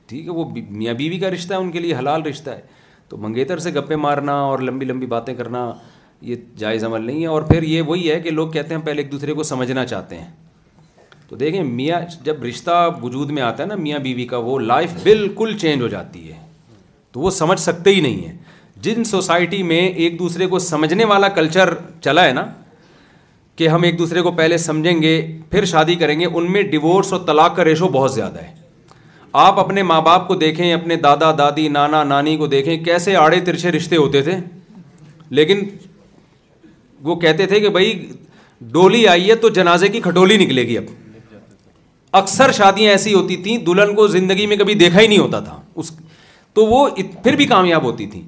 ٹھیک 0.08 0.24
ہے 0.26 0.32
وہ 0.36 0.44
میاں 0.54 0.94
بیوی 0.94 1.18
کا 1.18 1.30
رشتہ 1.30 1.54
ہے 1.54 1.58
ان 1.58 1.70
کے 1.70 1.78
لیے 1.80 1.94
حلال 1.98 2.22
رشتہ 2.26 2.50
ہے 2.50 2.60
تو 3.08 3.16
منگیتر 3.24 3.58
سے 3.66 3.70
گپے 3.74 3.96
مارنا 4.04 4.32
اور 4.50 4.58
لمبی 4.68 4.86
لمبی 4.86 5.06
باتیں 5.16 5.34
کرنا 5.40 5.64
یہ 6.28 6.36
جائز 6.64 6.84
عمل 6.84 7.04
نہیں 7.06 7.22
ہے 7.22 7.26
اور 7.34 7.42
پھر 7.50 7.62
یہ 7.72 7.82
وہی 7.90 8.10
ہے 8.10 8.20
کہ 8.20 8.30
لوگ 8.38 8.48
کہتے 8.58 8.74
ہیں 8.74 8.82
پہلے 8.84 9.02
ایک 9.02 9.12
دوسرے 9.12 9.32
کو 9.40 9.42
سمجھنا 9.52 9.84
چاہتے 9.86 10.18
ہیں 10.20 10.28
تو 11.28 11.36
دیکھیں 11.36 11.62
میاں 11.64 12.00
جب 12.24 12.44
رشتہ 12.44 12.78
وجود 13.02 13.30
میں 13.38 13.42
آتا 13.42 13.62
ہے 13.62 13.68
نا 13.68 13.74
میاں 13.86 13.98
بیوی 14.08 14.24
کا 14.34 14.38
وہ 14.48 14.58
لائف 14.70 14.94
بالکل 15.02 15.56
چینج 15.60 15.82
ہو 15.82 15.88
جاتی 15.98 16.26
ہے 16.32 16.38
تو 17.12 17.20
وہ 17.20 17.30
سمجھ 17.42 17.60
سکتے 17.60 17.94
ہی 17.94 18.00
نہیں 18.00 18.26
ہیں 18.26 18.36
جن 18.82 19.04
سوسائٹی 19.04 19.62
میں 19.62 19.80
ایک 19.86 20.18
دوسرے 20.18 20.46
کو 20.46 20.58
سمجھنے 20.58 21.04
والا 21.04 21.28
کلچر 21.38 21.74
چلا 22.04 22.24
ہے 22.24 22.32
نا 22.32 22.44
کہ 23.56 23.68
ہم 23.68 23.82
ایک 23.82 23.98
دوسرے 23.98 24.22
کو 24.22 24.30
پہلے 24.38 24.56
سمجھیں 24.58 25.00
گے 25.02 25.10
پھر 25.50 25.64
شادی 25.72 25.94
کریں 25.96 26.18
گے 26.20 26.26
ان 26.26 26.50
میں 26.52 26.62
ڈیورس 26.70 27.12
اور 27.12 27.20
طلاق 27.26 27.54
کا 27.56 27.64
ریشو 27.64 27.88
بہت 27.88 28.12
زیادہ 28.14 28.40
ہے 28.42 28.52
آپ 29.42 29.58
اپنے 29.60 29.82
ماں 29.82 30.00
باپ 30.02 30.26
کو 30.28 30.34
دیکھیں 30.40 30.72
اپنے 30.72 30.96
دادا 31.04 31.30
دادی 31.38 31.68
نانا 31.76 32.02
نانی 32.04 32.36
کو 32.36 32.46
دیکھیں 32.46 32.76
کیسے 32.84 33.14
آڑے 33.16 33.40
ترچھے 33.46 33.72
رشتے 33.72 33.96
ہوتے 33.96 34.22
تھے 34.22 34.32
لیکن 35.38 35.64
وہ 37.04 37.14
کہتے 37.20 37.46
تھے 37.46 37.60
کہ 37.60 37.68
بھائی 37.70 37.94
ڈولی 38.74 39.06
آئی 39.08 39.28
ہے 39.30 39.34
تو 39.44 39.48
جنازے 39.60 39.88
کی 39.88 40.00
کھٹولی 40.00 40.36
نکلے 40.44 40.62
گی 40.68 40.76
اب 40.78 40.84
اکثر 42.22 42.52
شادیاں 42.56 42.90
ایسی 42.92 43.14
ہوتی 43.14 43.36
تھیں 43.42 43.56
دلہن 43.64 43.94
کو 43.94 44.06
زندگی 44.08 44.46
میں 44.46 44.56
کبھی 44.56 44.74
دیکھا 44.82 45.00
ہی 45.00 45.06
نہیں 45.06 45.18
ہوتا 45.18 45.40
تھا 45.44 45.60
اس 45.74 45.90
تو 46.54 46.64
وہ 46.66 46.86
پھر 47.22 47.36
بھی 47.36 47.44
کامیاب 47.46 47.82
ہوتی 47.84 48.06
تھیں 48.06 48.22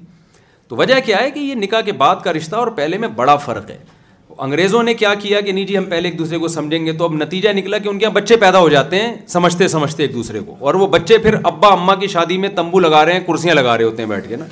تو 0.69 0.75
وجہ 0.75 0.95
کیا 1.05 1.19
ہے 1.21 1.29
کہ 1.31 1.39
یہ 1.39 1.55
نکاح 1.55 1.81
کے 1.85 1.91
بعد 2.01 2.15
کا 2.23 2.33
رشتہ 2.33 2.55
اور 2.55 2.67
پہلے 2.77 2.97
میں 2.97 3.07
بڑا 3.15 3.35
فرق 3.45 3.69
ہے 3.71 3.77
انگریزوں 4.45 4.81
نے 4.83 4.93
کیا 4.93 5.13
کیا 5.21 5.39
کہ 5.41 5.51
نہیں 5.51 5.65
جی 5.65 5.77
ہم 5.77 5.85
پہلے 5.89 6.07
ایک 6.09 6.17
دوسرے 6.17 6.37
کو 6.37 6.47
سمجھیں 6.55 6.85
گے 6.85 6.91
تو 6.97 7.03
اب 7.05 7.13
نتیجہ 7.15 7.49
نکلا 7.55 7.77
کہ 7.77 7.87
ان 7.89 7.99
کے 7.99 8.05
یہاں 8.05 8.13
بچے 8.15 8.35
پیدا 8.37 8.59
ہو 8.59 8.67
جاتے 8.69 8.99
ہیں 9.01 9.15
سمجھتے 9.33 9.67
سمجھتے 9.67 10.03
ایک 10.03 10.13
دوسرے 10.13 10.39
کو 10.45 10.55
اور 10.67 10.73
وہ 10.81 10.87
بچے 10.97 11.17
پھر 11.23 11.35
ابا 11.51 11.67
اماں 11.73 11.95
کی 12.01 12.07
شادی 12.15 12.37
میں 12.37 12.49
تمبو 12.55 12.79
لگا 12.79 13.03
رہے 13.05 13.13
ہیں 13.13 13.19
کرسیاں 13.27 13.55
لگا 13.55 13.77
رہے 13.77 13.83
ہوتے 13.85 14.01
ہیں 14.03 14.09
بیٹھ 14.09 14.27
کے 14.29 14.35
نا 14.35 14.45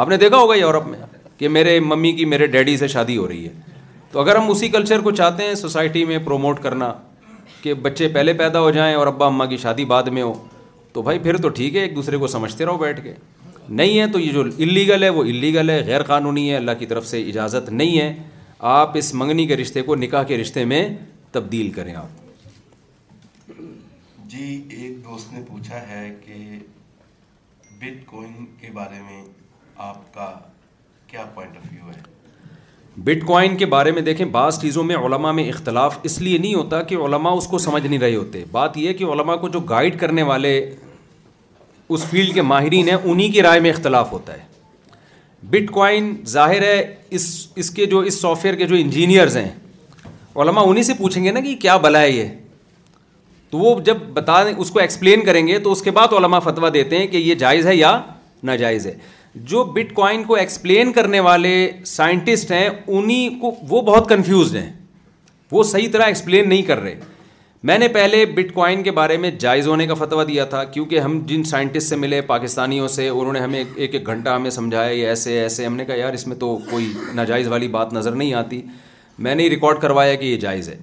آپ 0.00 0.08
نے 0.08 0.16
دیکھا 0.16 0.36
ہوگا 0.36 0.54
یورپ 0.56 0.86
میں 0.88 0.98
کہ 1.38 1.48
میرے 1.56 1.78
ممی 1.80 2.12
کی 2.16 2.24
میرے 2.34 2.46
ڈیڈی 2.56 2.76
سے 2.76 2.88
شادی 2.94 3.16
ہو 3.16 3.26
رہی 3.28 3.44
ہے 3.46 3.52
تو 4.12 4.20
اگر 4.20 4.36
ہم 4.36 4.50
اسی 4.50 4.68
کلچر 4.68 5.00
کو 5.00 5.10
چاہتے 5.22 5.44
ہیں 5.46 5.54
سوسائٹی 5.64 6.04
میں 6.04 6.18
پروموٹ 6.24 6.62
کرنا 6.62 6.92
کہ 7.62 7.74
بچے 7.86 8.08
پہلے 8.14 8.32
پیدا 8.44 8.60
ہو 8.60 8.70
جائیں 8.78 8.94
اور 8.96 9.06
ابا 9.06 9.26
اماں 9.26 9.46
کی 9.46 9.56
شادی 9.62 9.84
بعد 9.94 10.08
میں 10.16 10.22
ہو 10.22 10.32
تو 10.92 11.02
بھائی 11.02 11.18
پھر 11.18 11.36
تو 11.42 11.48
ٹھیک 11.58 11.76
ہے 11.76 11.80
ایک 11.80 11.96
دوسرے 11.96 12.16
کو 12.18 12.26
سمجھتے 12.26 12.64
رہو 12.64 12.76
بیٹھ 12.78 13.00
کے 13.04 13.12
نہیں 13.70 13.98
ہے 14.00 14.06
تو 14.12 14.18
یہ 14.20 14.32
جو 14.32 14.42
اللیگل 14.58 15.02
ہے 15.02 15.08
وہ 15.10 15.22
اللیگل 15.24 15.70
ہے 15.70 15.80
غیر 15.86 16.02
قانونی 16.02 16.48
ہے 16.50 16.56
اللہ 16.56 16.72
کی 16.78 16.86
طرف 16.86 17.06
سے 17.06 17.22
اجازت 17.28 17.68
نہیں 17.72 17.98
ہے 17.98 18.12
آپ 18.78 18.96
اس 18.98 19.12
منگنی 19.20 19.46
کے 19.46 19.56
رشتے 19.56 19.82
کو 19.82 19.94
نکاح 19.96 20.22
کے 20.26 20.38
رشتے 20.38 20.64
میں 20.72 20.86
تبدیل 21.32 21.70
کریں 21.76 21.94
آپ 21.96 22.20
جی 24.32 24.44
ایک 24.78 25.04
دوست 25.04 25.32
نے 25.32 25.40
پوچھا 25.48 25.80
ہے 25.88 26.08
کہ 26.26 26.34
بٹ 27.80 28.04
کوئن 28.06 28.44
کے 28.60 28.70
بارے 28.74 29.00
میں 29.10 29.22
آپ 29.88 30.12
کا 30.14 30.32
کیا 31.06 31.24
پوائنٹ 31.34 31.56
آف 31.56 31.66
ویو 31.72 31.88
ہے 31.90 32.10
بٹ 33.04 33.24
کوائن 33.26 33.56
کے 33.56 33.66
بارے 33.72 33.90
میں 33.92 34.00
دیکھیں 34.02 34.24
بعض 34.32 34.58
چیزوں 34.60 34.82
میں 34.84 34.96
علماء 35.06 35.30
میں 35.32 35.48
اختلاف 35.48 35.96
اس 36.04 36.20
لیے 36.20 36.38
نہیں 36.38 36.54
ہوتا 36.54 36.80
کہ 36.90 36.94
علماء 37.04 37.30
اس 37.36 37.46
کو 37.50 37.58
سمجھ 37.58 37.86
نہیں 37.86 37.98
رہے 38.00 38.14
ہوتے 38.16 38.44
بات 38.52 38.76
یہ 38.78 38.88
ہے 38.88 38.94
کہ 38.94 39.04
علماء 39.12 39.36
کو 39.40 39.48
جو 39.48 39.60
گائیڈ 39.70 39.98
کرنے 40.00 40.22
والے 40.30 40.52
اس 41.94 42.04
فیلڈ 42.10 42.34
کے 42.34 42.42
ماہرین 42.42 42.88
ہیں 42.88 42.96
انہی 43.04 43.28
کی 43.32 43.42
رائے 43.42 43.60
میں 43.60 43.70
اختلاف 43.70 44.12
ہوتا 44.12 44.32
ہے 44.34 44.50
بٹ 45.50 45.70
کوائن 45.70 46.14
ظاہر 46.32 46.62
ہے 46.62 46.76
اس 47.16 47.24
اس 47.62 47.70
کے 47.78 47.86
جو 47.94 47.98
اس 48.10 48.20
سافٹ 48.20 48.44
ویئر 48.44 48.54
کے 48.58 48.66
جو 48.66 48.74
انجینئرز 48.80 49.36
ہیں 49.36 49.50
علماء 50.42 50.62
انہیں 50.66 50.84
سے 50.90 50.94
پوچھیں 50.98 51.22
گے 51.24 51.30
نا 51.32 51.40
کہ 51.46 51.54
کیا 51.62 51.76
بلا 51.86 52.00
ہے 52.00 52.10
یہ 52.10 52.28
تو 53.50 53.58
وہ 53.58 53.78
جب 53.86 53.96
بتا 54.18 54.42
دیں 54.44 54.52
اس 54.58 54.70
کو 54.70 54.78
ایکسپلین 54.80 55.24
کریں 55.24 55.46
گے 55.46 55.58
تو 55.64 55.72
اس 55.72 55.82
کے 55.82 55.90
بعد 55.98 56.12
علماء 56.18 56.38
فتویٰ 56.44 56.72
دیتے 56.74 56.98
ہیں 56.98 57.06
کہ 57.06 57.16
یہ 57.16 57.34
جائز 57.42 57.66
ہے 57.66 57.74
یا 57.76 58.00
ناجائز 58.50 58.86
ہے 58.86 58.94
جو 59.50 59.64
بٹ 59.74 59.92
کوائن 59.94 60.22
کو 60.30 60.34
ایکسپلین 60.34 60.92
کرنے 60.92 61.20
والے 61.26 61.54
سائنٹسٹ 61.86 62.50
ہیں 62.52 62.68
انہیں 62.98 63.38
کو 63.40 63.54
وہ 63.68 63.80
بہت 63.82 64.08
کنفیوزڈ 64.08 64.56
ہیں 64.56 64.70
وہ 65.52 65.62
صحیح 65.74 65.88
طرح 65.92 66.06
ایکسپلین 66.12 66.48
نہیں 66.48 66.62
کر 66.70 66.80
رہے 66.82 66.94
میں 67.70 67.76
نے 67.78 67.86
پہلے 67.94 68.24
بٹ 68.34 68.50
کوائن 68.54 68.82
کے 68.82 68.90
بارے 68.92 69.16
میں 69.24 69.30
جائز 69.40 69.66
ہونے 69.68 69.86
کا 69.86 69.94
فتویٰ 69.98 70.26
دیا 70.28 70.44
تھا 70.54 70.62
کیونکہ 70.76 71.00
ہم 71.00 71.18
جن 71.26 71.42
سائنٹسٹ 71.50 71.88
سے 71.88 71.96
ملے 71.96 72.20
پاکستانیوں 72.30 72.88
سے 72.94 73.08
انہوں 73.08 73.32
نے 73.32 73.40
ہمیں 73.40 73.58
ایک 73.74 73.94
ایک 73.94 74.06
گھنٹہ 74.06 74.28
ہمیں 74.30 74.48
سمجھایا 74.58 74.88
یہ 74.90 75.06
ایسے 75.08 75.38
ایسے 75.40 75.66
ہم 75.66 75.76
نے 75.76 75.84
کہا 75.84 75.96
یار 75.96 76.14
اس 76.14 76.26
میں 76.26 76.36
تو 76.36 76.56
کوئی 76.70 76.88
ناجائز 77.14 77.48
والی 77.48 77.68
بات 77.76 77.92
نظر 77.92 78.14
نہیں 78.14 78.32
آتی 78.34 78.60
میں 79.26 79.34
نے 79.34 79.42
ہی 79.42 79.50
ریکارڈ 79.50 79.80
کروایا 79.82 80.14
کہ 80.14 80.24
یہ 80.26 80.36
جائز 80.46 80.68
ہے 80.68 80.76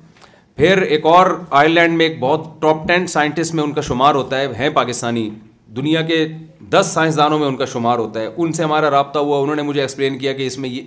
پھر 0.57 0.81
ایک 0.81 1.05
اور 1.05 1.31
آئرلینڈ 1.61 1.97
میں 1.97 2.07
ایک 2.07 2.19
بہت 2.19 2.47
ٹاپ 2.61 2.87
ٹین 2.87 3.07
سائنٹسٹ 3.17 3.53
میں 3.55 3.63
ان 3.63 3.73
کا 3.73 3.81
شمار 3.91 4.15
ہوتا 4.15 4.39
ہے 4.41 4.47
ہیں 4.59 4.69
پاکستانی 4.79 5.29
دنیا 5.75 6.01
کے 6.13 6.25
دس 6.69 6.91
سائنسدانوں 6.93 7.39
میں 7.39 7.47
ان 7.47 7.55
کا 7.57 7.65
شمار 7.73 7.97
ہوتا 7.99 8.21
ہے 8.21 8.29
ان 8.37 8.51
سے 8.53 8.63
ہمارا 8.63 8.89
رابطہ 8.91 9.19
ہوا 9.19 9.39
انہوں 9.41 9.55
نے 9.55 9.61
مجھے 9.61 9.81
ایکسپلین 9.81 10.17
کیا 10.19 10.33
کہ 10.39 10.47
اس 10.47 10.57
میں 10.59 10.69
یہ 10.69 10.81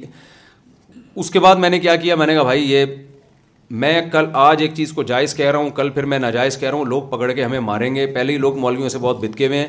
اس 1.20 1.30
کے 1.30 1.40
بعد 1.40 1.56
میں 1.66 1.70
نے 1.70 1.78
کیا 1.78 1.94
کیا 2.06 2.14
میں 2.16 2.26
نے 2.26 2.34
کہا 2.34 2.42
بھائی 2.42 2.70
یہ 2.72 2.84
میں 3.80 4.00
کل 4.12 4.24
آج 4.36 4.62
ایک 4.62 4.74
چیز 4.76 4.90
کو 4.92 5.02
جائز 5.10 5.34
کہہ 5.34 5.50
رہا 5.50 5.58
ہوں 5.58 5.68
کل 5.74 5.88
پھر 5.90 6.04
میں 6.12 6.18
ناجائز 6.18 6.56
کہہ 6.60 6.68
رہا 6.70 6.76
ہوں 6.78 6.84
لوگ 6.84 7.02
پکڑ 7.10 7.30
کے 7.32 7.44
ہمیں 7.44 7.60
ماریں 7.68 7.94
گے 7.94 8.06
پہلے 8.14 8.32
ہی 8.32 8.38
لوگ 8.38 8.56
مولویوں 8.60 8.88
سے 8.88 8.98
بہت 9.00 9.20
بتکے 9.22 9.46
ہوئے 9.46 9.58
ہیں 9.58 9.66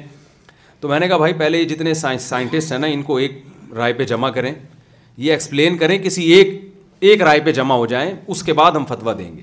تو 0.81 0.87
میں 0.87 0.99
نے 0.99 1.07
کہا 1.07 1.17
بھائی 1.17 1.33
پہلے 1.39 1.63
جتنے 1.65 1.93
سائنٹسٹ 1.99 2.71
ہیں 2.71 2.79
نا 2.79 2.87
ان 2.93 3.01
کو 3.03 3.17
ایک 3.17 3.39
رائے 3.75 3.93
پہ 3.99 4.03
جمع 4.05 4.29
کریں 4.37 4.51
یہ 5.17 5.31
ایکسپلین 5.31 5.77
کریں 5.77 5.97
کسی 6.03 6.23
ایک 6.33 6.49
ایک 7.11 7.21
رائے 7.21 7.39
پہ 7.45 7.51
جمع 7.51 7.75
ہو 7.75 7.85
جائیں 7.93 8.09
اس 8.27 8.41
کے 8.43 8.53
بعد 8.59 8.71
ہم 8.75 8.85
فتویٰ 8.89 9.17
دیں 9.17 9.31
گے 9.37 9.41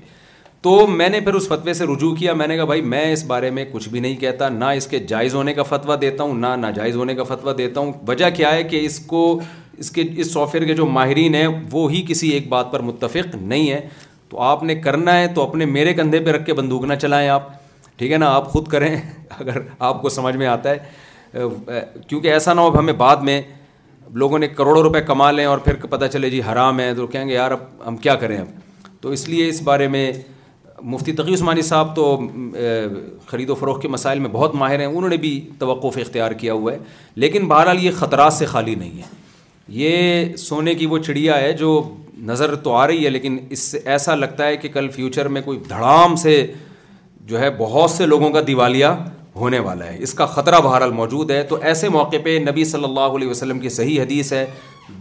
تو 0.61 0.75
میں 0.87 1.09
نے 1.09 1.19
پھر 1.21 1.33
اس 1.33 1.47
فتوے 1.47 1.73
سے 1.73 1.85
رجوع 1.93 2.13
کیا 2.15 2.33
میں 2.41 2.47
نے 2.47 2.55
کہا 2.55 2.65
بھائی 2.71 2.81
میں 2.93 3.11
اس 3.13 3.23
بارے 3.33 3.49
میں 3.51 3.65
کچھ 3.71 3.89
بھی 3.89 3.99
نہیں 3.99 4.15
کہتا 4.25 4.49
نہ 4.49 4.65
اس 4.77 4.87
کے 4.87 4.99
جائز 5.13 5.35
ہونے 5.35 5.53
کا 5.53 5.63
فتویٰ 5.69 5.99
دیتا 6.01 6.23
ہوں 6.23 6.33
نہ 6.39 6.55
ناجائز 6.59 6.95
ہونے 6.95 7.15
کا 7.15 7.23
فتویٰ 7.33 7.57
دیتا 7.57 7.79
ہوں 7.81 7.91
وجہ 8.07 8.29
کیا 8.35 8.53
ہے 8.55 8.61
کہ 8.69 8.85
اس 8.85 8.99
کو 9.13 9.23
اس 9.77 9.91
کے 9.91 10.03
اس 10.17 10.31
سافٹ 10.33 10.55
ویئر 10.55 10.65
کے 10.67 10.73
جو 10.75 10.85
ماہرین 10.99 11.35
ہیں 11.35 11.47
وہ 11.71 11.91
ہی 11.91 12.03
کسی 12.07 12.29
ایک 12.29 12.47
بات 12.49 12.71
پر 12.71 12.79
متفق 12.91 13.35
نہیں 13.41 13.69
ہے 13.71 13.79
تو 14.31 14.37
آپ 14.47 14.61
نے 14.63 14.75
کرنا 14.83 15.17
ہے 15.19 15.27
تو 15.35 15.41
اپنے 15.43 15.65
میرے 15.75 15.93
کندھے 15.93 16.19
پہ 16.25 16.31
رکھ 16.31 16.45
کے 16.45 16.53
بندوق 16.57 16.83
نہ 16.85 16.93
چلائیں 17.01 17.27
آپ 17.29 17.47
ٹھیک 17.97 18.11
ہے 18.11 18.17
نا 18.17 18.29
آپ 18.33 18.47
خود 18.51 18.67
کریں 18.73 18.89
اگر 19.39 19.57
آپ 19.87 20.01
کو 20.01 20.09
سمجھ 20.17 20.35
میں 20.37 20.47
آتا 20.47 20.69
ہے 20.69 21.47
کیونکہ 22.07 22.27
ایسا 22.33 22.53
نہ 22.53 22.61
ہو 22.61 22.67
اب 22.67 22.77
ہمیں 22.79 22.93
بعد 23.01 23.23
میں 23.29 23.41
لوگوں 24.21 24.39
نے 24.39 24.47
کروڑوں 24.47 24.81
روپے 24.83 25.01
کما 25.07 25.29
لیں 25.31 25.45
اور 25.45 25.57
پھر 25.65 25.75
پتہ 25.89 26.05
چلے 26.13 26.29
جی 26.29 26.41
حرام 26.51 26.79
ہے 26.79 26.93
تو 26.95 27.07
کہیں 27.07 27.27
گے 27.27 27.33
یار 27.33 27.51
اب 27.51 27.59
ہم 27.87 27.97
کیا 28.05 28.15
کریں 28.23 28.37
اب 28.37 28.81
تو 29.01 29.09
اس 29.17 29.27
لیے 29.29 29.47
اس 29.49 29.61
بارے 29.71 29.87
میں 29.97 30.11
مفتی 30.93 31.11
تقی 31.13 31.33
عثمانی 31.33 31.61
صاحب 31.61 31.95
تو 31.95 32.05
خرید 33.27 33.49
و 33.49 33.55
فروغ 33.55 33.79
کے 33.81 33.87
مسائل 33.97 34.19
میں 34.19 34.29
بہت 34.33 34.55
ماہر 34.61 34.79
ہیں 34.79 34.85
انہوں 34.85 35.09
نے 35.09 35.17
بھی 35.25 35.39
توقف 35.59 35.97
اختیار 36.01 36.31
کیا 36.43 36.53
ہوا 36.53 36.73
ہے 36.73 36.77
لیکن 37.25 37.47
بہرحال 37.47 37.83
یہ 37.83 37.91
خطرات 37.99 38.33
سے 38.33 38.45
خالی 38.53 38.75
نہیں 38.75 38.97
ہے 39.01 39.19
یہ 39.81 40.35
سونے 40.45 40.73
کی 40.75 40.85
وہ 40.93 40.97
چڑیا 41.09 41.37
ہے 41.41 41.51
جو 41.63 41.73
نظر 42.29 42.55
تو 42.65 42.71
آ 42.79 42.85
رہی 42.87 43.03
ہے 43.05 43.09
لیکن 43.09 43.37
اس 43.55 43.59
سے 43.71 43.79
ایسا 43.93 44.15
لگتا 44.15 44.45
ہے 44.47 44.57
کہ 44.57 44.69
کل 44.73 44.87
فیوچر 44.95 45.27
میں 45.35 45.41
کوئی 45.45 45.59
دھڑام 45.69 46.15
سے 46.23 46.33
جو 47.31 47.39
ہے 47.39 47.49
بہت 47.57 47.91
سے 47.91 48.05
لوگوں 48.05 48.29
کا 48.31 48.41
دیوالیہ 48.47 48.85
ہونے 49.35 49.59
والا 49.65 49.85
ہے 49.85 49.95
اس 50.03 50.13
کا 50.19 50.25
خطرہ 50.35 50.59
بہرحال 50.63 50.91
موجود 50.91 51.31
ہے 51.31 51.41
تو 51.49 51.57
ایسے 51.69 51.89
موقع 51.89 52.17
پہ 52.23 52.37
نبی 52.49 52.63
صلی 52.71 52.83
اللہ 52.83 53.15
علیہ 53.17 53.29
وسلم 53.29 53.59
کی 53.59 53.69
صحیح 53.79 54.01
حدیث 54.01 54.31
ہے 54.33 54.45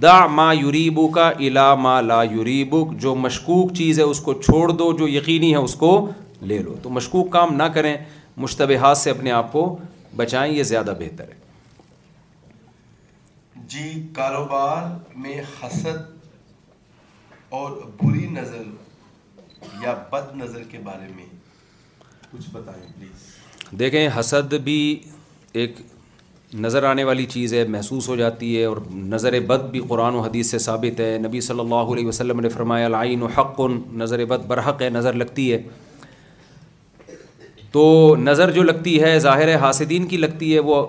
دا 0.02 0.14
ما 0.36 0.52
یوریبو 0.52 1.06
کا 1.16 1.26
الا 1.28 1.72
ما 1.86 2.00
لا 2.00 2.22
یوریبک 2.30 2.92
جو 3.02 3.14
مشکوک 3.26 3.74
چیز 3.76 3.98
ہے 3.98 4.04
اس 4.12 4.20
کو 4.28 4.32
چھوڑ 4.42 4.70
دو 4.70 4.92
جو 4.98 5.08
یقینی 5.08 5.50
ہے 5.52 5.62
اس 5.68 5.74
کو 5.84 5.90
لے 6.52 6.58
لو 6.58 6.74
تو 6.82 6.90
مشکوک 7.00 7.30
کام 7.32 7.54
نہ 7.56 7.62
کریں 7.74 7.96
مشتبہ 8.46 8.92
سے 9.02 9.10
اپنے 9.10 9.30
آپ 9.40 9.50
کو 9.52 9.66
بچائیں 10.16 10.52
یہ 10.52 10.62
زیادہ 10.72 10.94
بہتر 10.98 11.28
ہے 11.28 11.38
جی 13.74 13.88
کاروبار 14.14 14.82
میں 15.24 15.36
حسد 15.62 16.18
اور 17.58 17.70
بری 18.02 18.26
نظر 18.32 18.66
یا 19.82 19.94
بد 20.10 20.34
نظر 20.42 20.62
کے 20.70 20.78
بارے 20.84 21.06
میں 21.14 21.24
کچھ 22.30 22.48
بتائیں 22.52 22.82
پلیز 22.98 23.28
دیکھیں 23.78 24.08
حسد 24.18 24.52
بھی 24.64 24.76
ایک 25.62 25.80
نظر 26.64 26.82
آنے 26.90 27.04
والی 27.04 27.24
چیز 27.32 27.54
ہے 27.54 27.64
محسوس 27.74 28.08
ہو 28.08 28.16
جاتی 28.16 28.56
ہے 28.58 28.64
اور 28.64 28.76
نظر 29.14 29.38
بد 29.46 29.64
بھی 29.70 29.80
قرآن 29.88 30.14
و 30.14 30.20
حدیث 30.20 30.50
سے 30.50 30.58
ثابت 30.68 31.00
ہے 31.00 31.16
نبی 31.26 31.40
صلی 31.48 31.60
اللہ 31.60 31.92
علیہ 31.94 32.06
وسلم 32.06 32.40
نے 32.40 32.48
فرمایا 32.56 32.88
و 33.20 33.26
حق 33.38 33.60
نظر 34.02 34.24
بد 34.34 34.46
برحق 34.46 34.82
ہے 34.82 34.88
نظر 35.00 35.12
لگتی 35.24 35.52
ہے 35.52 35.62
تو 37.72 37.82
نظر 38.20 38.50
جو 38.50 38.62
لگتی 38.62 39.00
ہے 39.02 39.18
ظاہر 39.26 39.54
حاسدین 39.64 40.06
کی 40.12 40.16
لگتی 40.16 40.54
ہے 40.54 40.60
وہ 40.70 40.84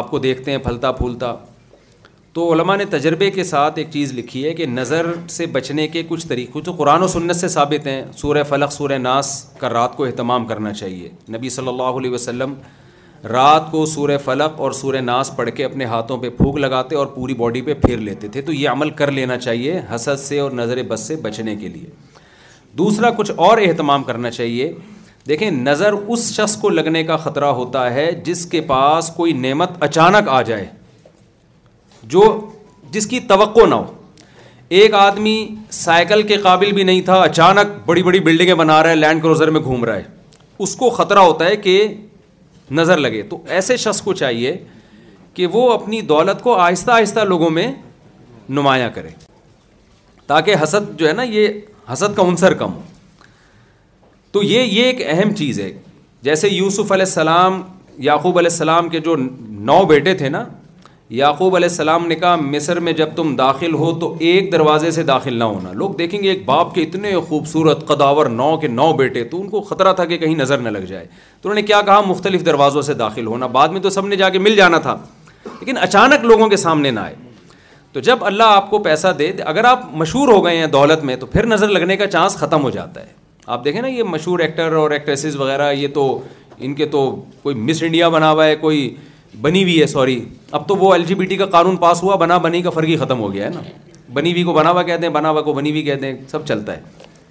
آپ 0.00 0.10
کو 0.10 0.18
دیکھتے 0.28 0.50
ہیں 0.50 0.58
پھلتا 0.64 0.90
پھولتا 1.02 1.34
تو 2.34 2.52
علماء 2.52 2.74
نے 2.76 2.84
تجربے 2.90 3.30
کے 3.34 3.44
ساتھ 3.44 3.78
ایک 3.78 3.86
چیز 3.90 4.12
لکھی 4.14 4.42
ہے 4.44 4.52
کہ 4.54 4.66
نظر 4.74 5.06
سے 5.36 5.46
بچنے 5.54 5.86
کے 5.94 6.02
کچھ 6.08 6.26
طریقے 6.28 6.60
تو 6.64 6.72
قرآن 6.78 7.02
و 7.02 7.06
سنت 7.14 7.36
سے 7.36 7.48
ثابت 7.54 7.86
ہیں 7.86 8.02
سورہ 8.16 8.42
فلق 8.48 8.72
سورہ 8.72 8.98
ناس 8.98 9.32
کا 9.60 9.68
رات 9.70 9.96
کو 9.96 10.04
اہتمام 10.04 10.44
کرنا 10.46 10.72
چاہیے 10.82 11.08
نبی 11.36 11.48
صلی 11.56 11.68
اللہ 11.68 11.98
علیہ 12.02 12.10
وسلم 12.10 12.54
رات 13.30 13.70
کو 13.70 13.84
سورہ 13.94 14.18
فلق 14.24 14.60
اور 14.60 14.72
سورہ 14.82 15.00
ناس 15.06 15.34
پڑھ 15.36 15.50
کے 15.56 15.64
اپنے 15.64 15.84
ہاتھوں 15.96 16.18
پہ 16.18 16.28
پھونک 16.38 16.58
لگاتے 16.58 16.96
اور 16.96 17.06
پوری 17.14 17.34
باڈی 17.44 17.62
پہ 17.62 17.74
پھیر 17.86 17.98
لیتے 18.10 18.28
تھے 18.36 18.42
تو 18.42 18.52
یہ 18.52 18.68
عمل 18.68 18.90
کر 19.02 19.10
لینا 19.20 19.38
چاہیے 19.38 19.80
حسد 19.94 20.20
سے 20.20 20.38
اور 20.40 20.50
نظر 20.62 20.82
بس 20.88 21.06
سے 21.06 21.16
بچنے 21.28 21.56
کے 21.56 21.68
لیے 21.68 21.90
دوسرا 22.78 23.10
کچھ 23.16 23.32
اور 23.48 23.58
اہتمام 23.68 24.02
کرنا 24.10 24.30
چاہیے 24.40 24.72
دیکھیں 25.28 25.50
نظر 25.50 25.92
اس 26.08 26.32
شخص 26.34 26.56
کو 26.60 26.68
لگنے 26.68 27.04
کا 27.04 27.16
خطرہ 27.26 27.48
ہوتا 27.60 27.92
ہے 27.94 28.10
جس 28.24 28.46
کے 28.50 28.60
پاس 28.72 29.10
کوئی 29.16 29.32
نعمت 29.46 29.82
اچانک 29.88 30.28
آ 30.28 30.42
جائے 30.52 30.66
جو 32.02 32.24
جس 32.92 33.06
کی 33.06 33.20
توقع 33.28 33.66
نہ 33.68 33.74
ہو 33.74 33.92
ایک 34.78 34.94
آدمی 34.94 35.36
سائیکل 35.72 36.22
کے 36.26 36.36
قابل 36.42 36.72
بھی 36.72 36.82
نہیں 36.82 37.00
تھا 37.04 37.14
اچانک 37.22 37.78
بڑی 37.86 38.02
بڑی 38.02 38.20
بلڈنگیں 38.20 38.54
بنا 38.54 38.82
رہا 38.82 38.90
ہے 38.90 38.96
لینڈ 38.96 39.22
کروزر 39.22 39.50
میں 39.50 39.60
گھوم 39.60 39.84
رہا 39.84 39.96
ہے 39.96 40.02
اس 40.62 40.74
کو 40.76 40.90
خطرہ 40.90 41.18
ہوتا 41.18 41.46
ہے 41.46 41.56
کہ 41.56 41.86
نظر 42.78 42.98
لگے 42.98 43.22
تو 43.30 43.42
ایسے 43.54 43.76
شخص 43.84 44.00
کو 44.02 44.12
چاہیے 44.14 44.56
کہ 45.34 45.46
وہ 45.52 45.70
اپنی 45.72 46.00
دولت 46.12 46.42
کو 46.42 46.54
آہستہ 46.58 46.90
آہستہ 46.90 47.20
لوگوں 47.28 47.50
میں 47.50 47.70
نمایاں 48.48 48.90
کرے 48.94 49.08
تاکہ 50.26 50.54
حسد 50.62 50.98
جو 50.98 51.08
ہے 51.08 51.12
نا 51.12 51.22
یہ 51.22 51.60
حسد 51.92 52.16
کا 52.16 52.22
عنصر 52.28 52.54
کم 52.58 52.72
ہو 52.74 52.80
تو 54.32 54.42
یہ 54.42 54.60
یہ 54.62 54.84
ایک 54.84 55.00
اہم 55.12 55.34
چیز 55.34 55.60
ہے 55.60 55.70
جیسے 56.22 56.48
یوسف 56.48 56.92
علیہ 56.92 57.04
السلام 57.06 57.60
یعقوب 58.08 58.38
علیہ 58.38 58.50
السلام 58.50 58.88
کے 58.88 59.00
جو 59.04 59.16
نو 59.60 59.82
بیٹے 59.86 60.14
تھے 60.18 60.28
نا 60.28 60.44
یعقوب 61.18 61.54
علیہ 61.56 61.68
السلام 61.68 62.06
نے 62.06 62.14
کہا 62.14 62.34
مصر 62.40 62.78
میں 62.80 62.92
جب 62.98 63.08
تم 63.14 63.34
داخل 63.36 63.72
ہو 63.74 63.90
تو 64.00 64.14
ایک 64.26 64.50
دروازے 64.52 64.90
سے 64.96 65.02
داخل 65.02 65.38
نہ 65.38 65.44
ہونا 65.44 65.72
لوگ 65.80 65.90
دیکھیں 65.98 66.22
گے 66.22 66.28
ایک 66.28 66.44
باپ 66.46 66.74
کے 66.74 66.82
اتنے 66.82 67.14
خوبصورت 67.28 67.86
قداور 67.86 68.26
نو 68.30 68.56
کے 68.60 68.68
نو 68.68 68.92
بیٹے 68.96 69.24
تو 69.30 69.40
ان 69.40 69.48
کو 69.50 69.60
خطرہ 69.70 69.92
تھا 69.92 70.04
کہ 70.10 70.18
کہیں 70.18 70.34
نظر 70.38 70.58
نہ 70.58 70.68
لگ 70.76 70.84
جائے 70.88 71.06
تو 71.06 71.48
انہوں 71.48 71.54
نے 71.60 71.62
کیا 71.66 71.80
کہا 71.86 72.00
مختلف 72.08 72.44
دروازوں 72.46 72.82
سے 72.82 72.94
داخل 73.02 73.26
ہونا 73.26 73.46
بعد 73.58 73.68
میں 73.76 73.80
تو 73.80 73.90
سب 73.90 74.06
نے 74.06 74.16
جا 74.16 74.28
کے 74.28 74.38
مل 74.38 74.56
جانا 74.56 74.78
تھا 74.86 74.96
لیکن 75.44 75.78
اچانک 75.82 76.24
لوگوں 76.24 76.48
کے 76.48 76.56
سامنے 76.66 76.90
نہ 76.90 77.00
آئے 77.00 77.14
تو 77.92 78.00
جب 78.10 78.24
اللہ 78.24 78.54
آپ 78.56 78.70
کو 78.70 78.78
پیسہ 78.78 79.08
دے 79.18 79.30
اگر 79.52 79.64
آپ 79.64 79.84
مشہور 80.02 80.28
ہو 80.32 80.44
گئے 80.44 80.56
ہیں 80.56 80.66
دولت 80.78 81.04
میں 81.04 81.16
تو 81.20 81.26
پھر 81.34 81.46
نظر 81.54 81.68
لگنے 81.68 81.96
کا 81.96 82.06
چانس 82.14 82.36
ختم 82.36 82.62
ہو 82.62 82.70
جاتا 82.78 83.00
ہے 83.06 83.12
آپ 83.56 83.64
دیکھیں 83.64 83.80
نا 83.82 83.88
یہ 83.88 84.02
مشہور 84.16 84.38
ایکٹر 84.46 84.72
اور 84.82 84.90
ایکٹریسز 84.98 85.36
وغیرہ 85.40 85.72
یہ 85.72 85.88
تو 85.94 86.06
ان 86.58 86.74
کے 86.74 86.86
تو 86.96 87.04
کوئی 87.42 87.54
مس 87.56 87.82
انڈیا 87.82 88.08
بنا 88.18 88.30
ہوا 88.30 88.46
ہے 88.46 88.56
کوئی 88.56 88.90
بنی 89.40 89.62
ہوئی 89.62 89.80
ہے 89.80 89.86
سوری 89.86 90.24
اب 90.50 90.66
تو 90.68 90.76
وہ 90.76 90.92
ایل 90.92 91.04
جی 91.06 91.14
بی 91.14 91.24
ٹی 91.26 91.36
کا 91.36 91.46
قانون 91.46 91.76
پاس 91.84 92.02
ہوا 92.02 92.14
بنا 92.22 92.36
بنی 92.46 92.62
کا 92.62 92.70
ہی 92.84 92.96
ختم 93.00 93.20
ہو 93.20 93.32
گیا 93.32 93.44
ہے 93.44 93.50
نا 93.54 93.60
بنی 94.12 94.30
ہوئی 94.32 94.42
کو 94.42 94.52
بنا 94.52 94.70
ہوا 94.70 94.82
کہتے 94.82 95.06
ہیں 95.06 95.12
بنا 95.14 95.30
ہوا 95.30 95.42
کو 95.48 95.52
بنی 95.54 95.70
ہوئی 95.70 95.82
کہتے 95.84 96.06
ہیں 96.06 96.14
سب 96.30 96.46
چلتا 96.46 96.76
ہے 96.76 96.80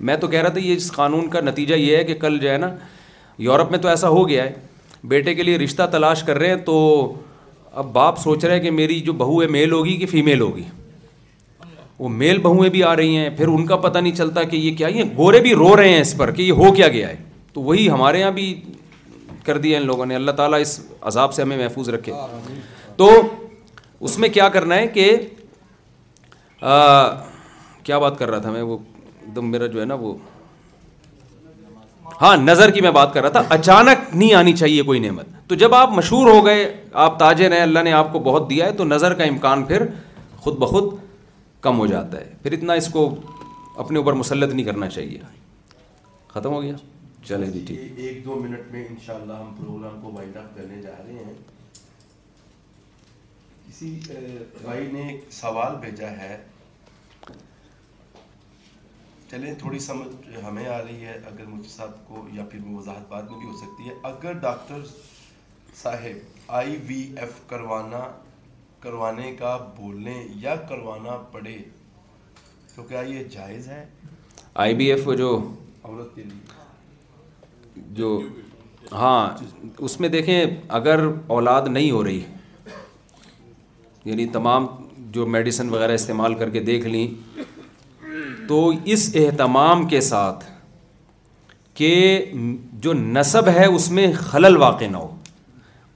میں 0.07 0.15
تو 0.17 0.27
کہہ 0.27 0.41
رہا 0.41 0.49
تھا 0.49 0.59
یہ 0.61 0.75
اس 0.75 0.91
قانون 0.91 1.29
کا 1.29 1.39
نتیجہ 1.41 1.75
یہ 1.75 1.95
ہے 1.97 2.03
کہ 2.03 2.13
کل 2.19 2.37
جو 2.41 2.49
ہے 2.51 2.57
نا 2.57 2.69
یورپ 3.47 3.71
میں 3.71 3.79
تو 3.79 3.87
ایسا 3.87 4.09
ہو 4.09 4.27
گیا 4.29 4.43
ہے 4.43 4.53
بیٹے 5.13 5.33
کے 5.35 5.43
لیے 5.43 5.57
رشتہ 5.57 5.83
تلاش 5.91 6.23
کر 6.23 6.37
رہے 6.37 6.49
ہیں 6.49 6.55
تو 6.65 6.77
اب 7.81 7.91
باپ 7.93 8.19
سوچ 8.19 8.45
رہے 8.45 8.55
ہیں 8.55 8.61
کہ 8.63 8.71
میری 8.71 8.99
جو 9.09 9.13
بہو 9.13 9.41
ہے 9.41 9.47
میل 9.47 9.71
ہوگی 9.71 9.97
کہ 9.97 10.05
فیمیل 10.11 10.41
ہوگی 10.41 10.63
وہ 11.99 12.09
میل 12.09 12.37
بہویں 12.41 12.69
بھی 12.69 12.83
آ 12.83 12.95
رہی 12.95 13.15
ہیں 13.17 13.29
پھر 13.37 13.47
ان 13.47 13.65
کا 13.67 13.75
پتہ 13.77 13.97
نہیں 13.99 14.15
چلتا 14.15 14.43
کہ 14.51 14.55
یہ 14.57 14.75
کیا 14.75 14.87
یہ 14.95 15.03
گورے 15.17 15.39
بھی 15.47 15.53
رو 15.61 15.75
رہے 15.77 15.89
ہیں 15.89 16.01
اس 16.01 16.15
پر 16.17 16.31
کہ 16.35 16.41
یہ 16.41 16.51
ہو 16.61 16.71
کیا 16.73 16.87
گیا 16.87 17.09
ہے 17.09 17.15
تو 17.53 17.61
وہی 17.61 17.89
ہمارے 17.89 18.19
یہاں 18.19 18.31
بھی 18.31 18.53
کر 19.49 19.57
دیا 19.65 19.77
ان 19.79 19.85
لوگوں 19.91 20.05
نے 20.13 20.21
اللہ 20.21 20.37
تعالیٰ 20.41 20.59
اس 20.65 20.79
عذاب 21.11 21.33
سے 21.33 21.41
ہمیں 21.41 21.57
محفوظ 21.65 21.89
رکھے 21.97 22.13
تو 23.01 23.09
اس 23.25 24.17
میں 24.23 24.29
کیا 24.39 24.49
کرنا 24.55 24.75
ہے 24.83 24.87
کہ 24.97 25.05
آ, 26.71 26.75
کیا 27.87 27.97
بات 28.03 28.17
کر 28.19 28.29
رہا 28.31 28.45
تھا 28.45 28.51
میں 28.57 28.61
وہ 28.69 28.77
دم 29.35 29.49
میرا 29.51 29.67
جو 29.75 29.79
ہے 29.81 29.85
نا 29.93 29.97
وہ 30.05 30.13
ہاں 32.21 32.35
نظر 32.43 32.71
کی 32.75 32.81
میں 32.85 32.91
بات 32.99 33.13
کر 33.13 33.21
رہا 33.25 33.37
تھا 33.41 33.57
اچانک 33.57 34.03
نہیں 34.13 34.33
آنی 34.41 34.53
چاہیے 34.61 34.83
کوئی 34.89 34.99
نعمت 35.05 35.35
تو 35.51 35.55
جب 35.63 35.75
آپ 35.79 35.91
مشہور 35.99 36.29
ہو 36.31 36.45
گئے 36.45 36.63
آپ 37.05 37.17
تاجر 37.23 37.55
ہیں 37.57 37.61
اللہ 37.67 37.85
نے 37.89 37.93
آپ 37.99 38.11
کو 38.13 38.19
بہت 38.27 38.49
دیا 38.49 38.65
ہے 38.69 38.77
تو 38.81 38.87
نظر 38.91 39.13
کا 39.21 39.29
امکان 39.33 39.63
پھر 39.71 39.85
خود 40.45 40.57
بخود 40.65 40.93
کم 41.67 41.79
ہو 41.83 41.87
جاتا 41.95 42.19
ہے 42.23 42.29
پھر 42.43 42.57
اتنا 42.59 42.73
اس 42.83 42.87
کو 42.97 43.07
اپنے 43.85 44.03
اوپر 44.03 44.19
مسلط 44.23 44.53
نہیں 44.53 44.65
کرنا 44.71 44.89
چاہیے 44.97 45.27
ختم 46.37 46.57
ہو 46.57 46.61
گیا 46.61 46.75
چلیں 47.25 47.49
جی 47.51 47.63
ٹھیک 47.67 47.97
ایک 48.09 48.23
دو 48.25 48.35
منٹ 48.43 48.71
میں 48.71 48.83
انشاءاللہ 48.89 49.33
ہم 49.33 49.53
پروگرام 49.59 49.99
کو 50.01 50.11
وائنڈ 50.13 50.37
اپ 50.37 50.55
کرنے 50.55 50.81
جا 50.81 50.91
رہے 51.07 51.23
ہیں 51.23 51.33
کسی 53.67 53.99
بھائی 54.61 54.87
نے 54.91 55.09
سوال 55.39 55.75
بھیجا 55.81 56.09
ہے 56.17 56.37
چلیں 59.31 59.53
تھوڑی 59.59 59.79
سمجھ 59.85 60.37
ہمیں 60.43 60.65
آ 60.67 60.77
رہی 60.83 61.05
ہے 61.05 61.17
اگر 61.31 61.45
مجھے 61.47 61.69
صاحب 61.69 62.07
کو 62.07 62.25
یا 62.33 62.45
پھر 62.51 62.59
وضاحت 62.75 63.09
بعد 63.09 63.23
میں 63.31 63.37
بھی 63.39 63.47
ہو 63.47 63.57
سکتی 63.57 63.89
ہے 63.89 63.93
اگر 64.11 64.39
ڈاکٹر 64.47 64.79
صاحب 65.81 66.51
آئی 66.61 66.75
وی 66.87 67.01
ایف 67.21 67.39
کروانا 67.49 67.99
کروانے 68.83 69.35
کا 69.39 69.55
بولنے 69.77 70.21
یا 70.45 70.55
کروانا 70.69 71.17
پڑے 71.31 71.57
تو 72.75 72.83
کیا 72.89 73.01
یہ 73.07 73.23
جائز 73.31 73.67
ہے 73.67 73.85
آئی 74.65 74.73
بی 74.75 74.91
ایف 74.91 75.07
وہ 75.07 75.13
جو 75.23 75.31
عورت 75.83 76.15
کے 76.15 76.23
لیے 76.23 76.48
جو 77.97 78.19
ہاں 78.91 79.29
اس 79.85 79.99
میں 79.99 80.09
دیکھیں 80.09 80.43
اگر 80.77 80.99
اولاد 81.35 81.67
نہیں 81.69 81.91
ہو 81.91 82.03
رہی 82.03 82.19
یعنی 84.05 84.25
تمام 84.33 84.65
جو 85.13 85.25
میڈیسن 85.35 85.69
وغیرہ 85.69 85.91
استعمال 85.93 86.33
کر 86.39 86.49
کے 86.49 86.59
دیکھ 86.63 86.87
لیں 86.87 87.07
تو 88.47 88.67
اس 88.93 89.09
اہتمام 89.21 89.87
کے 89.87 90.01
ساتھ 90.01 90.43
کہ 91.77 91.93
جو 92.83 92.93
نصب 93.17 93.47
ہے 93.57 93.65
اس 93.65 93.89
میں 93.97 94.07
خلل 94.19 94.57
واقع 94.61 94.85
نہ 94.91 94.97
ہو 94.97 95.15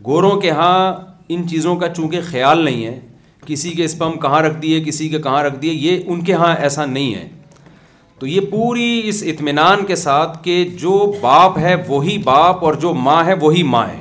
گوروں 0.06 0.36
کے 0.42 0.52
ہاں 0.52 0.78
ان 1.34 1.48
چیزوں 1.48 1.76
کا 1.80 1.88
چونکہ 1.94 2.22
خیال 2.30 2.64
نہیں 2.66 2.86
ہے 2.86 3.00
کسی 3.46 3.70
کے 3.76 3.86
اسپم 3.86 4.18
کہاں 4.20 4.42
رکھ 4.42 4.58
دیے 4.62 4.84
کسی 4.84 5.08
کے 5.10 5.22
کہاں 5.22 5.44
رکھ 5.44 5.56
دیے 5.62 5.72
یہ 5.74 6.10
ان 6.12 6.24
کے 6.24 6.34
ہاں 6.42 6.56
ایسا 6.56 6.86
نہیں 6.86 7.14
ہے 7.16 7.28
تو 8.24 8.28
یہ 8.28 8.42
پوری 8.50 8.90
اس 9.08 9.22
اطمینان 9.28 9.84
کے 9.86 9.96
ساتھ 10.02 10.38
کہ 10.44 10.54
جو 10.82 10.92
باپ 11.22 11.58
ہے 11.60 11.74
وہی 11.88 12.18
باپ 12.28 12.64
اور 12.66 12.74
جو 12.84 12.94
ماں 13.08 13.24
ہے 13.26 13.34
وہی 13.40 13.64
ماں 13.72 13.86
ہے 13.88 14.00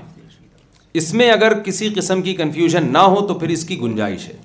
اس 1.01 1.13
میں 1.21 1.31
اگر 1.31 1.59
کسی 1.65 1.89
قسم 1.97 2.23
کی 2.23 2.35
کنفیوژن 2.41 2.87
نہ 2.93 2.99
ہو 3.15 3.27
تو 3.27 3.35
پھر 3.39 3.49
اس 3.55 3.65
کی 3.71 3.79
گنجائش 3.81 4.27
ہے 4.29 4.37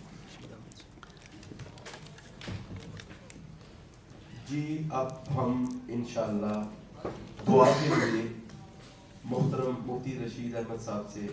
جی 4.50 4.66
اب 5.02 5.12
ہم 5.36 5.64
محترم 9.30 9.72
مفتی 9.86 10.18
رشید 10.26 10.56
احمد 10.56 10.84
صاحب 10.86 11.06
سے 11.14 11.28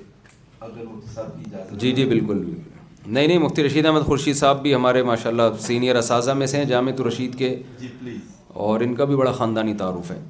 اگر 0.69 1.77
جی 1.85 1.93
جی 1.93 2.05
بالکل 2.05 2.45
بالکل 2.45 2.83
نہیں 3.09 3.27
نہیں 3.27 3.39
مفتی 3.47 3.65
رشید 3.67 3.87
احمد 3.87 4.05
خورشید 4.07 4.37
صاحب 4.45 4.63
بھی 4.63 4.75
ہمارے 4.75 5.03
ماشاء 5.15 5.31
اللہ 5.31 5.59
سینئر 5.67 5.97
اساتذہ 6.05 6.35
میں 6.43 6.47
سے 6.53 6.57
ہیں 6.59 6.65
جامع 6.75 6.93
رشید 7.09 7.39
کے 7.39 7.57
جی 7.81 7.89
پلیز 7.99 8.33
اور 8.63 8.81
ان 8.81 8.95
کا 8.95 9.05
بھی 9.05 9.17
بڑا 9.17 9.31
خاندانی 9.39 9.75
تعارف 9.79 10.11
ہے 10.11 10.21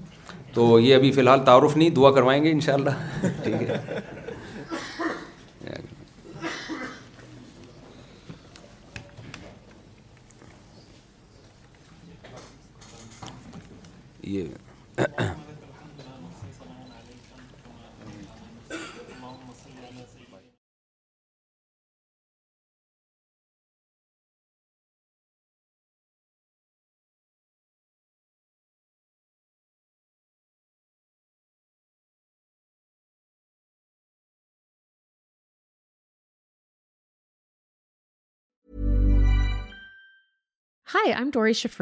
تو 0.54 0.78
یہ 0.80 0.94
ابھی 0.94 1.10
فی 1.12 1.20
الحال 1.20 1.44
تعارف 1.44 1.76
نہیں 1.76 1.90
دعا 2.00 2.10
کروائیں 2.18 2.42
گے 2.44 2.50
انشاءاللہ 2.50 2.90
ٹھیک 3.42 3.62
ہے 3.70 3.78
best 41.06 41.76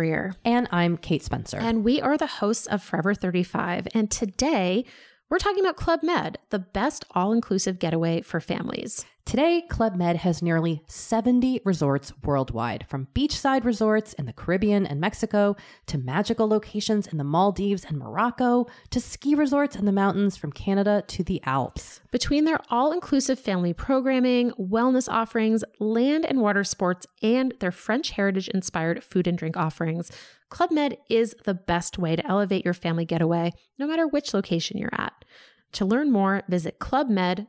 getaway 7.94 8.20
for families 8.30 9.04
Today, 9.24 9.62
Club 9.62 9.94
Med 9.94 10.16
has 10.16 10.42
nearly 10.42 10.82
70 10.88 11.62
resorts 11.64 12.12
worldwide, 12.22 12.84
from 12.88 13.08
beachside 13.14 13.64
resorts 13.64 14.12
in 14.14 14.26
the 14.26 14.32
Caribbean 14.32 14.84
and 14.84 15.00
Mexico 15.00 15.56
to 15.86 15.96
magical 15.96 16.48
locations 16.48 17.06
in 17.06 17.16
the 17.18 17.24
Maldives 17.24 17.84
and 17.84 17.98
Morocco 17.98 18.66
to 18.90 19.00
ski 19.00 19.34
resorts 19.34 19.76
in 19.76 19.86
the 19.86 19.92
mountains 19.92 20.36
from 20.36 20.52
Canada 20.52 21.04
to 21.06 21.22
the 21.22 21.40
Alps. 21.44 22.00
Between 22.10 22.44
their 22.44 22.58
all-inclusive 22.68 23.38
family 23.38 23.72
programming, 23.72 24.50
wellness 24.60 25.08
offerings, 25.08 25.64
land 25.78 26.26
and 26.26 26.40
water 26.40 26.64
sports, 26.64 27.06
and 27.22 27.54
their 27.60 27.72
French 27.72 28.10
heritage-inspired 28.10 29.02
food 29.02 29.26
and 29.26 29.38
drink 29.38 29.56
offerings, 29.56 30.10
Club 30.50 30.70
Med 30.70 30.98
is 31.08 31.34
the 31.44 31.54
best 31.54 31.96
way 31.96 32.16
to 32.16 32.26
elevate 32.26 32.66
your 32.66 32.74
family 32.74 33.06
getaway, 33.06 33.52
no 33.78 33.86
matter 33.86 34.06
which 34.06 34.34
location 34.34 34.76
you're 34.76 34.90
at. 34.92 35.24
To 35.72 35.86
learn 35.86 36.12
more, 36.12 36.42
visit 36.48 36.78
clubmed.us. 36.78 37.48